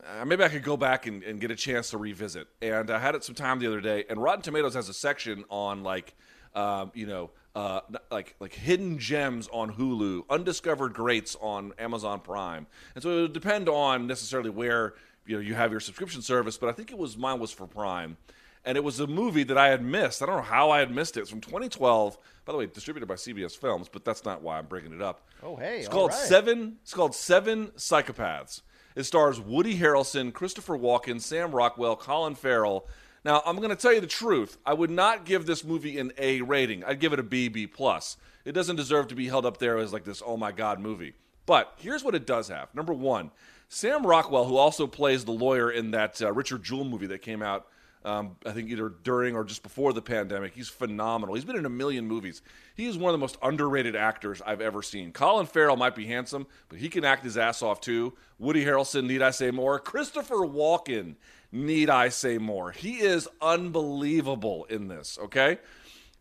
uh, 0.05 0.25
maybe 0.25 0.43
I 0.43 0.49
could 0.49 0.63
go 0.63 0.77
back 0.77 1.07
and, 1.07 1.23
and 1.23 1.41
get 1.41 1.51
a 1.51 1.57
chance 1.57 1.91
to 1.91 1.99
revisit. 1.99 2.49
And 2.63 2.91
I 2.91 2.99
had 2.99 3.15
it 3.15 3.25
some 3.25 3.35
time 3.35 3.59
the 3.59 3.67
other 3.67 3.81
day, 3.81 4.05
and 4.09 4.23
Rotten 4.23 4.43
Tomatoes 4.43 4.75
has 4.75 4.89
a 4.89 4.95
section 4.95 5.45
on 5.51 5.83
like, 5.83 6.15
um, 6.55 6.91
you 6.95 7.07
know, 7.07 7.31
uh, 7.55 7.81
like 8.11 8.35
like 8.41 8.55
hidden 8.55 8.99
gems 8.99 9.49
on 9.53 9.73
Hulu, 9.73 10.23
undiscovered 10.31 10.95
greats 10.95 11.37
on 11.41 11.73
Amazon 11.79 12.21
Prime, 12.21 12.67
and 12.95 13.03
so 13.03 13.11
it 13.11 13.23
would 13.23 13.33
depend 13.33 13.69
on 13.69 14.07
necessarily 14.07 14.51
where 14.51 14.95
you 15.27 15.37
know 15.37 15.41
you 15.41 15.55
have 15.55 15.71
your 15.71 15.81
subscription 15.81 16.23
service. 16.23 16.57
But 16.57 16.69
I 16.69 16.73
think 16.73 16.91
it 16.93 16.99
was 16.99 17.17
mine 17.17 17.41
was 17.41 17.51
for 17.51 17.67
Prime, 17.67 18.17
and 18.65 18.77
it 18.77 18.85
was 18.85 19.01
a 19.01 19.07
movie 19.07 19.45
that 19.45 19.57
I 19.57 19.69
had 19.69 19.83
missed. 19.83 20.23
I 20.23 20.27
don't 20.27 20.37
know 20.37 20.43
how 20.43 20.71
I 20.71 20.81
had 20.81 20.95
missed 20.95 21.17
it. 21.17 21.21
It's 21.21 21.31
from 21.31 21.41
2012, 21.41 22.19
by 22.45 22.53
the 22.53 22.59
way, 22.59 22.67
distributed 22.67 23.07
by 23.07 23.15
CBS 23.15 23.57
Films, 23.57 23.89
but 23.89 24.05
that's 24.05 24.25
not 24.25 24.43
why 24.43 24.59
I'm 24.59 24.67
bringing 24.67 24.93
it 24.93 25.03
up. 25.03 25.27
Oh, 25.43 25.57
hey, 25.57 25.79
it's 25.79 25.89
called 25.89 26.11
right. 26.11 26.21
Seven. 26.21 26.77
It's 26.83 26.95
called 26.95 27.15
Seven 27.15 27.69
Psychopaths. 27.77 28.63
It 28.97 29.05
stars 29.05 29.41
Woody 29.41 29.79
Harrelson, 29.79 30.33
Christopher 30.33 30.77
Walken, 30.77 31.21
Sam 31.21 31.53
Rockwell, 31.53 31.97
Colin 31.97 32.35
Farrell. 32.35 32.87
Now, 33.25 33.43
I'm 33.45 33.57
going 33.57 33.71
to 33.71 33.77
tell 33.77 33.93
you 33.93 34.01
the 34.01 34.07
truth. 34.07 34.59
I 34.65 34.75
would 34.75 34.91
not 34.91 35.25
give 35.25 35.47
this 35.47 35.65
movie 35.65 35.99
an 35.99 36.13
A 36.19 36.41
rating. 36.41 36.85
I'd 36.85 37.01
give 37.01 37.13
it 37.13 37.19
a 37.19 37.23
B, 37.23 37.49
B 37.49 37.67
plus. 37.67 38.17
It 38.45 38.53
doesn't 38.53 38.77
deserve 38.77 39.09
to 39.09 39.15
be 39.15 39.29
held 39.29 39.45
up 39.47 39.59
there 39.59 39.79
as 39.79 39.93
like 39.93 40.05
this 40.05 40.23
oh 40.25 40.37
my 40.37 40.53
god 40.53 40.81
movie. 40.81 41.15
But 41.47 41.75
here's 41.77 42.05
what 42.05 42.15
it 42.15 42.27
does 42.27 42.49
have. 42.49 42.75
Number 42.75 42.93
one, 42.93 43.31
Sam 43.69 44.07
Rockwell, 44.07 44.47
who 44.47 44.57
also 44.57 44.87
plays 44.87 45.25
the 45.25 45.33
lawyer 45.33 45.71
in 45.71 45.91
that 45.93 46.21
uh, 46.23 46.33
Richard 46.33 46.63
Jewell 46.63 46.85
movie 46.85 47.07
that 47.09 47.23
came 47.23 47.43
out, 47.43 47.67
um, 48.05 48.37
I 48.47 48.53
think 48.53 48.71
either 48.71 48.89
during 48.89 49.37
or 49.37 49.45
just 49.45 49.63
before 49.63 49.93
the 49.93 50.01
pandemic, 50.01 50.55
he's 50.55 50.69
phenomenal. 50.69 51.35
He's 51.35 51.45
been 51.45 51.57
in 51.57 51.67
a 51.67 51.71
million 51.71 52.07
movies. 52.07 52.41
He 52.75 52.87
is 52.87 52.97
one 52.97 53.11
of 53.11 53.13
the 53.13 53.23
most 53.23 53.37
underrated 53.43 53.95
actors 53.95 54.41
I've 54.45 54.63
ever 54.63 54.83
seen. 54.83 55.13
Colin 55.13 55.47
Farrell 55.47 55.77
might 55.77 55.95
be 55.95 56.07
handsome, 56.07 56.47
but 56.69 56.79
he 56.79 56.89
can 56.89 57.05
act 57.05 57.25
his 57.25 57.37
ass 57.37 57.63
off 57.63 57.81
too. 57.81 58.15
Woody 58.39 58.65
Harrelson, 58.65 59.07
need 59.07 59.21
I 59.21 59.31
say 59.31 59.51
more? 59.51 59.79
Christopher 59.79 60.37
Walken, 60.37 61.17
need 61.53 61.91
I 61.91 62.09
say 62.09 62.39
more? 62.39 62.71
He 62.71 63.01
is 63.01 63.29
unbelievable 63.43 64.65
in 64.71 64.89
this, 64.89 65.19
okay? 65.25 65.59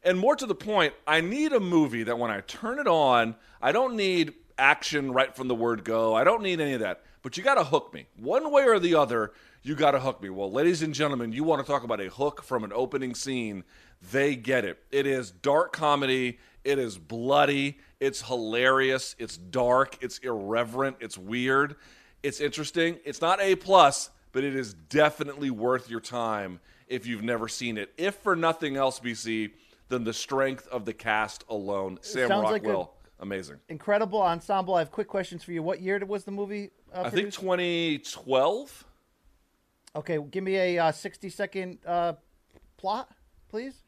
And 0.03 0.19
more 0.19 0.36
to 0.36 0.45
the 0.45 0.55
point, 0.55 0.93
I 1.07 1.21
need 1.21 1.53
a 1.53 1.59
movie 1.61 2.03
that 2.03 2.19
when 2.19 2.32
I 2.32 2.41
turn 2.41 2.80
it 2.80 2.88
on, 2.88 3.36
I 3.61 3.71
don't 3.71 3.95
need 3.95 4.34
action 4.57 5.13
right 5.13 5.34
from 5.34 5.47
the 5.47 5.55
word 5.55 5.86
go. 5.86 6.13
I 6.13 6.25
don't 6.25 6.43
need 6.43 6.59
any 6.59 6.73
of 6.73 6.82
that. 6.82 7.03
But 7.21 7.38
you 7.38 7.43
got 7.43 7.55
to 7.55 7.63
hook 7.63 7.93
me. 7.93 8.07
One 8.17 8.51
way 8.51 8.63
or 8.63 8.80
the 8.80 8.95
other, 8.95 9.34
you 9.62 9.76
got 9.76 9.91
to 9.91 9.99
hook 9.99 10.22
me. 10.22 10.30
Well, 10.30 10.51
ladies 10.51 10.82
and 10.82 10.93
gentlemen, 10.93 11.32
you 11.32 11.43
want 11.43 11.66
to 11.66 11.70
talk 11.70 11.84
about 11.84 11.99
a 11.99 12.10
hook 12.10 12.43
from 12.43 12.64
an 12.64 12.72
opening 12.74 13.14
scene, 13.16 13.64
they 14.12 14.36
get 14.36 14.66
it. 14.66 14.80
It 14.91 15.05
is 15.05 15.32
dark 15.32 15.74
comedy, 15.74 16.39
it 16.64 16.80
is 16.80 16.97
bloody, 16.97 17.80
it's 17.99 18.22
hilarious, 18.22 19.16
it's 19.20 19.38
dark, 19.38 19.97
it's 20.01 20.20
irreverent, 20.20 20.97
it's 20.99 21.18
weird, 21.18 21.76
it's 22.24 22.39
interesting. 22.39 22.99
It's 23.03 23.22
not 23.22 23.41
A 23.41 23.55
plus, 23.55 24.10
but 24.32 24.43
it 24.43 24.55
is 24.55 24.74
definitely 24.74 25.49
worth 25.49 25.89
your 25.89 26.01
time 26.01 26.60
if 26.88 27.05
you've 27.05 27.24
never 27.24 27.47
seen 27.47 27.78
it. 27.78 27.91
If 27.97 28.16
for 28.16 28.36
nothing 28.36 28.76
else, 28.76 28.99
BC, 28.99 29.51
than 29.89 30.03
the 30.03 30.14
strength 30.14 30.68
of 30.68 30.86
the 30.86 30.93
cast 30.93 31.43
alone. 31.49 31.97
Sam 32.01 32.28
sounds 32.28 32.51
like 32.51 32.64
Rockwell, 32.64 32.93
amazing. 33.20 33.57
Incredible 33.68 34.22
ensemble. 34.22 34.76
I 34.76 34.80
have 34.80 34.91
quick 34.91 35.07
questions 35.07 35.43
for 35.43 35.51
you. 35.51 35.62
What 35.64 35.82
year 35.82 35.99
was 36.05 36.24
the 36.24 36.32
movie? 36.32 36.70
Uh, 36.93 37.03
I 37.05 37.10
think 37.10 37.34
2012. 37.34 38.86
Okay, 39.95 40.19
give 40.31 40.43
me 40.43 40.55
a 40.55 40.79
uh, 40.79 40.91
60 40.91 41.29
second 41.29 41.79
uh, 41.85 42.13
plot, 42.77 43.09
please, 43.49 43.81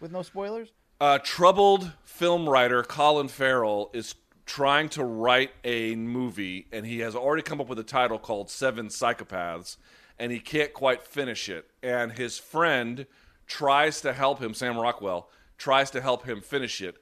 with 0.00 0.12
no 0.12 0.22
spoilers. 0.22 0.72
Uh, 1.00 1.18
troubled 1.22 1.92
film 2.04 2.48
writer 2.48 2.82
Colin 2.82 3.28
Farrell 3.28 3.90
is 3.92 4.14
trying 4.44 4.88
to 4.90 5.04
write 5.04 5.50
a 5.64 5.94
movie, 5.96 6.66
and 6.72 6.86
he 6.86 7.00
has 7.00 7.14
already 7.14 7.42
come 7.42 7.60
up 7.60 7.68
with 7.68 7.78
a 7.78 7.84
title 7.84 8.18
called 8.18 8.48
Seven 8.48 8.88
Psychopaths, 8.88 9.76
and 10.18 10.30
he 10.30 10.38
can't 10.38 10.72
quite 10.72 11.02
finish 11.02 11.48
it. 11.48 11.68
And 11.82 12.12
his 12.12 12.38
friend 12.38 13.06
tries 13.46 14.00
to 14.02 14.12
help 14.12 14.40
him, 14.40 14.54
Sam 14.54 14.78
Rockwell, 14.78 15.28
tries 15.58 15.90
to 15.90 16.00
help 16.00 16.26
him 16.26 16.40
finish 16.40 16.80
it. 16.80 16.96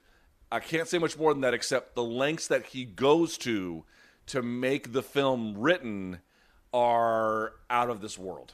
I 0.51 0.61
can't 0.61 0.89
say 0.89 0.99
much 0.99 1.19
more 1.19 1.33
than 1.33 1.43
that, 1.43 1.55
except 1.55 1.95
the 1.95 2.05
lengths 2.05 2.47
that 2.49 2.67
he 2.67 2.85
goes 2.85 3.37
to 3.39 3.85
to 4.27 4.43
make 4.43 4.93
the 4.93 5.03
film 5.03 5.55
written 5.59 6.21
are 6.75 7.53
out 7.71 7.89
of 7.89 8.01
this 8.03 8.19
world. 8.19 8.53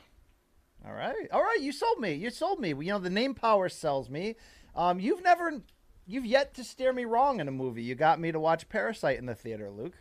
All 0.86 0.92
right, 0.92 1.26
all 1.32 1.42
right. 1.42 1.58
You 1.60 1.72
sold 1.72 1.98
me. 1.98 2.12
You 2.14 2.30
sold 2.30 2.60
me. 2.60 2.68
You 2.68 2.92
know 2.92 2.98
the 2.98 3.10
name 3.10 3.34
power 3.34 3.68
sells 3.68 4.08
me. 4.08 4.36
Um, 4.76 5.00
you've 5.00 5.22
never, 5.22 5.60
you've 6.06 6.24
yet 6.26 6.54
to 6.54 6.64
steer 6.64 6.92
me 6.92 7.04
wrong 7.04 7.40
in 7.40 7.48
a 7.48 7.50
movie. 7.50 7.82
You 7.82 7.94
got 7.94 8.20
me 8.20 8.30
to 8.30 8.38
watch 8.38 8.68
Parasite 8.68 9.18
in 9.18 9.26
the 9.26 9.34
theater, 9.34 9.70
Luke. 9.70 9.94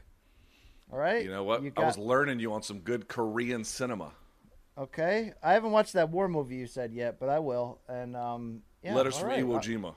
All 0.91 0.99
right. 0.99 1.23
You 1.23 1.31
know 1.31 1.43
what? 1.43 1.63
You 1.63 1.71
I 1.77 1.85
was 1.85 1.97
learning 1.97 2.39
you 2.39 2.53
on 2.53 2.61
some 2.61 2.79
good 2.79 3.07
Korean 3.07 3.63
cinema. 3.63 4.11
okay. 4.77 5.33
I 5.41 5.53
haven't 5.53 5.71
watched 5.71 5.93
that 5.93 6.09
war 6.09 6.27
movie 6.27 6.55
you 6.57 6.67
said 6.67 6.93
yet, 6.93 7.19
but 7.19 7.29
I 7.29 7.39
will. 7.39 7.79
And 7.87 8.15
um, 8.15 8.61
yeah. 8.83 8.95
Letters 8.95 9.17
from 9.17 9.29
right. 9.29 9.43
Iwo 9.43 9.61
Jima. 9.61 9.95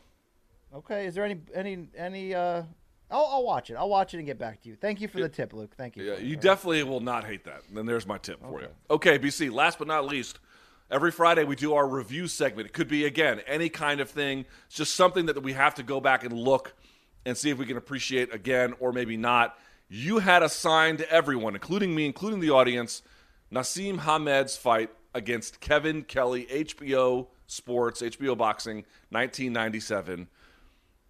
Okay. 0.75 1.07
Is 1.07 1.15
there 1.15 1.25
any 1.25 1.41
any 1.55 1.89
any? 1.97 2.35
uh 2.35 2.63
I'll, 3.13 3.29
I'll 3.31 3.45
watch 3.45 3.71
it. 3.71 3.75
I'll 3.75 3.89
watch 3.89 4.15
it 4.15 4.19
and 4.19 4.27
get 4.27 4.39
back 4.39 4.63
to 4.63 4.69
you. 4.69 4.77
Thank 4.77 5.01
you 5.01 5.09
for 5.09 5.21
the 5.21 5.29
tip, 5.29 5.53
Luke. 5.53 5.75
Thank 5.77 5.97
you. 5.97 6.05
Yeah, 6.05 6.13
you 6.13 6.17
All 6.17 6.31
right. 6.31 6.41
definitely 6.41 6.83
will 6.85 7.01
not 7.01 7.25
hate 7.25 7.45
that. 7.45 7.63
Then 7.73 7.87
there's 7.87 8.07
my 8.07 8.19
tip 8.19 8.41
for 8.41 8.61
you. 8.61 8.69
Okay, 8.91 9.19
BC, 9.19 9.53
last 9.53 9.79
but 9.79 9.87
not 9.87 10.07
least, 10.07 10.41
every 10.91 11.11
Friday 11.11 11.45
we 11.45 11.55
do 11.55 11.75
our 11.75 11.87
review 11.87 12.27
segment. 12.27 12.67
It 12.69 12.73
could 12.73 12.89
be, 12.89 13.05
again, 13.05 13.41
any 13.47 13.69
kind 13.69 14.01
of 14.01 14.11
thing. 14.11 14.47
It's 14.67 14.77
just 14.77 14.95
something 14.95 15.27
that 15.27 15.43
we 15.43 15.53
have 15.53 15.75
to 15.77 15.83
go 15.83 16.01
back 16.01 16.25
and 16.25 16.33
look 16.33 16.75
and 17.25 17.37
see 17.37 17.51
if 17.51 17.59
we 17.59 17.67
can 17.67 17.77
appreciate 17.77 18.35
again 18.35 18.75
or 18.81 18.93
maybe 18.93 19.17
not. 19.17 19.59
You 19.89 20.19
had 20.19 20.43
assigned 20.43 20.99
to 20.99 21.11
everyone, 21.11 21.55
including 21.55 21.95
me, 21.95 22.07
including 22.07 22.41
the 22.41 22.51
audience, 22.51 23.03
Naseem 23.53 23.99
Hamed's 23.99 24.57
fight 24.57 24.91
against 25.15 25.61
Kevin 25.61 26.03
Kelly, 26.03 26.47
HBO 26.47 27.27
Sports, 27.47 28.01
HBO 28.01 28.37
Boxing, 28.37 28.87
1997. 29.11 30.29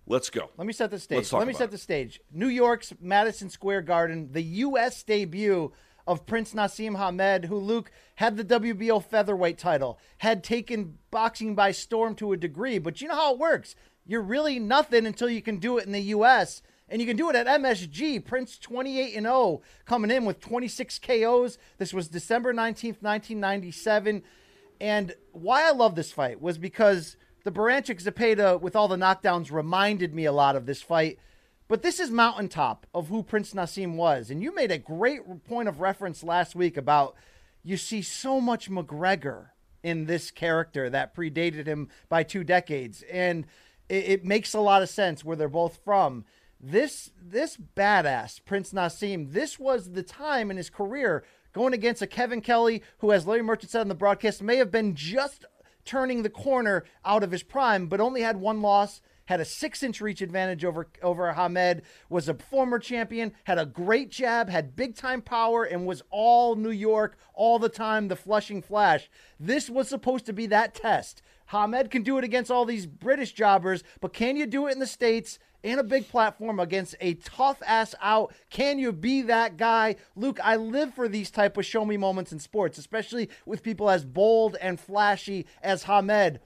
Let's 0.07 0.31
go. 0.31 0.51
Let 0.57 0.67
me 0.67 0.73
set 0.73 0.91
the 0.91 0.99
stage. 0.99 1.33
Let 1.33 1.47
me 1.47 1.53
set 1.53 1.65
it. 1.65 1.71
the 1.71 1.79
stage. 1.79 2.21
New 2.33 2.49
York's 2.49 2.93
Madison 3.01 3.49
Square 3.49 3.83
Garden, 3.83 4.31
the 4.33 4.43
U.S. 4.43 5.03
debut 5.03 5.73
of 6.07 6.27
Prince 6.27 6.55
Naseem 6.55 6.97
Hamed, 6.97 7.45
who 7.45 7.57
Luke 7.57 7.91
had 8.17 8.37
the 8.37 8.45
WBO 8.45 9.03
featherweight 9.03 9.59
title, 9.59 9.99
had 10.19 10.43
taken 10.43 10.99
boxing 11.11 11.55
by 11.55 11.71
storm 11.71 12.15
to 12.17 12.33
a 12.33 12.37
degree. 12.37 12.79
But 12.79 13.01
you 13.01 13.09
know 13.09 13.15
how 13.15 13.33
it 13.33 13.39
works. 13.39 13.75
You're 14.05 14.23
really 14.23 14.59
nothing 14.59 15.07
until 15.07 15.29
you 15.29 15.43
can 15.43 15.59
do 15.59 15.79
it 15.79 15.87
in 15.87 15.93
the 15.93 16.01
U.S. 16.01 16.63
And 16.89 17.01
you 17.01 17.07
can 17.07 17.17
do 17.17 17.31
it 17.31 17.37
at 17.37 17.47
MSG. 17.47 18.25
Prince 18.25 18.59
28 18.59 19.15
and 19.17 19.27
0 19.27 19.63
coming 19.87 20.11
in 20.11 20.25
with 20.25 20.41
26 20.41 20.99
KOs. 20.99 21.59
This 21.79 21.95
was 21.95 22.09
December 22.09 22.53
19th, 22.53 23.01
1997. 23.01 24.23
And 24.81 25.15
why 25.31 25.67
I 25.67 25.71
love 25.71 25.95
this 25.95 26.11
fight 26.11 26.41
was 26.41 26.59
because 26.59 27.17
the 27.45 27.53
Baranchyk 27.53 28.03
Zepeda 28.03 28.55
uh, 28.55 28.59
with 28.59 28.77
all 28.77 28.89
the 28.89 28.97
knockdowns 28.97 29.51
reminded 29.51 30.15
me 30.15 30.25
a 30.25 30.33
lot 30.33 30.57
of 30.57 30.67
this 30.67 30.83
fight. 30.83 31.19
But 31.69 31.83
this 31.83 32.01
is 32.01 32.11
mountaintop 32.11 32.87
of 32.95 33.09
who 33.09 33.23
Prince 33.23 33.55
Naseem 33.55 33.95
was. 33.95 34.31
And 34.31 34.43
you 34.43 34.55
made 34.55 34.71
a 34.71 34.79
great 34.79 35.23
point 35.45 35.69
of 35.69 35.81
reference 35.81 36.23
last 36.23 36.55
week 36.55 36.77
about 36.77 37.15
you 37.63 37.77
see 37.77 38.03
so 38.03 38.41
much 38.41 38.71
McGregor 38.71 39.49
in 39.83 40.07
this 40.07 40.31
character 40.31 40.91
that 40.91 41.15
predated 41.15 41.67
him 41.67 41.89
by 42.09 42.23
two 42.23 42.45
decades. 42.45 43.03
And 43.11 43.47
it, 43.89 44.05
it 44.05 44.25
makes 44.25 44.55
a 44.55 44.61
lot 44.61 44.83
of 44.83 44.89
sense 44.89 45.25
where 45.25 45.37
they're 45.37 45.49
both 45.49 45.81
from. 45.85 46.25
This 46.61 47.11
this 47.21 47.57
badass 47.57 48.45
Prince 48.45 48.73
Naseem, 48.73 49.33
this 49.33 49.59
was 49.59 49.93
the 49.93 50.03
time 50.03 50.51
in 50.51 50.57
his 50.57 50.71
career 50.71 51.25
going 51.53 51.75
against 51.75 52.03
a 52.03 52.07
Kevin 52.07 52.41
Kelly 52.41 52.83
who, 52.99 53.13
as 53.13 53.27
Larry 53.27 53.43
Merchant 53.43 53.71
said 53.71 53.81
on 53.81 53.89
the 53.89 53.95
broadcast, 53.95 54.43
may 54.43 54.57
have 54.57 54.71
been 54.71 54.95
just 54.95 55.45
turning 55.85 56.23
the 56.23 56.31
corner 56.31 56.85
out 57.05 57.23
of 57.23 57.31
his 57.31 57.43
prime, 57.43 57.87
but 57.87 58.01
only 58.01 58.23
had 58.23 58.37
one 58.37 58.63
loss 58.63 59.01
had 59.27 59.41
a 59.41 59.45
six 59.45 59.83
inch 59.83 60.01
reach 60.01 60.21
advantage 60.21 60.65
over 60.65 60.89
over 61.03 61.33
Hamed, 61.33 61.83
was 62.09 62.29
a 62.29 62.35
former 62.35 62.79
champion, 62.79 63.33
had 63.45 63.59
a 63.59 63.67
great 63.67 64.11
jab, 64.11 64.49
had 64.49 64.77
big 64.77 64.97
time 64.97 65.23
power, 65.23 65.65
and 65.65 65.87
was 65.87 66.03
all 66.11 66.57
New 66.57 66.71
York 66.71 67.17
all 67.35 67.59
the 67.59 67.69
time, 67.69 68.09
the 68.09 68.17
flushing 68.17 68.61
flash. 68.61 69.09
This 69.39 69.71
was 69.71 69.89
supposed 69.89 70.27
to 70.27 70.33
be 70.33 70.47
that 70.47 70.75
test. 70.75 71.23
Hamed 71.53 71.91
can 71.91 72.03
do 72.03 72.19
it 72.19 72.25
against 72.25 72.51
all 72.51 72.65
these 72.65 72.87
British 72.87 73.33
jobbers, 73.33 73.85
but 74.01 74.13
can 74.13 74.37
you 74.37 74.47
do 74.47 74.67
it 74.67 74.73
in 74.73 74.79
the 74.79 74.87
States? 74.87 75.39
in 75.63 75.79
a 75.79 75.85
big 75.85 76.09
platform 76.09 76.59
against 76.59 76.97
a 77.01 77.15
tough 77.15 77.63
ass 77.65 77.95
out. 78.03 78.35
Can 78.51 78.81
you 78.81 78.91
be 78.91 79.23
that 79.23 79.57
guy? 79.57 79.95
Luke, 80.17 80.41
I 80.43 80.57
live 80.57 80.93
for 80.93 81.07
these 81.07 81.31
type 81.31 81.57
of 81.57 81.65
show 81.65 81.85
me 81.85 81.97
moments 81.97 82.33
in 82.33 82.41
sports, 82.41 82.79
especially 82.79 83.29
with 83.47 83.63
people 83.63 83.89
as 83.89 84.05
bold 84.05 84.57
and 84.61 84.81
flashy 84.81 85.47
as 85.63 85.85
Hamed 85.85 86.41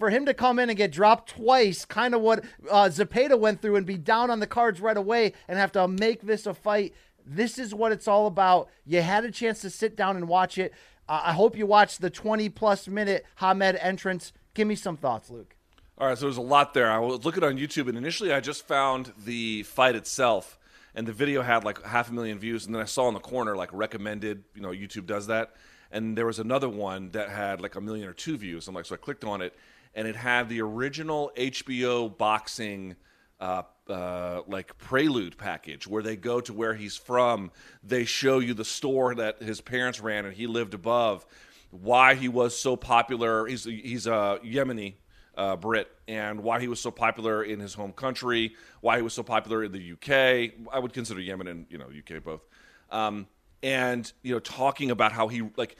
for 0.00 0.10
him 0.10 0.24
to 0.26 0.34
come 0.34 0.58
in 0.58 0.70
and 0.70 0.76
get 0.76 0.90
dropped 0.90 1.28
twice, 1.28 1.84
kind 1.84 2.14
of 2.14 2.22
what 2.22 2.44
uh, 2.70 2.90
went 3.38 3.60
through, 3.60 3.76
and 3.76 3.86
be 3.86 3.98
down 3.98 4.30
on 4.30 4.40
the 4.40 4.46
cards 4.46 4.80
right 4.80 4.96
away 4.96 5.34
and 5.46 5.58
have 5.58 5.72
to 5.72 5.86
make 5.86 6.22
this 6.22 6.46
a 6.46 6.54
fight. 6.54 6.94
This 7.26 7.58
is 7.58 7.74
what 7.74 7.92
it's 7.92 8.08
all 8.08 8.26
about. 8.26 8.70
You 8.86 9.02
had 9.02 9.24
a 9.24 9.30
chance 9.30 9.60
to 9.60 9.70
sit 9.70 9.96
down 9.96 10.16
and 10.16 10.26
watch 10.26 10.56
it. 10.56 10.72
Uh, 11.10 11.22
I 11.24 11.32
hope 11.32 11.56
you 11.56 11.66
watched 11.66 12.00
the 12.00 12.08
20 12.08 12.48
plus 12.50 12.86
minute 12.86 13.26
Hamed 13.36 13.76
entrance. 13.80 14.32
Give 14.54 14.68
me 14.68 14.76
some 14.76 14.96
thoughts, 14.96 15.28
Luke. 15.28 15.56
All 15.98 16.06
right, 16.06 16.16
so 16.16 16.26
there's 16.26 16.36
a 16.36 16.40
lot 16.40 16.72
there. 16.72 16.88
I 16.88 17.00
was 17.00 17.24
looking 17.24 17.42
on 17.42 17.58
YouTube, 17.58 17.88
and 17.88 17.98
initially 17.98 18.32
I 18.32 18.38
just 18.38 18.66
found 18.66 19.12
the 19.24 19.64
fight 19.64 19.96
itself, 19.96 20.56
and 20.94 21.08
the 21.08 21.12
video 21.12 21.42
had 21.42 21.64
like 21.64 21.82
half 21.82 22.10
a 22.10 22.12
million 22.12 22.38
views. 22.38 22.64
And 22.64 22.72
then 22.72 22.80
I 22.80 22.84
saw 22.84 23.08
in 23.08 23.14
the 23.14 23.20
corner 23.20 23.56
like 23.56 23.70
recommended. 23.72 24.44
You 24.54 24.62
know, 24.62 24.68
YouTube 24.68 25.06
does 25.06 25.26
that. 25.26 25.56
And 25.90 26.16
there 26.16 26.26
was 26.26 26.38
another 26.38 26.68
one 26.68 27.10
that 27.10 27.28
had 27.28 27.60
like 27.60 27.74
a 27.74 27.80
million 27.80 28.08
or 28.08 28.12
two 28.12 28.36
views. 28.36 28.68
I'm 28.68 28.74
like, 28.76 28.86
so 28.86 28.94
I 28.94 28.98
clicked 28.98 29.24
on 29.24 29.42
it, 29.42 29.52
and 29.96 30.06
it 30.06 30.14
had 30.14 30.48
the 30.48 30.62
original 30.62 31.32
HBO 31.36 32.16
boxing 32.16 32.94
uh, 33.40 33.62
uh, 33.90 34.42
like 34.46 34.76
prelude 34.78 35.36
package 35.36 35.86
where 35.86 36.02
they 36.02 36.16
go 36.16 36.40
to 36.40 36.52
where 36.52 36.74
he's 36.74 36.96
from. 36.96 37.50
They 37.82 38.04
show 38.04 38.38
you 38.38 38.54
the 38.54 38.64
store 38.64 39.14
that 39.16 39.42
his 39.42 39.60
parents 39.60 40.00
ran 40.00 40.24
and 40.24 40.34
he 40.34 40.46
lived 40.46 40.74
above. 40.74 41.26
Why 41.70 42.14
he 42.14 42.28
was 42.28 42.56
so 42.56 42.76
popular. 42.76 43.46
He's 43.46 43.64
he's 43.64 44.06
a 44.06 44.40
Yemeni 44.44 44.94
uh, 45.36 45.56
Brit, 45.56 45.88
and 46.08 46.42
why 46.42 46.60
he 46.60 46.68
was 46.68 46.80
so 46.80 46.90
popular 46.90 47.42
in 47.42 47.60
his 47.60 47.74
home 47.74 47.92
country. 47.92 48.54
Why 48.80 48.96
he 48.96 49.02
was 49.02 49.14
so 49.14 49.22
popular 49.22 49.64
in 49.64 49.72
the 49.72 49.92
UK. 49.92 50.68
I 50.72 50.78
would 50.78 50.92
consider 50.92 51.20
Yemen 51.20 51.46
and 51.46 51.66
you 51.70 51.78
know 51.78 51.86
UK 51.86 52.22
both. 52.22 52.42
Um, 52.90 53.26
and 53.62 54.10
you 54.22 54.34
know 54.34 54.40
talking 54.40 54.90
about 54.90 55.12
how 55.12 55.28
he 55.28 55.48
like 55.56 55.76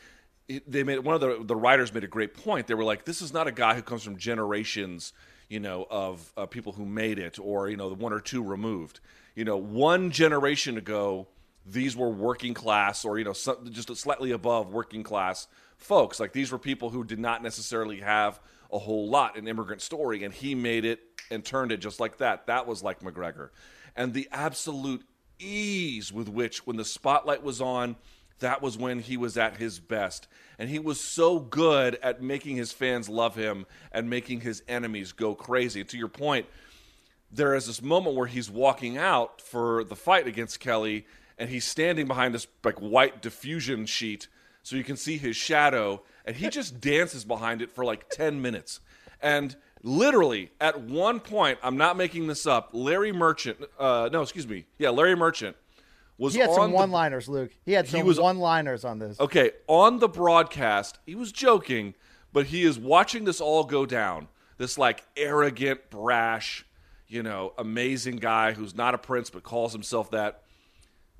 they 0.67 0.83
made 0.83 0.99
one 1.01 1.15
of 1.15 1.21
the 1.21 1.43
the 1.45 1.57
writers 1.57 1.93
made 1.93 2.05
a 2.05 2.09
great 2.09 2.35
point. 2.35 2.67
They 2.67 2.75
were 2.75 2.85
like, 2.85 3.05
this 3.05 3.23
is 3.23 3.33
not 3.33 3.47
a 3.47 3.53
guy 3.53 3.75
who 3.75 3.83
comes 3.83 4.03
from 4.03 4.17
generations, 4.17 5.13
you 5.51 5.61
know, 5.61 5.87
of 5.91 6.33
uh, 6.37 6.47
people 6.47 6.73
who 6.73 6.87
made 6.87 7.19
it, 7.19 7.39
or 7.39 7.69
you 7.69 7.77
know, 7.77 7.91
the 7.91 7.97
one 7.97 8.15
or 8.15 8.21
two 8.21 8.43
removed. 8.43 9.01
You 9.35 9.45
know, 9.45 9.57
one 9.57 10.13
generation 10.13 10.79
ago, 10.79 11.27
these 11.67 11.97
were 11.97 12.09
working 12.09 12.55
class, 12.55 13.05
or 13.05 13.19
you 13.19 13.25
know, 13.25 13.35
just 13.35 13.95
slightly 13.97 14.31
above 14.31 14.73
working 14.73 15.03
class 15.03 15.49
folks. 15.77 16.21
Like 16.21 16.33
these 16.33 16.53
were 16.53 16.59
people 16.59 16.91
who 16.91 17.05
did 17.05 17.19
not 17.19 17.43
necessarily 17.43 18.01
have 18.01 18.41
a 18.73 18.79
whole 18.79 19.09
lot 19.09 19.37
in 19.37 19.49
immigrant 19.49 19.83
story, 19.83 20.25
and 20.25 20.33
he 20.33 20.55
made 20.55 20.85
it 20.85 21.01
and 21.31 21.45
turned 21.45 21.73
it 21.73 21.79
just 21.79 21.99
like 21.99 22.19
that. 22.19 22.47
That 22.47 22.67
was 22.67 22.83
like 22.83 23.01
McGregor, 23.01 23.51
and 23.97 24.15
the 24.15 24.29
absolute 24.31 25.03
ease 25.41 26.13
with 26.13 26.29
which, 26.29 26.65
when 26.65 26.77
the 26.77 26.85
spotlight 26.85 27.43
was 27.43 27.61
on 27.61 27.97
that 28.41 28.61
was 28.61 28.77
when 28.77 29.01
he 29.01 29.17
was 29.17 29.37
at 29.37 29.57
his 29.57 29.79
best. 29.79 30.27
And 30.59 30.69
he 30.69 30.79
was 30.79 31.01
so 31.01 31.39
good 31.39 31.99
at 32.03 32.23
making 32.23 32.57
his 32.57 32.73
fans 32.73 33.09
love 33.09 33.35
him 33.35 33.67
and 33.93 34.11
making 34.11 34.41
his 34.41 34.63
enemies 34.69 35.13
go 35.13 35.35
crazy. 35.35 35.85
To 35.85 35.97
your 35.97 36.09
point, 36.09 36.47
there 37.31 37.55
is 37.55 37.67
this 37.67 37.81
moment 37.81 38.17
where 38.17 38.27
he's 38.27 38.51
walking 38.51 38.99
out 38.99 39.41
for 39.41 39.85
the 39.85 39.97
fight 39.97 40.27
against 40.27 40.61
Kelly 40.61 41.07
and 41.39 41.49
he's 41.49 41.65
standing 41.65 42.07
behind 42.07 42.35
this 42.35 42.47
like 42.65 42.79
white 42.79 43.23
diffusion 43.23 43.87
sheet 43.87 44.29
so 44.63 44.77
you 44.77 44.85
can 44.85 44.97
see 44.97 45.17
his 45.17 45.37
shadow 45.37 46.03
and 46.25 46.37
he 46.37 46.49
just 46.49 46.81
dances 46.83 47.25
behind 47.25 47.63
it 47.63 47.71
for 47.71 47.85
like 47.85 48.11
10 48.11 48.43
minutes. 48.43 48.81
And 49.23 49.57
literally 49.83 50.51
at 50.61 50.81
one 50.81 51.21
point, 51.21 51.59
I'm 51.63 51.77
not 51.77 51.97
making 51.97 52.27
this 52.27 52.47
up, 52.47 52.71
Larry 52.73 53.13
Merchant, 53.13 53.59
uh, 53.79 54.11
no, 54.13 54.23
excuse 54.23 54.49
me. 54.49 54.67
Yeah, 54.79 54.91
Larry 54.91 55.17
Merchant 55.17 55.57
was 56.21 56.35
he 56.35 56.41
had 56.41 56.53
some 56.53 56.71
one-liners, 56.71 57.31
Luke. 57.31 57.51
He 57.65 57.73
had 57.73 57.89
some 57.89 57.97
he 57.97 58.03
was, 58.03 58.21
one-liners 58.21 58.85
on 58.85 58.99
this. 58.99 59.19
Okay, 59.19 59.53
on 59.67 60.01
the 60.01 60.09
broadcast, 60.09 60.99
he 61.07 61.15
was 61.15 61.33
joking, 61.33 61.95
but 62.31 62.47
he 62.47 62.63
is 62.63 62.79
watching 62.79 63.25
this 63.25 63.41
all 63.41 63.65
go 63.65 63.87
down. 63.87 64.29
This 64.59 64.77
like 64.77 65.03
arrogant, 65.17 65.89
brash, 65.89 66.67
you 67.09 67.23
know, 67.23 67.55
amazing 67.57 68.17
guy 68.17 68.53
who's 68.53 68.75
not 68.75 68.95
a 68.95 68.99
prince 68.99 69.31
but 69.31 69.43
calls 69.43 69.73
himself 69.73 70.11
that, 70.11 70.43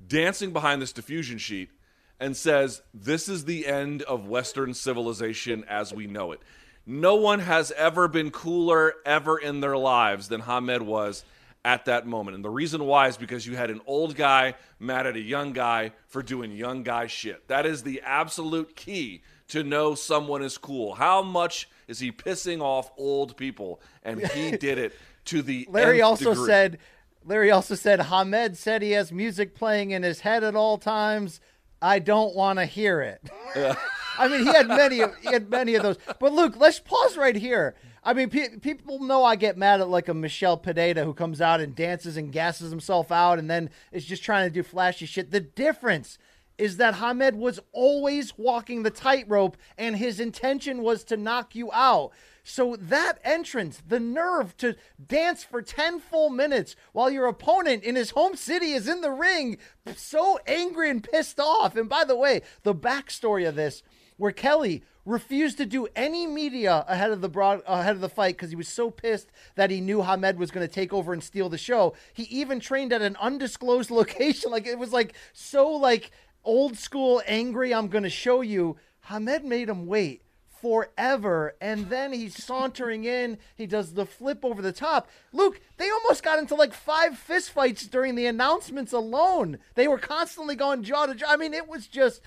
dancing 0.05 0.53
behind 0.53 0.83
this 0.83 0.93
diffusion 0.93 1.39
sheet 1.39 1.71
and 2.19 2.37
says, 2.37 2.83
"This 2.93 3.27
is 3.27 3.45
the 3.45 3.65
end 3.65 4.03
of 4.03 4.27
Western 4.27 4.75
civilization 4.75 5.65
as 5.67 5.91
we 5.91 6.05
know 6.05 6.31
it." 6.31 6.41
No 6.85 7.15
one 7.15 7.39
has 7.39 7.71
ever 7.71 8.07
been 8.07 8.29
cooler 8.29 8.93
ever 9.03 9.39
in 9.39 9.61
their 9.61 9.77
lives 9.77 10.27
than 10.27 10.41
Hamed 10.41 10.83
was 10.83 11.23
at 11.63 11.85
that 11.85 12.07
moment. 12.07 12.35
And 12.35 12.43
the 12.43 12.49
reason 12.49 12.85
why 12.85 13.07
is 13.07 13.17
because 13.17 13.45
you 13.45 13.55
had 13.55 13.69
an 13.69 13.81
old 13.85 14.15
guy 14.15 14.55
mad 14.79 15.05
at 15.05 15.15
a 15.15 15.21
young 15.21 15.53
guy 15.53 15.91
for 16.07 16.23
doing 16.23 16.51
young 16.51 16.83
guy 16.83 17.07
shit. 17.07 17.47
That 17.47 17.65
is 17.65 17.83
the 17.83 18.01
absolute 18.03 18.75
key 18.75 19.21
to 19.49 19.63
know 19.63 19.95
someone 19.95 20.41
is 20.41 20.57
cool. 20.57 20.95
How 20.95 21.21
much 21.21 21.69
is 21.87 21.99
he 21.99 22.11
pissing 22.11 22.61
off 22.61 22.91
old 22.97 23.37
people? 23.37 23.81
And 24.03 24.25
he 24.27 24.51
did 24.57 24.77
it 24.77 24.93
to 25.25 25.41
the 25.41 25.67
Larry 25.69 26.01
also 26.01 26.33
degree. 26.33 26.47
said 26.47 26.77
Larry 27.25 27.51
also 27.51 27.75
said 27.75 28.01
Hamed 28.01 28.57
said 28.57 28.81
he 28.81 28.91
has 28.91 29.11
music 29.11 29.53
playing 29.53 29.91
in 29.91 30.03
his 30.03 30.21
head 30.21 30.43
at 30.43 30.55
all 30.55 30.77
times. 30.77 31.39
I 31.81 31.99
don't 31.99 32.35
want 32.35 32.59
to 32.59 32.65
hear 32.65 33.01
it. 33.01 33.29
I 34.17 34.27
mean, 34.27 34.41
he 34.41 34.47
had 34.47 34.67
many 34.67 35.01
of 35.01 35.15
he 35.17 35.31
had 35.31 35.49
many 35.49 35.75
of 35.75 35.83
those. 35.83 35.97
But 36.19 36.33
Luke, 36.33 36.55
let's 36.57 36.79
pause 36.79 37.17
right 37.17 37.35
here. 37.35 37.75
I 38.03 38.13
mean, 38.13 38.29
pe- 38.29 38.57
people 38.57 38.99
know 38.99 39.23
I 39.23 39.35
get 39.35 39.57
mad 39.57 39.79
at 39.79 39.89
like 39.89 40.09
a 40.09 40.13
Michelle 40.13 40.57
Pineda 40.57 41.03
who 41.03 41.13
comes 41.13 41.39
out 41.39 41.61
and 41.61 41.75
dances 41.75 42.17
and 42.17 42.31
gasses 42.31 42.71
himself 42.71 43.11
out 43.11 43.37
and 43.37 43.49
then 43.49 43.69
is 43.91 44.05
just 44.05 44.23
trying 44.23 44.49
to 44.49 44.53
do 44.53 44.63
flashy 44.63 45.05
shit. 45.05 45.31
The 45.31 45.39
difference 45.39 46.17
is 46.57 46.77
that 46.77 46.95
Hamed 46.95 47.35
was 47.35 47.59
always 47.71 48.37
walking 48.37 48.83
the 48.83 48.89
tightrope 48.89 49.57
and 49.77 49.95
his 49.95 50.19
intention 50.19 50.81
was 50.81 51.03
to 51.05 51.17
knock 51.17 51.55
you 51.55 51.71
out. 51.71 52.11
So 52.43 52.75
that 52.75 53.19
entrance, 53.23 53.81
the 53.87 53.99
nerve 53.99 54.57
to 54.57 54.75
dance 55.07 55.43
for 55.43 55.61
10 55.61 55.99
full 55.99 56.29
minutes 56.29 56.75
while 56.91 57.11
your 57.11 57.27
opponent 57.27 57.83
in 57.83 57.95
his 57.95 58.11
home 58.11 58.35
city 58.35 58.71
is 58.71 58.87
in 58.87 59.01
the 59.01 59.11
ring, 59.11 59.57
so 59.95 60.39
angry 60.47 60.89
and 60.89 61.03
pissed 61.03 61.39
off. 61.39 61.75
And 61.75 61.87
by 61.87 62.03
the 62.03 62.15
way, 62.15 62.41
the 62.63 62.73
backstory 62.73 63.47
of 63.47 63.55
this, 63.55 63.83
where 64.17 64.31
Kelly 64.31 64.83
refused 65.05 65.57
to 65.57 65.65
do 65.65 65.87
any 65.95 66.27
media 66.27 66.85
ahead 66.87 67.11
of 67.11 67.21
the 67.21 67.29
broad 67.29 67.61
ahead 67.67 67.95
of 67.95 68.01
the 68.01 68.09
fight 68.09 68.35
because 68.35 68.49
he 68.49 68.55
was 68.55 68.67
so 68.67 68.91
pissed 68.91 69.31
that 69.55 69.71
he 69.71 69.81
knew 69.81 70.01
Hamed 70.01 70.37
was 70.37 70.51
going 70.51 70.67
to 70.67 70.73
take 70.73 70.93
over 70.93 71.13
and 71.13 71.23
steal 71.23 71.49
the 71.49 71.57
show. 71.57 71.93
He 72.13 72.23
even 72.23 72.59
trained 72.59 72.93
at 72.93 73.01
an 73.01 73.17
undisclosed 73.19 73.91
location. 73.91 74.51
Like 74.51 74.67
it 74.67 74.77
was 74.77 74.93
like 74.93 75.13
so 75.33 75.69
like 75.69 76.11
old 76.43 76.77
school 76.77 77.21
angry. 77.25 77.73
I'm 77.73 77.87
going 77.87 78.03
to 78.03 78.09
show 78.09 78.41
you. 78.41 78.77
Hamed 79.01 79.43
made 79.43 79.69
him 79.69 79.87
wait 79.87 80.21
forever 80.61 81.55
and 81.59 81.89
then 81.89 82.13
he's 82.13 82.43
sauntering 82.43 83.03
in 83.03 83.39
he 83.55 83.65
does 83.65 83.95
the 83.95 84.05
flip 84.05 84.45
over 84.45 84.61
the 84.61 84.71
top 84.71 85.09
luke 85.33 85.59
they 85.77 85.89
almost 85.89 86.21
got 86.21 86.37
into 86.37 86.53
like 86.53 86.71
five 86.71 87.13
fistfights 87.13 87.89
during 87.89 88.13
the 88.13 88.27
announcements 88.27 88.93
alone 88.93 89.57
they 89.73 89.87
were 89.87 89.97
constantly 89.97 90.55
going 90.55 90.83
jaw 90.83 91.07
to 91.07 91.15
jaw 91.15 91.25
i 91.29 91.35
mean 91.35 91.55
it 91.55 91.67
was 91.67 91.87
just 91.87 92.21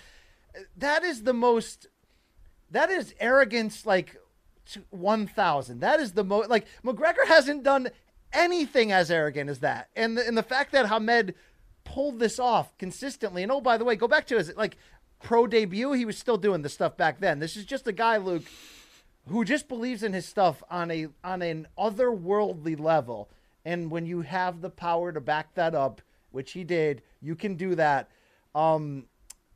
that 0.77 1.05
is 1.05 1.23
the 1.23 1.33
most 1.33 1.87
that 2.75 2.91
is 2.91 3.15
arrogance 3.19 3.87
like 3.87 4.17
1000 4.91 5.81
that 5.81 6.01
is 6.01 6.13
the 6.13 6.25
most 6.25 6.49
like 6.49 6.67
mcgregor 6.85 7.27
hasn't 7.27 7.63
done 7.63 7.89
anything 8.35 8.93
as 8.93 9.11
arrogant 9.11 9.49
as 9.49 9.61
that. 9.61 9.89
And 9.97 10.19
the, 10.19 10.27
and 10.27 10.37
the 10.37 10.43
fact 10.43 10.73
that 10.73 10.89
Hamed 10.89 11.35
pulled 11.85 12.19
this 12.19 12.39
off 12.39 12.77
consistently. 12.77 13.43
And 13.43 13.53
oh, 13.53 13.61
by 13.61 13.79
the 13.79 13.85
way, 13.85 13.97
go 13.97 14.09
back 14.09 14.27
to 14.27 14.37
his 14.37 14.55
like 14.57 14.77
pro 15.23 15.47
debut. 15.47 15.93
He 15.93 16.05
was 16.05 16.19
still 16.19 16.37
doing 16.37 16.63
the 16.63 16.69
stuff 16.69 16.97
back 16.97 17.21
then. 17.21 17.39
This 17.39 17.57
is 17.57 17.65
just 17.65 17.87
a 17.87 17.93
guy, 17.93 18.17
Luke, 18.17 18.45
who 19.29 19.45
just 19.45 19.69
believes 19.69 20.03
in 20.03 20.13
his 20.13 20.27
stuff 20.27 20.63
on 20.71 20.91
a 20.91 21.09
on 21.23 21.41
an 21.41 21.69
otherworldly 21.79 22.79
level. 22.79 23.31
And 23.65 23.91
when 23.91 24.05
you 24.05 24.21
have 24.23 24.61
the 24.61 24.71
power 24.71 25.13
to 25.13 25.21
back 25.21 25.55
that 25.55 25.75
up, 25.75 26.03
which 26.33 26.53
he 26.53 26.65
did, 26.65 27.03
you 27.23 27.35
can 27.35 27.55
do 27.55 27.75
that. 27.77 28.11
Um, 28.55 29.07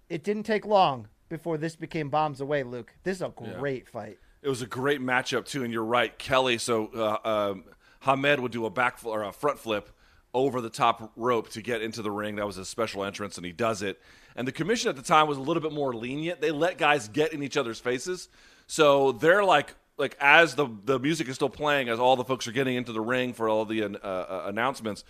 it 0.09 0.25
didn't 0.25 0.45
take 0.45 0.65
long 0.65 1.09
before 1.29 1.59
this 1.59 1.77
became 1.77 2.09
bombs 2.09 2.41
away, 2.41 2.63
Luke. 2.63 2.93
This 3.05 3.17
is 3.17 3.23
a 3.23 3.33
great 3.59 3.85
yeah. 3.87 3.91
fight. 3.91 4.19
It 4.43 4.49
was 4.49 4.63
a 4.63 4.67
great 4.67 5.01
matchup 5.01 5.47
too, 5.47 5.65
and 5.65 5.73
you're 5.73 5.85
right, 5.85 6.17
Kelly. 6.19 6.59
So 6.59 6.87
uh, 6.95 7.29
um, 7.29 7.65
Hamed 8.01 8.41
would 8.41 8.53
do 8.53 8.67
a 8.67 8.71
back 8.71 8.99
or 9.05 9.25
a 9.25 9.33
front 9.33 9.59
flip 9.59 9.91
over 10.35 10.61
the 10.61 10.71
top 10.71 11.13
rope 11.17 11.51
to 11.51 11.63
get 11.63 11.83
into 11.83 12.03
the 12.03 12.11
ring. 12.11 12.37
That 12.37 12.47
was 12.47 12.59
a 12.59 12.65
special 12.65 13.05
entrance, 13.05 13.37
and 13.37 13.45
he 13.45 13.53
does 13.53 13.83
it. 13.83 14.01
And 14.37 14.47
the 14.47 14.53
commission 14.53 14.89
at 14.89 14.97
the 14.97 15.03
time 15.03 15.27
was 15.27 15.39
a 15.39 15.43
little 15.43 15.63
bit 15.63 15.73
more 15.73 15.95
lenient. 15.95 16.41
They 16.41 16.53
let 16.53 16.79
guys 16.79 17.09
get 17.09 17.33
in 17.33 17.43
each 17.43 17.57
other's 17.57 17.81
faces, 17.81 18.29
so 18.67 19.13
they're 19.13 19.45
like 19.45 19.75
like 19.97 20.17
as 20.21 20.55
the 20.55 20.69
the 20.85 20.99
music 20.99 21.29
is 21.29 21.35
still 21.35 21.49
playing, 21.51 21.89
as 21.89 21.99
all 21.99 22.15
the 22.15 22.25
folks 22.25 22.47
are 22.47 22.53
getting 22.53 22.77
into 22.77 22.93
the 22.93 23.01
ring 23.01 23.33
for 23.33 23.49
all 23.49 23.65
the 23.65 23.83
uh, 23.83 23.89
uh, 23.89 24.45
announcements, 24.47 25.03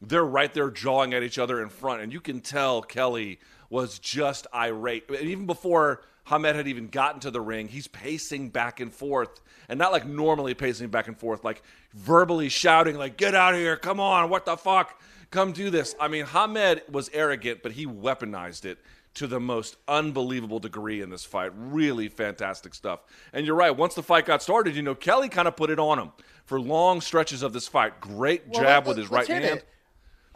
they're 0.00 0.24
right 0.24 0.52
there 0.52 0.70
jawing 0.70 1.14
at 1.14 1.22
each 1.22 1.38
other 1.38 1.62
in 1.62 1.68
front, 1.68 2.02
and 2.02 2.12
you 2.12 2.20
can 2.20 2.40
tell 2.40 2.82
Kelly 2.82 3.38
was 3.72 3.98
just 3.98 4.46
irate. 4.54 5.08
And 5.08 5.30
even 5.30 5.46
before 5.46 6.02
Hamed 6.24 6.56
had 6.56 6.68
even 6.68 6.88
gotten 6.88 7.20
to 7.20 7.30
the 7.30 7.40
ring, 7.40 7.68
he's 7.68 7.88
pacing 7.88 8.50
back 8.50 8.80
and 8.80 8.92
forth, 8.92 9.40
and 9.66 9.78
not 9.78 9.92
like 9.92 10.06
normally 10.06 10.52
pacing 10.52 10.88
back 10.88 11.08
and 11.08 11.18
forth, 11.18 11.42
like 11.42 11.62
verbally 11.94 12.50
shouting, 12.50 12.98
like 12.98 13.16
"Get 13.16 13.34
out 13.34 13.54
of 13.54 13.60
here! 13.60 13.78
Come 13.78 13.98
on! 13.98 14.28
What 14.28 14.44
the 14.44 14.58
fuck? 14.58 15.00
Come 15.30 15.52
do 15.52 15.70
this!" 15.70 15.96
I 15.98 16.08
mean, 16.08 16.26
Hamed 16.26 16.82
was 16.90 17.08
arrogant, 17.14 17.62
but 17.62 17.72
he 17.72 17.86
weaponized 17.86 18.66
it 18.66 18.78
to 19.14 19.26
the 19.26 19.40
most 19.40 19.76
unbelievable 19.88 20.58
degree 20.58 21.00
in 21.00 21.08
this 21.08 21.24
fight. 21.24 21.52
Really 21.56 22.08
fantastic 22.08 22.74
stuff. 22.74 23.00
And 23.32 23.46
you're 23.46 23.56
right. 23.56 23.74
Once 23.74 23.94
the 23.94 24.02
fight 24.02 24.26
got 24.26 24.42
started, 24.42 24.76
you 24.76 24.82
know, 24.82 24.94
Kelly 24.94 25.30
kind 25.30 25.48
of 25.48 25.56
put 25.56 25.70
it 25.70 25.78
on 25.78 25.98
him 25.98 26.12
for 26.44 26.60
long 26.60 27.00
stretches 27.00 27.42
of 27.42 27.54
this 27.54 27.68
fight. 27.68 28.02
Great 28.02 28.48
well, 28.48 28.62
jab 28.62 28.86
with 28.86 28.98
his 28.98 29.10
right 29.10 29.26
hand. 29.26 29.44
It. 29.44 29.68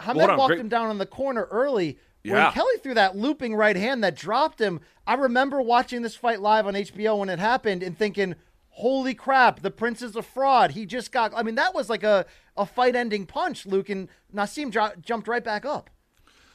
Hamed 0.00 0.16
well, 0.16 0.38
walked 0.38 0.48
Great. 0.48 0.60
him 0.60 0.68
down 0.70 0.90
in 0.90 0.96
the 0.96 1.06
corner 1.06 1.46
early. 1.50 1.98
Yeah. 2.26 2.44
When 2.44 2.52
Kelly 2.52 2.74
threw 2.82 2.94
that 2.94 3.16
looping 3.16 3.54
right 3.54 3.76
hand 3.76 4.02
that 4.02 4.16
dropped 4.16 4.60
him, 4.60 4.80
I 5.06 5.14
remember 5.14 5.62
watching 5.62 6.02
this 6.02 6.16
fight 6.16 6.40
live 6.40 6.66
on 6.66 6.74
HBO 6.74 7.18
when 7.18 7.28
it 7.28 7.38
happened 7.38 7.82
and 7.82 7.96
thinking, 7.96 8.34
holy 8.70 9.14
crap, 9.14 9.60
the 9.60 9.70
Prince 9.70 10.02
is 10.02 10.16
a 10.16 10.22
fraud. 10.22 10.72
He 10.72 10.86
just 10.86 11.12
got, 11.12 11.32
I 11.36 11.42
mean, 11.44 11.54
that 11.54 11.72
was 11.72 11.88
like 11.88 12.02
a, 12.02 12.26
a 12.56 12.66
fight 12.66 12.96
ending 12.96 13.26
punch, 13.26 13.64
Luke, 13.64 13.88
and 13.88 14.08
Naseem 14.34 14.72
dro- 14.72 14.92
jumped 15.00 15.28
right 15.28 15.44
back 15.44 15.64
up. 15.64 15.88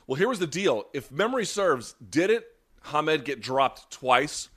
Well, 0.08 0.18
here 0.18 0.28
was 0.28 0.40
the 0.40 0.48
deal. 0.48 0.88
If 0.94 1.10
memory 1.10 1.46
serves, 1.46 1.96
didn't 2.10 2.44
Hamed 2.84 3.24
get 3.24 3.40
dropped 3.40 3.92
twice 3.92 4.50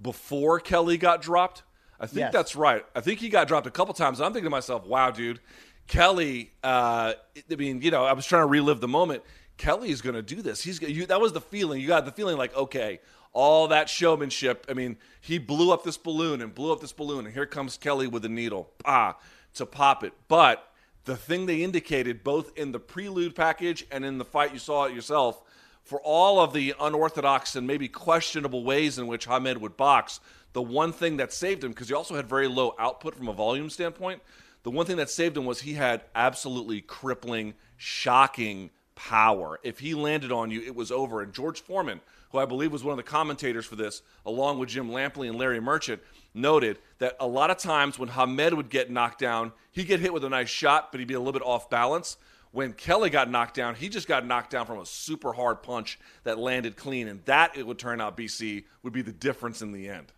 before 0.00 0.58
Kelly 0.58 0.96
got 0.96 1.20
dropped? 1.20 1.64
I 2.00 2.06
think 2.06 2.20
yes. 2.20 2.32
that's 2.32 2.56
right. 2.56 2.84
I 2.96 3.02
think 3.02 3.20
he 3.20 3.28
got 3.28 3.46
dropped 3.46 3.66
a 3.66 3.70
couple 3.70 3.92
times. 3.92 4.20
I'm 4.20 4.32
thinking 4.32 4.44
to 4.44 4.50
myself, 4.50 4.86
wow, 4.86 5.10
dude, 5.10 5.38
Kelly, 5.86 6.52
uh, 6.64 7.12
I 7.50 7.54
mean, 7.54 7.82
you 7.82 7.90
know, 7.90 8.04
I 8.04 8.14
was 8.14 8.24
trying 8.24 8.42
to 8.42 8.46
relive 8.46 8.80
the 8.80 8.88
moment. 8.88 9.22
Kelly's 9.56 10.00
going 10.00 10.14
to 10.14 10.22
do 10.22 10.42
this. 10.42 10.62
He's 10.62 10.80
you, 10.80 11.06
that 11.06 11.20
was 11.20 11.32
the 11.32 11.40
feeling. 11.40 11.80
You 11.80 11.88
got 11.88 12.04
the 12.04 12.12
feeling 12.12 12.36
like, 12.36 12.56
okay, 12.56 13.00
all 13.32 13.68
that 13.68 13.88
showmanship. 13.88 14.66
I 14.68 14.74
mean, 14.74 14.96
he 15.20 15.38
blew 15.38 15.72
up 15.72 15.84
this 15.84 15.96
balloon 15.96 16.42
and 16.42 16.54
blew 16.54 16.72
up 16.72 16.80
this 16.80 16.92
balloon, 16.92 17.26
and 17.26 17.34
here 17.34 17.46
comes 17.46 17.76
Kelly 17.76 18.06
with 18.06 18.24
a 18.24 18.28
needle, 18.28 18.70
ah, 18.84 19.16
to 19.54 19.66
pop 19.66 20.04
it. 20.04 20.12
But 20.28 20.68
the 21.04 21.16
thing 21.16 21.46
they 21.46 21.62
indicated, 21.62 22.22
both 22.22 22.56
in 22.56 22.72
the 22.72 22.80
prelude 22.80 23.34
package 23.34 23.86
and 23.90 24.04
in 24.04 24.18
the 24.18 24.24
fight 24.24 24.52
you 24.52 24.58
saw 24.58 24.84
it 24.84 24.94
yourself, 24.94 25.42
for 25.82 26.00
all 26.00 26.40
of 26.40 26.52
the 26.52 26.74
unorthodox 26.80 27.56
and 27.56 27.66
maybe 27.66 27.88
questionable 27.88 28.62
ways 28.62 28.98
in 28.98 29.06
which 29.06 29.26
Hamed 29.26 29.58
would 29.58 29.76
box, 29.76 30.20
the 30.52 30.62
one 30.62 30.92
thing 30.92 31.16
that 31.16 31.32
saved 31.32 31.64
him, 31.64 31.70
because 31.70 31.88
he 31.88 31.94
also 31.94 32.14
had 32.14 32.28
very 32.28 32.46
low 32.46 32.74
output 32.78 33.14
from 33.14 33.28
a 33.28 33.32
volume 33.32 33.70
standpoint, 33.70 34.22
the 34.62 34.70
one 34.70 34.86
thing 34.86 34.96
that 34.98 35.10
saved 35.10 35.36
him 35.36 35.44
was 35.44 35.62
he 35.62 35.72
had 35.72 36.04
absolutely 36.14 36.80
crippling, 36.80 37.54
shocking 37.76 38.70
power. 39.08 39.58
If 39.62 39.80
he 39.80 39.94
landed 39.94 40.30
on 40.30 40.50
you, 40.50 40.62
it 40.62 40.76
was 40.76 40.92
over. 40.92 41.22
And 41.22 41.32
George 41.32 41.60
Foreman, 41.60 42.00
who 42.30 42.38
I 42.38 42.44
believe 42.44 42.70
was 42.70 42.84
one 42.84 42.92
of 42.92 43.04
the 43.04 43.10
commentators 43.10 43.66
for 43.66 43.74
this, 43.74 44.02
along 44.24 44.58
with 44.58 44.68
Jim 44.68 44.90
Lampley 44.90 45.28
and 45.28 45.36
Larry 45.36 45.60
Merchant, 45.60 46.00
noted 46.34 46.78
that 46.98 47.16
a 47.18 47.26
lot 47.26 47.50
of 47.50 47.58
times 47.58 47.98
when 47.98 48.08
Hamed 48.08 48.54
would 48.54 48.70
get 48.70 48.90
knocked 48.90 49.18
down, 49.18 49.52
he'd 49.72 49.88
get 49.88 50.00
hit 50.00 50.12
with 50.12 50.24
a 50.24 50.28
nice 50.28 50.48
shot, 50.48 50.92
but 50.92 51.00
he'd 51.00 51.08
be 51.08 51.14
a 51.14 51.18
little 51.18 51.32
bit 51.32 51.42
off 51.42 51.68
balance. 51.68 52.16
When 52.52 52.74
Kelly 52.74 53.10
got 53.10 53.28
knocked 53.28 53.54
down, 53.54 53.74
he 53.74 53.88
just 53.88 54.06
got 54.06 54.26
knocked 54.26 54.50
down 54.50 54.66
from 54.66 54.78
a 54.78 54.86
super 54.86 55.32
hard 55.32 55.62
punch 55.62 55.98
that 56.22 56.38
landed 56.38 56.76
clean. 56.76 57.08
And 57.08 57.24
that, 57.24 57.56
it 57.56 57.66
would 57.66 57.78
turn 57.78 58.00
out, 58.00 58.16
BC, 58.16 58.64
would 58.82 58.92
be 58.92 59.02
the 59.02 59.12
difference 59.12 59.62
in 59.62 59.72
the 59.72 59.88
end. 59.88 60.12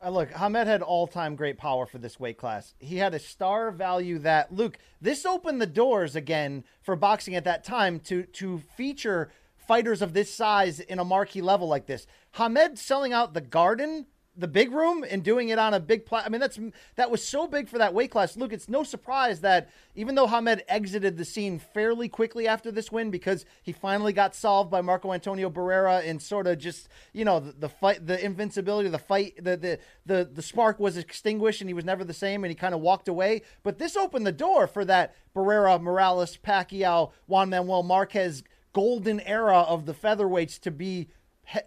Uh, 0.00 0.10
look, 0.10 0.30
Hamed 0.30 0.68
had 0.68 0.80
all 0.80 1.08
time 1.08 1.34
great 1.34 1.58
power 1.58 1.84
for 1.84 1.98
this 1.98 2.20
weight 2.20 2.38
class. 2.38 2.74
He 2.78 2.98
had 2.98 3.14
a 3.14 3.18
star 3.18 3.72
value 3.72 4.18
that, 4.20 4.54
Luke, 4.54 4.78
this 5.00 5.26
opened 5.26 5.60
the 5.60 5.66
doors 5.66 6.14
again 6.14 6.62
for 6.82 6.94
boxing 6.94 7.34
at 7.34 7.44
that 7.44 7.64
time 7.64 7.98
to, 8.00 8.22
to 8.24 8.58
feature 8.76 9.32
fighters 9.56 10.00
of 10.00 10.12
this 10.12 10.32
size 10.32 10.78
in 10.78 11.00
a 11.00 11.04
marquee 11.04 11.42
level 11.42 11.66
like 11.66 11.86
this. 11.86 12.06
Hamed 12.32 12.78
selling 12.78 13.12
out 13.12 13.34
the 13.34 13.40
Garden 13.40 14.06
the 14.38 14.48
big 14.48 14.72
room 14.72 15.04
and 15.08 15.24
doing 15.24 15.48
it 15.48 15.58
on 15.58 15.74
a 15.74 15.80
big 15.80 16.06
plat. 16.06 16.24
I 16.24 16.28
mean, 16.28 16.40
that's 16.40 16.58
that 16.94 17.10
was 17.10 17.22
so 17.22 17.48
big 17.48 17.68
for 17.68 17.78
that 17.78 17.92
weight 17.92 18.10
class. 18.10 18.36
Luke, 18.36 18.52
it's 18.52 18.68
no 18.68 18.84
surprise 18.84 19.40
that 19.40 19.68
even 19.96 20.14
though 20.14 20.28
Hamed 20.28 20.62
exited 20.68 21.16
the 21.16 21.24
scene 21.24 21.58
fairly 21.58 22.08
quickly 22.08 22.46
after 22.46 22.70
this 22.70 22.92
win 22.92 23.10
because 23.10 23.44
he 23.62 23.72
finally 23.72 24.12
got 24.12 24.36
solved 24.36 24.70
by 24.70 24.80
Marco 24.80 25.12
Antonio 25.12 25.50
Barrera 25.50 26.08
and 26.08 26.22
sort 26.22 26.46
of 26.46 26.58
just 26.58 26.88
you 27.12 27.24
know 27.24 27.40
the, 27.40 27.52
the 27.52 27.68
fight, 27.68 28.06
the 28.06 28.24
invincibility, 28.24 28.88
the 28.88 28.98
fight, 28.98 29.34
the, 29.42 29.56
the 29.56 29.78
the 30.06 30.30
the 30.32 30.42
spark 30.42 30.78
was 30.78 30.96
extinguished 30.96 31.60
and 31.60 31.68
he 31.68 31.74
was 31.74 31.84
never 31.84 32.04
the 32.04 32.14
same 32.14 32.44
and 32.44 32.50
he 32.50 32.54
kind 32.54 32.74
of 32.74 32.80
walked 32.80 33.08
away. 33.08 33.42
But 33.64 33.78
this 33.78 33.96
opened 33.96 34.26
the 34.26 34.32
door 34.32 34.68
for 34.68 34.84
that 34.84 35.16
Barrera, 35.34 35.80
Morales, 35.80 36.36
Pacquiao, 36.36 37.10
Juan 37.26 37.50
Manuel 37.50 37.82
Marquez 37.82 38.44
golden 38.72 39.18
era 39.20 39.60
of 39.62 39.86
the 39.86 39.94
featherweights 39.94 40.60
to 40.60 40.70
be 40.70 41.08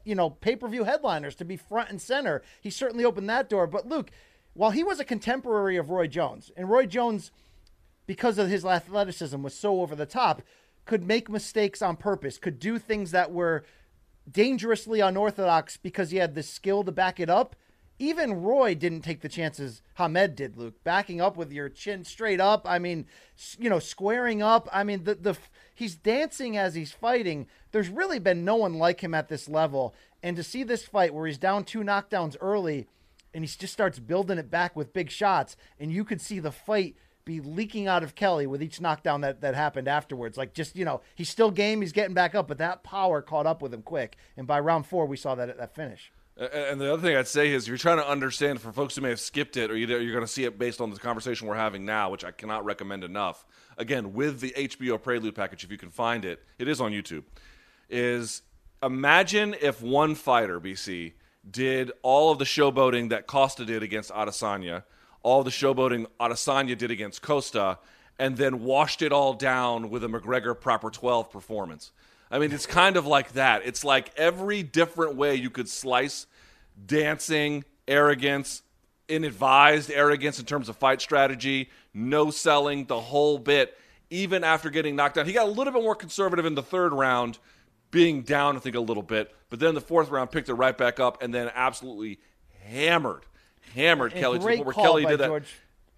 you 0.04 0.16
know, 0.16 0.30
pay 0.30 0.56
per 0.56 0.68
view 0.68 0.84
headliners 0.84 1.36
to 1.36 1.46
be 1.46 1.58
front 1.58 1.90
and 1.90 2.02
center. 2.02 2.42
He 2.62 2.70
certainly 2.70 3.06
opened 3.06 3.30
that 3.30 3.50
door. 3.50 3.68
But 3.68 3.88
Luke, 3.88 4.12
while 4.54 4.72
he 4.72 4.84
was 4.84 5.00
a 5.00 5.06
contemporary 5.06 5.78
of 5.78 5.90
Roy 5.90 6.08
Jones, 6.08 6.52
and 6.56 6.70
Roy 6.70 6.86
Jones, 6.86 7.32
because 8.06 8.38
of 8.38 8.50
his 8.50 8.66
athleticism, 8.66 9.42
was 9.42 9.54
so 9.54 9.82
over 9.82 9.96
the 9.96 10.06
top, 10.06 10.42
could 10.86 11.06
make 11.06 11.30
mistakes 11.30 11.82
on 11.82 11.96
purpose, 11.96 12.38
could 12.38 12.60
do 12.60 12.78
things 12.78 13.12
that 13.12 13.32
were 13.32 13.64
dangerously 14.30 15.00
unorthodox 15.00 15.78
because 15.78 16.12
he 16.12 16.18
had 16.18 16.36
the 16.36 16.44
skill 16.44 16.84
to 16.84 16.92
back 16.92 17.20
it 17.20 17.30
up. 17.30 17.56
Even 18.00 18.42
Roy 18.42 18.74
didn't 18.74 19.02
take 19.02 19.22
the 19.22 19.30
chances 19.30 19.84
Hamed 19.96 20.36
did, 20.36 20.58
Luke. 20.58 20.84
Backing 20.84 21.22
up 21.22 21.38
with 21.38 21.52
your 21.52 21.70
chin 21.70 22.04
straight 22.04 22.40
up. 22.40 22.66
I 22.68 22.80
mean, 22.80 23.06
you 23.60 23.70
know, 23.70 23.78
squaring 23.78 24.42
up. 24.42 24.68
I 24.74 24.84
mean, 24.84 25.04
the 25.04 25.14
the 25.14 25.38
he's 25.76 25.96
dancing 25.96 26.58
as 26.58 26.74
he's 26.74 26.92
fighting. 26.92 27.46
There's 27.72 27.90
really 27.90 28.20
been 28.20 28.46
no 28.46 28.56
one 28.56 28.76
like 28.76 29.02
him 29.02 29.14
at 29.14 29.30
this 29.30 29.48
level. 29.50 29.94
And 30.24 30.36
to 30.36 30.44
see 30.44 30.64
this 30.64 30.86
fight 30.86 31.14
where 31.14 31.28
he's 31.28 31.38
down 31.38 31.64
two 31.64 31.80
knockdowns 31.80 32.36
early 32.42 32.88
and 33.34 33.44
he 33.44 33.48
just 33.48 33.74
starts 33.74 34.00
building 34.00 34.38
it 34.38 34.52
back 34.52 34.76
with 34.76 34.94
big 34.94 35.10
shots, 35.10 35.56
and 35.80 35.92
you 35.92 36.04
could 36.04 36.20
see 36.20 36.40
the 36.40 36.52
fight 36.52 36.96
be 37.24 37.40
leaking 37.40 37.88
out 37.88 38.04
of 38.04 38.16
Kelly 38.16 38.48
with 38.48 38.62
each 38.62 38.82
knockdown 38.82 39.22
that, 39.22 39.42
that 39.42 39.56
happened 39.56 39.88
afterwards. 39.88 40.38
Like 40.38 40.54
just, 40.54 40.76
you 40.76 40.84
know, 40.84 41.02
he's 41.16 41.30
still 41.30 41.52
game, 41.52 41.82
he's 41.82 41.94
getting 41.94 42.14
back 42.14 42.36
up, 42.36 42.48
but 42.48 42.58
that 42.58 42.84
power 42.84 43.22
caught 43.22 43.46
up 43.46 43.62
with 43.62 43.74
him 43.74 43.84
quick. 43.84 44.18
And 44.36 44.48
by 44.48 44.60
round 44.60 44.86
four, 44.86 45.06
we 45.06 45.18
saw 45.18 45.36
that 45.36 45.58
that 45.58 45.76
finish. 45.76 46.12
And 46.38 46.82
the 46.82 46.92
other 46.92 47.02
thing 47.02 47.16
I'd 47.16 47.28
say 47.28 47.52
is 47.52 47.68
you're 47.68 47.78
trying 47.78 47.98
to 47.98 48.08
understand 48.08 48.62
for 48.62 48.72
folks 48.72 48.96
who 48.96 49.02
may 49.02 49.10
have 49.10 49.20
skipped 49.20 49.58
it 49.58 49.70
or 49.70 49.78
you're 49.78 50.14
going 50.14 50.26
to 50.26 50.32
see 50.32 50.46
it 50.46 50.58
based 50.58 50.82
on 50.82 50.90
the 50.90 50.98
conversation 50.98 51.48
we're 51.48 51.56
having 51.56 51.86
now, 51.86 52.10
which 52.10 52.26
I 52.26 52.32
cannot 52.32 52.66
recommend 52.66 53.04
enough. 53.04 53.46
Again, 53.78 54.14
with 54.14 54.40
the 54.40 54.52
HBO 54.58 55.00
Prelude 55.00 55.36
package, 55.36 55.64
if 55.64 55.72
you 55.72 55.78
can 55.78 55.92
find 55.92 56.26
it, 56.26 56.44
it 56.58 56.68
is 56.68 56.82
on 56.82 56.94
YouTube. 56.94 57.24
Is 57.92 58.42
imagine 58.82 59.56
if 59.62 59.82
one 59.82 60.16
fighter, 60.16 60.60
BC, 60.60 61.14
did 61.50 61.92
all 62.02 62.32
of 62.32 62.40
the 62.40 62.46
showboating 62.46 63.10
that 63.10 63.28
Costa 63.28 63.66
did 63.66 63.84
against 63.84 64.12
Adesanya, 64.12 64.84
all 65.24 65.44
the 65.44 65.52
showboating 65.52 66.06
Adesanya 66.20 66.78
did 66.78 66.90
against 66.90 67.22
Costa, 67.22 67.80
and 68.18 68.38
then 68.38 68.64
washed 68.64 69.02
it 69.02 69.12
all 69.12 69.34
down 69.34 69.90
with 69.90 70.04
a 70.04 70.08
McGregor 70.08 70.60
proper 70.60 70.90
12 70.90 71.30
performance. 71.30 71.92
I 72.30 72.40
mean, 72.40 72.52
it's 72.52 72.66
kind 72.66 72.96
of 72.96 73.06
like 73.06 73.34
that. 73.34 73.64
It's 73.66 73.84
like 73.84 74.12
every 74.16 74.64
different 74.64 75.16
way 75.16 75.36
you 75.36 75.50
could 75.50 75.68
slice 75.68 76.28
dancing, 76.86 77.66
arrogance, 77.88 78.62
inadvised 79.10 79.92
arrogance 79.92 80.40
in 80.40 80.46
terms 80.46 80.70
of 80.70 80.78
fight 80.78 81.02
strategy, 81.02 81.70
no 81.94 82.32
selling, 82.32 82.86
the 82.86 83.00
whole 83.00 83.38
bit. 83.38 83.78
Even 84.10 84.44
after 84.44 84.70
getting 84.70 84.96
knocked 84.96 85.16
down, 85.16 85.26
he 85.26 85.34
got 85.34 85.48
a 85.48 85.52
little 85.52 85.74
bit 85.74 85.84
more 85.84 85.96
conservative 85.96 86.46
in 86.46 86.56
the 86.56 86.64
third 86.64 86.94
round, 86.94 87.38
being 87.92 88.22
down, 88.24 88.56
I 88.56 88.60
think, 88.60 88.76
a 88.76 88.80
little 88.80 89.04
bit. 89.04 89.34
But 89.50 89.60
then 89.60 89.76
the 89.76 89.82
fourth 89.82 90.10
round 90.10 90.32
picked 90.32 90.50
it 90.50 90.54
right 90.54 90.78
back 90.78 91.00
up 91.00 91.22
and 91.22 91.34
then 91.34 91.52
absolutely 91.54 92.20
hammered, 92.64 93.26
hammered 93.76 94.14
Kelly 94.14 94.40
to 94.40 94.46
the 94.46 94.50
point 94.50 94.66
where 94.66 94.74
Kelly 94.74 95.06
did 95.06 95.20
that. 95.20 95.44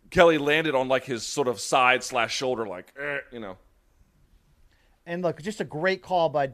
Kelly 0.10 0.38
landed 0.38 0.76
on 0.76 0.88
like 0.88 1.06
his 1.06 1.26
sort 1.26 1.48
of 1.48 1.60
side 1.60 2.04
slash 2.04 2.36
shoulder, 2.36 2.68
like 2.68 2.94
eh, 3.00 3.18
you 3.32 3.40
know. 3.40 3.58
And 5.06 5.22
look, 5.22 5.42
just 5.42 5.60
a 5.62 5.66
great 5.66 6.02
call 6.02 6.30
by 6.30 6.52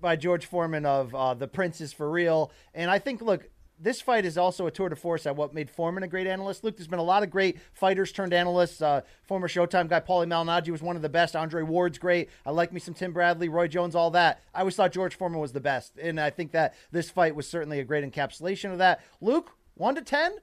by 0.00 0.16
George 0.16 0.46
Foreman 0.46 0.84
of 0.84 1.14
uh, 1.14 1.34
the 1.34 1.48
Prince 1.48 1.80
is 1.80 1.92
for 1.92 2.10
real. 2.10 2.52
And 2.74 2.90
I 2.90 2.98
think, 2.98 3.22
look, 3.22 3.48
this 3.78 4.00
fight 4.00 4.24
is 4.24 4.38
also 4.38 4.66
a 4.66 4.70
tour 4.70 4.88
de 4.88 4.96
force 4.96 5.26
at 5.26 5.34
what 5.36 5.52
made 5.52 5.68
Foreman 5.68 6.02
a 6.02 6.08
great 6.08 6.26
analyst. 6.26 6.62
Luke, 6.62 6.76
there's 6.76 6.88
been 6.88 6.98
a 6.98 7.02
lot 7.02 7.22
of 7.22 7.30
great 7.30 7.58
fighters 7.72 8.12
turned 8.12 8.32
analysts. 8.32 8.80
Uh, 8.80 9.00
former 9.22 9.48
Showtime 9.48 9.88
guy 9.88 10.00
Paulie 10.00 10.26
Malignaggi 10.26 10.70
was 10.70 10.82
one 10.82 10.96
of 10.96 11.02
the 11.02 11.08
best. 11.08 11.34
Andre 11.34 11.62
Ward's 11.62 11.98
great. 11.98 12.30
I 12.46 12.50
like 12.50 12.72
me 12.72 12.80
some 12.80 12.94
Tim 12.94 13.12
Bradley, 13.12 13.48
Roy 13.48 13.66
Jones, 13.68 13.94
all 13.94 14.10
that. 14.12 14.42
I 14.54 14.60
always 14.60 14.76
thought 14.76 14.92
George 14.92 15.16
Foreman 15.16 15.40
was 15.40 15.52
the 15.52 15.60
best, 15.60 15.98
and 15.98 16.20
I 16.20 16.30
think 16.30 16.52
that 16.52 16.74
this 16.92 17.10
fight 17.10 17.34
was 17.34 17.48
certainly 17.48 17.80
a 17.80 17.84
great 17.84 18.04
encapsulation 18.10 18.72
of 18.72 18.78
that. 18.78 19.00
Luke, 19.20 19.50
one 19.74 19.94
to 19.96 20.02
ten, 20.02 20.36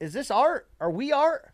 is 0.00 0.12
this 0.12 0.30
art? 0.30 0.68
Are 0.80 0.90
we 0.90 1.12
art? 1.12 1.50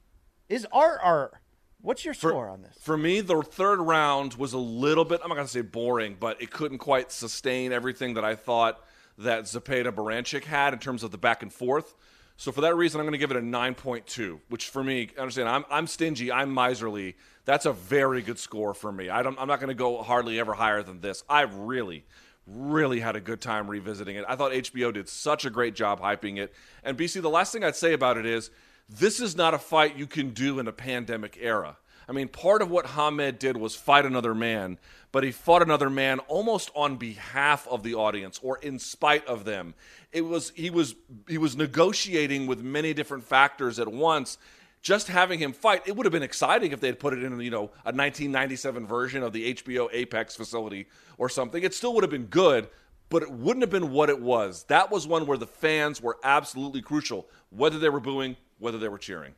Is 0.49 0.67
art 0.73 1.01
art? 1.03 1.35
What's 1.81 2.05
your 2.05 2.15
For- 2.15 2.31
score 2.31 2.49
on 2.49 2.63
this? 2.63 2.77
For 2.81 2.97
me, 2.97 3.21
the 3.21 3.43
third 3.43 3.81
round 3.81 4.35
was 4.35 4.53
a 4.53 4.59
little 4.59 5.05
bit, 5.05 5.21
I'm 5.23 5.29
not 5.29 5.35
going 5.35 5.47
to 5.47 5.53
say 5.53 5.61
boring, 5.61 6.17
but 6.19 6.41
it 6.41 6.51
couldn't 6.51 6.79
quite 6.79 7.13
sustain 7.13 7.73
everything 7.73 8.15
that 8.15 8.25
I 8.25 8.37
thought 8.37 8.81
that 9.19 9.45
Zepeda 9.45 9.93
Baranchyk 9.93 10.45
had 10.45 10.73
in 10.73 10.79
terms 10.79 11.03
of 11.03 11.11
the 11.11 11.19
back 11.19 11.43
and 11.43 11.53
forth. 11.53 11.95
So 12.37 12.51
for 12.51 12.63
that 12.63 12.75
reason, 12.75 13.01
I'm 13.01 13.07
going 13.07 13.13
to 13.13 13.19
give 13.19 13.31
it 13.31 13.37
a 13.37 13.41
9.2, 13.41 14.41
which 14.49 14.69
for 14.69 14.83
me, 14.83 15.11
understand, 15.17 15.49
I'm, 15.49 15.65
I'm 15.71 15.87
stingy, 15.87 16.33
I'm 16.33 16.53
miserly. 16.53 17.17
That's 17.45 17.65
a 17.65 17.73
very 17.73 18.23
good 18.23 18.39
score 18.39 18.75
for 18.75 18.91
me. 18.91 19.09
I 19.09 19.21
I'm 19.21 19.35
not 19.49 19.61
going 19.61 19.69
to 19.69 19.75
go 19.75 20.03
hardly 20.03 20.41
ever 20.41 20.55
higher 20.55 20.83
than 20.83 21.01
this. 21.01 21.23
I 21.29 21.43
really, 21.43 22.05
really 22.47 23.01
had 23.01 23.15
a 23.15 23.21
good 23.21 23.41
time 23.41 23.71
revisiting 23.71 24.17
it. 24.17 24.25
I 24.29 24.35
thought 24.35 24.51
HBO 24.51 24.93
did 24.93 25.09
such 25.09 25.45
a 25.45 25.51
great 25.51 25.75
job 25.75 26.01
hyping 26.01 26.39
it. 26.39 26.53
And 26.83 26.99
BC, 26.99 27.23
the 27.23 27.31
last 27.31 27.53
thing 27.53 27.63
I'd 27.63 27.77
say 27.77 27.93
about 27.93 28.19
it 28.19 28.27
is 28.27 28.51
this 28.89 29.21
is 29.21 29.37
not 29.37 29.55
a 29.55 29.59
fight 29.59 29.97
you 29.97 30.07
can 30.07 30.31
do 30.31 30.59
in 30.59 30.67
a 30.67 30.73
pandemic 30.73 31.39
era. 31.41 31.77
I 32.09 32.13
mean, 32.13 32.29
part 32.29 32.63
of 32.63 32.71
what 32.71 32.87
Hamed 32.87 33.39
did 33.39 33.57
was 33.57 33.75
fight 33.75 34.05
another 34.05 34.35
man, 34.35 34.79
but 35.13 35.25
he 35.25 35.31
fought 35.31 35.63
another 35.63 35.89
man 35.89 36.19
almost 36.21 36.71
on 36.75 36.97
behalf 36.97 37.67
of 37.69 37.83
the 37.83 37.95
audience 37.95 38.39
or 38.43 38.59
in 38.59 38.79
spite 38.79 39.27
of 39.27 39.45
them. 39.45 39.75
It 40.13 40.23
was 40.23 40.53
he 40.55 40.71
was 40.71 40.95
he 41.29 41.39
was 41.39 41.57
negotiating 41.57 42.47
with 42.47 42.61
many 42.63 42.95
different 42.95 43.25
factors 43.25 43.79
at 43.79 43.89
once. 43.89 44.39
Just 44.83 45.09
having 45.09 45.39
him 45.39 45.55
fight, 45.55 45.83
it 45.87 45.97
would 45.97 46.05
have 46.05 46.13
been 46.13 46.23
exciting 46.23 46.73
if 46.73 46.81
they 46.81 46.89
had 46.89 46.99
put 46.99 47.15
it 47.15 47.23
in, 47.23 47.41
you 47.41 47.51
know, 47.51 47.71
a 47.87 47.95
1997 47.95 48.87
version 48.87 49.23
of 49.23 49.33
the 49.33 49.55
HBO 49.55 49.89
Apex 49.91 50.37
facility 50.37 50.89
or 51.17 51.31
something. 51.31 51.63
It 51.63 51.73
still 51.73 51.95
would 51.95 52.05
have 52.05 52.11
been 52.11 52.27
good, 52.27 52.69
but 53.09 53.23
it 53.23 53.31
wouldn't 53.31 53.63
have 53.63 53.71
been 53.71 53.93
what 53.93 54.11
it 54.11 54.21
was. 54.21 54.65
That 54.65 54.91
was 54.91 55.07
one 55.07 55.27
where 55.27 55.39
the 55.39 55.47
fans 55.47 56.03
were 56.03 56.19
absolutely 56.23 56.83
crucial, 56.83 57.27
whether 57.49 57.79
they 57.79 57.89
were 57.89 58.01
booing, 58.01 58.37
whether 58.59 58.77
they 58.77 58.89
were 58.89 58.99
cheering. 58.99 59.35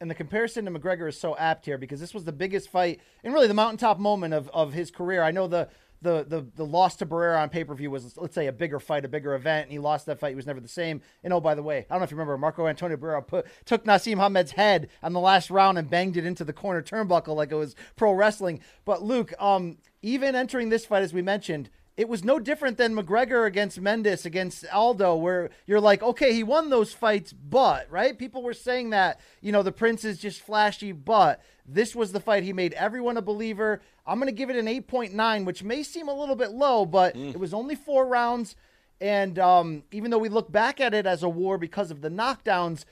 And 0.00 0.10
the 0.10 0.14
comparison 0.14 0.66
to 0.66 0.70
McGregor 0.70 1.08
is 1.08 1.18
so 1.18 1.36
apt 1.36 1.64
here 1.64 1.78
because 1.78 2.00
this 2.00 2.12
was 2.12 2.24
the 2.24 2.32
biggest 2.32 2.68
fight 2.68 3.00
and 3.24 3.32
really 3.32 3.48
the 3.48 3.54
mountaintop 3.54 3.98
moment 3.98 4.34
of, 4.34 4.48
of 4.50 4.72
his 4.74 4.90
career. 4.90 5.22
I 5.22 5.30
know 5.30 5.46
the 5.46 5.68
the 6.02 6.24
the 6.28 6.46
the 6.54 6.64
loss 6.66 6.96
to 6.96 7.06
Barrera 7.06 7.40
on 7.40 7.48
pay 7.48 7.64
per 7.64 7.74
view 7.74 7.90
was 7.90 8.16
let's 8.16 8.34
say 8.34 8.46
a 8.46 8.52
bigger 8.52 8.78
fight, 8.78 9.04
a 9.04 9.08
bigger 9.08 9.34
event, 9.34 9.64
and 9.64 9.72
he 9.72 9.78
lost 9.78 10.06
that 10.06 10.20
fight. 10.20 10.30
He 10.30 10.34
was 10.34 10.46
never 10.46 10.60
the 10.60 10.68
same. 10.68 11.00
And 11.24 11.32
oh, 11.32 11.40
by 11.40 11.54
the 11.54 11.62
way, 11.62 11.78
I 11.78 11.94
don't 11.94 12.00
know 12.00 12.04
if 12.04 12.10
you 12.10 12.16
remember, 12.16 12.36
Marco 12.36 12.66
Antonio 12.66 12.96
Barrera 12.96 13.26
put 13.26 13.46
took 13.64 13.84
Naseem 13.84 14.18
Hamed's 14.18 14.52
head 14.52 14.88
on 15.02 15.12
the 15.12 15.20
last 15.20 15.50
round 15.50 15.78
and 15.78 15.88
banged 15.88 16.16
it 16.16 16.26
into 16.26 16.44
the 16.44 16.52
corner 16.52 16.82
turnbuckle 16.82 17.34
like 17.34 17.50
it 17.50 17.56
was 17.56 17.74
pro 17.96 18.12
wrestling. 18.12 18.60
But 18.84 19.02
Luke, 19.02 19.32
um, 19.38 19.78
even 20.02 20.34
entering 20.34 20.68
this 20.68 20.86
fight, 20.86 21.02
as 21.02 21.12
we 21.12 21.22
mentioned. 21.22 21.70
It 21.96 22.10
was 22.10 22.22
no 22.22 22.38
different 22.38 22.76
than 22.76 22.94
McGregor 22.94 23.46
against 23.46 23.80
Mendes 23.80 24.26
against 24.26 24.66
Aldo, 24.70 25.16
where 25.16 25.48
you're 25.66 25.80
like, 25.80 26.02
okay, 26.02 26.34
he 26.34 26.42
won 26.42 26.68
those 26.68 26.92
fights, 26.92 27.32
but 27.32 27.90
right? 27.90 28.18
People 28.18 28.42
were 28.42 28.52
saying 28.52 28.90
that 28.90 29.18
you 29.40 29.50
know 29.50 29.62
the 29.62 29.72
Prince 29.72 30.04
is 30.04 30.18
just 30.18 30.42
flashy, 30.42 30.92
but 30.92 31.40
this 31.66 31.96
was 31.96 32.12
the 32.12 32.20
fight 32.20 32.42
he 32.42 32.52
made 32.52 32.74
everyone 32.74 33.16
a 33.16 33.22
believer. 33.22 33.80
I'm 34.06 34.18
going 34.18 34.28
to 34.28 34.32
give 34.32 34.50
it 34.50 34.56
an 34.56 34.66
8.9, 34.66 35.44
which 35.46 35.62
may 35.62 35.82
seem 35.82 36.08
a 36.08 36.14
little 36.14 36.36
bit 36.36 36.50
low, 36.52 36.84
but 36.84 37.16
it 37.16 37.40
was 37.40 37.54
only 37.54 37.74
four 37.74 38.06
rounds. 38.06 38.56
And 39.00 39.38
um, 39.38 39.82
even 39.90 40.10
though 40.10 40.18
we 40.18 40.28
look 40.28 40.52
back 40.52 40.80
at 40.80 40.94
it 40.94 41.06
as 41.06 41.22
a 41.22 41.28
war 41.28 41.58
because 41.58 41.90
of 41.90 42.02
the 42.02 42.08
knockdowns, 42.08 42.84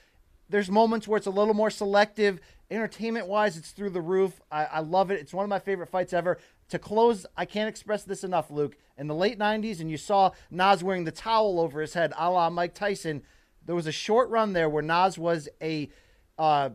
there's 0.49 0.71
moments 0.71 1.07
where 1.07 1.17
it's 1.17 1.27
a 1.27 1.31
little 1.31 1.55
more 1.55 1.71
selective. 1.71 2.41
Entertainment 2.71 3.27
wise, 3.29 3.57
it's 3.57 3.71
through 3.71 3.91
the 3.91 4.01
roof. 4.01 4.41
I, 4.51 4.65
I 4.65 4.81
love 4.81 5.11
it. 5.11 5.21
It's 5.21 5.33
one 5.33 5.45
of 5.45 5.49
my 5.49 5.59
favorite 5.59 5.89
fights 5.89 6.13
ever. 6.13 6.39
To 6.71 6.79
close, 6.79 7.27
I 7.37 7.45
can't 7.45 7.69
express 7.69 8.05
this 8.05 8.25
enough, 8.25 8.51
Luke. 8.51 8.77
In 8.97 9.07
the 9.07 9.15
late 9.15 9.39
90s, 9.39 9.81
and 9.81 9.91
you 9.91 9.97
saw 9.97 10.31
Nas 10.51 10.83
wearing 10.83 11.05
the 11.05 11.13
towel 11.13 11.61
over 11.61 11.81
his 11.81 11.95
head, 11.95 12.13
a 12.17 12.31
la 12.31 12.49
Mike 12.51 12.75
Tyson, 12.75 13.23
there 13.67 13.75
was 13.75 13.87
a 13.87 13.93
short 13.93 14.31
run 14.31 14.53
there 14.53 14.69
where 14.69 14.83
Nas 14.83 15.19
was 15.19 15.49
a. 15.63 15.91
Uh, 16.39 16.71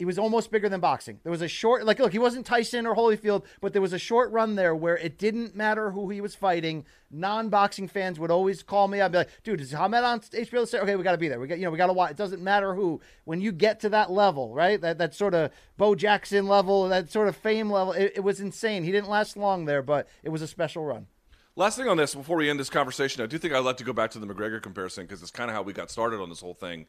he 0.00 0.06
was 0.06 0.18
almost 0.18 0.50
bigger 0.50 0.70
than 0.70 0.80
boxing. 0.80 1.20
There 1.24 1.30
was 1.30 1.42
a 1.42 1.46
short, 1.46 1.84
like, 1.84 1.98
look, 1.98 2.12
he 2.12 2.18
wasn't 2.18 2.46
Tyson 2.46 2.86
or 2.86 2.96
Holyfield, 2.96 3.44
but 3.60 3.74
there 3.74 3.82
was 3.82 3.92
a 3.92 3.98
short 3.98 4.32
run 4.32 4.54
there 4.54 4.74
where 4.74 4.96
it 4.96 5.18
didn't 5.18 5.54
matter 5.54 5.90
who 5.90 6.08
he 6.08 6.22
was 6.22 6.34
fighting. 6.34 6.86
Non-boxing 7.10 7.86
fans 7.86 8.18
would 8.18 8.30
always 8.30 8.62
call 8.62 8.88
me. 8.88 9.02
I'd 9.02 9.12
be 9.12 9.18
like, 9.18 9.28
"Dude, 9.44 9.60
is 9.60 9.72
Hamed 9.72 9.96
on 9.96 10.20
HBO?" 10.20 10.66
Say, 10.66 10.78
okay, 10.78 10.96
we 10.96 11.02
got 11.02 11.12
to 11.12 11.18
be 11.18 11.28
there. 11.28 11.38
We 11.38 11.46
got, 11.46 11.58
you 11.58 11.66
know, 11.66 11.70
we 11.70 11.76
got 11.76 11.88
to 11.88 11.92
watch. 11.92 12.12
It 12.12 12.16
doesn't 12.16 12.42
matter 12.42 12.74
who. 12.74 13.02
When 13.24 13.42
you 13.42 13.52
get 13.52 13.78
to 13.80 13.90
that 13.90 14.10
level, 14.10 14.54
right? 14.54 14.80
That 14.80 14.96
that 14.96 15.14
sort 15.14 15.34
of 15.34 15.50
Bo 15.76 15.94
Jackson 15.94 16.48
level, 16.48 16.88
that 16.88 17.10
sort 17.10 17.28
of 17.28 17.36
fame 17.36 17.70
level, 17.70 17.92
it, 17.92 18.12
it 18.16 18.20
was 18.20 18.40
insane. 18.40 18.84
He 18.84 18.92
didn't 18.92 19.10
last 19.10 19.36
long 19.36 19.66
there, 19.66 19.82
but 19.82 20.08
it 20.22 20.30
was 20.30 20.40
a 20.40 20.46
special 20.46 20.82
run. 20.82 21.08
Last 21.56 21.76
thing 21.76 21.88
on 21.88 21.98
this, 21.98 22.14
before 22.14 22.38
we 22.38 22.48
end 22.48 22.58
this 22.58 22.70
conversation, 22.70 23.22
I 23.22 23.26
do 23.26 23.36
think 23.36 23.52
I'd 23.52 23.58
like 23.58 23.76
to 23.76 23.84
go 23.84 23.92
back 23.92 24.12
to 24.12 24.18
the 24.18 24.26
McGregor 24.26 24.62
comparison 24.62 25.04
because 25.04 25.20
it's 25.20 25.30
kind 25.30 25.50
of 25.50 25.54
how 25.54 25.60
we 25.60 25.74
got 25.74 25.90
started 25.90 26.22
on 26.22 26.30
this 26.30 26.40
whole 26.40 26.54
thing. 26.54 26.86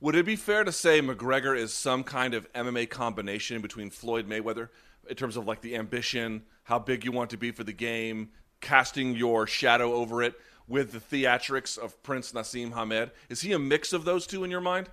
Would 0.00 0.14
it 0.14 0.26
be 0.26 0.36
fair 0.36 0.62
to 0.62 0.72
say 0.72 1.00
McGregor 1.00 1.56
is 1.56 1.72
some 1.72 2.04
kind 2.04 2.34
of 2.34 2.52
MMA 2.52 2.90
combination 2.90 3.62
between 3.62 3.88
Floyd 3.88 4.28
Mayweather 4.28 4.68
in 5.08 5.16
terms 5.16 5.38
of 5.38 5.46
like 5.46 5.62
the 5.62 5.74
ambition, 5.74 6.42
how 6.64 6.78
big 6.78 7.02
you 7.02 7.12
want 7.12 7.30
to 7.30 7.38
be 7.38 7.50
for 7.50 7.64
the 7.64 7.72
game, 7.72 8.28
casting 8.60 9.14
your 9.14 9.46
shadow 9.46 9.94
over 9.94 10.22
it 10.22 10.34
with 10.68 10.92
the 10.92 10.98
theatrics 10.98 11.78
of 11.78 12.02
Prince 12.02 12.32
Naseem 12.32 12.74
Hamed? 12.74 13.10
Is 13.30 13.40
he 13.40 13.54
a 13.54 13.58
mix 13.58 13.94
of 13.94 14.04
those 14.04 14.26
two 14.26 14.44
in 14.44 14.50
your 14.50 14.60
mind? 14.60 14.90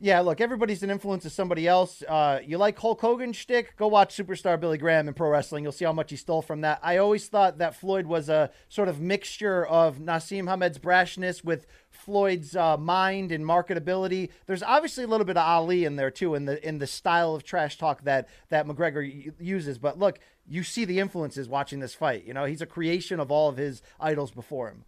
Yeah, 0.00 0.18
look, 0.18 0.40
everybody's 0.40 0.82
an 0.82 0.90
influence 0.90 1.24
of 1.24 1.30
somebody 1.30 1.68
else. 1.68 2.02
Uh, 2.02 2.40
you 2.44 2.58
like 2.58 2.76
Hulk 2.76 3.00
Hogan 3.00 3.32
shtick? 3.32 3.76
Go 3.76 3.86
watch 3.86 4.16
Superstar 4.16 4.58
Billy 4.58 4.76
Graham 4.76 5.06
in 5.06 5.14
pro 5.14 5.28
wrestling. 5.28 5.62
You'll 5.62 5.70
see 5.70 5.84
how 5.84 5.92
much 5.92 6.10
he 6.10 6.16
stole 6.16 6.42
from 6.42 6.62
that. 6.62 6.80
I 6.82 6.96
always 6.96 7.28
thought 7.28 7.58
that 7.58 7.76
Floyd 7.76 8.06
was 8.06 8.28
a 8.28 8.50
sort 8.68 8.88
of 8.88 9.00
mixture 9.00 9.64
of 9.64 9.98
Naseem 9.98 10.48
Hamed's 10.48 10.80
brashness 10.80 11.44
with 11.44 11.66
Floyd's 12.04 12.56
uh, 12.56 12.76
mind 12.76 13.32
and 13.32 13.44
marketability. 13.44 14.30
There's 14.46 14.62
obviously 14.62 15.04
a 15.04 15.06
little 15.06 15.26
bit 15.26 15.36
of 15.36 15.46
Ali 15.46 15.84
in 15.84 15.96
there 15.96 16.10
too, 16.10 16.34
in 16.34 16.44
the 16.46 16.66
in 16.66 16.78
the 16.78 16.86
style 16.86 17.34
of 17.34 17.44
trash 17.44 17.78
talk 17.78 18.02
that 18.02 18.28
that 18.48 18.66
McGregor 18.66 19.32
uses. 19.40 19.78
But 19.78 19.98
look, 19.98 20.18
you 20.46 20.62
see 20.62 20.84
the 20.84 20.98
influences 20.98 21.48
watching 21.48 21.80
this 21.80 21.94
fight. 21.94 22.24
You 22.24 22.34
know, 22.34 22.44
he's 22.44 22.62
a 22.62 22.66
creation 22.66 23.20
of 23.20 23.30
all 23.30 23.48
of 23.48 23.56
his 23.56 23.82
idols 24.00 24.30
before 24.30 24.68
him. 24.68 24.84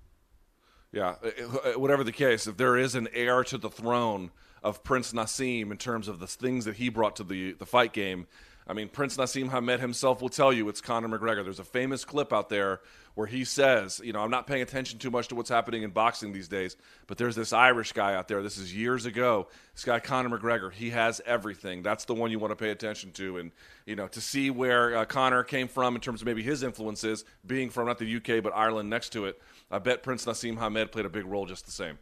Yeah, 0.93 1.16
uh, 1.24 1.73
uh, 1.74 1.78
whatever 1.78 2.05
the 2.05 2.12
case, 2.12 2.47
if 2.47 2.57
there 2.57 2.77
is 2.77 2.95
an 2.95 3.09
heir 3.12 3.43
to 3.45 3.59
the 3.59 3.70
throne 3.70 4.31
of 4.62 4.82
Prince 4.85 5.12
Naseem 5.12 5.70
in 5.70 5.77
terms 5.77 6.09
of 6.09 6.20
the 6.20 6.27
things 6.27 6.65
that 6.65 6.77
he 6.77 6.89
brought 6.89 7.16
to 7.16 7.24
the 7.24 7.53
the 7.53 7.66
fight 7.66 7.93
game, 7.93 8.27
I 8.66 8.73
mean, 8.73 8.89
Prince 8.89 9.16
Naseem 9.16 9.51
Hamed 9.51 9.81
himself 9.81 10.23
will 10.23 10.31
tell 10.31 10.53
you 10.53 10.69
it's 10.69 10.81
Conor 10.81 11.09
McGregor. 11.09 11.45
There's 11.45 11.59
a 11.59 11.65
famous 11.65 12.05
clip 12.05 12.32
out 12.32 12.49
there 12.49 12.81
where 13.15 13.27
he 13.27 13.45
says, 13.45 14.01
you 14.03 14.12
know, 14.12 14.20
I'm 14.20 14.31
not 14.31 14.47
paying 14.47 14.62
attention 14.62 14.99
too 14.99 15.11
much 15.11 15.28
to 15.28 15.35
what's 15.35 15.51
happening 15.51 15.82
in 15.82 15.91
boxing 15.91 16.32
these 16.32 16.49
days, 16.49 16.77
but 17.07 17.19
there's 17.19 17.36
this 17.36 17.53
Irish 17.53 17.93
guy 17.93 18.15
out 18.15 18.27
there. 18.27 18.43
This 18.43 18.57
is 18.57 18.74
years 18.74 19.07
ago. 19.07 19.49
This 19.74 19.85
guy 19.85 20.01
Conor 20.01 20.36
McGregor. 20.36 20.73
He 20.73 20.91
has 20.91 21.20
everything. 21.27 21.82
That's 21.82 22.07
the 22.07 22.15
one 22.15 22.31
you 22.31 22.39
want 22.39 22.53
to 22.53 22.57
pay 22.57 22.70
attention 22.70 23.12
to, 23.12 23.39
and 23.39 23.53
you 23.86 23.97
know, 23.97 24.09
to 24.09 24.20
see 24.20 24.51
where 24.51 24.97
uh, 24.97 25.05
Conor 25.05 25.45
came 25.45 25.69
from 25.69 25.95
in 25.95 26.01
terms 26.01 26.23
of 26.23 26.27
maybe 26.27 26.43
his 26.43 26.62
influences, 26.62 27.24
being 27.47 27.70
from 27.70 27.86
not 27.86 27.99
the 27.99 28.16
UK 28.16 28.43
but 28.43 28.53
Ireland 28.55 28.89
next 28.89 29.11
to 29.11 29.27
it. 29.27 29.41
I 29.70 29.78
bet 29.78 30.03
Prince 30.03 30.24
Naseem 30.24 30.59
Hamed 30.59 30.91
played 30.91 31.05
a 31.05 31.11
big 31.11 31.27
role 31.27 31.47
just 31.47 31.66
the 31.66 31.73
same. 31.73 31.99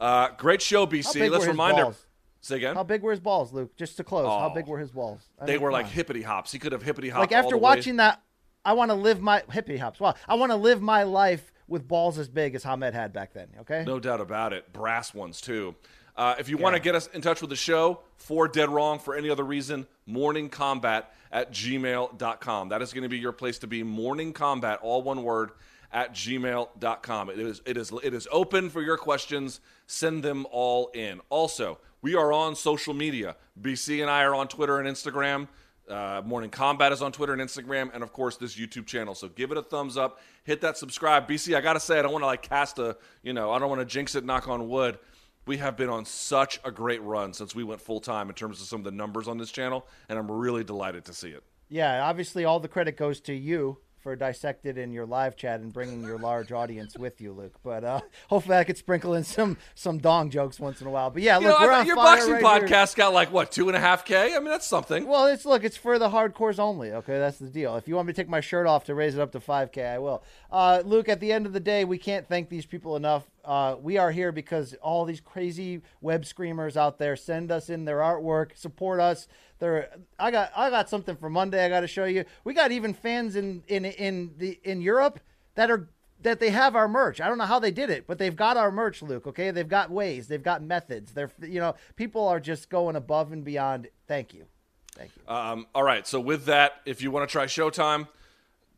Uh, 0.00 0.30
great 0.36 0.60
show, 0.60 0.86
BC. 0.86 1.30
Let's 1.30 1.46
remind 1.46 1.78
her. 1.78 1.94
Say 2.40 2.56
again. 2.56 2.74
How 2.74 2.82
big 2.84 3.02
were 3.02 3.10
his 3.10 3.20
balls, 3.20 3.52
Luke? 3.52 3.76
Just 3.76 3.96
to 3.98 4.04
close, 4.04 4.26
how 4.26 4.48
Oh. 4.50 4.54
big 4.54 4.66
were 4.66 4.78
his 4.78 4.90
balls? 4.90 5.20
I 5.40 5.46
they 5.46 5.52
mean, 5.54 5.62
were 5.62 5.72
like 5.72 5.86
on. 5.86 5.92
hippity 5.92 6.22
hops. 6.22 6.50
He 6.52 6.58
could 6.58 6.72
have 6.72 6.82
hippity 6.82 7.08
hops. 7.10 7.20
like 7.20 7.32
after 7.32 7.50
the 7.50 7.56
way. 7.56 7.62
watching 7.62 7.96
that, 7.96 8.22
I 8.64 8.72
want 8.72 8.90
to 8.90 8.94
live 8.94 9.20
my 9.20 9.42
hippity 9.50 9.76
hops. 9.78 10.00
Well, 10.00 10.16
I 10.28 10.34
want 10.36 10.50
to 10.52 10.56
live 10.56 10.80
my 10.82 11.02
life 11.02 11.52
with 11.68 11.86
balls 11.86 12.18
as 12.18 12.28
big 12.28 12.54
as 12.54 12.62
Hamed 12.64 12.94
had 12.94 13.12
back 13.12 13.32
then. 13.32 13.48
Okay. 13.60 13.84
No 13.86 14.00
doubt 14.00 14.20
about 14.20 14.52
it. 14.52 14.72
Brass 14.72 15.12
ones, 15.14 15.40
too. 15.40 15.74
Uh, 16.16 16.34
if 16.38 16.48
you 16.48 16.56
want 16.58 16.74
to 16.74 16.80
get 16.82 16.94
us 16.94 17.06
in 17.08 17.20
touch 17.22 17.40
with 17.40 17.48
the 17.50 17.56
show 17.56 18.00
for 18.16 18.48
Dead 18.48 18.68
Wrong 18.68 18.98
for 18.98 19.14
any 19.14 19.30
other 19.30 19.44
reason, 19.44 19.86
morningkombat 20.08 21.04
at 21.32 21.52
gmail.com. 21.52 22.68
That 22.70 22.82
is 22.82 22.92
going 22.92 23.02
to 23.04 23.08
be 23.08 23.18
your 23.18 23.32
place 23.32 23.58
to 23.60 23.66
be. 23.66 23.82
Morning 23.82 24.32
Kombat, 24.32 24.78
all 24.82 25.02
one 25.02 25.22
word, 25.22 25.52
at 25.92 26.12
gmail.com. 26.12 27.30
It 27.30 27.38
is, 27.38 27.62
it, 27.64 27.76
is, 27.76 27.92
it 28.02 28.14
is 28.14 28.28
open 28.30 28.70
for 28.70 28.82
your 28.82 28.96
questions. 28.96 29.60
Send 29.86 30.22
them 30.22 30.46
all 30.50 30.88
in. 30.94 31.20
Also, 31.30 31.78
we 32.02 32.14
are 32.14 32.32
on 32.32 32.56
social 32.56 32.94
media. 32.94 33.36
BC 33.60 34.00
and 34.00 34.10
I 34.10 34.22
are 34.22 34.34
on 34.34 34.48
Twitter 34.48 34.78
and 34.78 34.88
Instagram. 34.88 35.48
Uh, 35.88 36.22
Morning 36.24 36.50
Kombat 36.50 36.92
is 36.92 37.02
on 37.02 37.10
Twitter 37.10 37.32
and 37.32 37.42
Instagram, 37.42 37.90
and 37.92 38.02
of 38.02 38.12
course 38.12 38.36
this 38.36 38.56
YouTube 38.56 38.86
channel. 38.86 39.14
So 39.14 39.28
give 39.28 39.50
it 39.50 39.58
a 39.58 39.62
thumbs 39.62 39.96
up, 39.96 40.20
hit 40.44 40.60
that 40.60 40.76
subscribe. 40.76 41.28
BC, 41.28 41.56
I 41.56 41.60
gotta 41.60 41.80
say, 41.80 41.98
I 41.98 42.02
don't 42.02 42.12
want 42.12 42.22
to 42.22 42.26
like 42.26 42.42
cast 42.42 42.78
a, 42.78 42.96
you 43.22 43.32
know, 43.32 43.50
I 43.50 43.58
don't 43.58 43.68
want 43.68 43.80
to 43.80 43.84
jinx 43.84 44.14
it, 44.14 44.24
knock 44.24 44.48
on 44.48 44.68
wood. 44.68 44.98
we 45.46 45.56
have 45.56 45.76
been 45.76 45.88
on 45.88 46.04
such 46.04 46.60
a 46.64 46.70
great 46.70 47.02
run 47.02 47.32
since 47.34 47.56
we 47.56 47.64
went 47.64 47.80
full 47.80 47.98
time 48.00 48.28
in 48.28 48.34
terms 48.36 48.60
of 48.60 48.68
some 48.68 48.80
of 48.80 48.84
the 48.84 48.92
numbers 48.92 49.26
on 49.26 49.36
this 49.36 49.50
channel, 49.50 49.84
and 50.08 50.16
I'm 50.16 50.30
really 50.30 50.62
delighted 50.62 51.06
to 51.06 51.12
see 51.14 51.30
it. 51.30 51.42
Yeah, 51.68 52.04
obviously, 52.04 52.44
all 52.44 52.60
the 52.60 52.68
credit 52.68 52.96
goes 52.96 53.20
to 53.22 53.34
you 53.34 53.78
for 54.02 54.16
dissected 54.16 54.78
in 54.78 54.92
your 54.92 55.06
live 55.06 55.36
chat 55.36 55.60
and 55.60 55.72
bringing 55.72 56.02
your 56.02 56.18
large 56.18 56.52
audience 56.52 56.96
with 56.98 57.20
you, 57.20 57.32
Luke. 57.32 57.54
But 57.62 57.84
uh, 57.84 58.00
hopefully, 58.28 58.56
I 58.56 58.64
could 58.64 58.76
sprinkle 58.78 59.14
in 59.14 59.24
some 59.24 59.56
some 59.74 59.98
dong 59.98 60.30
jokes 60.30 60.58
once 60.58 60.80
in 60.80 60.86
a 60.86 60.90
while. 60.90 61.10
But 61.10 61.22
yeah, 61.22 61.38
You 61.38 61.48
look, 61.48 61.60
know, 61.60 61.66
we're 61.66 61.72
I- 61.72 61.80
on 61.80 61.86
your 61.86 61.96
boxing 61.96 62.32
right 62.32 62.40
here. 62.40 62.68
podcast 62.68 62.96
got 62.96 63.12
like 63.12 63.32
what 63.32 63.52
two 63.52 63.68
and 63.68 63.76
a 63.76 63.80
half 63.80 64.04
k. 64.04 64.34
I 64.34 64.38
mean, 64.38 64.48
that's 64.48 64.66
something. 64.66 65.06
Well, 65.06 65.26
it's 65.26 65.44
look, 65.44 65.64
it's 65.64 65.76
for 65.76 65.98
the 65.98 66.08
hardcores 66.08 66.58
only. 66.58 66.92
Okay, 66.92 67.18
that's 67.18 67.38
the 67.38 67.48
deal. 67.48 67.76
If 67.76 67.86
you 67.88 67.94
want 67.94 68.06
me 68.06 68.12
to 68.12 68.16
take 68.22 68.28
my 68.28 68.40
shirt 68.40 68.66
off 68.66 68.84
to 68.84 68.94
raise 68.94 69.14
it 69.14 69.20
up 69.20 69.32
to 69.32 69.40
5K, 69.40 69.86
I 69.94 69.98
will. 69.98 70.22
Uh, 70.50 70.82
Luke, 70.84 71.08
at 71.08 71.20
the 71.20 71.32
end 71.32 71.46
of 71.46 71.52
the 71.52 71.60
day, 71.60 71.84
we 71.84 71.98
can't 71.98 72.26
thank 72.26 72.48
these 72.48 72.66
people 72.66 72.96
enough. 72.96 73.30
Uh, 73.44 73.76
we 73.80 73.96
are 73.98 74.10
here 74.10 74.32
because 74.32 74.74
all 74.82 75.04
these 75.04 75.20
crazy 75.20 75.80
web 76.00 76.24
screamers 76.26 76.76
out 76.76 76.98
there 76.98 77.16
send 77.16 77.50
us 77.50 77.70
in 77.70 77.84
their 77.84 77.98
artwork, 77.98 78.56
support 78.56 79.00
us. 79.00 79.28
They're, 79.60 79.90
I 80.18 80.30
got 80.30 80.50
I 80.56 80.70
got 80.70 80.88
something 80.88 81.16
for 81.16 81.30
Monday. 81.30 81.64
I 81.64 81.68
got 81.68 81.80
to 81.80 81.86
show 81.86 82.06
you. 82.06 82.24
We 82.44 82.54
got 82.54 82.72
even 82.72 82.94
fans 82.94 83.36
in 83.36 83.62
in 83.68 83.84
in 83.84 84.32
the 84.38 84.58
in 84.64 84.80
Europe 84.80 85.20
that 85.54 85.70
are 85.70 85.88
that 86.22 86.40
they 86.40 86.50
have 86.50 86.74
our 86.74 86.88
merch. 86.88 87.20
I 87.20 87.28
don't 87.28 87.38
know 87.38 87.44
how 87.44 87.58
they 87.58 87.70
did 87.70 87.90
it, 87.90 88.06
but 88.06 88.18
they've 88.18 88.34
got 88.34 88.56
our 88.56 88.72
merch, 88.72 89.02
Luke. 89.02 89.26
Okay, 89.26 89.50
they've 89.50 89.68
got 89.68 89.90
ways, 89.90 90.28
they've 90.28 90.42
got 90.42 90.62
methods. 90.62 91.12
They're 91.12 91.30
you 91.42 91.60
know 91.60 91.74
people 91.94 92.26
are 92.26 92.40
just 92.40 92.70
going 92.70 92.96
above 92.96 93.32
and 93.32 93.44
beyond. 93.44 93.88
Thank 94.08 94.32
you. 94.32 94.46
Thank 94.94 95.12
you. 95.14 95.32
Um, 95.32 95.66
all 95.74 95.82
right. 95.82 96.06
So 96.06 96.18
with 96.20 96.46
that, 96.46 96.80
if 96.86 97.02
you 97.02 97.10
want 97.10 97.28
to 97.28 97.32
try 97.32 97.44
Showtime, 97.44 98.08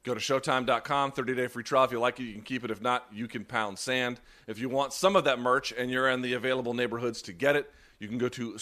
go 0.03 0.15
to 0.15 0.21
Showtime.com. 0.21 1.13
30 1.13 1.35
day 1.35 1.47
free 1.47 1.63
trial. 1.63 1.85
If 1.85 1.93
you 1.93 2.01
like 2.01 2.19
it, 2.19 2.25
you 2.25 2.33
can 2.33 2.43
keep 2.43 2.65
it. 2.65 2.73
If 2.73 2.81
not, 2.81 3.07
you 3.13 3.29
can 3.29 3.45
pound 3.45 3.79
sand. 3.79 4.21
If 4.49 4.59
you 4.59 4.69
want 4.69 4.93
some 4.93 5.15
of 5.15 5.23
that 5.25 5.39
merch 5.39 5.73
and 5.73 5.93
you're 5.93 6.11
in 6.11 6.23
the 6.23 6.35
available 6.35 6.75
neighborhoods 6.75 7.23
to 7.23 7.33
get 7.33 7.55
it, 7.55 7.71
you 7.99 8.09
can 8.09 8.19
go 8.19 8.29
to 8.31 8.59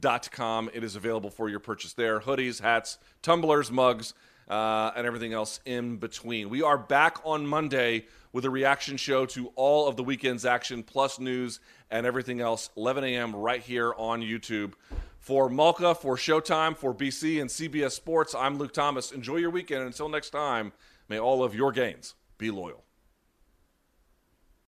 store.show.com. 0.00 0.70
It 0.72 0.84
is 0.84 0.96
available 0.96 1.30
for 1.30 1.48
your 1.48 1.60
purchase 1.60 1.92
there. 1.92 2.20
Hoodies, 2.20 2.60
hats, 2.60 2.98
tumblers, 3.22 3.70
mugs, 3.70 4.14
uh, 4.48 4.92
and 4.96 5.06
everything 5.06 5.32
else 5.32 5.60
in 5.64 5.96
between. 5.96 6.48
We 6.50 6.62
are 6.62 6.78
back 6.78 7.18
on 7.24 7.46
Monday 7.46 8.06
with 8.32 8.44
a 8.44 8.50
reaction 8.50 8.96
show 8.96 9.26
to 9.26 9.48
all 9.54 9.86
of 9.88 9.96
the 9.96 10.02
weekend's 10.02 10.44
action, 10.44 10.82
plus 10.82 11.18
news 11.18 11.60
and 11.90 12.06
everything 12.06 12.40
else, 12.40 12.70
11 12.76 13.04
a.m. 13.04 13.36
right 13.36 13.62
here 13.62 13.92
on 13.96 14.22
YouTube. 14.22 14.72
For 15.18 15.48
Malka, 15.48 15.94
for 15.94 16.16
Showtime, 16.16 16.76
for 16.76 16.92
BC 16.92 17.40
and 17.40 17.48
CBS 17.48 17.92
Sports, 17.92 18.34
I'm 18.34 18.58
Luke 18.58 18.72
Thomas. 18.72 19.12
Enjoy 19.12 19.36
your 19.36 19.50
weekend. 19.50 19.84
Until 19.84 20.08
next 20.08 20.30
time, 20.30 20.72
may 21.08 21.18
all 21.20 21.44
of 21.44 21.54
your 21.54 21.70
gains 21.70 22.14
be 22.38 22.50
loyal. 22.50 22.81